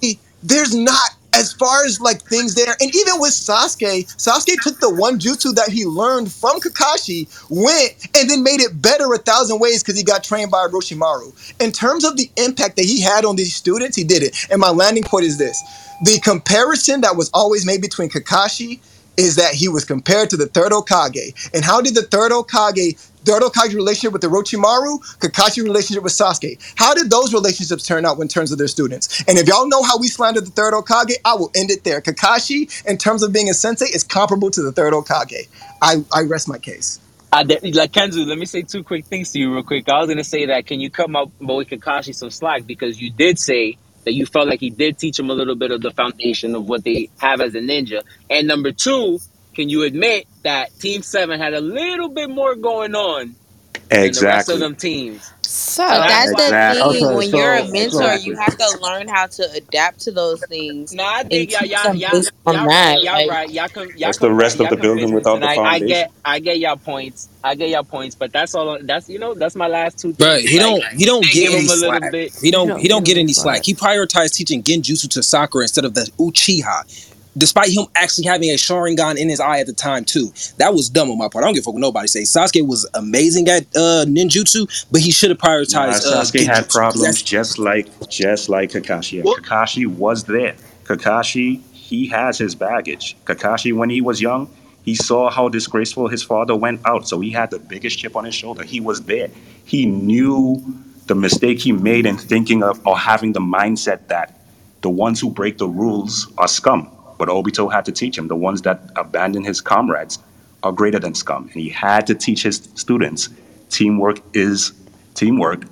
[0.01, 4.79] really, there's not as far as like things there, and even with Sasuke, Sasuke took
[4.79, 9.17] the one jutsu that he learned from Kakashi, went and then made it better a
[9.17, 11.33] thousand ways because he got trained by Orochimaru.
[11.61, 14.35] In terms of the impact that he had on these students, he did it.
[14.51, 15.61] And my landing point is this:
[16.03, 18.79] the comparison that was always made between Kakashi
[19.17, 21.51] is that he was compared to the third Hokage.
[21.53, 26.59] And how did the third Hokage, third Hokage relationship with Orochimaru, Kakashi relationship with Sasuke,
[26.75, 29.23] how did those relationships turn out in terms of their students?
[29.27, 32.01] And if y'all know how we slandered the third Hokage, I will end it there.
[32.01, 35.47] Kakashi, in terms of being a sensei, is comparable to the third Hokage.
[35.81, 36.99] I, I rest my case.
[37.31, 39.89] I de- like Kenzu, let me say two quick things to you real quick.
[39.89, 43.09] I was gonna say that can you cut my boy Kakashi some slack because you
[43.09, 45.89] did say that you felt like he did teach him a little bit of the
[45.91, 48.03] foundation of what they have as a ninja.
[48.29, 49.19] And number two,
[49.55, 53.35] can you admit that Team Seven had a little bit more going on
[53.73, 54.53] than the rest Exactly.
[54.55, 55.29] of them teams?
[55.45, 56.93] So that's the Exactly.
[56.99, 57.05] thing.
[57.05, 60.11] Okay, when so- you're a mentor, so- you have to learn how to adapt to
[60.11, 60.93] those things.
[60.93, 63.49] No, I think and y'all, y'all, y'all, based on y'all, that, right, y'all like- right.
[63.51, 65.59] Y'all come, y'all That's the rest of y'all the building convinced me without the tonight.
[65.59, 66.11] I get.
[66.25, 67.27] I get y'all points.
[67.43, 68.79] I get y'all points, but that's all.
[68.81, 70.13] That's you know, that's my last two.
[70.13, 72.11] But he Like, don't he don't give get him any a little slack.
[72.11, 72.33] bit.
[72.41, 73.57] He don't don't he don't get any slack.
[73.57, 73.65] slack.
[73.65, 77.11] He prioritized teaching Genjutsu to Sakura instead of the Uchiha.
[77.37, 80.89] Despite him actually having a Sharingan in his eye at the time too, that was
[80.89, 81.43] dumb on my part.
[81.43, 82.21] I don't give a fuck what nobody say.
[82.21, 86.05] Sasuke was amazing at uh, ninjutsu, but he should have Nah, prioritized.
[86.05, 89.19] uh, Sasuke had problems just like just like Kakashi.
[89.19, 90.55] And Kakashi was there.
[90.83, 93.15] Kakashi, he has his baggage.
[93.25, 94.49] Kakashi, when he was young,
[94.83, 98.25] he saw how disgraceful his father went out, so he had the biggest chip on
[98.25, 98.63] his shoulder.
[98.63, 99.29] He was there.
[99.65, 100.61] He knew
[101.07, 104.39] the mistake he made in thinking of or having the mindset that
[104.81, 106.89] the ones who break the rules are scum.
[107.17, 110.19] But Obito had to teach him the ones that abandon his comrades
[110.63, 111.43] are greater than scum.
[111.53, 113.29] And he had to teach his students
[113.69, 114.71] teamwork is
[115.15, 115.63] teamwork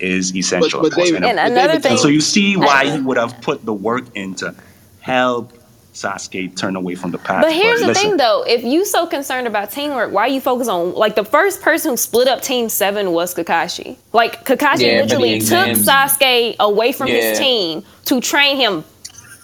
[0.00, 0.80] is essential.
[0.82, 1.08] but of course.
[1.10, 3.72] David- and, And another and thing, so you see why he would have put the
[3.72, 4.54] work in to
[5.00, 5.52] help
[5.94, 7.42] Sasuke turn away from the path.
[7.44, 8.42] But here's the listen, thing, though.
[8.42, 11.96] If you so concerned about teamwork, why you focus on like the first person who
[11.96, 13.96] split up Team Seven was Kakashi.
[14.12, 17.14] Like Kakashi Yeah, literally took exams- Sasuke away from Yeah.
[17.30, 18.82] his team to train him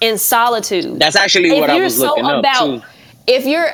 [0.00, 0.98] in solitude.
[0.98, 2.82] That's actually if what I you're was so looking up about, too.
[3.26, 3.70] if you're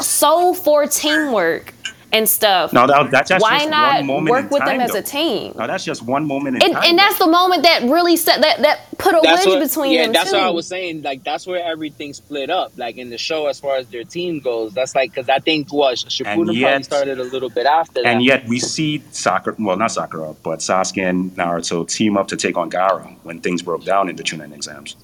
[0.00, 1.74] so for teamwork
[2.12, 4.92] and stuff, No, that, that's just why one not moment work with time, them as
[4.92, 4.98] though.
[4.98, 5.54] a team?
[5.56, 6.82] No, that's just one moment in And, time.
[6.88, 9.92] and that's the moment that really set that that put a That's wedge what, between
[9.92, 10.36] yeah, them that's two.
[10.36, 11.02] what I was saying.
[11.02, 12.72] Like that's where everything split up.
[12.76, 15.72] Like in the show, as far as their team goes, that's like because I think
[15.72, 18.06] what Shippuden And probably started a little bit after that.
[18.08, 22.36] And yet we see Sakura, well, not Sakura, but Sasuke and Naruto team up to
[22.36, 24.96] take on Gaara when things broke down in the Chunin exams.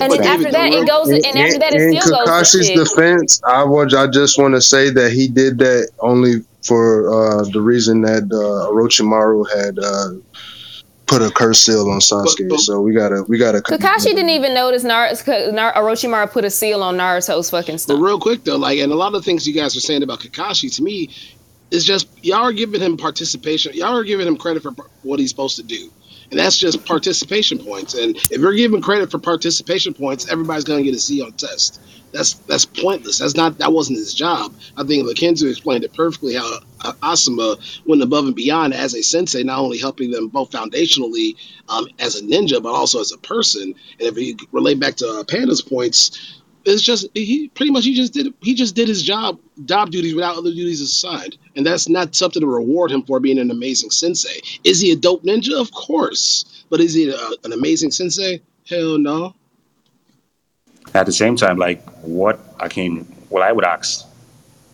[0.00, 1.08] And then after that, it goes.
[1.08, 4.54] And after that, it in still goes to Kakashi's defense, I would I just want
[4.54, 9.78] to say that he did that only for uh, the reason that uh, Orochimaru had
[9.78, 10.40] uh,
[11.06, 12.56] put a curse seal on Sasuke.
[12.58, 13.58] So we gotta we gotta.
[13.58, 15.12] Kakashi didn't even notice Nar-
[15.52, 17.96] Nar- Orochimaru put a seal on Naruto's fucking stuff.
[17.96, 20.02] But real quick though, like, and a lot of the things you guys are saying
[20.02, 21.10] about Kakashi to me
[21.70, 23.72] is just y'all are giving him participation.
[23.74, 24.72] Y'all are giving him credit for
[25.02, 25.90] what he's supposed to do,
[26.30, 27.94] and that's just participation points.
[27.94, 31.80] And if you're giving credit for participation points, everybody's gonna get a C on test.
[32.12, 33.18] That's that's pointless.
[33.18, 34.54] That's not that wasn't his job.
[34.76, 39.02] I think Lakenzu explained it perfectly how uh, Asuma went above and beyond as a
[39.02, 41.36] sensei, not only helping them both foundationally
[41.68, 43.62] um, as a ninja, but also as a person.
[43.62, 47.94] And if you relate back to uh, Panda's points, it's just he pretty much he
[47.94, 51.88] just did he just did his job job duties without other duties assigned, and that's
[51.88, 54.40] not something to reward him for being an amazing sensei.
[54.64, 55.58] Is he a dope ninja?
[55.58, 58.40] Of course, but is he a, an amazing sensei?
[58.68, 59.34] Hell no.
[60.94, 64.06] At the same time, like what I can, what I would ask,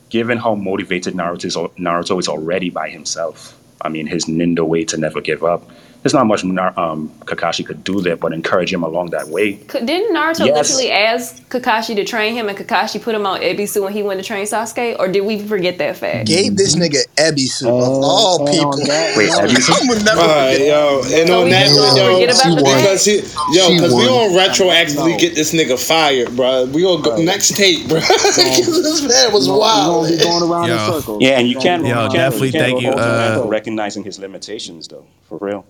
[0.09, 3.59] given how motivated Naruto is, Naruto is already by himself.
[3.83, 5.69] I mean, his ninja way to never give up.
[6.03, 9.55] There's not much um, Kakashi could do there, but encourage him along that way.
[9.55, 10.71] Didn't Naruto Yes.
[10.71, 14.21] literally ask Kakashi to train him, and Kakashi put him on Ebisu when he went
[14.21, 14.99] to train Sasuke?
[14.99, 16.29] Or did we forget that fact?
[16.29, 18.71] Gave this nigga Ebisu of all people.
[19.17, 19.71] Wait, Ebisu?
[19.73, 21.19] I would never Alright, forget yo, that.
[21.21, 23.17] and So on that gonna yo, forget about because he,
[23.57, 24.31] yo, because we won.
[24.31, 26.67] gonna retroactively get this nigga fired, bro.
[26.67, 27.99] We gonna go next tape, bro.
[28.01, 30.09] this man was wild.
[30.11, 31.19] Yo.
[31.21, 33.37] Yeah, and you can't, Yo, you can't, definitely you can't thank you, hold him back
[33.39, 35.65] uh, for recognizing his limitations, though, for real.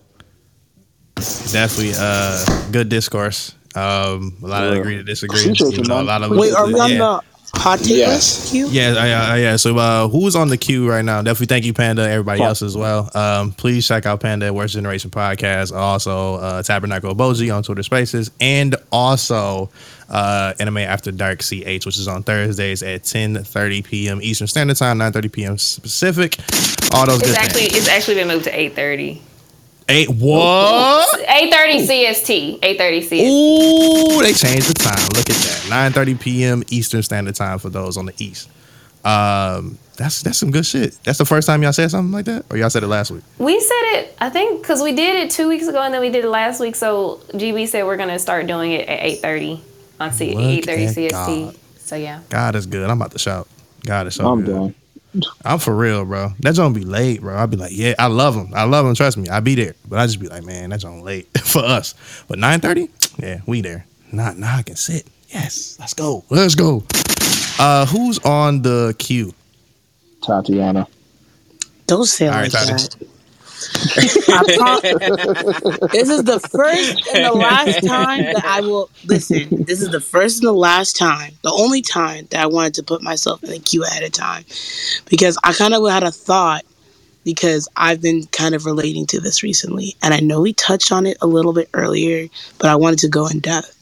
[1.16, 3.54] Definitely uh good discourse.
[3.74, 4.80] Um a lot of Yeah.
[4.80, 5.40] agree to disagree.
[5.40, 6.98] Appreciate You you, know, a lot of Wait, are we on yeah.
[6.98, 7.20] the
[7.60, 8.52] hot take Yes.
[8.52, 8.72] list?
[8.72, 9.56] Yeah, yeah, yeah.
[9.56, 11.22] So, uh, who's on the queue right now?
[11.22, 12.02] Definitely thank you, Panda.
[12.06, 13.10] Everybody else as well.
[13.14, 15.74] Um, please check out Panda Worst Generation podcast.
[15.74, 19.70] Also, uh, Tabernacle Boji on Twitter Spaces, and also
[20.10, 24.20] uh, Anime After Dark CH, which is on Thursdays at 10:30 p.m.
[24.22, 25.52] Eastern Standard Time, 9:30 p.m.
[25.54, 26.36] Pacific.
[26.92, 27.76] All those It's good actually things.
[27.78, 29.22] it's actually been moved to eight thirty.
[29.88, 31.20] Eight what?
[31.28, 32.58] Eight thirty CST.
[32.62, 33.22] Eight thirty CST.
[33.22, 35.06] Ooh, they changed the time.
[35.14, 35.92] Look at that.
[35.92, 36.62] 9:30 p.m.
[36.70, 38.48] Eastern Standard Time for those on the East.
[39.04, 40.98] Um, that's that's some good shit.
[41.04, 43.22] That's the first time y'all said something like that, or y'all said it last week.
[43.38, 46.10] We said it, I think, because we did it two weeks ago and then we
[46.10, 46.74] did it last week.
[46.74, 49.62] So GB said we're gonna start doing it at eight thirty
[50.00, 51.10] on C Look eight thirty CST.
[51.46, 51.56] God.
[51.78, 52.20] So yeah.
[52.28, 52.90] God is good.
[52.90, 53.46] I'm about to shout.
[53.84, 54.52] God is so I'm good.
[54.54, 54.74] done.
[55.44, 56.30] I'm for real, bro.
[56.40, 57.34] That's don't be late, bro.
[57.34, 58.52] I'll be like, yeah, I love him.
[58.54, 58.94] I love him.
[58.94, 59.74] Trust me, I'll be there.
[59.88, 61.94] But I just be like, man, that's on late for us.
[62.28, 63.86] But 9:30, yeah, we there.
[64.12, 65.06] Not now I can sit.
[65.28, 66.24] Yes, let's go.
[66.30, 66.84] Let's go.
[67.58, 69.32] Uh, who's on the queue?
[70.22, 70.86] Tatiana.
[71.86, 72.72] Don't say All right, like Tati.
[72.72, 72.96] that.
[73.96, 79.64] I prom- this is the first and the last time that I will listen.
[79.64, 82.82] This is the first and the last time, the only time that I wanted to
[82.82, 84.44] put myself in the queue ahead of time,
[85.08, 86.64] because I kind of had a thought
[87.24, 91.06] because I've been kind of relating to this recently, and I know we touched on
[91.06, 92.28] it a little bit earlier,
[92.58, 93.72] but I wanted to go in depth.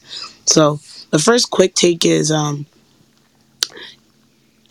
[0.47, 0.81] So
[1.11, 2.67] the first quick take is um,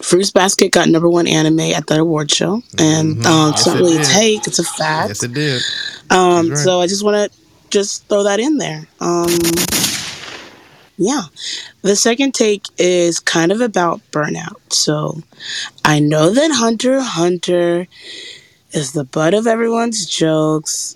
[0.03, 3.25] Fruits Basket got number one anime at that award show, and Mhm.
[3.25, 5.09] um, it's Yes, not it really a take; it's a fact.
[5.09, 5.61] Yes, it did.
[6.09, 6.57] Um, right.
[6.57, 7.37] So I just want to
[7.69, 8.85] just throw that in there.
[8.99, 9.39] Um,
[10.97, 11.23] yeah.
[11.81, 14.57] The second take is kind of about burnout.
[14.71, 15.21] So
[15.85, 17.87] I know that Hunter Hunter
[18.71, 20.95] is the butt of everyone's jokes.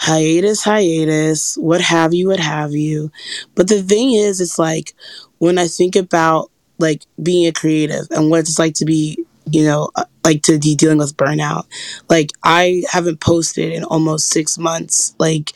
[0.00, 3.10] Hiatus, hiatus, what have you, what have you.
[3.56, 4.94] But the thing is, it's like
[5.38, 9.18] when I think about like being a creative and what it's like to be,
[9.50, 11.64] you know, uh, like to be dealing with burnout.
[12.08, 15.52] Like I haven't posted in almost six months, like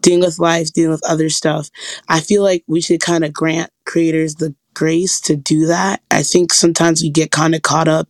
[0.00, 1.70] dealing with life, dealing with other stuff.
[2.08, 6.02] I feel like we should kind of grant creators the grace to do that.
[6.10, 8.08] I think sometimes we get kind of caught up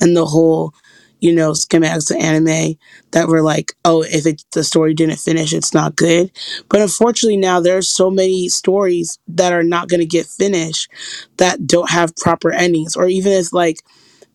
[0.00, 0.74] in the whole,
[1.20, 2.76] you know, schematics of anime
[3.10, 6.30] that we're like, oh, if it the story didn't finish, it's not good.
[6.68, 10.90] But unfortunately, now there are so many stories that are not going to get finished
[11.36, 13.82] that don't have proper endings, or even if like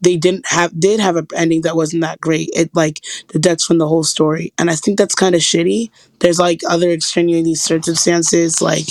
[0.02, 3.78] they didn't have did have an ending that wasn't that great, it like deducts from
[3.78, 5.90] the whole story, and I think that's kind of shitty.
[6.20, 8.88] There's like other extenuating circumstances, like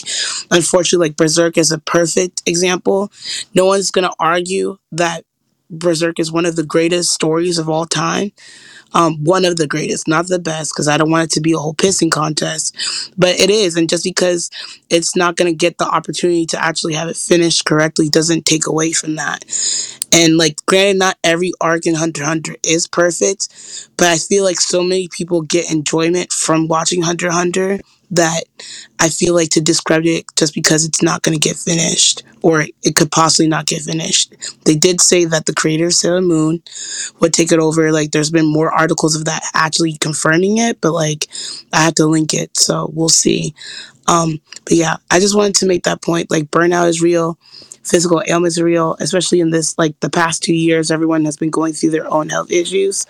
[0.50, 3.12] unfortunately, like Berserk is a perfect example.
[3.54, 5.24] No one's gonna argue that
[5.72, 8.32] Berserk is one of the greatest stories of all time.
[8.94, 11.52] Um, one of the greatest, not the best, because I don't want it to be
[11.52, 12.76] a whole pissing contest,
[13.16, 13.74] but it is.
[13.74, 14.50] And just because
[14.90, 18.66] it's not going to get the opportunity to actually have it finished correctly doesn't take
[18.66, 19.44] away from that.
[20.12, 23.48] And like, granted, not every arc in Hunter Hunter is perfect,
[23.96, 27.80] but I feel like so many people get enjoyment from watching Hunter Hunter
[28.12, 28.44] that
[29.00, 32.66] I feel like to discredit it just because it's not going to get finished or
[32.82, 34.34] it could possibly not get finished.
[34.64, 36.62] They did say that the creator of Sailor Moon
[37.20, 37.90] would take it over.
[37.92, 41.26] Like, there's been more articles of that actually confirming it, but like,
[41.72, 43.54] I have to link it, so we'll see.
[44.08, 46.30] Um, but yeah, I just wanted to make that point.
[46.30, 47.38] Like, burnout is real
[47.84, 51.50] physical ailments are real, especially in this like the past two years, everyone has been
[51.50, 53.06] going through their own health issues.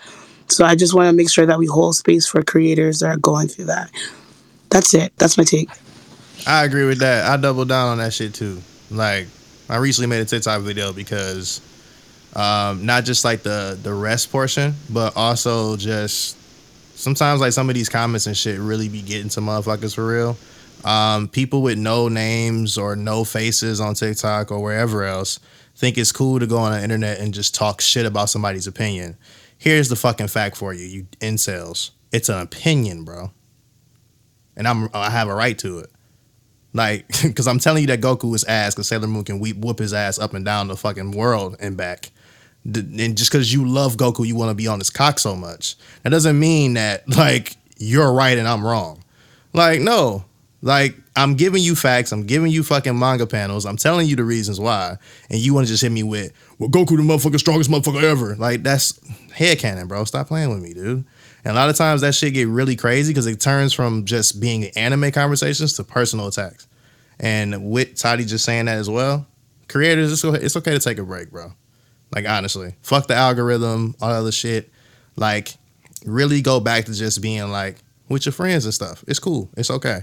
[0.47, 3.17] So I just want to make sure that we hold space for creators that are
[3.17, 3.91] going through that.
[4.73, 5.15] That's it.
[5.17, 5.69] That's my take.
[6.47, 7.29] I agree with that.
[7.29, 8.59] I double down on that shit too.
[8.89, 9.27] Like
[9.69, 11.61] I recently made a TikTok video because
[12.35, 16.37] um, not just like the the rest portion, but also just
[16.97, 20.35] sometimes like some of these comments and shit really be getting to motherfuckers for real.
[20.83, 25.39] Um, people with no names or no faces on TikTok or wherever else
[25.75, 29.17] think it's cool to go on the internet and just talk shit about somebody's opinion.
[29.57, 31.91] Here's the fucking fact for you, you incels.
[32.11, 33.31] It's an opinion, bro.
[34.55, 35.91] And I'm I have a right to it.
[36.73, 39.79] Like, because I'm telling you that Goku is ass because Sailor Moon can whoop, whoop
[39.79, 42.11] his ass up and down the fucking world and back.
[42.65, 45.75] And just because you love Goku, you want to be on his cock so much.
[46.03, 49.03] That doesn't mean that, like, you're right and I'm wrong.
[49.53, 50.25] Like, no,
[50.61, 52.11] like, I'm giving you facts.
[52.11, 53.65] I'm giving you fucking manga panels.
[53.65, 54.97] I'm telling you the reasons why.
[55.29, 58.35] And you want to just hit me with, well, Goku the motherfucking strongest motherfucker ever.
[58.37, 58.93] Like, that's
[59.35, 60.05] headcanon, bro.
[60.05, 61.05] Stop playing with me, dude.
[61.45, 64.39] And a lot of times that shit get really crazy because it turns from just
[64.39, 66.67] being anime conversations to personal attacks.
[67.19, 69.27] And with Tati just saying that as well,
[69.67, 71.51] creators, it's okay, it's okay to take a break, bro.
[72.13, 74.71] Like, honestly, fuck the algorithm, all that other shit.
[75.15, 75.55] Like,
[76.05, 77.77] really go back to just being like
[78.09, 79.03] with your friends and stuff.
[79.07, 79.49] It's cool.
[79.57, 80.01] It's okay.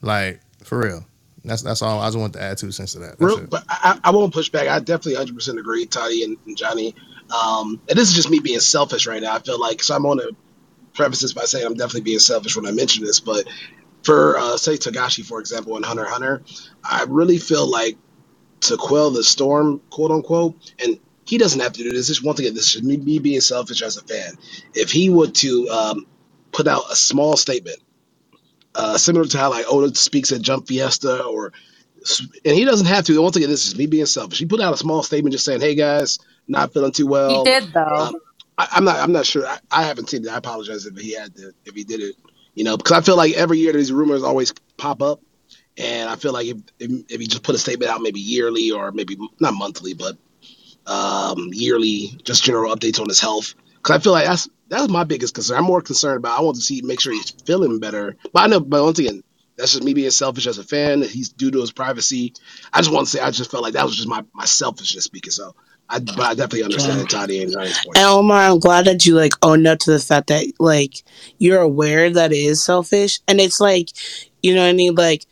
[0.00, 1.04] Like for real.
[1.44, 2.00] That's that's all.
[2.00, 3.16] I just want to add two cents to that.
[3.18, 4.68] Real, but I, I won't push back.
[4.68, 6.94] I definitely 100% agree, Tati and, and Johnny.
[7.30, 9.34] Um, and this is just me being selfish right now.
[9.34, 10.36] I feel like so I'm on to
[10.94, 13.46] preface this by saying I'm definitely being selfish when I mention this, but
[14.02, 16.42] for uh, say Togashi, for example, in Hunter Hunter,
[16.84, 17.96] I really feel like
[18.62, 22.08] to quell the storm, quote unquote, and he doesn't have to do this.
[22.08, 24.34] This once again, this is me, me being selfish as a fan.
[24.74, 26.06] If he were to um,
[26.52, 27.78] put out a small statement,
[28.74, 31.52] uh, similar to how like Oda speaks at Jump Fiesta, or
[32.44, 33.22] and he doesn't have to.
[33.22, 34.38] Once again, this is me being selfish.
[34.38, 37.50] He put out a small statement just saying, "Hey guys, not feeling too well." He
[37.50, 37.80] did though.
[37.96, 38.14] Um,
[38.58, 38.96] I, I'm not.
[38.98, 39.46] I'm not sure.
[39.46, 40.30] I, I haven't seen it.
[40.30, 42.16] I apologize if he had to, if he did it.
[42.54, 45.20] You know, because I feel like every year these rumors always pop up,
[45.78, 48.70] and I feel like if, if if he just put a statement out maybe yearly
[48.70, 50.16] or maybe not monthly, but
[50.86, 53.54] um, yearly, just general updates on his health.
[53.76, 55.58] Because I feel like that's that's my biggest concern.
[55.58, 56.38] I'm more concerned about.
[56.38, 58.16] I want to see make sure he's feeling better.
[58.32, 59.22] But I know, but once again,
[59.56, 61.02] that's just me being selfish as a fan.
[61.02, 62.34] He's due to his privacy.
[62.72, 65.04] I just want to say I just felt like that was just my my selfishness
[65.04, 65.32] speaking.
[65.32, 65.54] So.
[65.92, 67.98] I, but I definitely understand Tati and Johnny's point.
[67.98, 71.02] And Omar, I'm glad that you like own up to the fact that like
[71.38, 73.90] you're aware that it is selfish, and it's like,
[74.42, 75.26] you know what I mean, like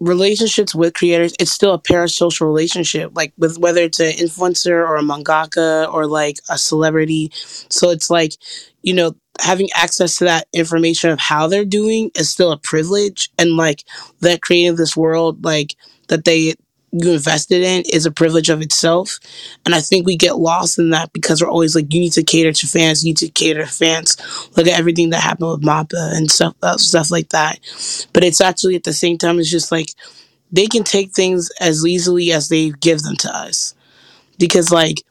[0.00, 4.96] relationships with creators it's still a parasocial relationship like with whether it's an influencer or
[4.96, 7.30] a mangaka or like a celebrity.
[7.34, 8.32] So it's like
[8.82, 13.30] you know having access to that information of how they're doing is still a privilege.
[13.38, 13.84] And like
[14.20, 15.76] that creating this world like
[16.08, 16.54] that they
[16.92, 19.18] you invested in is a privilege of itself.
[19.64, 22.22] And i think we get lost in that because we're always like you need to
[22.22, 24.16] cater to fans you need to cater to fans.
[24.56, 27.58] Look at everything that happened with mappa and stuff uh, stuff like that.
[28.12, 29.88] But it's actually at the same time it's just like
[30.50, 33.74] they can take things as easily as they give them to us.
[34.38, 35.02] Because like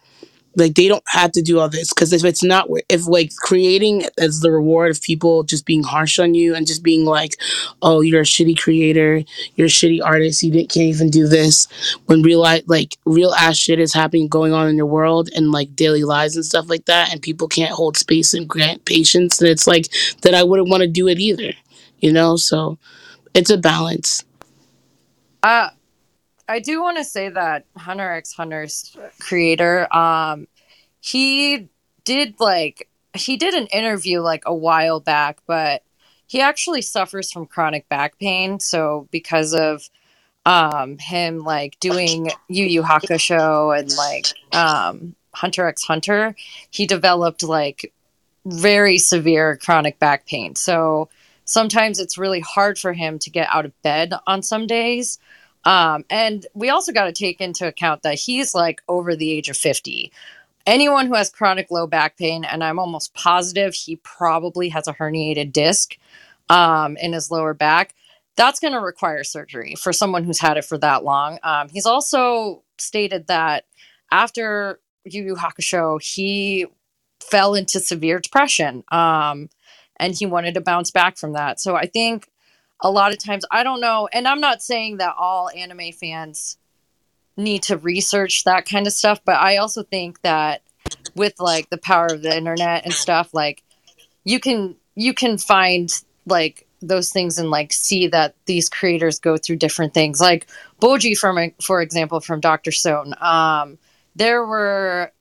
[0.55, 4.03] like they don't have to do all this because if it's not if like creating
[4.17, 7.35] as the reward of people just being harsh on you and just being like
[7.81, 9.23] oh you're a shitty creator.
[9.55, 10.43] You're a shitty artist.
[10.43, 11.67] You didn't, can't even do this
[12.05, 15.75] when real like real ass shit is happening going on in your world and like
[15.75, 19.49] daily lives and stuff like that and people can't hold space and grant patience and
[19.49, 19.87] it's like
[20.21, 21.53] that i wouldn't want to do it either
[22.01, 22.35] you know?
[22.35, 22.77] So
[23.33, 24.25] it's a balance.
[25.41, 25.69] Uh,
[26.47, 30.47] I do want to say that Hunter x Hunter's creator, um,
[30.99, 31.69] he
[32.03, 35.83] did like he did an interview like a while back, but
[36.27, 38.59] he actually suffers from chronic back pain.
[38.59, 39.89] So because of
[40.45, 46.35] um him like doing Yu Yu Hakusho and like um Hunter x Hunter,
[46.69, 47.93] he developed like
[48.45, 50.55] very severe chronic back pain.
[50.55, 51.09] So
[51.45, 55.19] sometimes it's really hard for him to get out of bed on some days.
[55.65, 59.49] Um, and we also got to take into account that he's like over the age
[59.49, 60.11] of 50.
[60.65, 64.93] Anyone who has chronic low back pain, and I'm almost positive he probably has a
[64.93, 65.97] herniated disc
[66.49, 67.93] um, in his lower back,
[68.35, 71.39] that's going to require surgery for someone who's had it for that long.
[71.43, 73.65] Um, he's also stated that
[74.11, 76.67] after Yu Yu Hakusho, he
[77.21, 78.83] fell into severe depression.
[78.91, 79.49] Um,
[79.97, 81.59] and he wanted to bounce back from that.
[81.59, 82.27] So I think
[82.81, 86.57] a lot of times, I don't know, and I'm not saying that all anime fans
[87.37, 90.61] need to research that kind of stuff, but I also think that
[91.15, 93.63] with like the power of the internet and stuff, like
[94.23, 95.89] you can you can find
[96.25, 100.19] like those things and like see that these creators go through different things.
[100.19, 100.47] Like
[100.81, 103.77] Boichi, from for example, from Doctor Stone, um,
[104.15, 105.11] there were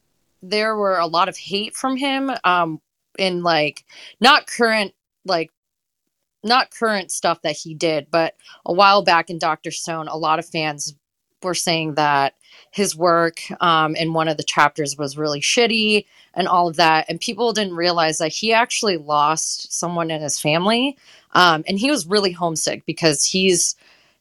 [0.43, 2.81] there were a lot of hate from him um,
[3.19, 3.85] in like
[4.21, 5.51] not current like
[6.43, 10.39] not current stuff that he did, but a while back in Doctor Stone, a lot
[10.39, 10.95] of fans
[11.43, 12.35] were saying that
[12.71, 17.07] his work um, in one of the chapters was really shitty and all of that.
[17.09, 20.97] And people didn't realize that he actually lost someone in his family.
[21.33, 23.77] Um, and he was really homesick because he's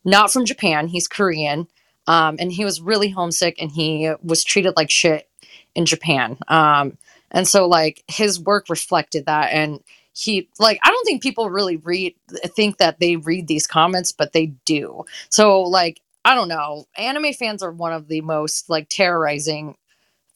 [0.06, 1.68] not from Japan, he's Korean.
[2.08, 5.30] Um, and he was really homesick and he was treated like shit
[5.76, 6.38] in Japan.
[6.48, 6.98] Um,
[7.32, 9.52] and so, like, his work reflected that.
[9.52, 9.84] And
[10.20, 12.16] he, like, I don't think people really read,
[12.56, 15.06] think that they read these comments, but they do.
[15.30, 16.86] So, like, I don't know.
[16.98, 19.76] Anime fans are one of the most like terrorizing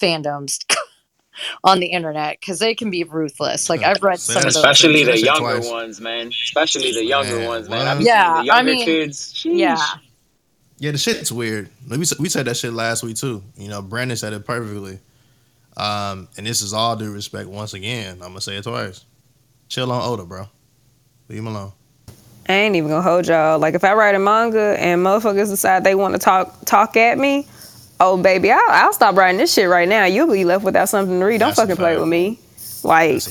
[0.01, 0.59] fandoms
[1.63, 3.69] on the internet because they can be ruthless.
[3.69, 4.55] Like I've read some of those.
[4.55, 5.71] Especially the Say that shit younger twice.
[5.71, 6.27] ones, man.
[6.29, 7.87] Especially the younger Man, ones, man.
[7.87, 9.33] I've seen Yeah, the younger I mean, kids.
[9.33, 9.59] Sheesh.
[9.59, 9.77] Yeah,
[10.79, 11.69] Yeah, the shit's weird.
[11.89, 13.43] We we said that shit last week too.
[13.57, 14.99] You know, Brandon said it perfectly.
[15.77, 18.13] Um, and this is all due respect once again.
[18.21, 19.05] I'm gonna say it twice.
[19.74, 20.48] Chill on Oda, bro.
[21.30, 21.72] Leave him alone.
[22.48, 23.58] I ain't even gonna hold y'all.
[23.58, 27.18] Like if I write a manga and motherfuckers decide they want to talk talk at
[27.18, 27.48] me,
[28.00, 30.06] oh baby, I'll, I'll stop writing this shit right now.
[30.06, 31.40] You'll be left without something to read.
[31.40, 32.38] Don't That's fucking play with me.
[32.84, 33.24] Like,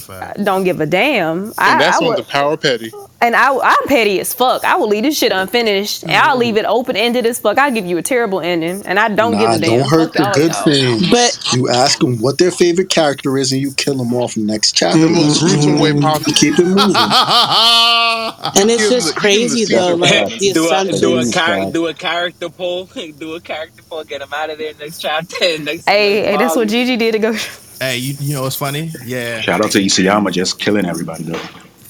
[0.43, 1.45] don't give a damn.
[1.45, 2.91] And I, that's I on would, the power petty.
[3.23, 4.65] And I, I'm petty as fuck.
[4.65, 6.41] I will leave this shit unfinished, and I'll mm-hmm.
[6.41, 7.57] leave it open ended as fuck.
[7.57, 9.79] I'll give you a terrible ending, and I don't give nah, a damn.
[9.79, 10.65] don't hurt Fuck the good y'all.
[10.65, 11.11] things.
[11.11, 14.73] But- you ask them what their favorite character is, and you kill them off next
[14.73, 14.99] chapter.
[14.99, 16.33] In the most gruesome way possible.
[16.33, 16.95] Keep it moving.
[18.43, 21.01] And it's just crazy though, like the do a assumption.
[21.01, 22.85] do a char- do a character poll,
[23.19, 25.37] do a character poll, get them out of there next chapter.
[25.59, 27.33] Next Hey, hey, that's what Gege did to go.
[27.81, 28.91] Hey, you, you know what's funny?
[29.05, 29.41] Yeah.
[29.41, 31.41] Shout out to Isayama just killing everybody though.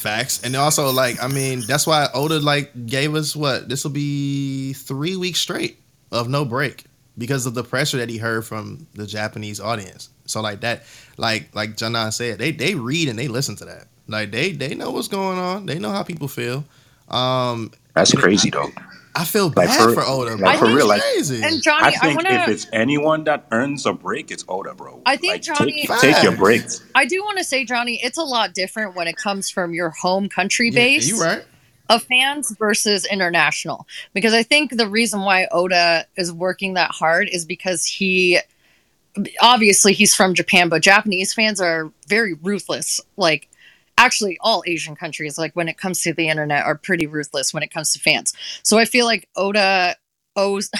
[0.02, 0.42] Facts.
[0.42, 4.72] And also, like, I mean, that's why Oda like gave us what this will be
[4.72, 5.78] three weeks straight
[6.10, 6.84] of no break
[7.16, 10.10] because of the pressure that he heard from the Japanese audience.
[10.26, 10.82] So like that,
[11.18, 13.86] like like Janan said, they they read and they listen to that.
[14.08, 15.66] Like they they know what's going on.
[15.66, 16.64] They know how people feel.
[17.08, 18.70] Um, That's crazy though.
[19.14, 20.36] I feel Like, bad for- for, Oda.
[20.36, 20.68] like, bro.
[20.70, 21.42] for real, It's like- crazy.
[21.42, 22.50] and Johnny, I I, think want if to.
[22.52, 25.02] it's anyone that earns a break, it's Oda, bro.
[25.04, 25.86] I think Like, Johnny.
[25.86, 26.80] take, take your breaks.
[26.94, 29.90] I do want to say, Johnny, it's a lot different when it comes from your
[29.90, 31.08] home country Yeah, base.
[31.08, 31.44] you right.
[31.90, 37.28] of fans versus international because i think the reason why oda is working that hard
[37.28, 38.38] is because he
[39.42, 43.48] obviously he's from japan but japanese fans are very ruthless like
[44.04, 47.62] actually all asian countries like when it comes to the internet are pretty ruthless when
[47.62, 48.32] it comes to fans
[48.62, 49.94] so i feel like oda
[50.36, 50.70] owes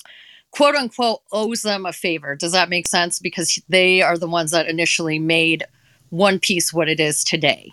[0.50, 4.50] quote unquote owes them a favor does that make sense because they are the ones
[4.50, 5.64] that initially made
[6.10, 7.70] one piece what it is today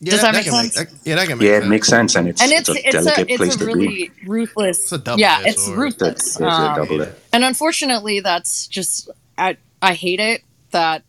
[0.00, 0.74] Yeah, Does that make can sense?
[0.76, 2.86] that- yeah, that can make Yeah, it makes sense, and it's and it's, it's a
[2.88, 4.10] it's delicate a place it's a to really be.
[4.26, 4.92] ruthless.
[4.92, 5.78] a double yeah, it's sword.
[5.78, 6.22] ruthless.
[6.38, 7.14] It's a Um, double edged.
[7.32, 11.02] and unfortunately, that's just I I hate it that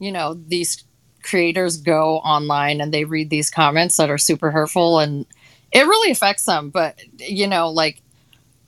[0.00, 0.82] you know these
[1.26, 5.26] creators go online and they read these comments that are super hurtful and
[5.72, 6.70] it really affects them.
[6.70, 8.02] But you know, like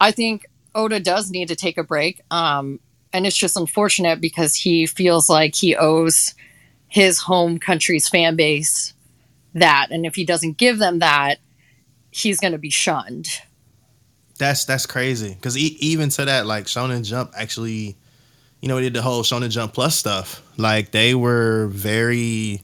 [0.01, 2.21] I think Oda does need to take a break.
[2.31, 2.81] Um,
[3.13, 6.35] and it's just unfortunate because he feels like he owes
[6.89, 8.95] his home country's fan base
[9.55, 11.39] that, and if he doesn't give them that,
[12.11, 13.29] he's going to be shunned.
[14.39, 15.31] That's that's crazy.
[15.35, 17.97] Because e- even to that, like Shonen Jump actually,
[18.61, 20.43] you know, we did the whole Shonen Jump Plus stuff.
[20.57, 22.63] Like they were very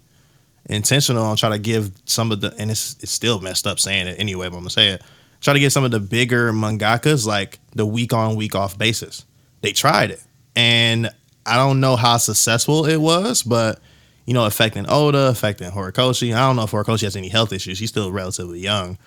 [0.67, 4.09] intentional on trying to give some of the, and it's it's still messed up saying
[4.09, 5.03] it anyway, but I'm gonna say it.
[5.41, 9.25] Try to get some of the bigger mangakas like the week on week off basis.
[9.61, 10.23] They tried it,
[10.57, 11.11] and
[11.47, 13.81] I don't know how successful it was, but
[14.27, 16.35] you know, affecting Oda, affecting Horikoshi.
[16.35, 17.79] I don't know if Horikoshi has any health issues.
[17.79, 18.99] He's still relatively young.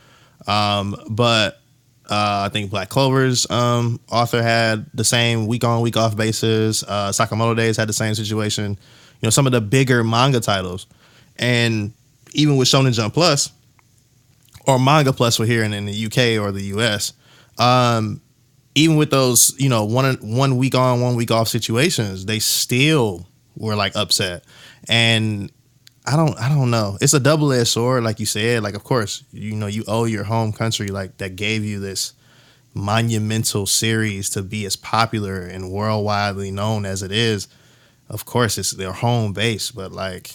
[0.45, 1.59] Um, but
[2.09, 6.83] uh, I think Black Clover's um, author had the same week on, week off basis.
[6.83, 8.71] Uh, Sakamoto Days had the same situation.
[8.71, 10.87] You know, some of the bigger manga titles.
[11.37, 11.93] And
[12.33, 13.51] even with Shonen Jump Plus
[14.65, 17.13] or Manga Plus, we're here in, in the UK or the US,
[17.57, 18.21] um,
[18.75, 23.27] even with those, you know, one one week on, one week off situations, they still
[23.55, 24.43] were like upset.
[24.87, 25.51] And
[26.07, 26.97] I don't I don't know.
[27.01, 28.63] It's a double edged sword, like you said.
[28.63, 32.13] Like, of course, you know, you owe your home country like that gave you this
[32.73, 37.47] monumental series to be as popular and worldwidely known as it is,
[38.09, 39.71] of course it's their home base.
[39.71, 40.31] But like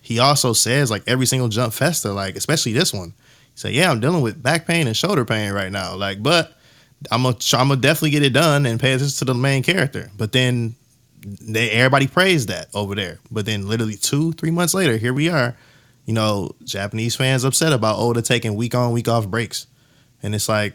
[0.00, 3.90] he also says, like every single jump festa, like especially this one, he said, "Yeah,
[3.90, 5.94] I'm dealing with back pain and shoulder pain right now.
[5.96, 6.56] Like, but
[7.10, 10.10] I'm gonna I'm gonna definitely get it done and pay attention to the main character."
[10.16, 10.76] But then
[11.22, 13.18] they everybody praised that over there.
[13.30, 15.56] But then literally two three months later, here we are.
[16.06, 19.66] You know, Japanese fans upset about oh, Oda taking week on week off breaks,
[20.22, 20.74] and it's like,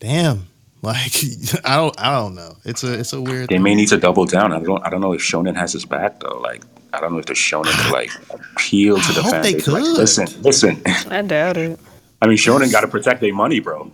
[0.00, 0.46] damn.
[0.84, 1.14] Like
[1.64, 2.56] I don't I don't know.
[2.66, 3.48] It's a it's a weird.
[3.48, 4.52] They may need to double down.
[4.52, 6.36] I don't I don't know if Shonen has his back though.
[6.42, 9.54] Like I don't know if the Shonen could like appeal to the hope fan they
[9.54, 9.66] base.
[9.66, 9.92] Like, could.
[9.96, 10.82] listen, listen.
[11.10, 11.80] I doubt it.
[12.20, 13.90] I mean, Shonen got to protect their money, bro.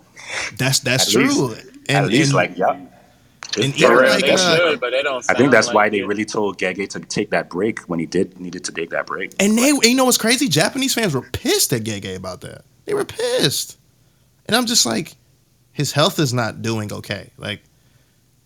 [0.59, 1.29] That's that's At true.
[1.31, 2.81] least- and at least and- like yeah.
[3.57, 4.11] And even right.
[4.11, 5.25] like They uh, should, but they don't.
[5.29, 8.07] I think that's like why they really told Gege to take that break when he
[8.07, 9.33] did needed to take that break.
[9.41, 10.49] And they, and you know what's crazy?
[10.49, 12.65] Japanese fans were pissed at Gege about that.
[12.85, 13.79] They were pissed,
[14.47, 15.17] and I'm just like,
[15.73, 17.31] his health is not doing okay.
[17.37, 17.63] Like,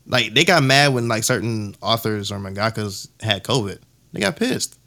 [0.07, 3.79] like they got mad when like certain authors or mangakas had COVID.
[4.13, 4.79] They got pissed.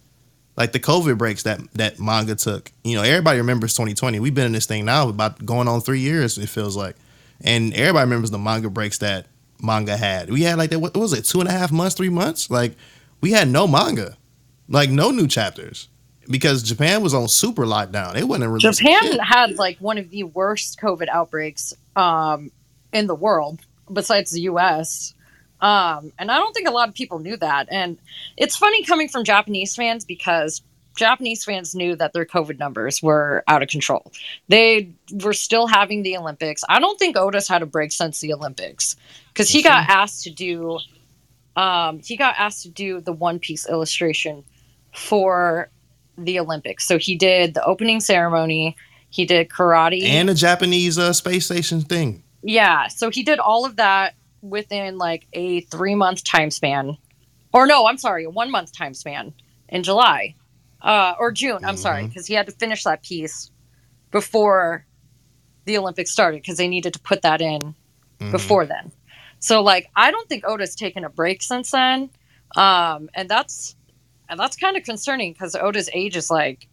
[0.55, 2.71] Like the COVID breaks that that manga took.
[2.83, 4.19] You know, everybody remembers 2020.
[4.19, 6.37] We've been in this thing now about going on three years.
[6.39, 6.95] It feels like,
[7.41, 9.27] and everybody remembers the manga breaks that
[9.61, 10.29] manga had.
[10.29, 10.79] We had like that.
[10.79, 11.25] What was it?
[11.25, 12.49] Two and a half months, three months.
[12.49, 12.75] Like
[13.21, 14.17] we had no manga,
[14.67, 15.89] like no new chapters
[16.29, 18.15] because Japan was on super lockdown.
[18.15, 19.21] It wasn't releasing Japan shit.
[19.21, 22.51] had like one of the worst COVID outbreaks um,
[22.93, 23.61] in the world,
[23.91, 25.13] besides the U.S.
[25.61, 27.67] Um, and I don't think a lot of people knew that.
[27.71, 27.97] And
[28.35, 30.61] it's funny coming from Japanese fans because
[30.97, 34.11] Japanese fans knew that their COVID numbers were out of control.
[34.49, 34.91] They
[35.23, 36.63] were still having the Olympics.
[36.67, 38.95] I don't think Oda's had a break since the Olympics
[39.29, 40.79] because he got asked to do.
[41.55, 44.43] Um, he got asked to do the One Piece illustration
[44.93, 45.69] for
[46.17, 46.87] the Olympics.
[46.87, 48.75] So he did the opening ceremony.
[49.09, 52.23] He did karate and the Japanese uh, space station thing.
[52.43, 56.97] yeah, so he did all of that within like a three month time span.
[57.53, 59.33] Or no, I'm sorry, a one month time span
[59.69, 60.35] in July.
[60.81, 62.07] Uh, or June, I'm sorry, Mm-hmm.
[62.09, 63.51] because he had to finish that piece
[64.11, 64.85] before
[65.65, 67.75] the Olympics started because they needed to put that in
[68.19, 68.31] Mhm.
[68.31, 68.91] before then.
[69.39, 72.09] So like I don't think Oda's taken a break since then.
[72.55, 73.75] Um, and that's
[74.29, 76.67] and that's kind of concerning because Oda's age is like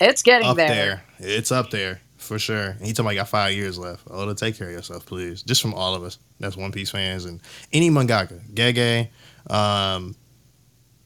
[0.00, 0.68] it's getting up there.
[0.68, 1.04] there.
[1.18, 2.70] It's up there for sure.
[2.78, 4.06] And he told me I got five years left.
[4.06, 5.42] To take care of yourself, please.
[5.42, 6.18] Just from all of us.
[6.40, 7.40] That's One Piece fans and
[7.72, 8.40] any mangaka.
[8.54, 9.08] Gege,
[9.50, 10.14] um,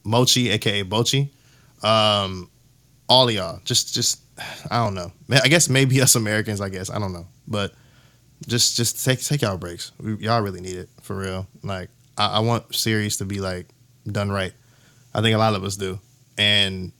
[0.04, 1.28] Mochi, aka Bochi,
[1.82, 2.50] um,
[3.08, 3.60] all of y'all.
[3.64, 4.20] Just, just,
[4.70, 5.12] I don't know.
[5.30, 6.60] I guess maybe us Americans.
[6.60, 7.72] I guess I don't know, but
[8.46, 9.92] just, just take take y'all breaks.
[10.00, 11.46] We, y'all really need it for real.
[11.62, 13.68] Like I, I want series to be like
[14.06, 14.52] done right.
[15.14, 15.98] I think a lot of us do,
[16.36, 16.92] and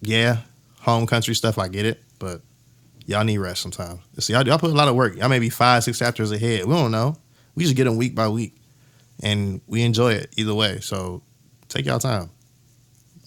[0.00, 0.38] yeah,
[0.80, 1.58] home country stuff.
[1.58, 2.40] I get it, but
[3.06, 4.00] y'all need rest sometimes.
[4.18, 5.16] See, y'all, y'all put a lot of work.
[5.16, 6.64] Y'all may be five, six chapters ahead.
[6.64, 7.16] We don't know.
[7.54, 8.56] We just get them week by week,
[9.22, 10.80] and we enjoy it either way.
[10.80, 11.22] So
[11.68, 12.30] take y'all time.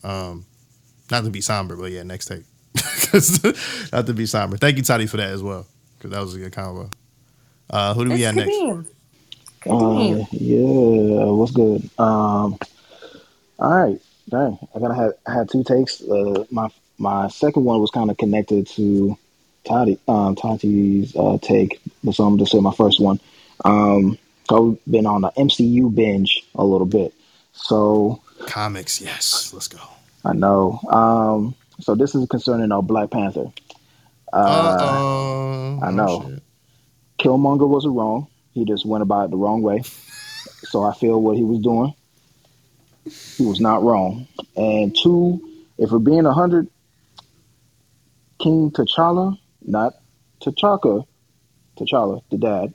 [0.03, 0.45] Um,
[1.10, 2.44] not to be somber, but yeah, next take.
[3.94, 4.58] not to be somber.
[4.58, 5.66] Thank you, Toddy, for that as well,
[5.98, 6.90] because that was a good combo.
[7.69, 8.94] Uh, who do we It's have next?
[9.66, 11.84] Uh, yeah, what's good?
[12.00, 12.58] Um,
[13.60, 14.58] all right, dang.
[14.76, 16.02] I gotta have I had two takes.
[16.02, 19.18] Uh, my my second one was kind of connected to
[19.66, 23.19] Tati um, Tati's uh, take, so I'm just say my first one.
[23.66, 24.18] Um,
[24.50, 27.14] I've been on the MCU binge a little bit,
[27.52, 29.52] so Comics, yes.
[29.53, 29.80] Let's go.
[30.27, 30.80] I know.
[30.89, 33.45] Um, so this is concerning uh, Black Panther.
[34.33, 35.80] Uh.
[35.81, 36.38] I know.
[37.17, 38.27] Killmonger wasn't wrong.
[38.51, 39.81] He just went about it the wrong way.
[40.69, 41.93] So I feel what he was doing.
[43.38, 44.27] He was not wrong.
[44.57, 45.39] And two,
[45.77, 46.67] if we're being a hundred,
[48.39, 49.93] King T'Challa, not
[50.41, 51.06] T'Chaka,
[51.77, 52.73] T'Challa, the dad.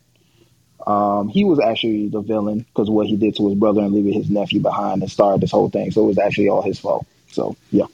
[0.87, 4.13] Um, he was actually the villain because what he did to his brother and leaving
[4.13, 5.91] his nephew behind and started this whole thing.
[5.91, 7.05] So it was actually all his fault.
[7.33, 7.87] So yeah,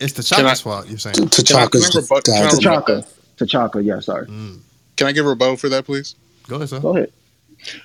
[0.00, 0.88] It's the Can fault.
[0.88, 3.06] You're saying T'Chaka's Can I rebut- can I rebut T'Chaka,
[3.38, 3.84] T'Chaka.
[3.84, 4.26] Yeah, sorry.
[4.26, 6.14] Can I give a rebuttal for that, please?
[6.48, 6.80] Go ahead, sir.
[6.80, 7.12] Go ahead.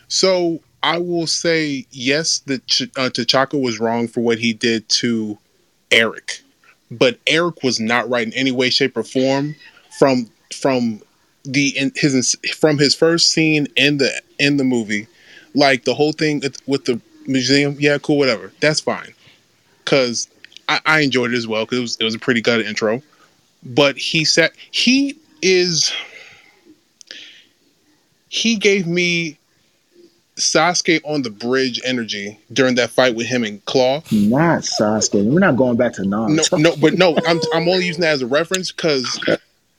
[0.07, 4.87] So I will say yes, that Ch- uh, T'Chaka was wrong for what he did
[4.89, 5.37] to
[5.91, 6.41] Erik,
[6.91, 9.55] but Erik was not right in any way, shape, or form
[9.99, 11.01] from from
[11.43, 15.07] the in his from his first scene in the in the movie,
[15.55, 17.75] like the whole thing with- with the museum.
[17.79, 18.51] Yeah, cool, whatever.
[18.59, 19.13] That's fine,
[19.83, 20.27] because
[20.85, 23.01] I, I enjoyed it as well because it was it was a pretty good intro.
[23.63, 25.93] But he said he is
[28.29, 29.37] he gave me
[30.37, 34.03] Sasuke on the bridge energy during that fight with him and Klaue.
[34.29, 35.23] Not Sasuke.
[35.23, 36.59] We're not going back to No, Naruto.
[36.59, 39.19] no, but no, I'm I'm only using that as a reference because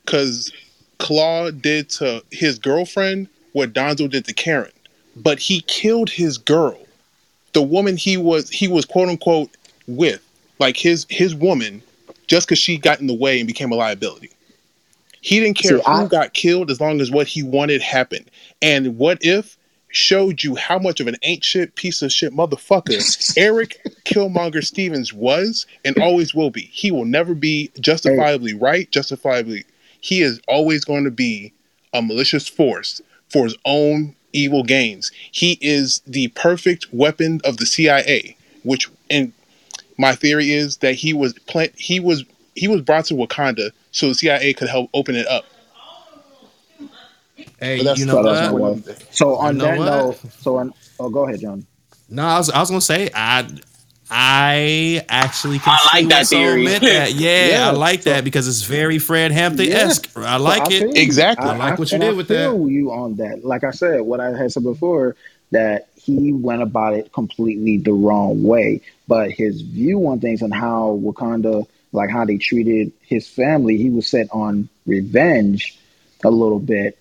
[0.05, 0.51] because
[0.99, 4.71] Klaue did to his girlfriend what Danzo did to Karin,
[5.15, 6.77] but he killed his girl,
[7.53, 9.49] the woman he was he was quote unquote
[9.87, 10.24] with,
[10.59, 11.81] like his his woman,
[12.27, 14.31] just because she got in the way and became a liability.
[15.21, 18.29] He didn't care See, who I- got killed as long as what he wanted happened.
[18.61, 19.57] And what if
[19.89, 25.13] showed you how much of an ain't shit piece of shit motherfucker Erik Killmonger Stevens
[25.13, 26.63] was and always will be.
[26.73, 29.63] He will never be justifiably right, justifiably.
[30.01, 31.53] He is always going to be
[31.93, 35.11] a malicious force for his own evil gains.
[35.31, 39.31] He is the perfect weapon of the CIA, which and
[39.97, 42.23] my theory is that he was plant he was
[42.55, 45.45] he was brought to Wakanda so the CIA could help open it up.
[47.59, 48.61] Hey, that's- you so know that's what?
[48.77, 50.73] what- So on You know that note, so on.
[50.99, 51.65] Oh, go ahead, John.
[52.09, 53.47] No, I was I was gonna say I
[54.09, 56.67] I actually can I like see that theory.
[56.79, 57.13] that.
[57.13, 60.15] Yeah, Yeah, I like so- that because it's very Fred Hampton esque.
[60.17, 60.95] I like feel it.
[60.95, 61.01] you.
[61.01, 61.49] Exactly.
[61.49, 62.71] I like what you and did I with feel that.
[62.71, 63.43] you on that.
[63.43, 65.15] Like I said, what I had said before,
[65.51, 68.81] that he went about it completely the wrong way.
[69.07, 73.89] But his view on things and how Wakanda, like how they treated his family, he
[73.89, 75.79] was set on revenge
[76.23, 76.97] a little bit.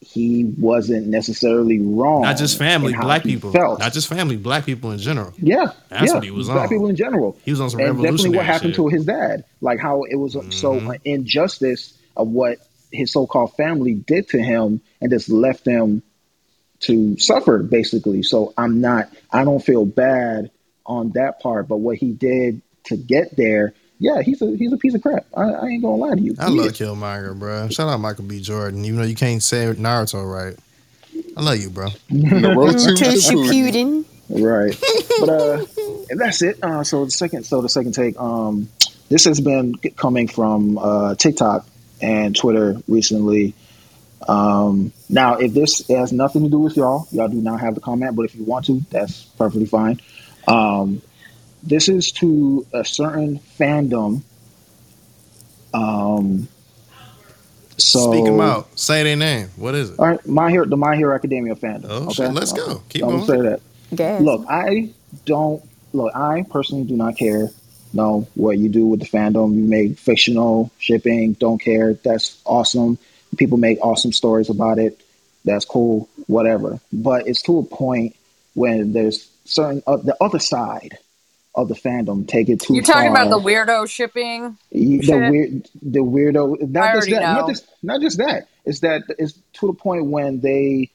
[0.00, 2.22] He wasn't necessarily wrong.
[2.22, 3.52] Not just family, black people.
[3.52, 3.78] Felt.
[3.78, 5.32] Not just family, black people in general.
[5.38, 6.14] Yeah, That's yeah.
[6.14, 6.62] what he was Black on.
[6.62, 7.38] Black people in general.
[7.44, 8.80] He was on some and definitely what happened shit.
[8.80, 8.90] Mm-hmm.
[8.90, 12.58] to his dad, like how it was so uh, injustice of what
[12.90, 16.02] his so-called family did to him, and just left him
[16.82, 18.22] to suffer basically.
[18.22, 20.50] So I'm not, I don't feel bad
[20.86, 24.76] on that part, but what he did to get there, yeah, he's a he's a
[24.76, 25.26] piece of crap.
[25.36, 26.34] I, I ain't gonna lie to you.
[26.38, 26.72] I He love is.
[26.72, 27.68] Killmonger, bro.
[27.68, 28.40] Shout out Michael B.
[28.40, 28.82] Jordan.
[28.84, 30.56] You know you can't say Naruto right,
[31.36, 31.88] I love you, bro.
[32.10, 34.04] The Shippuden.
[34.28, 34.76] Right.
[35.20, 35.64] But uh
[36.10, 36.62] and that's it.
[36.62, 38.68] Uh so the second so the second take, um
[39.08, 41.66] this has been coming from uh TikTok
[42.00, 43.54] and Twitter recently.
[44.28, 47.80] Um now if this has nothing to do with y'all, y'all do not have the
[47.80, 50.00] comment, but if you want to, that's perfectly fine.
[50.46, 51.02] Um
[51.62, 54.22] this is to a certain fandom.
[55.74, 56.48] Um
[57.78, 58.78] so Speak them out.
[58.78, 59.48] Say their name.
[59.56, 59.98] What is it?
[59.98, 61.86] all right, my hero, the My Hero Academia fandom.
[61.88, 62.82] Oh, okay, shit, let's go.
[62.88, 63.22] Keep I'm going.
[63.22, 63.60] say that.
[63.94, 64.22] Gas.
[64.22, 64.90] Look, I
[65.26, 66.14] don't look.
[66.14, 67.50] I personally do not care.
[67.94, 71.34] No, what you do with the fandom, you make fictional shipping.
[71.34, 71.94] Don't care.
[71.94, 72.98] That's awesome.
[73.36, 75.00] People make awesome stories about it.
[75.44, 76.08] That's cool.
[76.26, 76.80] Whatever.
[76.92, 78.14] But it's to a point
[78.54, 80.98] when there's certain uh, the other side
[81.54, 83.26] of the fandom take it too You're talking far.
[83.26, 84.56] about the weirdo shipping.
[84.70, 86.62] the weird, the weirdo.
[86.62, 87.22] I Not just that.
[87.22, 87.48] Not know.
[87.52, 88.48] just not just that.
[88.64, 90.90] It's that it's to the point when they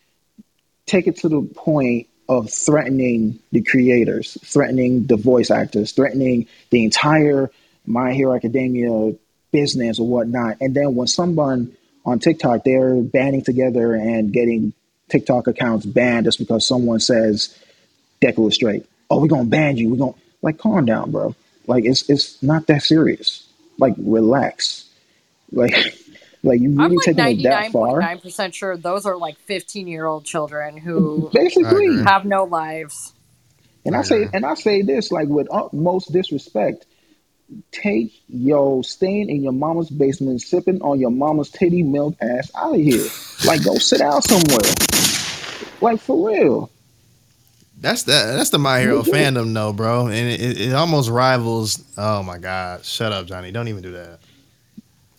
[0.85, 6.83] take it to the point of threatening the creators, threatening the voice actors, threatening the
[6.83, 7.51] entire
[7.85, 9.13] My Hero Academia
[9.51, 10.57] business or whatnot.
[10.59, 11.76] And then when someone
[12.07, 14.73] on TikTok, they're banding together and getting
[15.09, 17.55] TikTok accounts banned just because someone says
[18.21, 18.85] Deku is straight.
[19.09, 19.89] Oh, we're gonna ban you.
[19.89, 21.35] We're gonna like calm down, bro.
[21.67, 23.45] Like it's it's not that serious.
[23.77, 24.85] Like relax.
[25.51, 25.73] Like
[26.43, 28.17] like you I'm really like taking it that 99.9 far.
[28.17, 32.03] percent sure those are like 15 year old children who Basically.
[32.03, 33.13] have no lives.
[33.85, 36.85] And I say and I say this like with utmost disrespect.
[37.71, 42.75] Take your staying in your mama's basement, sipping on your mama's titty milk ass out
[42.75, 43.07] of here.
[43.45, 44.59] Like go sit down somewhere.
[45.81, 46.69] Like for real.
[47.79, 49.29] That's the that's the My Hero Yeah, yeah.
[49.31, 51.83] fandom, though, bro, and it, it, it almost rivals.
[51.97, 52.83] Oh my God!
[52.83, 53.51] Shut up, Johnny.
[53.51, 54.19] Don't even do that.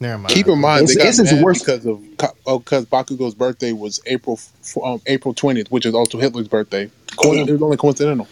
[0.01, 0.35] Never mind.
[0.35, 2.03] Keep in mind It's- they got it's his worst- because of
[2.47, 4.41] oh, because Bakugo's birthday was April
[4.85, 6.91] um, April twentieth, which is also Hitler's birthday.
[7.17, 8.27] Co- It was only coincidental.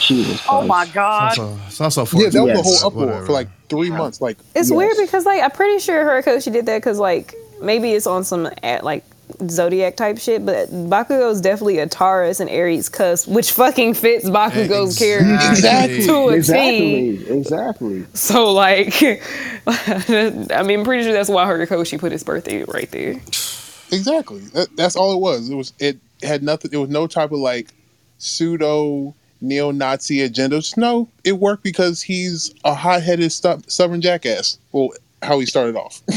[0.00, 1.32] Jesus Oh my god.
[1.32, 2.56] It's also, it's also Yeah, that was Yes.
[2.56, 3.26] the whole uproar Whatever.
[3.26, 4.20] for like three months.
[4.20, 4.76] Like It's Yes.
[4.76, 8.48] weird because like I'm pretty sure Horikoshi did that because like maybe it's on some
[8.62, 9.04] at like
[9.50, 14.96] zodiac type shit, but Bakugo's definitely a Taurus and Aries cuss, which fucking fits Bakugo's
[14.96, 16.06] character Exactly.
[16.06, 16.36] to a T.
[16.36, 17.38] Exactly.
[17.38, 18.06] Exactly.
[18.14, 19.02] So like,
[19.66, 23.12] I mean, I'm pretty sure that's why Horikoshi put his birthday right there.
[23.90, 25.48] exactly, that, that's all it was.
[25.50, 26.70] It was it had nothing.
[26.72, 27.68] It was no type of like
[28.18, 30.56] pseudo neo-Nazi agenda.
[30.56, 34.58] Just no, it worked because he's a hot-headed stu- stubborn jackass.
[34.72, 34.90] Well,
[35.22, 36.02] how he started off.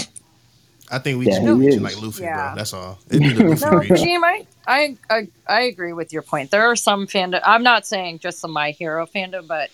[0.91, 2.47] I think we Yeah, just he reaching like Luffy, Yeah.
[2.47, 2.55] bro.
[2.55, 2.99] That's all.
[3.11, 3.89] It be the Luffy No, reach.
[3.91, 6.49] Kadeem, I, I, I, I agree with your point.
[6.49, 7.41] There are some fandom.
[7.43, 9.69] I'm not saying just the My Hero fandom, but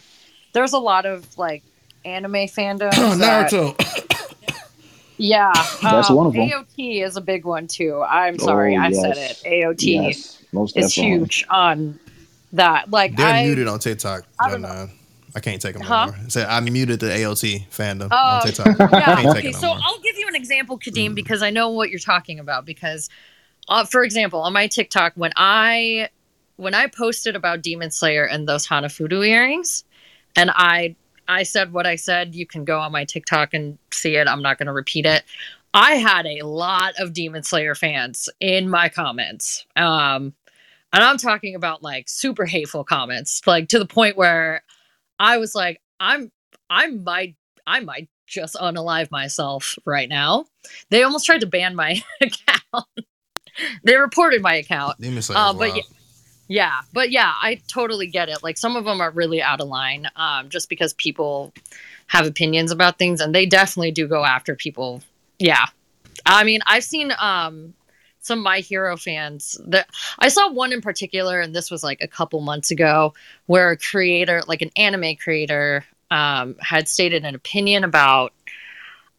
[0.52, 1.64] there's a lot of like
[2.04, 2.92] anime fandom.
[2.92, 3.76] Naruto.
[5.18, 6.50] yeah, That's um, one of 'em.
[6.50, 8.02] AOT is a big one too.
[8.06, 9.42] I'm sorry, Oh, I said it.
[9.46, 10.42] AOT Yes.
[10.54, 11.04] Is definitely.
[11.20, 12.00] huge on
[12.56, 12.90] that.
[12.92, 14.26] Like They're I, muted on TikTok.
[14.40, 14.90] I don't don't
[15.36, 16.08] I can't take them Huh?
[16.08, 16.30] no more.
[16.30, 18.68] Say I muted the AOT fandom Oh, on TikTok.
[18.68, 19.06] I yeah.
[19.16, 19.68] can't take Okay, so.
[19.70, 22.66] I'll give you an example, Kadeem, because I know what you're talking about.
[22.66, 23.10] Because
[23.68, 26.10] uh, for example, on my TikTok, when I
[26.58, 29.84] when I posted about Demon Slayer and those Hanafuda earrings,
[30.36, 30.96] and I
[31.28, 34.28] I said what I said, you can go on my TikTok and see it.
[34.28, 35.24] I'm not going to repeat it.
[35.74, 39.66] I had a lot of Demon Slayer fans in my comments.
[39.76, 40.34] Um,
[40.96, 44.64] and I'm talking about like super hateful comments, like to the point where
[45.20, 46.32] I was like, I'm
[46.70, 47.36] I might
[47.68, 50.46] I might just unalive myself right now.
[50.92, 52.88] They almost tried to ban my account.
[53.84, 54.96] they reported my account.
[55.36, 55.82] Uh, but yeah,
[56.48, 58.42] yeah, but yeah, I totally get it.
[58.42, 61.54] Like some of them are really out of line, um, just because people
[62.08, 65.02] have opinions about things, and they definitely do go after people.
[65.40, 65.66] Yeah,
[66.26, 67.74] I mean, I've seen um,
[68.26, 69.88] some My Hero fans that
[70.20, 73.14] I saw one in particular, and this was like a couple months ago,
[73.46, 78.34] where a creator, like an anime creator, um, had stated an opinion about.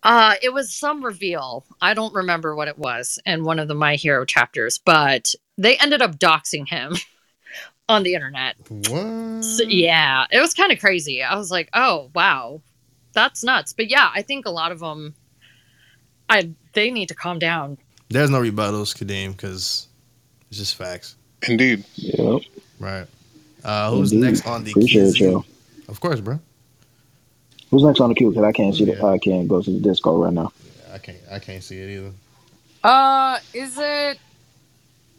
[0.03, 1.65] Uh, it was some reveal.
[1.81, 5.77] I don't remember what it was in one of the My Hero chapters, but they
[5.79, 6.97] ended up doxing him
[7.89, 8.57] on the internet.
[8.69, 9.43] What?
[9.43, 11.23] So, yeah, it was kind of crazy.
[11.23, 12.61] I was like, "Oh, wow.
[13.15, 15.15] That's nuts." But yeah, I think a lot of them
[16.29, 17.79] I they need to calm down.
[18.09, 19.87] There's no rebuttals, Kadeem, because
[20.51, 21.17] it's just facts.
[21.49, 21.85] Indeed.
[21.97, 22.43] Yep.
[22.79, 23.07] Right.
[23.65, 24.27] Uh, who's Indeed.
[24.27, 25.31] next on the Appreciate queue?
[25.31, 25.45] you.
[25.89, 26.39] Of course, bro.
[27.71, 28.31] Who's next on the queue?
[28.31, 30.53] Because I can't see the I can't go to the disco right now.
[30.93, 31.19] I can't.
[31.31, 32.13] I can't see it either.
[32.85, 34.19] Uh, is it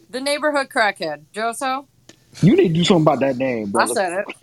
[0.10, 1.86] the neighborhood crackhead, Joso?
[2.42, 3.84] You need to do something about that name, bro.
[3.84, 4.36] I said it.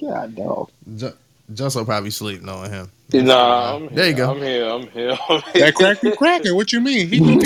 [0.00, 0.70] God dog.
[0.96, 1.12] Ju-
[1.52, 2.90] Justo probably sleep knowing him.
[3.12, 3.90] Nah, I'm here.
[3.92, 4.30] There you go.
[4.32, 4.64] I'm here.
[4.68, 5.18] I'm here.
[5.28, 5.64] I'm here.
[5.64, 6.54] That cracker cracker.
[6.54, 7.08] What you mean?
[7.08, 7.40] He do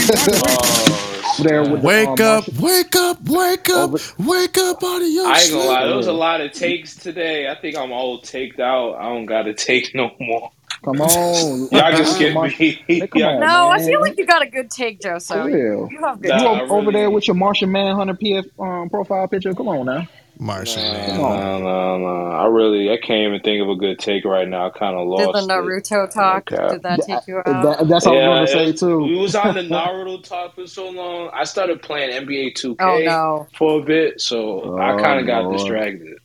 [1.45, 2.49] There with the, Wake um, up!
[2.59, 3.23] Wake up!
[3.25, 3.91] Wake up!
[4.19, 6.97] Wake up out of your I ain't gonna lie, there was a lot of takes
[6.97, 7.49] today.
[7.49, 8.95] I think I'm all taked out.
[8.97, 10.51] I don't gotta take no more.
[10.85, 11.69] Come on.
[11.71, 13.07] Y'all can skip Come me.
[13.07, 15.35] come Y'all- on, No, I feel like you got a good take, Joso.
[15.35, 15.89] For real.
[15.93, 16.31] You have good.
[16.31, 19.55] Nah, you over really- there with your Martian Manhunter PF um, profile picture?
[19.55, 20.09] Come on now.
[20.39, 21.63] Martian Come Nah, on.
[21.63, 22.43] nah, nah.
[22.43, 24.67] I really, I can't even think of a good take right now.
[24.67, 25.21] I kind of lost.
[25.21, 25.63] Did lost the it.
[25.63, 26.53] Naruto talk?
[26.53, 26.69] Okay.
[26.71, 27.45] Did that take you out?
[27.63, 28.99] That, that's what I was gonna say too.
[29.05, 31.31] We was on the Naruto talk for so long.
[31.35, 33.47] I started playing NBA 2K Oh, no.
[33.57, 35.59] for a bit, so I Oh, kind of got Lord.
[35.59, 36.19] distracted.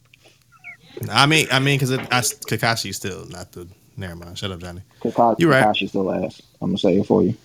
[1.11, 3.67] I mean, I mean, because Kakashi still not the.
[3.97, 4.37] Never mind.
[4.37, 4.81] Shut up, Johnny.
[5.01, 5.65] Kakashi, You right.
[5.65, 6.41] Kakashi still ass.
[6.61, 7.35] I'm gonna say it for you.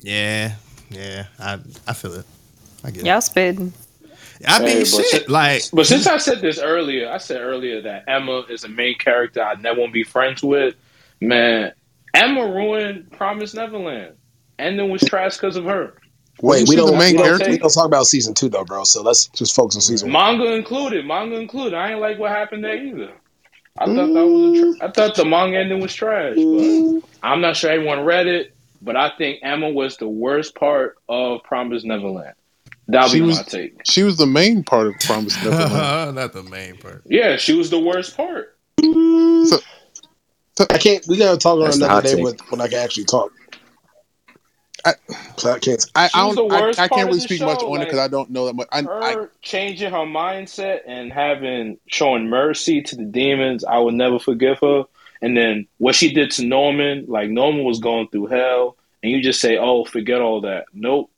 [0.00, 0.54] Yeah,
[0.90, 1.26] yeah.
[1.38, 2.26] I I feel it.
[2.84, 3.06] I get it.
[3.06, 3.72] Y'all spitting.
[4.46, 5.06] I mean, Hey, shit.
[5.06, 6.12] si- like, But since mm.
[6.12, 9.80] I said this earlier, I said earlier that Emma is a main character I never
[9.80, 10.74] want to be friends with.
[11.20, 11.72] Man,
[12.14, 14.14] Emma ruined Promise Neverland.
[14.58, 15.94] Ending was trash because of her.
[16.42, 17.50] Wait, we don't, main don't, character?
[17.50, 18.84] we don't talk about season two though, bro.
[18.84, 20.38] So let's just focus on season one.
[20.38, 21.04] Manga included.
[21.06, 21.74] Manga included.
[21.74, 23.12] I ain't like what happened there either.
[23.78, 24.78] I thought that was a mm.
[24.78, 28.54] tr- I thought the manga ending was trash, but I'm not sure everyone read it.
[28.82, 32.34] But I think Emma was the worst part of Promise Neverland.
[32.90, 33.74] That'll She be was- my take.
[33.84, 36.16] She was the main part of Promise Neverland.
[36.16, 37.02] not the main part.
[37.06, 38.56] Yeah, she was the worst part.
[38.82, 39.58] So,
[40.68, 41.04] I can't.
[41.08, 42.24] We gotta talk on That's the another day take.
[42.24, 43.32] when, when I can actually talk.
[44.84, 44.94] I-
[45.36, 45.84] so I can't.
[45.94, 46.48] I, She I was don't.
[46.48, 47.98] the I, I part can't of really the speak much show, on it like- because
[48.00, 48.68] I don't know that much.
[48.72, 53.92] I, I, her changing her mindset and having showing mercy to the demons, I will
[53.92, 54.84] never forgive her.
[55.22, 59.22] And then what she did to Norman, like Norman was going through hell, and you
[59.22, 61.10] just say, "Oh, forget all that." Nope.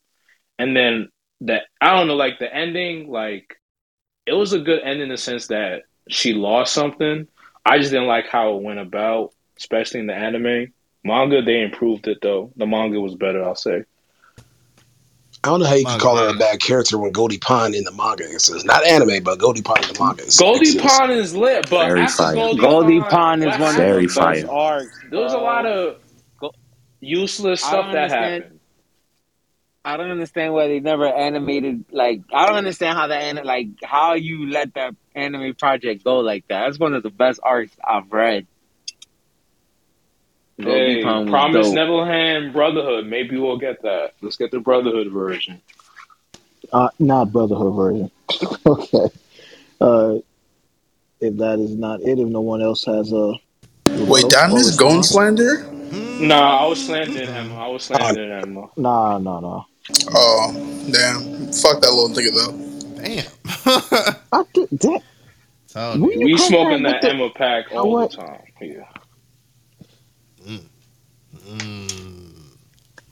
[0.59, 1.09] And then
[1.46, 3.56] that I don't know, like the ending, like
[4.26, 7.26] it was a good ending in the sense that she lost something.
[7.64, 10.72] I just didn't like how it went about, especially in the anime.
[11.04, 12.52] Manga, they improved it though.
[12.56, 13.84] The manga was better, I'll say.
[15.44, 17.82] I don't know how you can call her a bad character when Goldy Pond in
[17.82, 18.64] the manga exists.
[18.64, 20.22] Not anime, but Goldy Pond in the manga.
[20.22, 20.78] is- Goldy.
[20.78, 22.34] Pond is lit, but Very after fire.
[22.36, 24.34] Goldy, Goldy Pond, Pond is one of Very the happened?
[24.42, 24.50] best fire.
[24.56, 25.00] arcs.
[25.10, 25.96] There was a lot of
[27.00, 28.60] useless stuff that happened.
[29.85, 31.86] I don't understand why they never animated.
[31.91, 36.20] Like, I don't understand how the an- like how you let that anime project go
[36.20, 36.67] like that.
[36.67, 38.47] That's one of the best arcs I've read.
[40.59, 41.75] Hey, Promise dope.
[41.75, 43.07] Neverland Brotherhood.
[43.07, 44.12] Maybe we'll get that.
[44.20, 45.61] Let's get the Brotherhood version.
[46.73, 48.11] Uh, not Brotherhood version.
[48.67, 49.09] okay.
[49.81, 50.19] Uh,
[51.20, 53.35] if that is not it, if no one else has a
[53.86, 55.67] Wait, damn or is going slander?
[56.20, 57.52] Nah, I was slandering him.
[57.52, 58.69] I was slandering Emma.
[58.77, 59.65] Nah, nah, nah.
[60.15, 60.52] Oh,
[60.91, 61.52] damn.
[61.52, 62.52] Fuck that little nigga though.
[63.02, 64.17] Damn.
[64.33, 65.02] I did that.
[65.69, 66.01] Tony.
[66.01, 68.11] When you We smoking that with the- Emma pack all what?
[68.12, 68.41] the time.
[68.61, 68.85] Yeah.
[70.47, 72.31] Mm.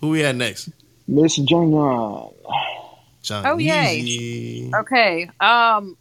[0.01, 0.71] Who we at next?
[1.09, 2.29] Miss Junior.
[3.23, 4.71] John Oh, yay.
[4.75, 5.25] Okay.
[5.41, 5.97] Um.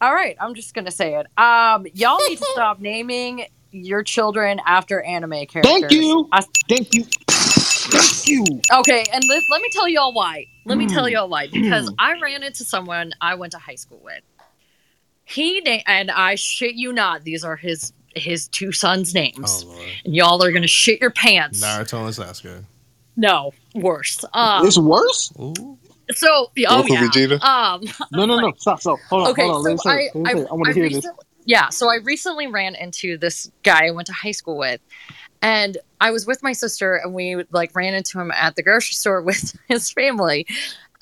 [0.00, 1.26] All right, I'm just gonna say it.
[1.40, 5.64] Um, y'all need to stop naming your children after anime characters.
[5.64, 6.28] Thank you.
[6.32, 7.04] I, Thank you.
[8.26, 8.44] You.
[8.72, 10.46] Okay, and let, let me tell y'all why.
[10.64, 11.12] Let me tell Mm.
[11.12, 11.48] y'all why.
[11.48, 14.20] Because I ran into someone I went to high school with.
[15.24, 19.64] He na- and I shit you not, these are his his two sons' names.
[19.68, 21.62] Oh, and y'all are gonna shit your pants.
[21.62, 22.64] Naruto and Sasuke.
[23.16, 24.24] No, worse.
[24.32, 25.32] Um, it's worse.
[26.14, 27.02] So yeah, oh Goku yeah.
[27.08, 27.42] Vegeta?
[27.42, 28.52] Um, No, no, no.
[28.56, 28.80] Stop.
[28.80, 28.98] Stop.
[29.10, 29.30] Hold on.
[29.32, 29.62] okay, hold on.
[29.64, 29.90] Let me so say.
[29.90, 30.14] I, it.
[30.14, 30.40] Let me I, say.
[30.40, 30.48] it.
[30.50, 30.94] I want to hear this.
[30.96, 34.80] recent- Yeah, so I recently ran into this guy I went to high school with,
[35.42, 38.94] and I was with my sister, and we like ran into him at the grocery
[38.94, 40.46] store with his family,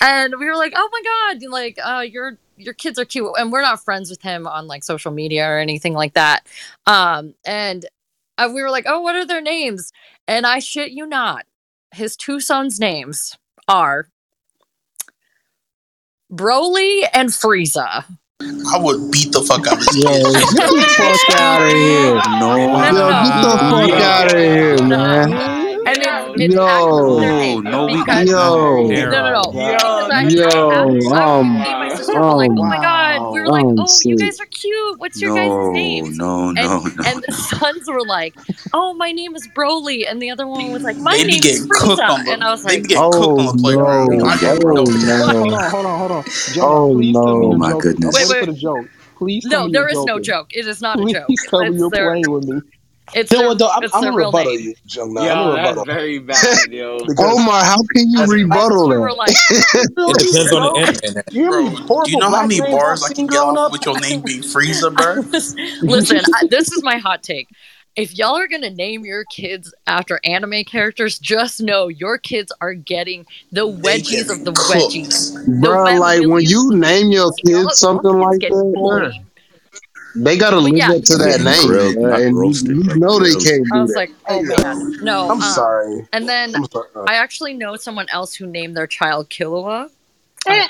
[0.00, 3.52] and we were like, "Oh my god, like, uh, your your kids are cute," and
[3.52, 6.46] we're not friends with him on like social media or anything like that,
[6.86, 7.86] um, and
[8.38, 9.92] uh, we were like, "Oh, what are their names?"
[10.28, 11.44] And I shit you not,
[11.94, 13.36] his two sons' names
[13.68, 14.08] are
[16.32, 18.04] Broly and Frieza.
[18.42, 20.34] I would beat the fuck out of this Yo, kid.
[20.34, 22.14] get the fuck out of here.
[22.38, 25.32] No, Yo, get the fuck out of here, man.
[25.32, 29.56] And it's, it's Yo, their name no, we because yo, no, no, no.
[29.64, 32.64] Because I, yo, I, asked, I um, me and my sister were like, um, oh
[32.66, 34.18] my god, we were like, um, oh, you shit.
[34.18, 34.98] guys are cute.
[35.00, 36.18] What's your guys' No, names?
[36.18, 37.04] no, And no, no.
[37.04, 38.38] and the sons were like,
[38.72, 41.46] oh, my name is Broly, and the other one was like, my They be name
[41.46, 42.32] is getting cooked Frieza, on the.
[42.32, 44.14] and I was They like, be getting cooked on Oh the playground.
[44.14, 44.24] no!
[44.24, 45.34] I already Oh know.
[45.36, 45.54] Hold no!
[45.54, 45.70] on.
[45.70, 45.98] Hold on.
[45.98, 46.24] Hold on.
[46.50, 47.50] Jonah, Oh please tell me no!
[47.50, 47.78] you're my joking.
[47.78, 48.06] goodness.
[48.06, 48.40] I'm Wait, waiting wait.
[48.40, 48.90] for the joke.
[49.18, 50.20] Please tell no, me there you're is no joking.
[50.20, 50.48] joke.
[50.52, 51.26] It is not a joke.
[51.26, 52.62] Please tell me It's you're their, playing with me.
[53.14, 53.68] It's You know their, what though?
[53.68, 54.60] I'm, it's I'm their gonna rebuttal name.
[54.60, 55.20] you, Jung Nah.
[55.22, 56.98] I'm gonna that's rebuttal very bad, yo.
[57.18, 59.16] Omar, how can you rebuttal sister that?
[59.16, 61.86] like, It depends on the bro, you hear me?
[61.86, 63.72] Bro, do you know how many bars I can get off up.
[63.72, 65.22] with your name being Frieza, bro?
[65.82, 67.48] listen, I, this is my hot take.
[67.96, 72.74] If y'all are gonna name your kids after anime characters, just know your kids are
[72.74, 74.92] getting the They wedgies of the cooked.
[74.92, 75.32] wedgies.
[75.62, 79.22] The like when you name your kids something like that, bullied.
[80.16, 82.14] They gotta But live yeah, up to that name, grilled, bruh.
[82.26, 83.44] and you, roasted, you but know they grilled.
[83.44, 83.96] can't I do was that.
[83.96, 85.24] like, oh Hey, man, no.
[85.24, 86.08] I'm Um, sorry.
[86.12, 86.88] and then I'm sorry.
[86.94, 89.90] Uh, I actually know someone else who named their child Killua.
[90.46, 90.68] Um,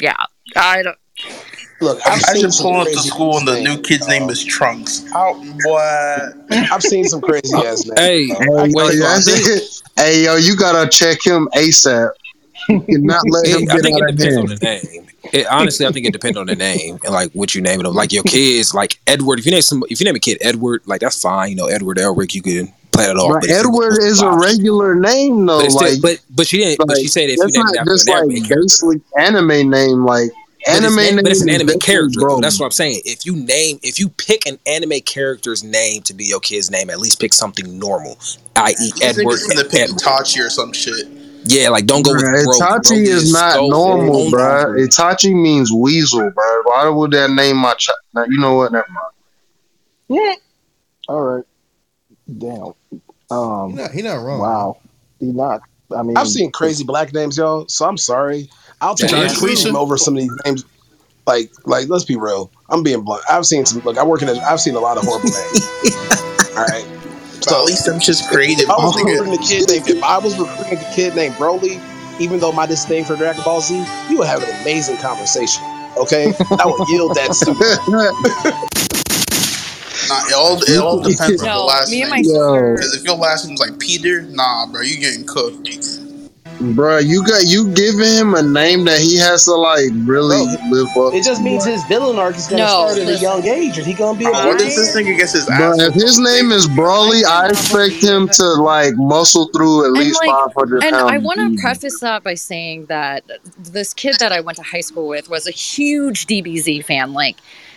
[0.00, 0.16] yeah,
[0.56, 0.96] I don't.
[1.80, 3.68] Look, I've seen Imagine some pulling up to school and the names.
[3.68, 5.04] new kid's name is Trunks.
[5.14, 5.34] Out,
[5.64, 6.34] what?
[6.72, 7.98] I've seen some crazy ass names.
[7.98, 8.64] hey, Bro.
[8.64, 8.92] Hey, yo, wait.
[8.98, 9.82] So I that's think it.
[9.96, 12.10] Hey, yo, you gotta check him ASAP.
[12.68, 15.06] You cannot let him it, I get think out it of depends on the name.
[15.32, 17.88] It, honestly, I think it depends on the name and like what you name it.
[17.88, 19.38] Like your kids, like Edward.
[19.38, 21.50] If you name some, if you name a kid Edward, like that's fine.
[21.50, 23.28] You know, Edward Elric, you can play it off.
[23.30, 25.60] But But if you Edward is a regular name though.
[25.60, 26.86] it's still, Like, but but she didn't.
[26.86, 28.60] But she said if you name not it after just an like anime character.
[28.62, 30.04] basically anime name.
[30.04, 32.40] Like But it's, anime an, name but it's an anime character though.
[32.40, 33.02] That's what I'm saying.
[33.04, 36.90] If you name, if you pick an anime character's name to be your kid's name,
[36.90, 38.18] at least pick something normal,
[38.56, 39.24] i.e., Edward.
[39.36, 39.98] niggas finna pick Edward.
[40.00, 41.06] Itachi or some shit.
[41.44, 44.74] Yeah, like don't go with Bruh, Itachi Broly is is not normal, bro.
[44.76, 46.60] Itachi means weasel, bruh.
[46.64, 47.98] Why would that name my child?
[48.28, 48.72] You know what?
[48.72, 49.06] Never mind.
[50.08, 50.34] Yeah.
[51.08, 51.44] All right.
[52.38, 52.72] Damn.
[52.90, 53.74] He Um.
[53.74, 54.40] not, he not wrong.
[54.40, 54.76] Wow.
[55.18, 55.62] He not.
[55.96, 57.66] I mean, I've seen crazy black names, y'all.
[57.68, 58.48] So I'm sorry.
[58.80, 59.32] I'll take Yeah.
[59.34, 60.64] criticism over some of these names.
[61.26, 62.50] Like, like, let's be real.
[62.68, 63.22] I'm being blunt.
[63.30, 63.80] I've seen some.
[63.82, 64.28] Look, I work in.
[64.28, 65.96] A, I've seen a lot of horrible names.
[66.56, 66.86] All right.
[67.50, 68.64] But at least I'm just creative.
[68.64, 71.34] If I was Nigga, recruiting a kid named, if I was recruiting a kid named
[71.36, 71.80] Broly,
[72.20, 75.62] even though my disdain for Dragon Ball Z, you would have an amazing conversation.
[75.96, 77.80] Okay, I will yield that student.
[80.08, 82.34] Nah, it all it all depends on the last me and my name.
[82.34, 85.68] Yo, Because if your last name's like Peter, nah, bro, you getting cooked.
[86.60, 90.68] Bruh, you got you giving him a name that he has to like really Bro,
[90.70, 91.44] live up It just to.
[91.44, 94.18] means his villain arc is gonna No, start at a young age, and he gonna
[94.18, 95.02] be a Bro, what if this badass.
[95.02, 99.48] nigga gets his But if his name is Broly, I expect him to like muscle
[99.48, 102.86] through at And least like, five hundred and I want to preface that by saying
[102.86, 103.24] that
[103.58, 107.36] this kid that I went to high school with was a huge DBZ fan, like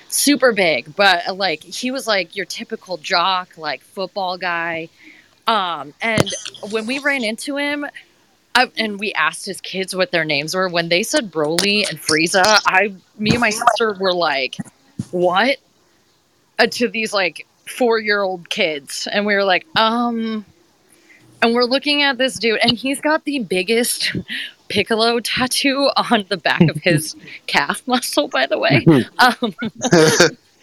[0.09, 4.89] super big, but uh, like he was like your typical jock, like football guy.
[5.47, 6.29] Um, and
[6.71, 7.85] when we ran into him,
[8.55, 11.99] I, and we asked his kids what their names were, when they said Broly and
[11.99, 14.55] Frieza, I, me and my sister were like,
[15.11, 15.57] "What?"
[16.57, 20.45] Uh, to these like four-year-old kids, and we were like, "Um."
[21.41, 24.15] and we're looking at this dude and he's got the biggest
[24.67, 27.15] piccolo tattoo on the back of his
[27.47, 28.83] calf muscle by the way
[29.19, 29.55] um,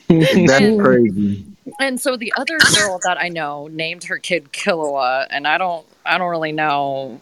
[0.09, 1.47] That's and, crazy.
[1.81, 5.87] and so the other girl that i know named her kid killua and i don't
[6.05, 7.21] i don't really know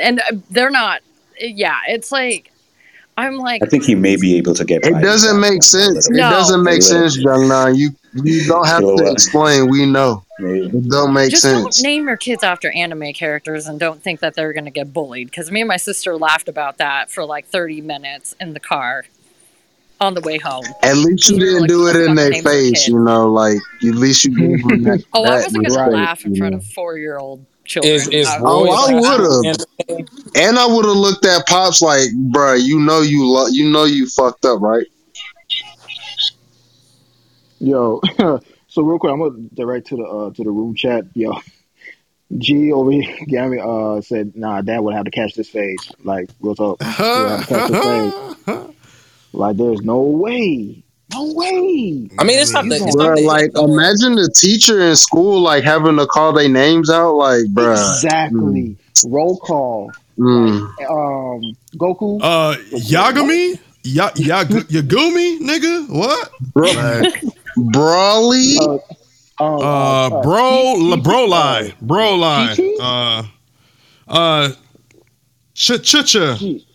[0.00, 1.00] and uh, they're not
[1.40, 2.50] yeah it's like
[3.16, 6.08] i'm like I think he may be able to get It doesn't make sense.
[6.08, 7.24] little It doesn't make little sense, bit.
[7.24, 7.74] young man.
[7.74, 9.68] You you don't have to explain.
[9.68, 10.24] We know.
[10.38, 11.62] It don't make just sense.
[11.62, 14.92] don't name your kids after anime characters and don't think that they're going to get
[14.92, 18.60] bullied because me and my sister laughed about that for like 30 minutes in the
[18.60, 19.04] car
[20.00, 22.88] on the way home At least you we didn't like, do it in their face,
[22.88, 23.28] you know.
[23.30, 25.04] Like at least you gave them that.
[25.12, 26.58] Oh, I that wasn't gonna laugh in front know.
[26.58, 27.94] of four year old children.
[27.94, 30.02] If- if Uh, Oh, I would have,
[30.34, 33.84] and I would have looked at pops like, bruh, you know you lo- you know
[33.84, 34.86] you fucked up, right?
[37.60, 38.00] Yo,
[38.68, 41.04] so real quick, I'm gonna direct to the uh, to the room chat.
[41.14, 41.38] Yo,
[42.36, 45.78] G over here, Gary uh said, "Nah, Dad would have to catch this fade.
[46.04, 46.88] Like, real talk, he
[47.20, 47.82] would have to catch this
[48.46, 48.74] fade.
[49.32, 52.08] Like, there's no way, no way.
[52.18, 55.40] I mean, it's not You the, gonna- not the like imagine the teacher in school
[55.40, 57.72] like having to call their names out, like, bro.
[57.72, 59.92] exactly roll call.
[60.18, 60.60] Mm.
[60.90, 62.18] Um, Goku.
[62.22, 63.58] Uh, Yagami?
[63.84, 65.88] Ya Yag Yagumi, nigga?
[65.88, 66.30] What?
[66.56, 67.22] Like,
[67.72, 68.56] Brawly.
[68.60, 68.78] Uh,
[69.40, 72.56] um, uh, bro, la, bro line, bro line.
[72.80, 73.22] Uh,
[74.08, 74.50] uh,
[75.58, 76.14] ch ch ch.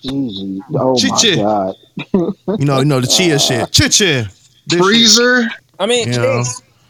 [0.04, 0.62] Easy.
[0.76, 1.38] Oh Chichi.
[1.38, 1.76] my god.
[2.60, 3.72] You know, you know the chia shit.
[3.72, 4.26] Chichi.
[4.70, 5.48] Freezer.
[5.80, 6.44] I mean, You know.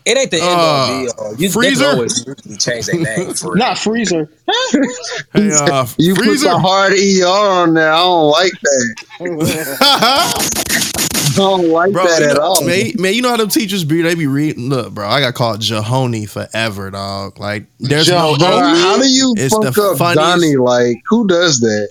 [0.06, 1.36] it ain't the end Uh, all be all.
[1.36, 1.96] You Freezer?
[1.96, 4.28] Freezer always change their name for Not freezer.
[5.34, 6.48] Hey, uh, You freezer.
[6.48, 7.28] put the hard ER
[7.62, 7.94] on there.
[7.94, 8.96] I don't like that.
[11.40, 12.64] I don't like Bro, that you at know, all.
[12.66, 14.02] man, man, you know how them teachers be?
[14.02, 14.70] They be reading.
[14.70, 17.40] Look, bro, I got called Jahoni forever, dog.
[17.40, 18.46] Like, there's Joe, no.
[18.46, 20.56] bruh, how do you It's fuck up funniest- Johnny?
[20.58, 21.90] Like, who does that?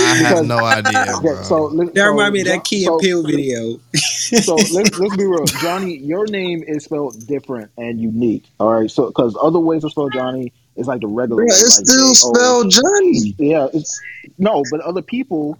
[0.00, 1.42] I have no idea, bro.
[1.42, 3.80] So let- That so remind me of that Key so- and Peele video.
[3.94, 5.96] so let's let's be real, Johnny.
[5.98, 8.44] Your name is spelled different and unique.
[8.60, 11.42] All right, so because other ways to spell Johnny is like the regular.
[11.42, 13.34] Bruh, way, it's like still spelled Johnny.
[13.38, 14.00] Yeah, it's
[14.38, 15.58] no, but other people,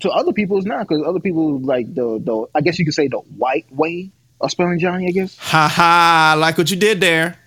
[0.00, 2.46] to other people, it's not because other people like the the.
[2.54, 5.08] I guess you could say the white way of spelling Johnny.
[5.08, 5.36] I guess.
[5.38, 6.36] Ha ha!
[6.38, 7.38] Like what you did there.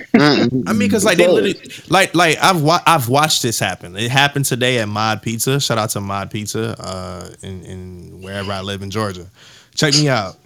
[0.14, 3.96] I mean, because like they literally, like, like I've wa- I've watched this happen.
[3.96, 5.60] It happened today at Mod Pizza.
[5.60, 9.26] Shout out to Mod Pizza, uh, in, in wherever I live in Georgia.
[9.74, 10.36] Check me out.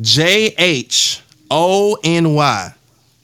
[0.00, 2.74] J H O N Y,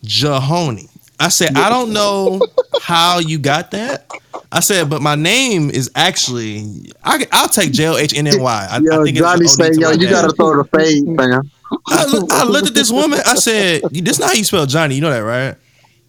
[0.05, 0.91] Jahoni.
[1.19, 2.41] I said I don't know
[2.83, 4.07] how you got that.
[4.55, 8.41] I said, but my name is actually I, I'll take J O H N N
[8.41, 8.69] Y.
[8.71, 10.11] I- I Yo, think it's Johnny OD say, to yo, you dad.
[10.11, 11.51] gotta throw the fade, fam.
[11.89, 13.19] I, look- I looked at this woman.
[13.27, 14.95] I said, "This not how you spell Johnny.
[14.95, 15.57] You know that, right?"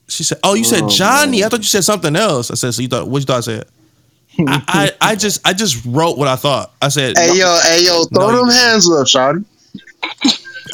[0.07, 1.43] She said, "Oh, you said Oh, Johnny.
[1.43, 3.41] I thought you said something else." I said, "So you thought what you thought I
[3.41, 3.65] said?"
[4.38, 4.64] I,
[5.01, 6.74] I, I just I just wrote what I thought.
[6.82, 9.45] I said, Hey, yo, hey, yo, throw No, them hands up, Shawty.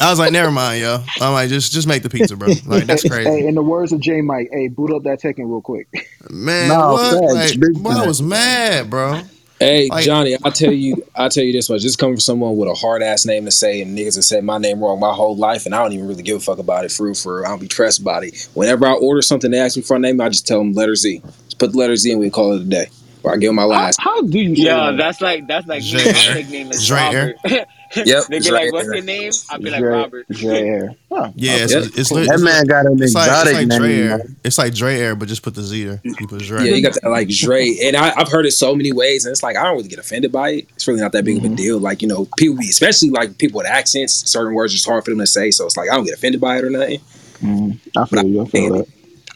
[0.02, 1.02] I was like, never mind, yo.
[1.20, 2.48] I'm like, just just make the pizza, bro.
[2.66, 3.30] Like that's crazy.
[3.30, 5.88] Hey, in the words of J Mike, hey, boot up that Tekken real quick.
[6.30, 6.68] man.
[6.68, 7.34] No, what?
[7.34, 9.20] Like, boy, I was mad, bro.
[9.60, 11.82] Hey Like- Johnny, I'll tell you, I'll tell you this much.
[11.84, 14.42] This coming from someone with a hard ass name to say, and niggas have said
[14.42, 16.84] my name wrong my whole life, and I don't even really give a fuck about
[16.84, 16.90] it.
[16.90, 17.46] For real, for.
[17.46, 18.48] I don't be stressed about it.
[18.54, 20.96] Whenever I order something, they ask me for a name, I just tell them letter
[20.96, 21.22] Z.
[21.44, 22.86] Just put the letter Z, and we call it a day.
[23.22, 24.00] Or I give them my last.
[24.00, 25.90] How do you Yeah, that's like that's like me.
[25.90, 27.36] J- My nickname is J- Robert.
[27.94, 30.94] Yep, They'd be J- like, "What's your name?" I'd be like, "Robert." J Air.
[31.12, 31.30] Huh.
[31.36, 31.84] Yeah, it's, Yep.
[31.96, 34.08] it's, lit- That it's man got an It's like, it's like Dre name.
[34.10, 34.20] Air.
[34.44, 36.00] It's like Dre Air, but just put the Z there.
[36.02, 36.64] You put Dre.
[36.64, 39.32] Yeah, you got that like Dre, and I, I've heard it so many ways, and
[39.32, 40.68] it's like I don't really get offended by it.
[40.74, 41.78] It's really not that big of a deal.
[41.78, 45.04] Like you know, people, be, especially like people with accents, certain words are just hard
[45.04, 45.50] for them to say.
[45.50, 47.00] So it's like I don't get offended by it or nothing.
[47.42, 47.78] Mhm.
[47.96, 48.42] I feel you.
[48.42, 48.88] I feel that.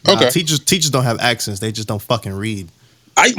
[0.07, 0.29] Nah, Okay.
[0.31, 1.59] teachers teachers don't have accents.
[1.59, 2.69] They just don't fucking read.
[3.17, 3.33] I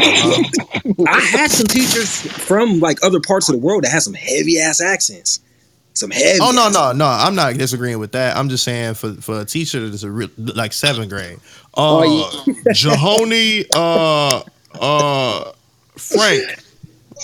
[1.08, 4.58] I had some teachers from like other parts of the world that had some heavy
[4.60, 5.40] ass accents,
[5.94, 6.39] some heavy.
[6.42, 7.07] Oh no, ass- no, no!
[7.07, 8.36] I'm not disagreeing with that.
[8.36, 11.39] I'm just saying for for a teacher that's a real like seventh grade.
[11.74, 14.42] Uh, Oh, Jahoni, uh,
[14.81, 15.52] uh,
[15.97, 16.65] Frank.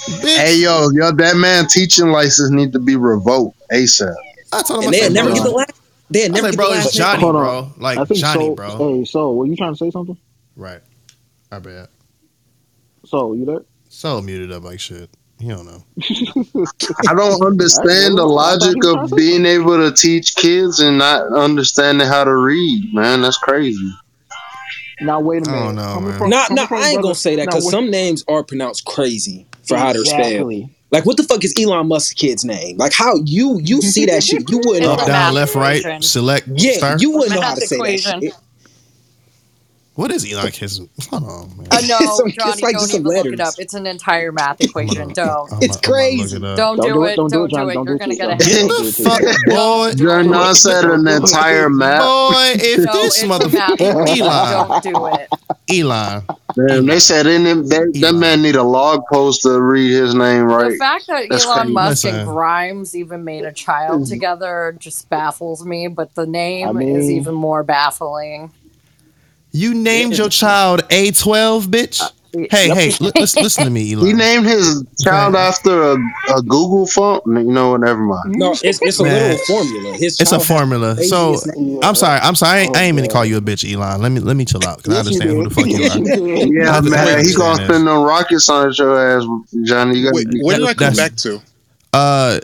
[0.09, 0.37] Bitch.
[0.37, 4.15] Hey, yo, yo, that man teaching license need to be revoked ASAP.
[4.53, 5.73] I told him, and I they said, never bro, get the last.
[6.11, 6.95] They never was like, get bro, the it's last.
[6.95, 7.73] Johnny, bro.
[7.79, 8.55] Like I think Johnny, so.
[8.55, 8.77] bro.
[8.79, 10.17] Hey, so were you trying to say something?
[10.57, 10.81] Right.
[11.51, 11.89] I bet.
[13.15, 13.63] So you there?
[13.89, 15.09] So muted up like shit.
[15.39, 15.85] You don't know.
[17.09, 22.25] I don't understand the logic of being able to teach kids and not understanding how
[22.25, 23.23] to read, man.
[23.23, 23.93] That's crazy.
[25.01, 25.65] Now wait a I minute.
[25.67, 26.19] don't know, Coming man.
[26.19, 28.43] from- Nah, coming nah, from I ain't brother- gonna say that because some names are
[28.43, 30.53] pronounced crazy for how they're spelled.
[30.91, 32.77] Like, what the fuck is Elon Musk's kid's name?
[32.79, 34.49] Like, how you you see that shit?
[34.49, 34.87] You wouldn't.
[34.87, 35.07] Up, know.
[35.07, 37.01] down, left, right, select, Yeah, start.
[37.03, 38.21] you wouldn't know how to say equation.
[38.21, 38.35] that shit.
[39.95, 40.81] What is Elon Kiss?
[41.11, 41.69] Hold on, man.
[41.71, 43.41] Uh, no, Some- it's like don't just some even look it letters.
[43.41, 43.55] up.
[43.59, 45.13] It's an entire math equation.
[45.13, 45.53] Don't.
[45.53, 46.37] I'm It's I'm crazy.
[46.37, 46.41] it.
[46.41, 47.17] Don't Don't do do it, it.
[47.17, 47.75] don't do it, Don't do it.
[47.75, 49.21] don't You're gonna get don't a Get the fuck,
[49.55, 49.93] boy.
[49.95, 52.01] John said an entire map.
[52.01, 54.27] Boy, if No, this it's a mother math equation.
[54.27, 55.29] Elon, Don't do it.
[55.71, 56.23] Elon,
[56.57, 60.15] Man, they said in them, that, that man need a log post to read his
[60.15, 60.71] name right.
[60.73, 61.73] The fact that That's Elon crazy.
[61.73, 62.21] Musk Listen.
[62.21, 67.11] and Grimes even made a child together just baffles me, but the name I is
[67.11, 68.51] even more baffling.
[69.55, 72.03] You named your child A12, bitch.
[72.51, 74.07] Hey, hey, li- listen, listen to me, Eli.
[74.09, 75.95] He named his child after a,
[76.37, 77.23] a Google font.
[77.27, 77.83] You know what?
[77.83, 78.35] Never mind.
[78.35, 79.31] No, it's it's a Man.
[79.31, 79.97] little formula.
[79.97, 80.97] His It's a child formula.
[81.05, 81.37] So.
[81.85, 82.19] I'm sorry.
[82.19, 82.59] I'm sorry.
[82.59, 84.03] I ain't, I ain't Oh, mean to call you a bitch, Elon.
[84.03, 86.49] Let me let me chill out because I understand who the fuck you are.
[86.65, 86.91] Yeah, I- I man.
[86.91, 87.67] He understand gonna this.
[87.69, 89.25] spend them rockets on your ass,
[89.63, 89.99] Johnny.
[89.99, 91.41] You gotta Wait, be- what did I come That's- back to?
[91.93, 92.41] Uh,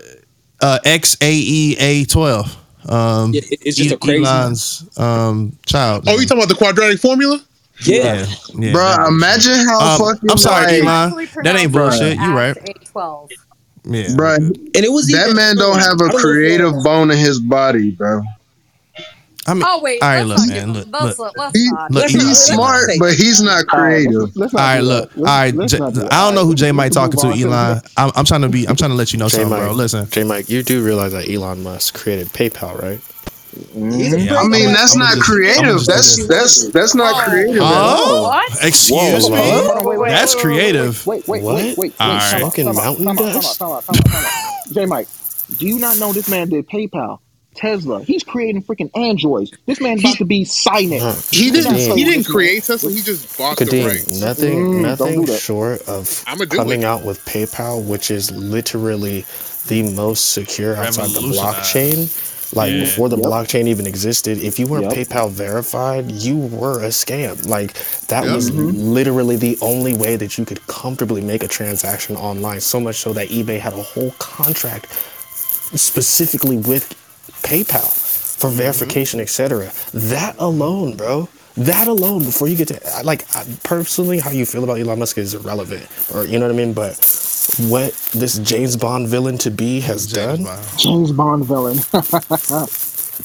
[0.62, 2.56] uh, XAEA twelve.
[2.88, 6.04] Um, Yeah, it's just E- a crazy- Elon's um child.
[6.06, 7.40] Oh, you talking about the quadratic formula?
[7.84, 8.26] Yeah.
[8.58, 8.72] yeah.
[8.72, 10.30] Bro, imagine how Um, fucking.
[10.30, 11.28] I'm sorry, like, Elon.
[11.44, 12.16] That ain't bullshit.
[12.18, 12.56] You right.
[12.92, 13.30] twelve.
[13.84, 14.14] Yeah.
[14.14, 16.72] Bro, And it was that even- man don't have I a don't know if creative
[16.84, 18.22] bone in his body, bro.
[19.46, 21.34] I mean, Oh wait, all right, look, man, get- look, let's, look.
[21.54, 21.70] He.
[21.90, 22.34] Look, he's Elon.
[22.34, 24.36] smart, but he's not creative.
[24.36, 25.12] Let's, let's All not right, do look.
[25.12, 25.16] that.
[25.18, 27.40] All Let's- right, let's J- do I don't know who J Mike talking to, move.
[27.42, 27.80] Elon.
[27.96, 28.68] I'm, I'm trying to be.
[28.68, 29.72] I'm trying to let you know J something, bro.
[29.72, 30.06] Listen.
[30.10, 33.00] J Mike, you do realize that Elon Musk created PayPal, right?
[33.74, 35.64] Yeah, I mean, that's I'ma not just- creative.
[35.64, 37.30] I'ma That's that's that's not oh.
[37.30, 38.22] creative at all.
[38.24, 38.52] What?
[38.64, 39.30] Excuse Whoa.
[39.30, 39.36] me.
[39.40, 41.04] Hold wait, wait, That's creative.
[41.06, 41.54] Wait, wait, What?
[41.56, 41.94] wait, wait, wait.
[41.98, 42.14] All wait.
[42.14, 42.20] right.
[42.30, 44.74] Time out, Smoking time out, mountain time out, time out, dust?
[44.74, 45.08] J Mike,
[45.58, 47.18] do you not know this man did PayPal?
[47.54, 48.02] Tesla.
[48.04, 49.52] He's creating freaking androids.
[49.66, 51.00] This man's about to be Skynet.
[51.00, 51.14] Huh.
[51.30, 51.76] He didn't.
[51.76, 52.90] cannot He didn't create Tesla.
[52.92, 54.08] He just bought the Kadeem, rights.
[54.08, 56.84] nothing, Mm, nothing do short of coming it.
[56.84, 59.24] out with PayPal, which is literally
[59.68, 62.08] the most secure outside the blockchain.
[62.52, 62.80] Like Yeah.
[62.80, 63.26] before the Yep.
[63.26, 64.94] blockchain even existed, if you weren't Yep.
[64.94, 67.46] PayPal verified, you were a scam.
[67.46, 67.74] Like
[68.08, 68.34] that Yep.
[68.34, 68.92] was Mm-hmm.
[68.94, 72.60] literally the only way that you could comfortably make a transaction online.
[72.60, 74.88] So much so that eBay had a whole contract
[75.74, 76.94] specifically with
[77.42, 77.90] PayPal
[78.40, 78.56] for Mm-hmm.
[78.56, 79.70] verification, etc.
[79.92, 81.28] That alone, bro.
[81.56, 85.18] That alone, before you get to like I- personally, how you feel about Elon Musk
[85.18, 86.72] is irrelevant, or you know what I mean.
[86.72, 86.94] But
[87.68, 90.46] what this James Bond villain to be has done,
[90.78, 91.76] James Bond villain.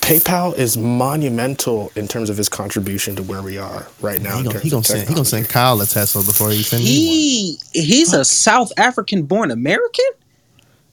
[0.01, 4.37] PayPal is monumental in terms of his contribution to where we are right now.
[4.37, 6.89] He gonna, he gonna send he gonna send Kyle a Tesla before he send me
[6.89, 10.05] He he's a South African born American.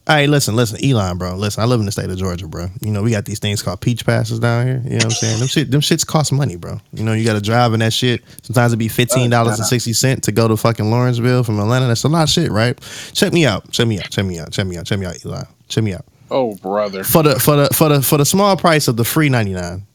[0.04, 1.36] Hey, listen, listen, Elon, bro.
[1.36, 2.66] Listen, I live in the state of Georgia, bro.
[2.80, 4.80] You know, we got these things called peach passes down here.
[4.84, 5.38] You know what I'm saying?
[5.38, 6.80] Them shit, them shits cost money, bro.
[6.92, 8.20] You know, you got to drive in that shit.
[8.42, 11.86] Sometimes it be fifteen dollars and sixty cent to go to fucking Lawrenceville from Atlanta.
[11.86, 12.76] That's a lot of shit, right?
[13.12, 13.70] Check me out.
[13.70, 14.10] Check me out.
[14.10, 14.50] Check me out.
[14.50, 14.86] Check me out.
[14.86, 15.46] Check me out, Elon.
[15.68, 16.04] Check me out.
[16.32, 17.04] Oh, brother.
[17.04, 19.86] for the for the for the for the small price of the free 99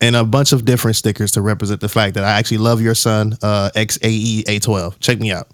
[0.00, 2.94] and a bunch of different stickers to represent the fact that I actually love your
[2.94, 5.48] son uh XAE A12 check me out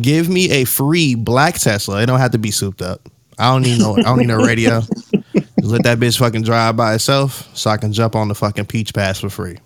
[0.00, 2.02] give me a free black Tesla.
[2.02, 3.08] It don't have to be souped up.
[3.38, 4.80] I don't need no I don't need no radio.
[4.80, 8.66] Just let that bitch fucking drive by itself so I can jump on the fucking
[8.66, 9.58] peach pass for free.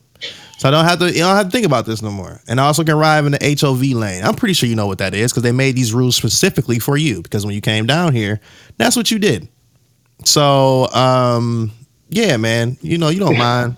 [0.58, 2.40] So I don't have to you don't have to think about this no more.
[2.46, 4.22] And I also can ride in the HOV lane.
[4.24, 6.96] I'm pretty sure you know what that is because they made these rules specifically for
[6.96, 7.22] you.
[7.22, 8.40] Because when you came down here
[8.76, 9.48] that's what you did.
[10.24, 11.72] So um
[12.10, 12.76] yeah, man.
[12.82, 13.76] You know, you don't mind.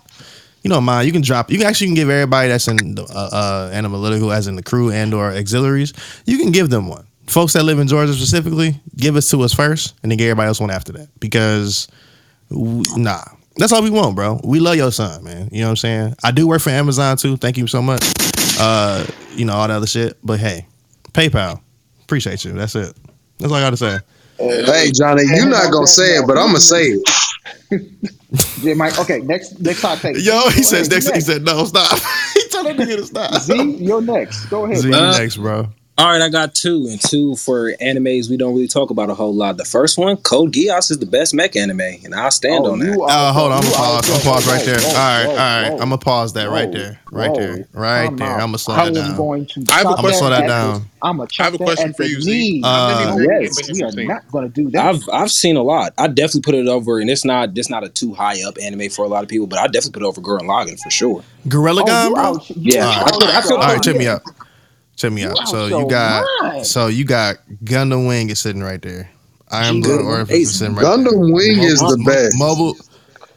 [0.64, 1.06] You don't mind.
[1.06, 1.50] You can drop.
[1.50, 4.62] You can actually can give everybody that's in the, uh, uh, analytical, as in the
[4.62, 5.92] crew and or auxiliaries.
[6.24, 7.06] You can give them one.
[7.26, 10.48] Folks that live in Georgia specifically, give us to us first, and then get everybody
[10.48, 11.08] else one after that.
[11.20, 11.86] Because
[12.48, 13.22] w nah,
[13.56, 14.40] that's all we want, bro.
[14.42, 15.50] We love your son, man.
[15.52, 16.14] You know what I'm saying?
[16.24, 17.36] I do work for Amazon too.
[17.36, 18.02] Thank you so much.
[18.58, 20.66] Uh, you know all that other shit, but hey,
[21.12, 21.60] PayPal,
[22.04, 22.52] appreciate you.
[22.52, 22.96] That's it.
[23.38, 23.98] That's all I got to say.
[24.38, 27.02] Hey, Johnny, you're not gonna say it, but I'm gonna say it.
[28.62, 28.98] J Mike.
[28.98, 30.16] Okay, next next hot take.
[30.16, 31.08] Yo, he Go says ahead, next.
[31.08, 31.98] you He said no, stop.
[32.34, 33.34] he told that nigga to stop.
[33.42, 34.46] Z, you're next.
[34.46, 34.78] Go ahead.
[34.78, 35.12] Z, bro.
[35.12, 35.68] you next, bro.
[35.96, 39.14] All right, I got two, and two for animes we don't really talk about a
[39.14, 39.58] whole lot.
[39.58, 42.80] The first one, Code Geass, is the best mech anime, and I'll stand Oh, on
[42.80, 42.86] that.
[42.86, 44.10] you Uh, hold on, I'm gonna pause.
[44.10, 44.80] I'm gonna pause right there.
[44.80, 45.68] whoa, All right, whoa, all right.
[45.70, 48.28] whoa, I'm gonna pause that right there, right there, right Time there.
[48.32, 49.16] I'm gonna slow that down.
[49.16, 50.82] going to I have a chop I'm gonna slow that down.
[51.00, 52.60] I'm gonna I have a question for you, Z.
[52.64, 54.84] Uh, yes, we are not gonna do that.
[54.86, 55.94] I've I've seen a lot.
[55.96, 58.90] I definitely put it over, and it's not it's not a too high up anime
[58.90, 61.22] for a lot of people, but I definitely put it over Gurren Lagann for sure.
[61.48, 62.38] Gorilla Oh, Gun, you bro.
[62.56, 63.80] Yeah, I could all right.
[63.80, 64.22] Check me out.
[64.96, 65.38] Check me out.
[65.40, 66.66] out So you got, mind.
[66.66, 69.10] so you got Gundam Wing is sitting right there.
[69.50, 70.96] I am the Gundam orifice is sitting right there.
[70.98, 72.38] Gundam Wing is the Mo- best.
[72.38, 72.76] Mobile,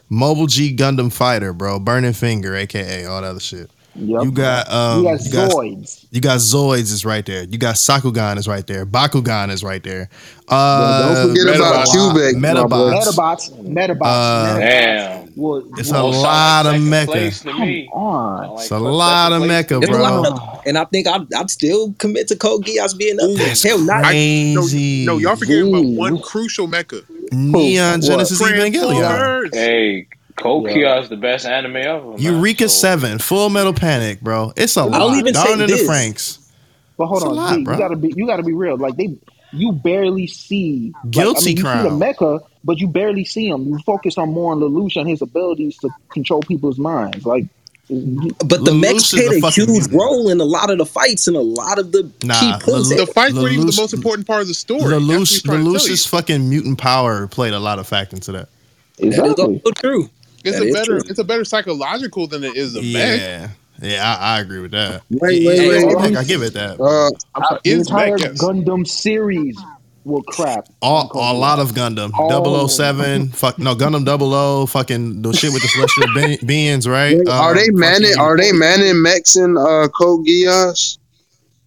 [0.10, 1.80] Mobile G Gundam Fighter, bro.
[1.80, 3.69] Burning Finger, aka all that other shit.
[4.00, 4.24] Yep.
[4.26, 6.06] You got um, you got you got Zoids.
[6.11, 7.44] You got Zoids is right there.
[7.45, 8.86] You got Sakugan is right there.
[8.86, 10.10] Bakugan is right there.
[10.50, 12.77] Yeah, Uh, don't forget about Medabots- Cubek, my boy.
[12.94, 13.52] Medabots.
[13.64, 13.74] Medabots.
[13.74, 14.00] Medabots.
[14.03, 14.60] Uh, Medabots.
[14.60, 15.26] Damn.
[15.38, 17.06] Will- It's a lot of Second mecha.
[17.06, 17.90] place to me.
[17.93, 18.49] Come on.
[18.56, 19.51] Like It's a lot of place.
[19.66, 20.32] mecha, It's a lot bro.
[20.33, 23.48] of- and I think I'd, I'd still commit to Code Geass being up there.
[23.48, 25.06] That's Hell, not crazy.
[25.06, 27.01] No, y'all forgetting about one crucial Mecca.
[27.32, 28.01] Neon What?
[28.07, 29.53] Genesis Evangelion.
[29.53, 30.07] Hey,
[30.38, 30.75] Code Yeah.
[30.77, 32.09] Geass is the best anime ever.
[32.09, 32.17] man.
[32.19, 34.53] Eureka So, Seven, Full Metal Panic, bro.
[34.56, 35.17] It's a I'll lot.
[35.17, 35.85] even say Darn in the this.
[35.85, 36.40] Franks.
[36.98, 37.74] But hold It's a on, lot, Z, bro.
[37.74, 38.75] you gotta be you gotta be real.
[38.77, 39.16] Like they,
[39.53, 43.47] you barely see like, Guilty I mean, you see the mecha, but you barely see
[43.49, 43.65] him.
[43.69, 47.25] You focus on more on Lelouch and his abilities to control people's minds.
[47.25, 47.45] Like
[47.89, 50.85] But the Lelouch mechs played a a fucking huge role in a lot of the
[50.85, 52.91] fights and a lot of the Nah, key points.
[52.91, 54.81] Lelouch- The fights weren't even the most important part of the story.
[54.81, 55.93] That's what Lelouch, he's trying to tell you.
[55.93, 58.49] Lelouch's fucking mutant power played a lot of fact into that.
[58.99, 60.09] That is also true.
[60.43, 60.99] It's That a better.
[60.99, 61.09] true.
[61.09, 63.21] It's a better psychological than it is a mech.
[63.21, 63.49] Yeah,
[63.81, 65.03] yeah, I, I agree with that.
[65.09, 65.83] Wait, Yeah, wait, yeah, wait.
[65.85, 66.79] it's mech, I give it that.
[66.79, 69.57] Uh, I'm sorry, the entire Gundam series
[70.08, 70.68] will crap.
[70.82, 72.11] All, a lot of Gundam.
[72.18, 72.68] Oh.
[72.68, 77.18] 007, fuck no, Gundam 00, fucking the shit with the celestial be- beings, right?
[77.18, 78.10] Wait, are Um, they manning?
[78.10, 80.98] fucking- Are they manning mechs and uh, Code Geass?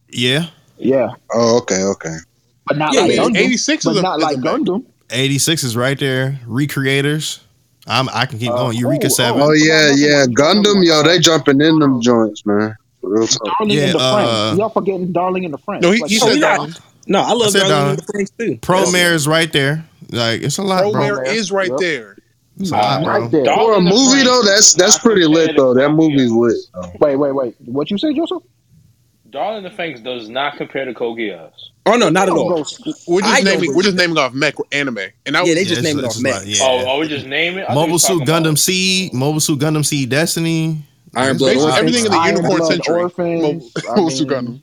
[0.09, 0.47] Yeah.
[0.79, 1.11] Yeah.
[1.33, 2.17] Oh, okay, okay.
[2.67, 3.37] But not Yeah, like yeah, Gundam.
[3.37, 4.37] 86 but is a- not is a like.
[4.39, 4.85] Gundam.
[5.11, 6.39] 86 is right there.
[6.47, 7.41] Recreators.
[7.87, 8.77] I'm, I can keep going.
[8.77, 9.41] Eureka 7.
[9.41, 10.25] Oh yeah, yeah.
[10.27, 12.77] Gundam, yo, they jumping in them joints, man.
[13.03, 13.43] Real talk.
[13.59, 14.15] Darling Yeah, in the uh,
[14.47, 14.59] Franks.
[14.59, 15.81] Y'all forgetting Darling in the Franxx.
[15.83, 16.57] No, he, Like, he oh, said yeah.
[16.57, 16.75] Darling.
[17.11, 17.97] No, I love said Darling in Darling.
[17.97, 18.57] the Franks too.
[18.59, 19.85] Promare is right there.
[20.13, 20.93] Like, it's a lot, bro.
[20.93, 21.79] Promare is right Yep.
[21.79, 22.17] there.
[22.59, 22.75] It's a.
[22.77, 23.45] Right there.
[23.47, 25.75] For a movie though, that's that's pretty lit though.
[25.75, 26.55] That movie's lit.
[26.73, 26.93] though.
[27.01, 27.55] Wait, wait, wait.
[27.65, 28.43] What you say, Joseph?
[29.31, 31.51] Darling the Fangs does not compare to Code Geass.
[31.87, 32.65] Oh no, not at all.
[33.09, 33.75] We're just I naming.
[33.75, 36.05] We're just naming off mech anime, and that Yeah, was, they just Yeah, name it
[36.05, 36.35] off mech.
[36.35, 36.57] like- yeah.
[36.63, 37.65] Oh, oh, we just name it.
[37.69, 40.83] I Mobile Suit talking about- Gundam Seed, Mobile Suit Gundam Seed Destiny.
[41.17, 43.01] Iron Blood everything in the Iron Unicorn Blood Century.
[43.03, 44.61] Orphans, Mobile- I Mobile Suit Gundam.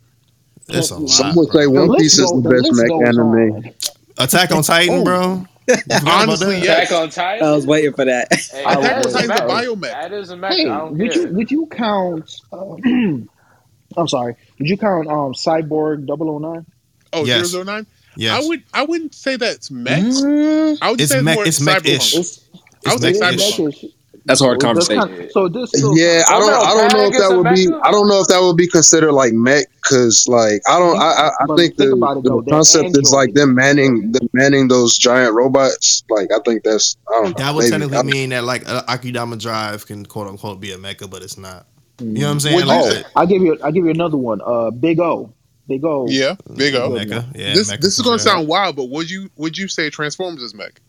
[0.69, 1.09] It's a lot.
[1.09, 3.73] Some would say One Piece is the the best mech anime.
[4.17, 5.45] Attack on Titan, bro.
[5.67, 6.89] You forgot about Honestly, yes.
[6.89, 7.45] Attack on Titan.
[7.47, 8.33] I was waiting for that.
[8.33, 9.65] Hey, I that was is a Titan's a mech.
[9.65, 9.81] biomech.
[9.81, 10.51] That is a mech.
[10.53, 11.21] Hey, I don't would care.
[11.27, 12.35] you would you count?
[12.53, 12.75] Uh,
[13.97, 14.35] I'm sorry.
[14.59, 16.65] Would you count um Cyborg 009?
[17.13, 17.53] Oh, Yes.
[17.53, 17.85] 009?
[18.15, 18.41] Yes.
[18.43, 18.63] I would.
[18.73, 20.03] I wouldn't say that's mech.
[20.03, 22.15] Mm, I would It's say mech- more it's mech-ish.
[22.15, 22.19] cyberpunk.
[22.19, 23.93] It's I would say cyberpunk.
[24.27, 24.39] Mech-ish.
[24.39, 25.07] That's a hard So conversation.
[25.17, 25.71] kind- So this.
[25.71, 26.53] So Yeah, I don't.
[26.53, 27.67] I don't know if that would be.
[27.83, 30.97] I don't know if that would be considered like mech, because like I don't.
[30.97, 34.67] I I, I think think the, the though, concept is like them manning, them manning
[34.67, 36.03] those giant robots.
[36.09, 36.97] Like I think that's.
[37.07, 37.43] I don't know.
[37.45, 37.71] That would maybe.
[37.71, 41.23] technically I- mean that like uh, Akudama Drive can quote unquote be a mecha, but
[41.23, 41.65] it's not.
[41.99, 42.55] You know what I'm saying?
[42.57, 43.57] Would Like, you- uh, I give you.
[43.63, 44.39] I give you another one.
[44.45, 45.33] Uh, Big O.
[45.67, 46.05] Big O.
[46.07, 46.89] Yeah, big O.
[46.91, 47.25] mecha.
[47.35, 48.31] Yeah, this mecha this is gonna sure.
[48.31, 50.79] sound wild, but would you would you say Transformers is mech?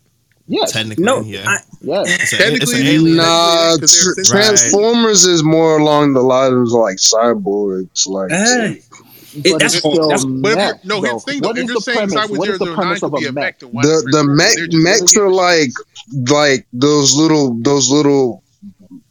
[0.48, 0.72] Yes.
[0.72, 1.04] technically.
[1.04, 1.44] No, yeah.
[1.46, 2.06] I- Yes.
[2.08, 3.16] it's, a, it's Technically, alien.
[3.18, 8.08] Nah, Because they're tr- essentially- Transformers is more along the lines of like cyborgs.
[8.08, 8.74] Like Eh,
[9.34, 11.48] it, But that's still That's, But if mech, no, here's the thing though.
[11.50, 12.30] What If is you're the saying premise?
[12.38, 13.34] What is the premise of a a mech?
[13.34, 15.70] mech, then why the the mech mechs are like
[16.28, 18.42] like those little those little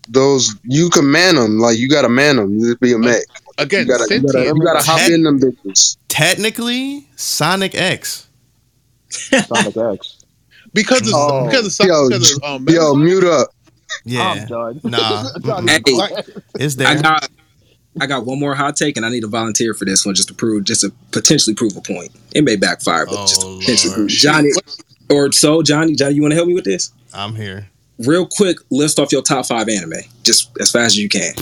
[0.09, 2.57] those you can man them like you gotta man them.
[2.57, 3.21] You just be a mech.
[3.29, 5.95] You again gotta you gotta, you gotta hop Ted- in them bitches.
[6.09, 8.27] Technically, Sonic X.
[9.09, 10.15] Sonic X.
[10.73, 11.45] because of Oh.
[11.45, 13.49] because of Yo, because of um, yo, mute up.
[14.05, 14.31] Yeah.
[14.31, 14.79] I'm done.
[14.83, 15.27] Nah.
[15.43, 15.79] Johnny, Hey.
[16.59, 16.87] It's there.
[16.87, 17.29] I got
[17.99, 20.27] I got one more hot take, and I need a volunteer for this one just
[20.27, 22.11] to prove, just to potentially prove a point.
[22.35, 24.09] It may backfire, but just to Oh, potentially prove.
[24.09, 24.49] Johnny,
[25.09, 26.91] or so Johnny, Johnny, you want to help me with this?
[27.13, 27.67] I'm here.
[27.99, 31.33] Real quick, list off your top five anime, just as fast as you can.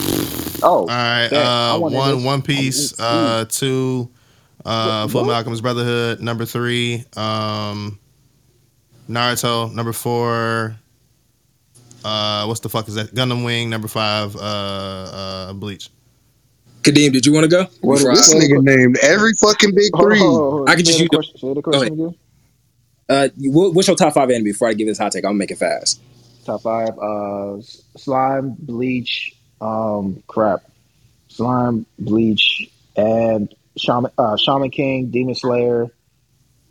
[0.63, 1.27] Oh, All right.
[1.33, 2.23] Uh, one.
[2.23, 2.97] One Piece.
[2.97, 4.09] Uh, two.
[4.63, 6.21] Uh, Full Metal Alchemist Brotherhood.
[6.21, 7.03] Number three.
[7.17, 7.99] Um,
[9.09, 9.73] Naruto.
[9.73, 10.75] Number four.
[12.03, 13.13] Uh, what's the fuck is that?
[13.15, 13.69] Gundam Wing.
[13.69, 14.35] Number five.
[14.35, 15.89] Uh, uh, Bleach.
[16.83, 17.65] Kadeem, did you want to go?
[17.81, 20.19] What This I- nigga named every fucking big three.
[20.19, 20.69] hold on, hold.
[20.69, 22.15] I could just use the the- question, the question again.
[23.09, 25.23] uh, what's your top five anime before I give this hot take?
[25.25, 25.99] I'm gonna make it fast.
[26.45, 26.89] Top five.
[26.99, 27.59] Uh,
[27.97, 29.35] slime, bleach.
[29.61, 30.61] Um, crap.
[31.27, 34.11] Slime, bleach, and shaman.
[34.17, 35.87] Uh, shaman king, demon slayer.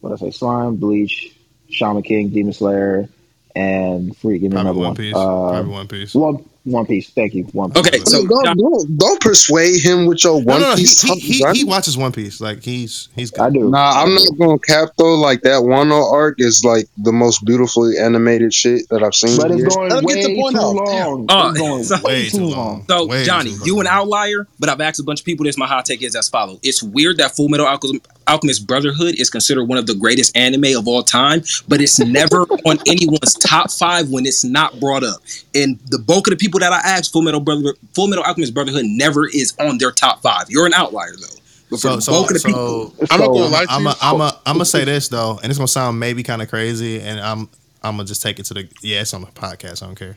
[0.00, 0.38] What did I say?
[0.38, 1.34] Slime, bleach,
[1.70, 3.08] shaman king, demon slayer,
[3.56, 4.42] and freak.
[4.42, 4.96] Give me Probably another One one.
[4.96, 5.14] Piece.
[5.14, 6.14] Uh, Probably One Piece.
[6.14, 7.10] one, one piece.
[7.10, 7.44] Thank you.
[7.52, 7.86] One piece.
[7.86, 10.76] Okay, so don't, don't don't persuade him with your One no, no.
[10.76, 11.02] He, Piece.
[11.02, 12.40] he, he, he watches One Piece.
[12.40, 13.42] Like he's he's good.
[13.42, 13.70] I do.
[13.70, 15.14] Nah, I'm not gonna cap though.
[15.16, 19.36] Like that Wano arc is like the most beautifully animated shit that I've seen.
[19.36, 19.68] But it's here.
[19.68, 21.26] going Let him way too long.
[21.28, 22.52] It's going so- way, Way too too long.
[22.56, 22.86] long.
[22.88, 25.58] So Way Johnny, too you an outlier, but I've asked a bunch of people this.
[25.58, 29.30] My hot take is as follows: It's weird that Full Metal Alchemist, Alchemist Brotherhood is
[29.30, 33.70] considered one of the greatest anime of all time, but it's never on anyone's top
[33.70, 35.20] five when it's not brought up.
[35.54, 38.54] And the bulk of the people that I asked, Full Metal Brother, Full Metal Alchemist
[38.54, 40.46] Brotherhood never is on their top five.
[40.48, 41.36] You're an outlier though.
[41.70, 43.72] But for So the so bulk of the people, so I'm not gonna lie to
[43.72, 43.88] I'm you.
[43.88, 46.48] a, I'm a, I'm gonna say this though, and it's gonna sound maybe kind of
[46.48, 47.48] crazy, and I'm
[47.82, 49.82] I'm gonna just take it to the yeah, it's on the podcast.
[49.82, 50.16] I don't care.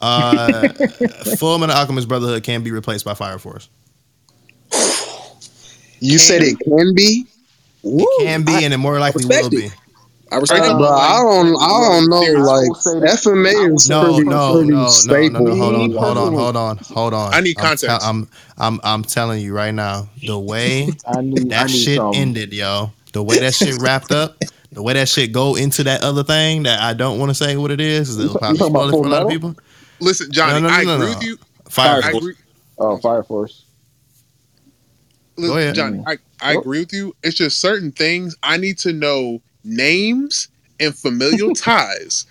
[0.00, 0.68] Uh,
[1.36, 3.68] Full Metal Alchemist Brotherhood can be replaced by Fire Force.
[6.00, 7.26] You said it can be.
[7.84, 9.66] It can be, and it more likely will respect be.
[9.66, 9.72] it.
[10.30, 10.72] I respect I it.
[10.72, 10.78] know.
[10.78, 12.22] Bro, I don't, I don't know.
[12.22, 15.54] I Like will say that- FMA is No, pretty, no, pretty no, no, no, no.
[15.54, 17.34] Hold on, hold on, hold on, hold on.
[17.34, 18.06] I need I'm context.
[18.06, 18.28] I'm,
[18.58, 20.86] I'm, I'm telling you right now, the way
[21.22, 22.14] need, that shit some.
[22.14, 24.36] ended, yo, the way that shit wrapped up,
[24.72, 27.56] the way that shit go into that other thing that I don't want to say
[27.56, 29.56] what it is, is it'll probably talking about spoil it for a lot of people.
[30.00, 31.14] Listen, Johnny, No, no, no, I no, agree no.
[31.14, 31.38] with you.
[31.70, 32.16] Fire I Force.
[32.16, 32.34] agree.
[32.78, 33.64] Oh, Fire Force.
[35.38, 35.74] Look, Go ahead.
[35.76, 36.60] Johnny, I, I Oh.
[36.60, 37.16] agree with you.
[37.22, 40.48] It's just certain things I need to know names
[40.80, 42.26] and familial ties.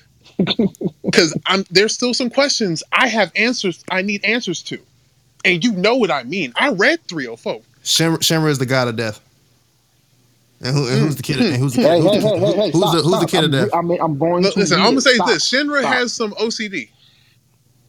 [1.12, 4.80] Because I'm there's still some questions I have answers I need answers to.
[5.46, 6.54] And you know what I mean.
[6.58, 7.62] I read 304.
[7.84, 9.22] Shimmer, Shimmer is the god of death.
[10.62, 11.40] And, who, and who's the kid?
[11.40, 12.02] And who's the Hey, kid?
[12.04, 12.72] hey, Who's, hey, hey, hey!
[12.72, 13.70] who's stop, the, who's the kid of I'm, death?
[13.74, 15.28] I'm, I'm going Look, to listen, I'm gonna say Stop.
[15.30, 15.50] this.
[15.52, 15.94] Shinra Stop.
[15.94, 16.90] has some OCD.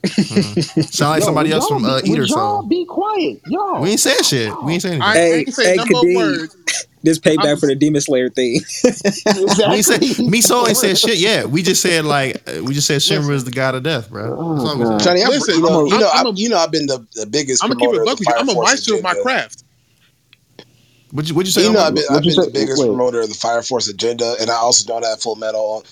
[0.07, 2.62] Sound like Yo, somebody else y'all from uh, be- would Eater y'all Soul.
[2.68, 3.81] be quiet, yo.
[3.81, 4.62] We ain't saying shit.
[4.62, 5.02] We ain't saying anything.
[5.02, 6.17] I Hey, say hey, number Kadeem.
[6.17, 6.57] words.
[7.01, 8.55] This payback I'm- for the Demon Slayer thing.
[9.70, 11.49] We say, me so ain't said shit yet.
[11.49, 14.31] We just said like uh, we just said Shimmer is the god of death, bro.
[14.57, 14.99] That's all we Oh.
[14.99, 16.73] Johnny, I'm, Listen, you know, I'm a- you know, I'm I'm, a- you know, I've
[16.73, 18.35] been the, the biggest I'm gonna keep it buck with you.
[18.36, 19.62] I'm a maestro of my craft.
[21.12, 21.62] What'd you, what'd you say?
[21.68, 22.89] You know, I've been, I've been the biggest Wait.
[22.89, 25.83] promoter of the Fire Force agenda, and I also don't have Full Metal on,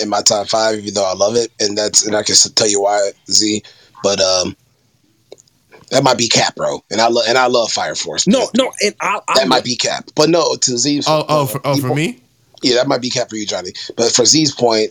[0.00, 2.68] in my top five, even though I love it, and that's and I can tell
[2.68, 3.62] you why, Z.
[4.02, 4.56] But um,
[5.90, 8.26] that might be cap, bro, and I love and I love Fire Force.
[8.26, 11.06] no, no, and I, I that might be cap, but no, to Z's.
[11.08, 12.22] Oh, oh, for, oh, for me?
[12.62, 13.72] Yeah, that might be cap for you, Johnny.
[13.96, 14.90] But for Z's point,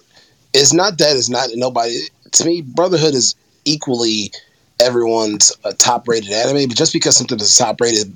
[0.54, 2.00] it's not that it's not nobody.
[2.32, 3.36] To me, Brotherhood is
[3.66, 4.32] equally
[4.80, 6.68] everyone's a top rated anime.
[6.68, 8.16] But just because something is top rated,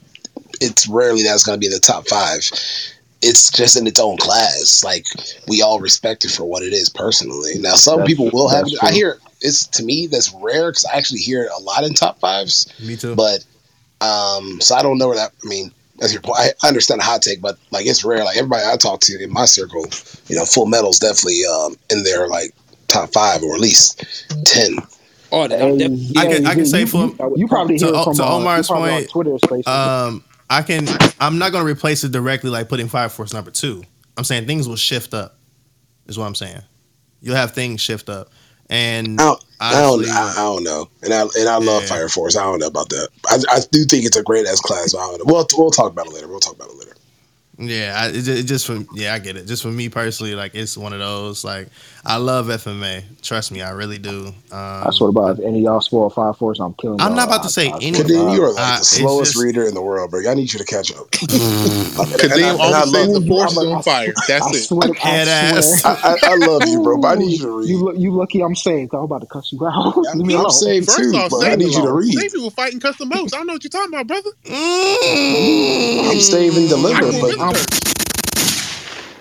[0.61, 2.41] it's rarely that's going to be in the top five.
[3.25, 4.83] It's just in its own class.
[4.83, 5.05] Like
[5.47, 7.53] we all respect it for what it is personally.
[7.59, 8.65] Now, some That's people will have.
[8.65, 11.83] That's I hear it's to me that's rare because I actually hear it a lot
[11.83, 12.71] in top fives.
[12.81, 13.15] Me too.
[13.15, 13.45] But
[14.01, 15.31] um, so I don't know where that.
[15.43, 16.37] I mean, that's your point.
[16.39, 18.23] I, I understand the hot take, but like it's rare.
[18.25, 19.85] Like everybody I talk to in my circle,
[20.27, 22.53] you know, Full Metal's definitely um in their like
[22.87, 24.03] top five or at least
[24.45, 24.77] ten.
[25.31, 26.17] oh, then Hey, I'm definitely.
[26.17, 28.03] I can- hey, I can Z, say you, for- you, you probably to- hear it
[28.03, 29.67] from to Omar's you on point, Twitter Spaces.
[29.67, 30.87] Um, I can.
[31.19, 33.83] I'm not gonna replace it directly like putting Fire Force number two.
[34.17, 35.37] I'm saying things will shift up.
[36.07, 36.61] Is what I'm saying.
[37.21, 38.29] You'll have things shift up,
[38.69, 41.87] and I don't, I don't, I, don't know, and I and I love Yeah.
[41.89, 42.35] Fire Force.
[42.35, 43.07] I don't know about that.
[43.27, 44.93] I, I do think it's a great S class.
[44.93, 45.33] But I don't know.
[45.33, 46.27] We'll we'll talk about it later.
[46.27, 46.92] We'll talk about it later.
[47.55, 49.45] Yeah, I, it, it just for yeah, I get it.
[49.45, 51.67] Just for me personally, like it's one of those like
[52.03, 53.03] I love FMA.
[53.21, 54.27] Trust me, I really do.
[54.27, 57.09] Um, I swear to God, if any of y'all spoil Fire Force, I'm killing I'm
[57.09, 57.15] y'all.
[57.15, 58.07] not about to say I swear anything.
[58.07, 60.27] Kadeem, you are like Uh, the slowest just- reader in the world, bro.
[60.27, 61.11] I need you to catch up.
[61.11, 63.27] Kadeem, all and I I'm saying, love the you.
[63.37, 64.13] force is on fire.
[64.27, 64.63] That's it.
[64.63, 65.85] swear to Head I ass.
[65.85, 67.69] I, I, I love you, bro, but I need you to Ooh, read.
[67.69, 68.89] You look, you lucky I'm saved.
[68.91, 69.95] 'cause I'm about to cuss you out.
[70.11, 70.51] I'm, Leave I'm alone.
[70.51, 72.13] saved First too, off, but I need you to people, read.
[72.17, 73.31] save people fighting custom modes.
[73.33, 74.31] I don't know what you're talking about, brother.
[74.49, 77.67] I'm saving deliver, Aqua but Villagers.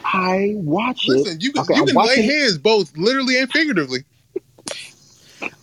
[0.05, 1.11] I watch it.
[1.13, 2.31] Listen, you can Okay, you I'm can lay watching it.
[2.31, 4.05] hands both literally and figuratively.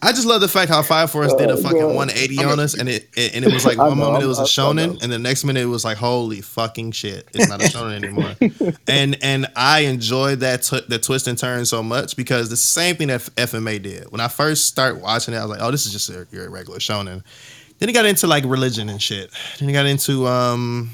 [0.02, 1.96] I just love the fact how Fire Force did a Oh, fucking God.
[1.96, 4.28] 180 on us, and it, it and it was like I one know, moment it
[4.28, 4.94] I'm- was a I- I know.
[4.94, 7.96] shonen, and the next minute it was like holy fucking shit, it's not a shonen
[7.96, 8.36] anymore.
[8.88, 12.96] and and I enjoyed that t- the twist and turn so much because the same
[12.96, 15.72] thing that F- FMA did when I first started watching it, I was like, oh,
[15.72, 17.24] this is just a, your regular shonen.
[17.80, 19.32] Then it got into like religion and shit.
[19.60, 20.92] Then it got into um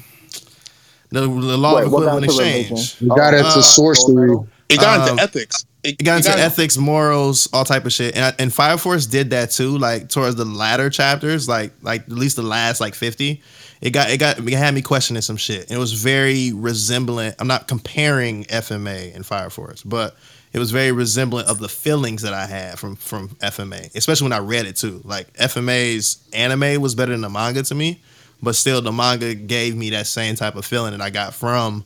[1.10, 2.70] the, the law Wait, of what got equivalent exchange.
[2.70, 3.08] religion?
[3.08, 4.36] You got Oh, into uh, sorcery.
[4.68, 5.64] It got into Um, ethics.
[5.84, 8.16] It, it got into got- ethics, morals, all type of shit.
[8.16, 9.78] And, and Fire Force did that too.
[9.78, 13.42] Like towards the latter chapters, like like at least the last like fifty,
[13.80, 15.70] it got it got it had me questioning some shit.
[15.70, 17.36] It was very resemblant.
[17.38, 20.16] I'm not comparing FMA and Fire Force, but
[20.52, 24.32] it was very resemblant of the feelings that I had from from FMA, especially when
[24.32, 25.00] I read it too.
[25.04, 28.02] Like FMA's anime was better than the manga to me,
[28.42, 31.84] but still the manga gave me that same type of feeling that I got from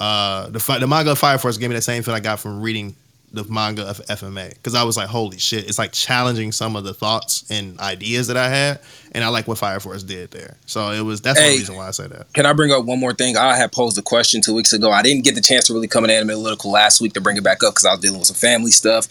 [0.00, 2.60] uh the the manga of Fire Force gave me that same feeling I got from
[2.62, 2.94] reading
[3.30, 6.84] the manga of FMA because I was like, holy shit, it's like challenging some of
[6.84, 8.80] the thoughts and ideas that I had,
[9.12, 10.56] and I like what Fire Force did there.
[10.64, 11.52] So it was that's Hey.
[11.52, 12.32] the reason why I say that.
[12.32, 13.36] Can I bring up one more thing?
[13.36, 14.90] I had posed a question two weeks ago.
[14.90, 17.44] I didn't get the chance to really come in analytical last week to bring it
[17.44, 19.06] back up because I was dealing with some family stuff.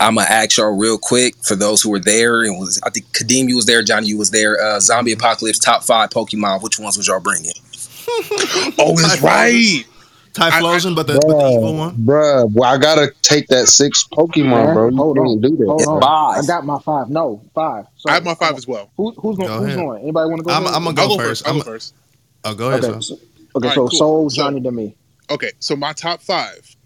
[0.00, 3.06] I'm gonna ask y'all real quick for those who were there and was I think
[3.12, 4.60] Kadeem you was there, Johnny you was there.
[4.60, 6.62] Uh, Zombie Apocalypse top five Pokemon.
[6.62, 7.52] Which ones was y'all bringing?
[8.78, 9.84] Oh, that's right.
[10.32, 11.96] Typhlosion, but the, but the evil one.
[11.96, 14.88] Bruh, well, I gotta take that six Pokemon, Man, bro.
[14.90, 15.40] You hold can't on.
[15.40, 15.66] do that.
[15.66, 16.00] Hold on.
[16.00, 16.44] Five.
[16.44, 17.10] I got my five.
[17.10, 17.86] No, five.
[18.06, 18.90] I have my five as well.
[18.96, 19.48] Who, who's going?
[19.48, 20.02] Go Who's going?
[20.02, 20.50] Anybody want to go?
[20.52, 20.66] I'm.
[20.66, 21.44] I'm gonna go, go first.
[21.44, 21.46] first.
[21.46, 21.94] I'll I'm, go first.
[22.44, 22.84] Oh, go ahead.
[22.84, 22.92] Okay.
[22.92, 23.02] son.
[23.02, 23.18] so-
[23.56, 23.68] okay.
[23.68, 23.90] All so cool.
[23.90, 24.94] Soul, So- Johnny, to me.
[25.30, 26.76] Okay, so my top five.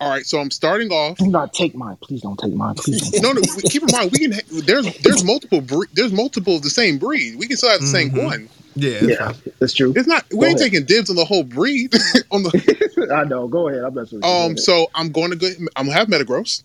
[0.00, 1.18] All right, so I'm starting off.
[1.18, 1.96] Do not take mine.
[2.00, 2.74] Please don't take mine.
[2.76, 3.12] Please don't.
[3.12, 3.42] Take No, no.
[3.68, 4.32] Keep in mind, we can.
[4.64, 7.36] There's there's multiple bre- there's multiple of the same breed.
[7.38, 8.24] We can still have the same Mhm.
[8.24, 8.48] one.
[8.76, 9.52] Yeah, that's Yeah, fine.
[9.58, 9.92] that's true.
[9.94, 10.24] It's not.
[10.32, 10.72] We ain't ahead.
[10.72, 11.92] taking dibs on the whole breed.
[12.30, 13.46] on the I know.
[13.46, 13.84] Go ahead.
[13.84, 14.30] I'm messing with you.
[14.30, 14.44] Go um.
[14.52, 14.60] ahead.
[14.60, 15.48] So I'm going to go.
[15.76, 16.62] I'm gonna have Metagross.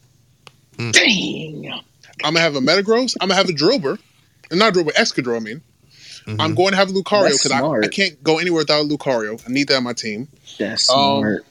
[0.77, 1.71] Dang.
[2.23, 3.15] I'm gonna have a Metagross.
[3.19, 3.99] I'm gonna have a Drillbur,
[4.49, 5.35] and not Drillbur, Excadrill.
[5.35, 5.61] I mean,
[6.25, 6.37] Mhm.
[6.39, 7.61] I'm going to have a Lucario because I.
[7.85, 9.41] I can't go anywhere without a Lucario.
[9.45, 10.29] I need that on my team.
[10.57, 11.45] That's Um, smart.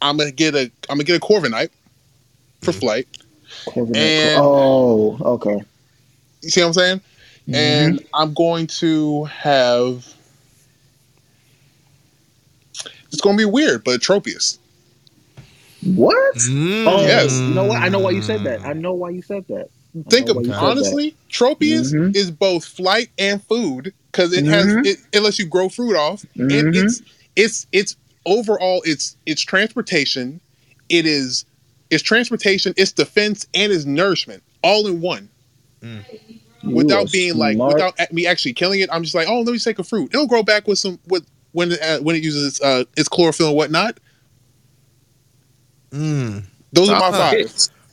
[0.00, 0.70] I'm gonna get a.
[0.88, 1.70] I'm gonna get a Corviknight
[2.62, 2.80] for Mhm.
[2.80, 3.08] flight.
[3.66, 3.96] Corviknight.
[3.96, 5.62] and- oh, okay.
[6.42, 7.00] You see what I'm saying?
[7.50, 10.06] and I'm going to have.
[13.10, 14.58] It's going to be weird, but Tropius.
[15.82, 16.34] What?
[16.36, 16.84] Mm.
[16.86, 17.40] Oh, Yes.
[17.48, 17.82] You know what?
[17.82, 18.64] I know why you said that.
[18.66, 19.70] I know why you said that.
[20.06, 22.14] I Think know of why you said honestly, Tropius Mhm.
[22.14, 24.48] is both flight and food because it Mhm.
[24.48, 26.76] has it, it lets you grow fruit off, and Mhm.
[26.76, 27.02] it's
[27.34, 27.96] it's it's
[28.28, 30.40] overall it's it's transportation,
[30.88, 31.44] it is
[31.90, 35.28] it's transportation, it's defense, and it's nourishment all in one.
[35.80, 39.52] You Without are being like without me actually killing it, I'm just like, oh, let
[39.52, 40.12] me take a fruit.
[40.12, 43.48] It'll grow back with some with when it, uh, when it uses uh, its chlorophyll
[43.48, 43.98] and whatnot.
[45.90, 46.44] Mm.
[46.72, 47.50] Those are my five.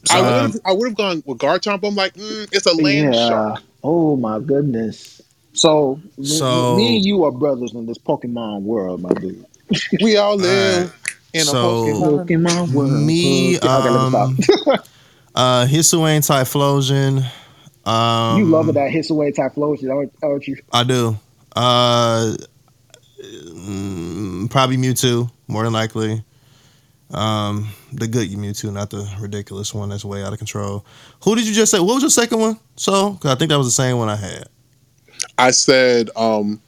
[0.09, 1.87] I um, would have I would have gone with Garchomp.
[1.87, 3.29] I'm like, mm, it's a land yeah.
[3.29, 3.63] shark.
[3.83, 5.21] Oh my goodness.
[5.53, 9.45] So, So- me and you are brothers in this Pokemon world, my dude.
[10.01, 10.93] We all live Alright.
[11.33, 12.27] in a So, Pokemon.
[12.27, 12.91] Pokemon world.
[12.91, 14.37] Me, Okay, okay, let me um,
[15.35, 17.25] uh, Hisuian Typhlosion.
[17.89, 20.57] Um, you love it that hits away Typhlosion, aren't, aren't you?
[20.71, 21.17] I do.
[21.55, 22.35] Uh,
[23.21, 26.23] mm, probably Mewtwo, more than likely.
[27.11, 30.85] Um, the good Mewtwo, not the ridiculous one that's way out of control.
[31.23, 31.79] Who did you just say?
[31.79, 32.59] What was your second one?
[32.75, 34.47] So, 'cause I think that was the same one I had.
[35.37, 36.59] I said, um,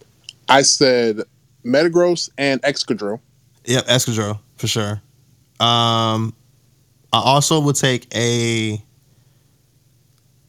[0.48, 1.22] I said
[1.68, 3.20] Metagross and Excadrill.
[3.66, 5.02] Yep, Excadrill for sure.
[5.60, 6.34] Um,
[7.12, 8.82] I also would take a.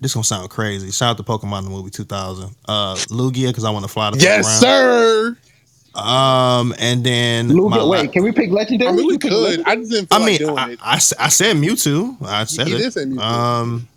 [0.01, 0.93] This gonna sound crazy.
[0.93, 2.55] Shout out to Pokemon the movie 2000.
[2.69, 4.61] Uh, Lugia because I want to fly the fuck Yes, around.
[4.61, 5.37] sir.
[6.01, 8.91] Um, and then my Lugia, la- wait, can we pick legendary?
[8.91, 9.33] I mean, we You could.
[9.33, 9.65] legendary?
[9.73, 10.79] I just didn't feel I like mean, doing I, it.
[10.81, 12.17] I, s- I said Mewtwo.
[12.25, 12.93] I said He it.
[12.93, 13.21] say Mewtwo.
[13.21, 13.89] Um,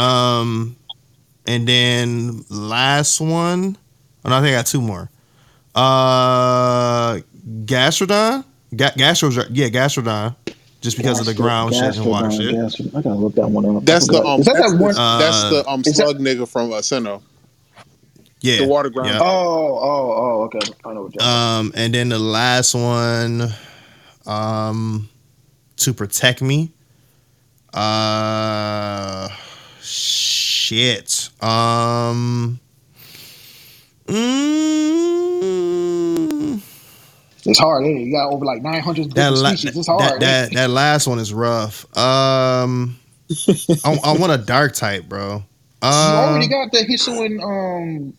[0.00, 0.76] um,
[1.46, 3.76] and then last one.
[4.24, 5.10] Oh, no, I think I got two more.
[5.74, 7.18] Uh,
[7.64, 8.44] Gastrodon.
[8.74, 10.34] Ga- Gastro, yeah, Gastrodon.
[10.80, 12.54] Just because of the Gastro- ground shit and water shit.
[12.54, 13.84] Gastro- I gotta look that one up.
[13.84, 14.40] That's the um.
[14.40, 14.94] Is that that's, that the, one?
[14.94, 17.22] that's Uh, the um is that- slug nigga from uh, Sinnoh.
[18.40, 19.10] Yeah, The water ground.
[19.10, 19.18] yeah.
[19.20, 19.26] Oh,
[19.82, 20.60] oh, oh, okay.
[20.84, 23.48] I know what you're Um, and then the last one,
[24.26, 25.08] um,
[25.78, 26.70] to protect me.
[27.74, 29.28] Uh,
[29.82, 31.30] shit.
[31.42, 32.60] Um,
[34.06, 35.57] mm,
[37.48, 38.04] It's hard, ain't it?
[38.06, 39.76] You got over like 900 that, different la- species.
[39.76, 40.20] It's that, hard.
[40.20, 41.86] that that last one is rough.
[41.98, 42.98] Um,
[43.84, 45.44] I, I want a dark type, bro.
[46.04, 48.14] you Um, already got the Hisuian um,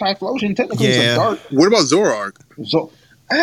[0.00, 0.56] Typhlosion.
[0.56, 1.40] Technically, it's a dark.
[1.50, 2.36] What about Zoroark?
[2.64, 2.92] So,
[3.30, 3.34] uh,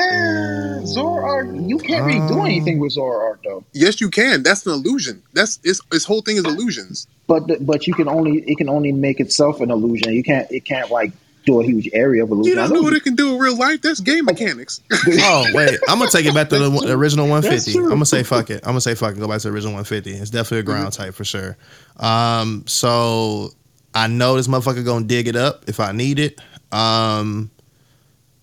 [0.83, 3.65] Zoroark, you can't really do anything with Zoroark though.
[3.73, 4.43] Yes, you can.
[4.43, 5.23] That's an illusion.
[5.33, 7.07] That's its its whole thing is illusions.
[7.27, 10.13] But but you can only it can only make itself an illusion.
[10.13, 11.13] You can't it can't like
[11.45, 12.49] do a huge area of illusion.
[12.49, 13.81] You don't I know know what it can do in real life.
[13.81, 14.81] That's game mechanics.
[15.23, 17.77] Oh wait, I'm gonna take it back to the, the original 150.
[17.79, 18.61] I'm gonna say fuck it.
[18.63, 19.19] I'm gonna say fuck it.
[19.19, 20.11] Go back to the original 150.
[20.11, 21.57] It's definitely a ground type for sure.
[21.97, 23.49] Um, so
[23.95, 26.39] I know this motherfucker gonna dig it up if I need it.
[26.71, 27.49] Um,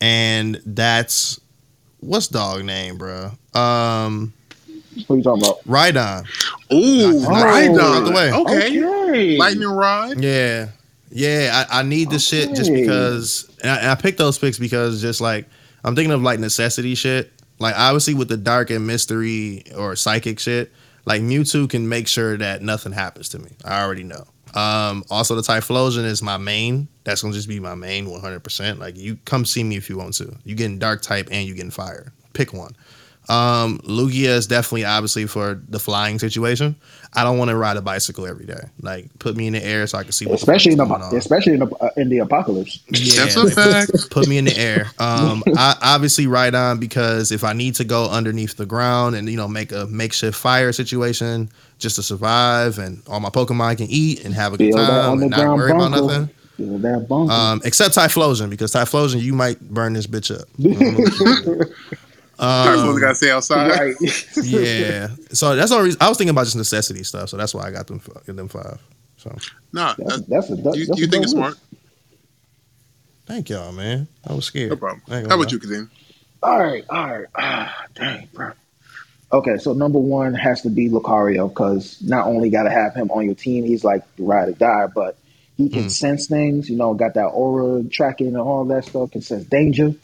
[0.00, 1.40] and that's
[2.00, 3.30] what's dog name, bro?
[3.54, 4.32] Um,
[5.06, 5.64] What are you talking about?
[5.64, 6.26] Rhydon.
[6.72, 8.32] Ooh, Knock- knock- right knock the way.
[8.32, 8.84] Okay.
[8.84, 9.36] Okay.
[9.38, 10.20] Lightning rod.
[10.22, 10.68] Yeah.
[11.10, 15.00] Yeah, I, I need this shit just because and I, I picked those picks because
[15.00, 15.48] just like
[15.84, 17.32] I'm thinking of like necessity shit.
[17.58, 20.72] Like obviously with the dark and mystery or psychic shit,
[21.06, 23.50] like Mewtwo can make sure that nothing happens to me.
[23.64, 24.24] I already know.
[24.54, 26.88] Um, also the Typhlosion is my main.
[27.04, 28.78] That's gonna just be my main 100%.
[28.78, 30.36] Like you come see me if you want to.
[30.44, 32.12] You getting dark type and you getting fire.
[32.32, 32.76] Pick one.
[33.28, 36.74] Um, Lugia is definitely obviously for the flying situation.
[37.14, 38.60] I don't want to ride a bicycle every day.
[38.80, 40.88] Like put me in the air so I can see what Especially in the the
[40.90, 41.16] going on.
[41.16, 42.80] especially in the uh, in the apocalypse.
[42.88, 44.10] Yeah, That's a like, fact.
[44.10, 44.86] Put me in the air.
[45.00, 49.36] Um, I obviously Rhydon because if I need to go underneath the ground and you
[49.36, 54.24] know make a makeshift fire situation just to survive, and all my Pokemon can eat
[54.24, 56.30] and have a good Build time and not underground worry about nothing.
[56.58, 57.10] That.
[57.30, 60.48] Um, except Typhlosion because Typhlosion you might burn this bitch up.
[62.38, 63.70] That's what Um, we gotta say outside.
[63.70, 63.94] right.
[64.42, 65.08] yeah.
[65.32, 65.80] So that's all.
[66.00, 67.28] I was thinking about just necessity stuff.
[67.30, 68.78] So that's why I got them them five.
[69.16, 69.36] So
[69.72, 71.56] Nah, That's, that- that's a that, you, that's you a think it's smart?
[73.26, 74.08] thank y'all, man.
[74.26, 74.70] I was scared.
[74.70, 75.02] No problem.
[75.08, 75.46] I How about lie.
[75.50, 75.90] you, Kazim?
[76.42, 77.26] All right, all right.
[77.34, 78.52] Ah, dang, bro.
[79.32, 83.10] Okay, so number one has to be Lucario because not only got to have him
[83.10, 85.18] on your team, he's like the ride or die, but
[85.56, 85.90] he can Mm.
[85.90, 86.70] sense things.
[86.70, 89.10] You know, got that aura tracking and all that stuff.
[89.10, 89.94] Can sense danger.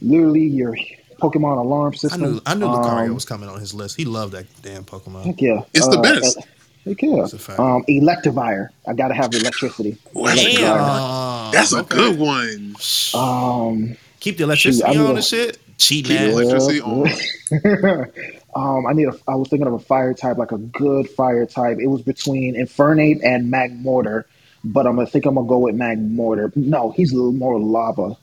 [0.00, 0.76] Literally, your
[1.20, 2.20] Pokemon alarm I system.
[2.22, 3.96] knew I knew Lucario Um, was coming on his list.
[3.96, 5.24] He loved that damn Pokemon.
[5.24, 6.38] Heck yeah, It's the Uh, best.
[6.38, 6.42] uh,
[6.84, 7.22] Heck yeah.
[7.22, 7.60] It's a fact.
[7.60, 8.70] Um, Electivire.
[8.88, 9.96] I gotta have electricity.
[10.14, 10.56] Electivire.
[10.58, 11.52] Damn.
[11.52, 12.74] That's a good one.
[13.14, 15.58] Um, Keep the electricity Shoot, I on need and a- shit.
[15.78, 16.34] Cheating Keep ass.
[16.34, 17.08] the electricity on.
[18.54, 19.12] um, I need a.
[19.28, 21.78] I was thinking of a fire type, like a good fire type.
[21.80, 24.24] It was between Infernape and Magmortar.
[24.64, 26.54] but I'm gonna think I'm gonna go with Magmortar.
[26.56, 28.16] No, he's a little more lava.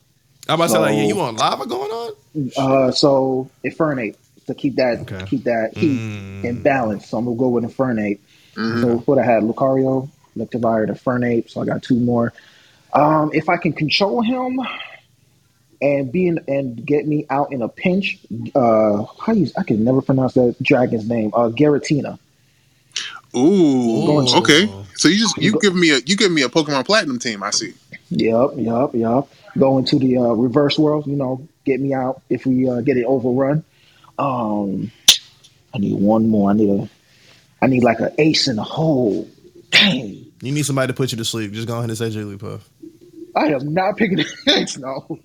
[0.49, 2.13] I'm about to say like, yeah, you want lava going on?
[2.57, 4.15] Uh, so Infernape
[4.47, 6.43] to keep that keep that heat Mm.
[6.43, 7.07] in balance.
[7.07, 8.19] So I'm gonna go with Infernape.
[8.55, 8.81] Mm-hmm.
[8.81, 11.49] So what I had Lucario, Electivire, Infernape.
[11.49, 12.33] So I got two more.
[12.93, 14.59] Um, if I can control him
[15.81, 18.17] and be in, and get me out in a pinch,
[18.55, 21.29] uh, how you I can never pronounce that dragon's name.
[21.33, 22.17] Uh, Garatina.
[23.35, 24.67] Ooh, okay.
[24.95, 27.43] So you just you give me a you give me a Pokemon Platinum team.
[27.43, 27.73] I see.
[28.09, 29.27] Yep, yep, yep.
[29.57, 31.07] Go into the uh, reverse world.
[31.07, 33.63] You know, get me out if we uh, get it overrun.
[34.17, 34.91] Um,
[35.73, 36.51] I need one more.
[36.51, 36.89] I need a.
[37.61, 39.27] I need like an ace in the hole.
[39.71, 41.51] Dang, You need somebody to put you to sleep.
[41.51, 42.61] Just go ahead and say Jigglypuff.
[43.35, 44.77] I am not picking the ace.
[44.77, 45.19] No.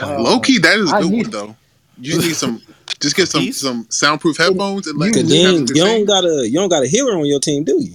[0.00, 1.56] Uh, Low key, that is a good need- one though.
[1.98, 2.60] You need some.
[3.00, 6.24] Just get some some soundproof headphones and let Cause me then have you don't got
[6.24, 7.94] a you don't got a healer on your team, do you?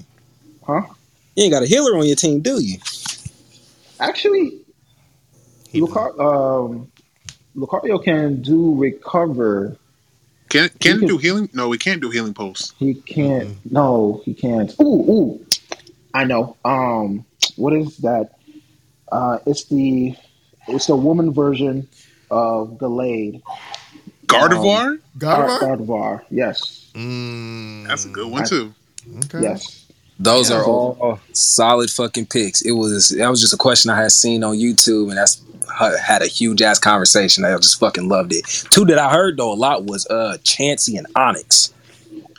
[0.65, 0.81] Huh?
[1.35, 2.77] You ain't got a healer on your team, do you?
[3.99, 4.59] Actually,
[5.73, 6.91] Lucar- um,
[7.55, 9.77] Lucario can do recover.
[10.49, 11.49] Can can He it do healing?
[11.53, 12.73] No, we can't do healing pulse.
[12.79, 13.57] He can't.
[13.71, 14.73] No, he can't.
[14.81, 15.45] Ooh, ooh.
[16.13, 16.55] I know.
[16.63, 17.25] Um,
[17.57, 18.31] what is that?
[19.11, 20.15] Uh, it's the
[20.67, 21.87] it's the woman version
[22.31, 23.41] of Gallade.
[24.27, 24.87] Gardevoir?
[24.87, 26.21] Um, Gar- Gardevoir.
[26.29, 26.91] Yes.
[26.93, 28.73] That's a good one too.
[29.39, 29.85] Yes.
[30.19, 30.57] Those Yeah.
[30.57, 32.61] are all solid fucking picks.
[32.61, 36.21] It was that was just a question I had seen on YouTube, and that's had
[36.21, 37.45] a huge ass conversation.
[37.45, 38.45] I just fucking loved it.
[38.71, 41.71] Two that I heard though a lot was uh Chansey and Onix.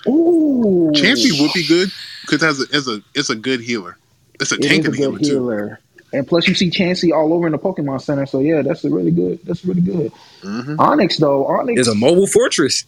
[0.07, 0.91] Ooh.
[0.95, 1.91] Chansey would be good
[2.23, 3.97] because as a as a it's a good healer.
[4.41, 5.33] It's a It is tank a healer good too.
[5.33, 5.81] healer.
[6.13, 8.25] And plus, you see Chansey all over in the Pokemon Center.
[8.25, 9.41] So yeah, that's a really good.
[9.45, 10.11] That's really good.
[10.43, 12.85] Onix though, Onix is a mobile fortress.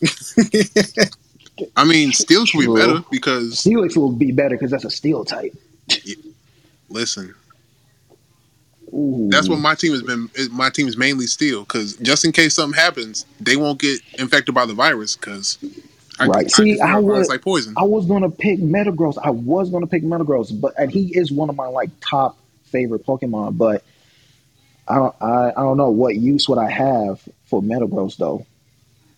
[1.76, 5.24] I mean, Steelix would be better because Steelix will be better because that's a steel
[5.24, 5.54] type.
[6.88, 7.34] listen,
[8.92, 9.28] Ooh.
[9.30, 10.28] that's what my team has been.
[10.50, 14.54] My team is mainly Steel because just in case something happens, they won't get infected
[14.54, 15.58] by the virus because
[16.18, 16.44] I, right.
[16.44, 17.74] I See, I virus was like poison.
[17.76, 19.16] I was gonna pick Metagross.
[19.22, 23.06] I was gonna pick Metagross, but and he is one of my like top favorite
[23.06, 23.56] Pokemon.
[23.56, 23.82] But
[24.86, 28.46] I don't I, I don't know what use would I have for Metagross though.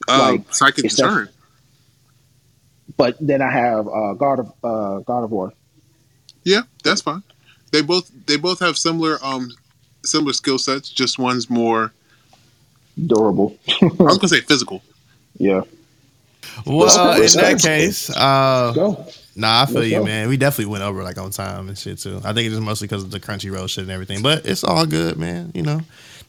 [0.07, 1.29] Uh, like, psychic that-
[2.97, 5.53] But then I have uh, God of uh, Gardevoir.
[6.45, 7.23] Yeah, that's fine.
[7.73, 9.51] They both they both have similar um
[10.05, 10.91] similar skill sets.
[10.91, 11.93] Just one's more
[13.07, 13.57] durable.
[13.83, 14.83] I was gonna say physical.
[15.37, 15.63] Yeah.
[16.67, 18.73] Well, in that case, uh,
[19.35, 20.05] nah, I feel Let's you, go.
[20.05, 20.29] man.
[20.29, 22.21] We definitely went over like on time and shit too.
[22.25, 24.63] I think it's just mostly because of the crunchy Crunchyroll shit and everything, but it's
[24.63, 25.51] all good, man.
[25.55, 25.81] You know,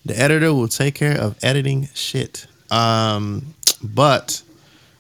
[0.06, 2.48] the editor will take care of editing shit.
[2.72, 4.42] Um, but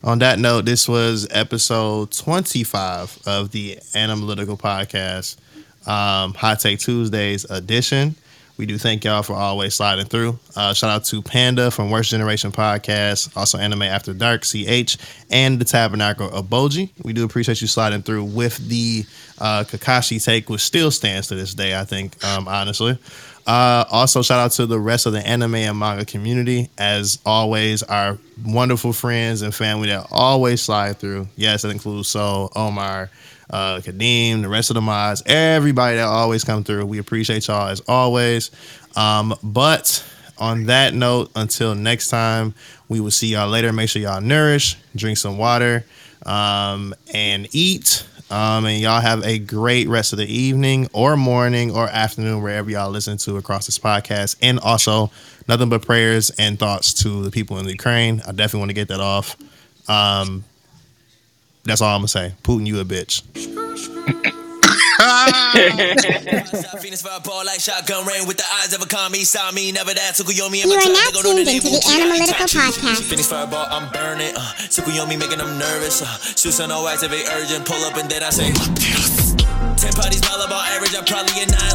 [0.03, 5.37] on that note, this was episode 25 of the Analytical Podcast,
[5.87, 8.15] um, Hot Take Tuesdays edition.
[8.57, 10.39] We do thank y'all for always sliding through.
[10.55, 14.97] Uh, shout out to Panda from Worst Generation Podcast, also Anime After Dark, CH,
[15.29, 16.89] and the Tabernacle of Bojji.
[17.03, 19.05] We do appreciate you sliding through with the
[19.39, 22.97] uh, Kakashi take, which still stands to this day, I think, um, honestly.
[23.45, 26.69] Uh, also, shout out to the rest of the anime and manga community.
[26.77, 31.27] As always, our wonderful friends and family that always slide through.
[31.35, 33.11] Yes, that includes Soul, Omar,
[33.49, 36.85] uh, Kadeem, the rest of the mods, everybody that always come through.
[36.85, 38.51] We appreciate y'all as always.
[38.95, 40.03] Um, but
[40.37, 42.53] on that note, until next time,
[42.89, 43.71] we will see y'all later.
[43.71, 45.85] Make sure y'all nourish, drink some water,
[46.25, 48.05] um, and eat.
[48.31, 52.69] Um, and y'all have a great rest of the evening or morning or afternoon, wherever
[52.69, 54.35] y'all listen to across this podcast.
[54.41, 55.11] And also,
[55.47, 58.21] nothing but prayers and thoughts to the people in Ukraine.
[58.27, 59.37] I definitely want to get that off.
[59.87, 60.43] Um,
[61.65, 62.33] that's all I'm gonna say.
[62.43, 63.21] Putin, you a bitch.
[66.79, 69.93] Phoenix fire ball like shotgun rain with the eyes of a kami saw me never
[69.93, 73.03] that Tsukuyomi You are now tuned into the Analytical Podcast.
[73.03, 74.33] Phoenix fireball, I'm burning.
[74.35, 74.39] Uh,
[74.71, 76.01] Tsukuyomi making them nervous.
[76.01, 76.05] Uh,
[76.39, 77.65] Susanoo activate urgent.
[77.65, 78.53] Pull up and then I say.
[79.75, 80.95] Ten parties, Malabon average.
[80.95, 81.74] I probably annihilate all of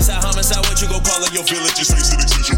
[0.00, 0.64] and genocide, homicide.
[0.64, 1.32] What you go call it?
[1.36, 1.76] Your village?
[1.76, 2.56] villages face it, extension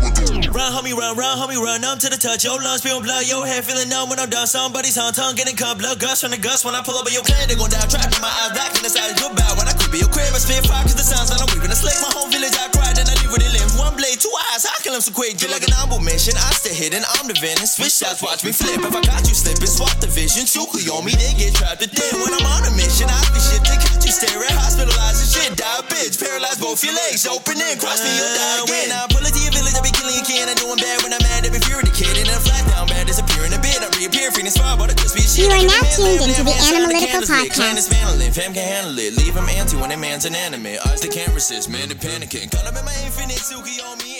[0.54, 1.80] Run, homie, run, run, homie, run.
[1.80, 2.44] Numb to the touch.
[2.44, 3.26] Your lungs spewing blood.
[3.26, 4.46] Your head feeling numb when I'm done.
[4.46, 5.78] Somebody's on tongue getting cut.
[5.78, 6.64] Blood gush from the gust.
[6.64, 7.86] When I pull up at your clan, they gon' die.
[7.90, 9.16] Trapped in my eyes, black in the side.
[9.18, 9.54] Goodbye.
[9.58, 11.72] When I creep at your crib, I spit fire cause the sounds that I'm weaving.
[11.72, 12.94] A slake, my home village, I cry.
[12.94, 13.62] Then I with a.
[13.80, 14.68] One blade, two eyes.
[14.68, 15.40] I kill him some quick.
[15.40, 16.36] Feel like an humble mission.
[16.36, 17.00] I stay hidden.
[17.16, 17.64] I'm the villain.
[17.64, 18.84] Switch shots, watch me flip.
[18.84, 20.44] If I got you slipping, swap the vision.
[20.44, 22.12] Chuku on me, they get trapped again.
[22.20, 24.52] When I'm on a mission, I be shit to catch you staring.
[24.52, 25.50] Hospitalized and shit.
[25.56, 26.20] Die, bitch.
[26.20, 27.24] Paralyzed both your legs.
[27.24, 27.80] Open in.
[27.80, 28.92] Cross me, you'll die uh, again.
[28.92, 30.44] When I pull it to your village, I be killing your kin.
[30.52, 31.48] I'm doing bad when I'm mad.
[31.48, 32.12] I be fearing the kid.
[32.20, 33.08] And then I flat down bad.
[33.08, 33.96] Disappearing a bit.
[33.96, 34.30] I reappear.
[34.30, 35.46] Phoenix fire, but the crispy shit.
[35.46, 37.90] You are now tuned into the Analytical Podcast.
[38.32, 39.16] Fam can handle it.
[39.16, 40.80] Leave him anti when that man's inanimate.
[40.86, 41.68] Eyes they can't resist.
[41.68, 42.50] Man, they panicking.
[42.50, 44.12] Caught up in my infinite Suki on me.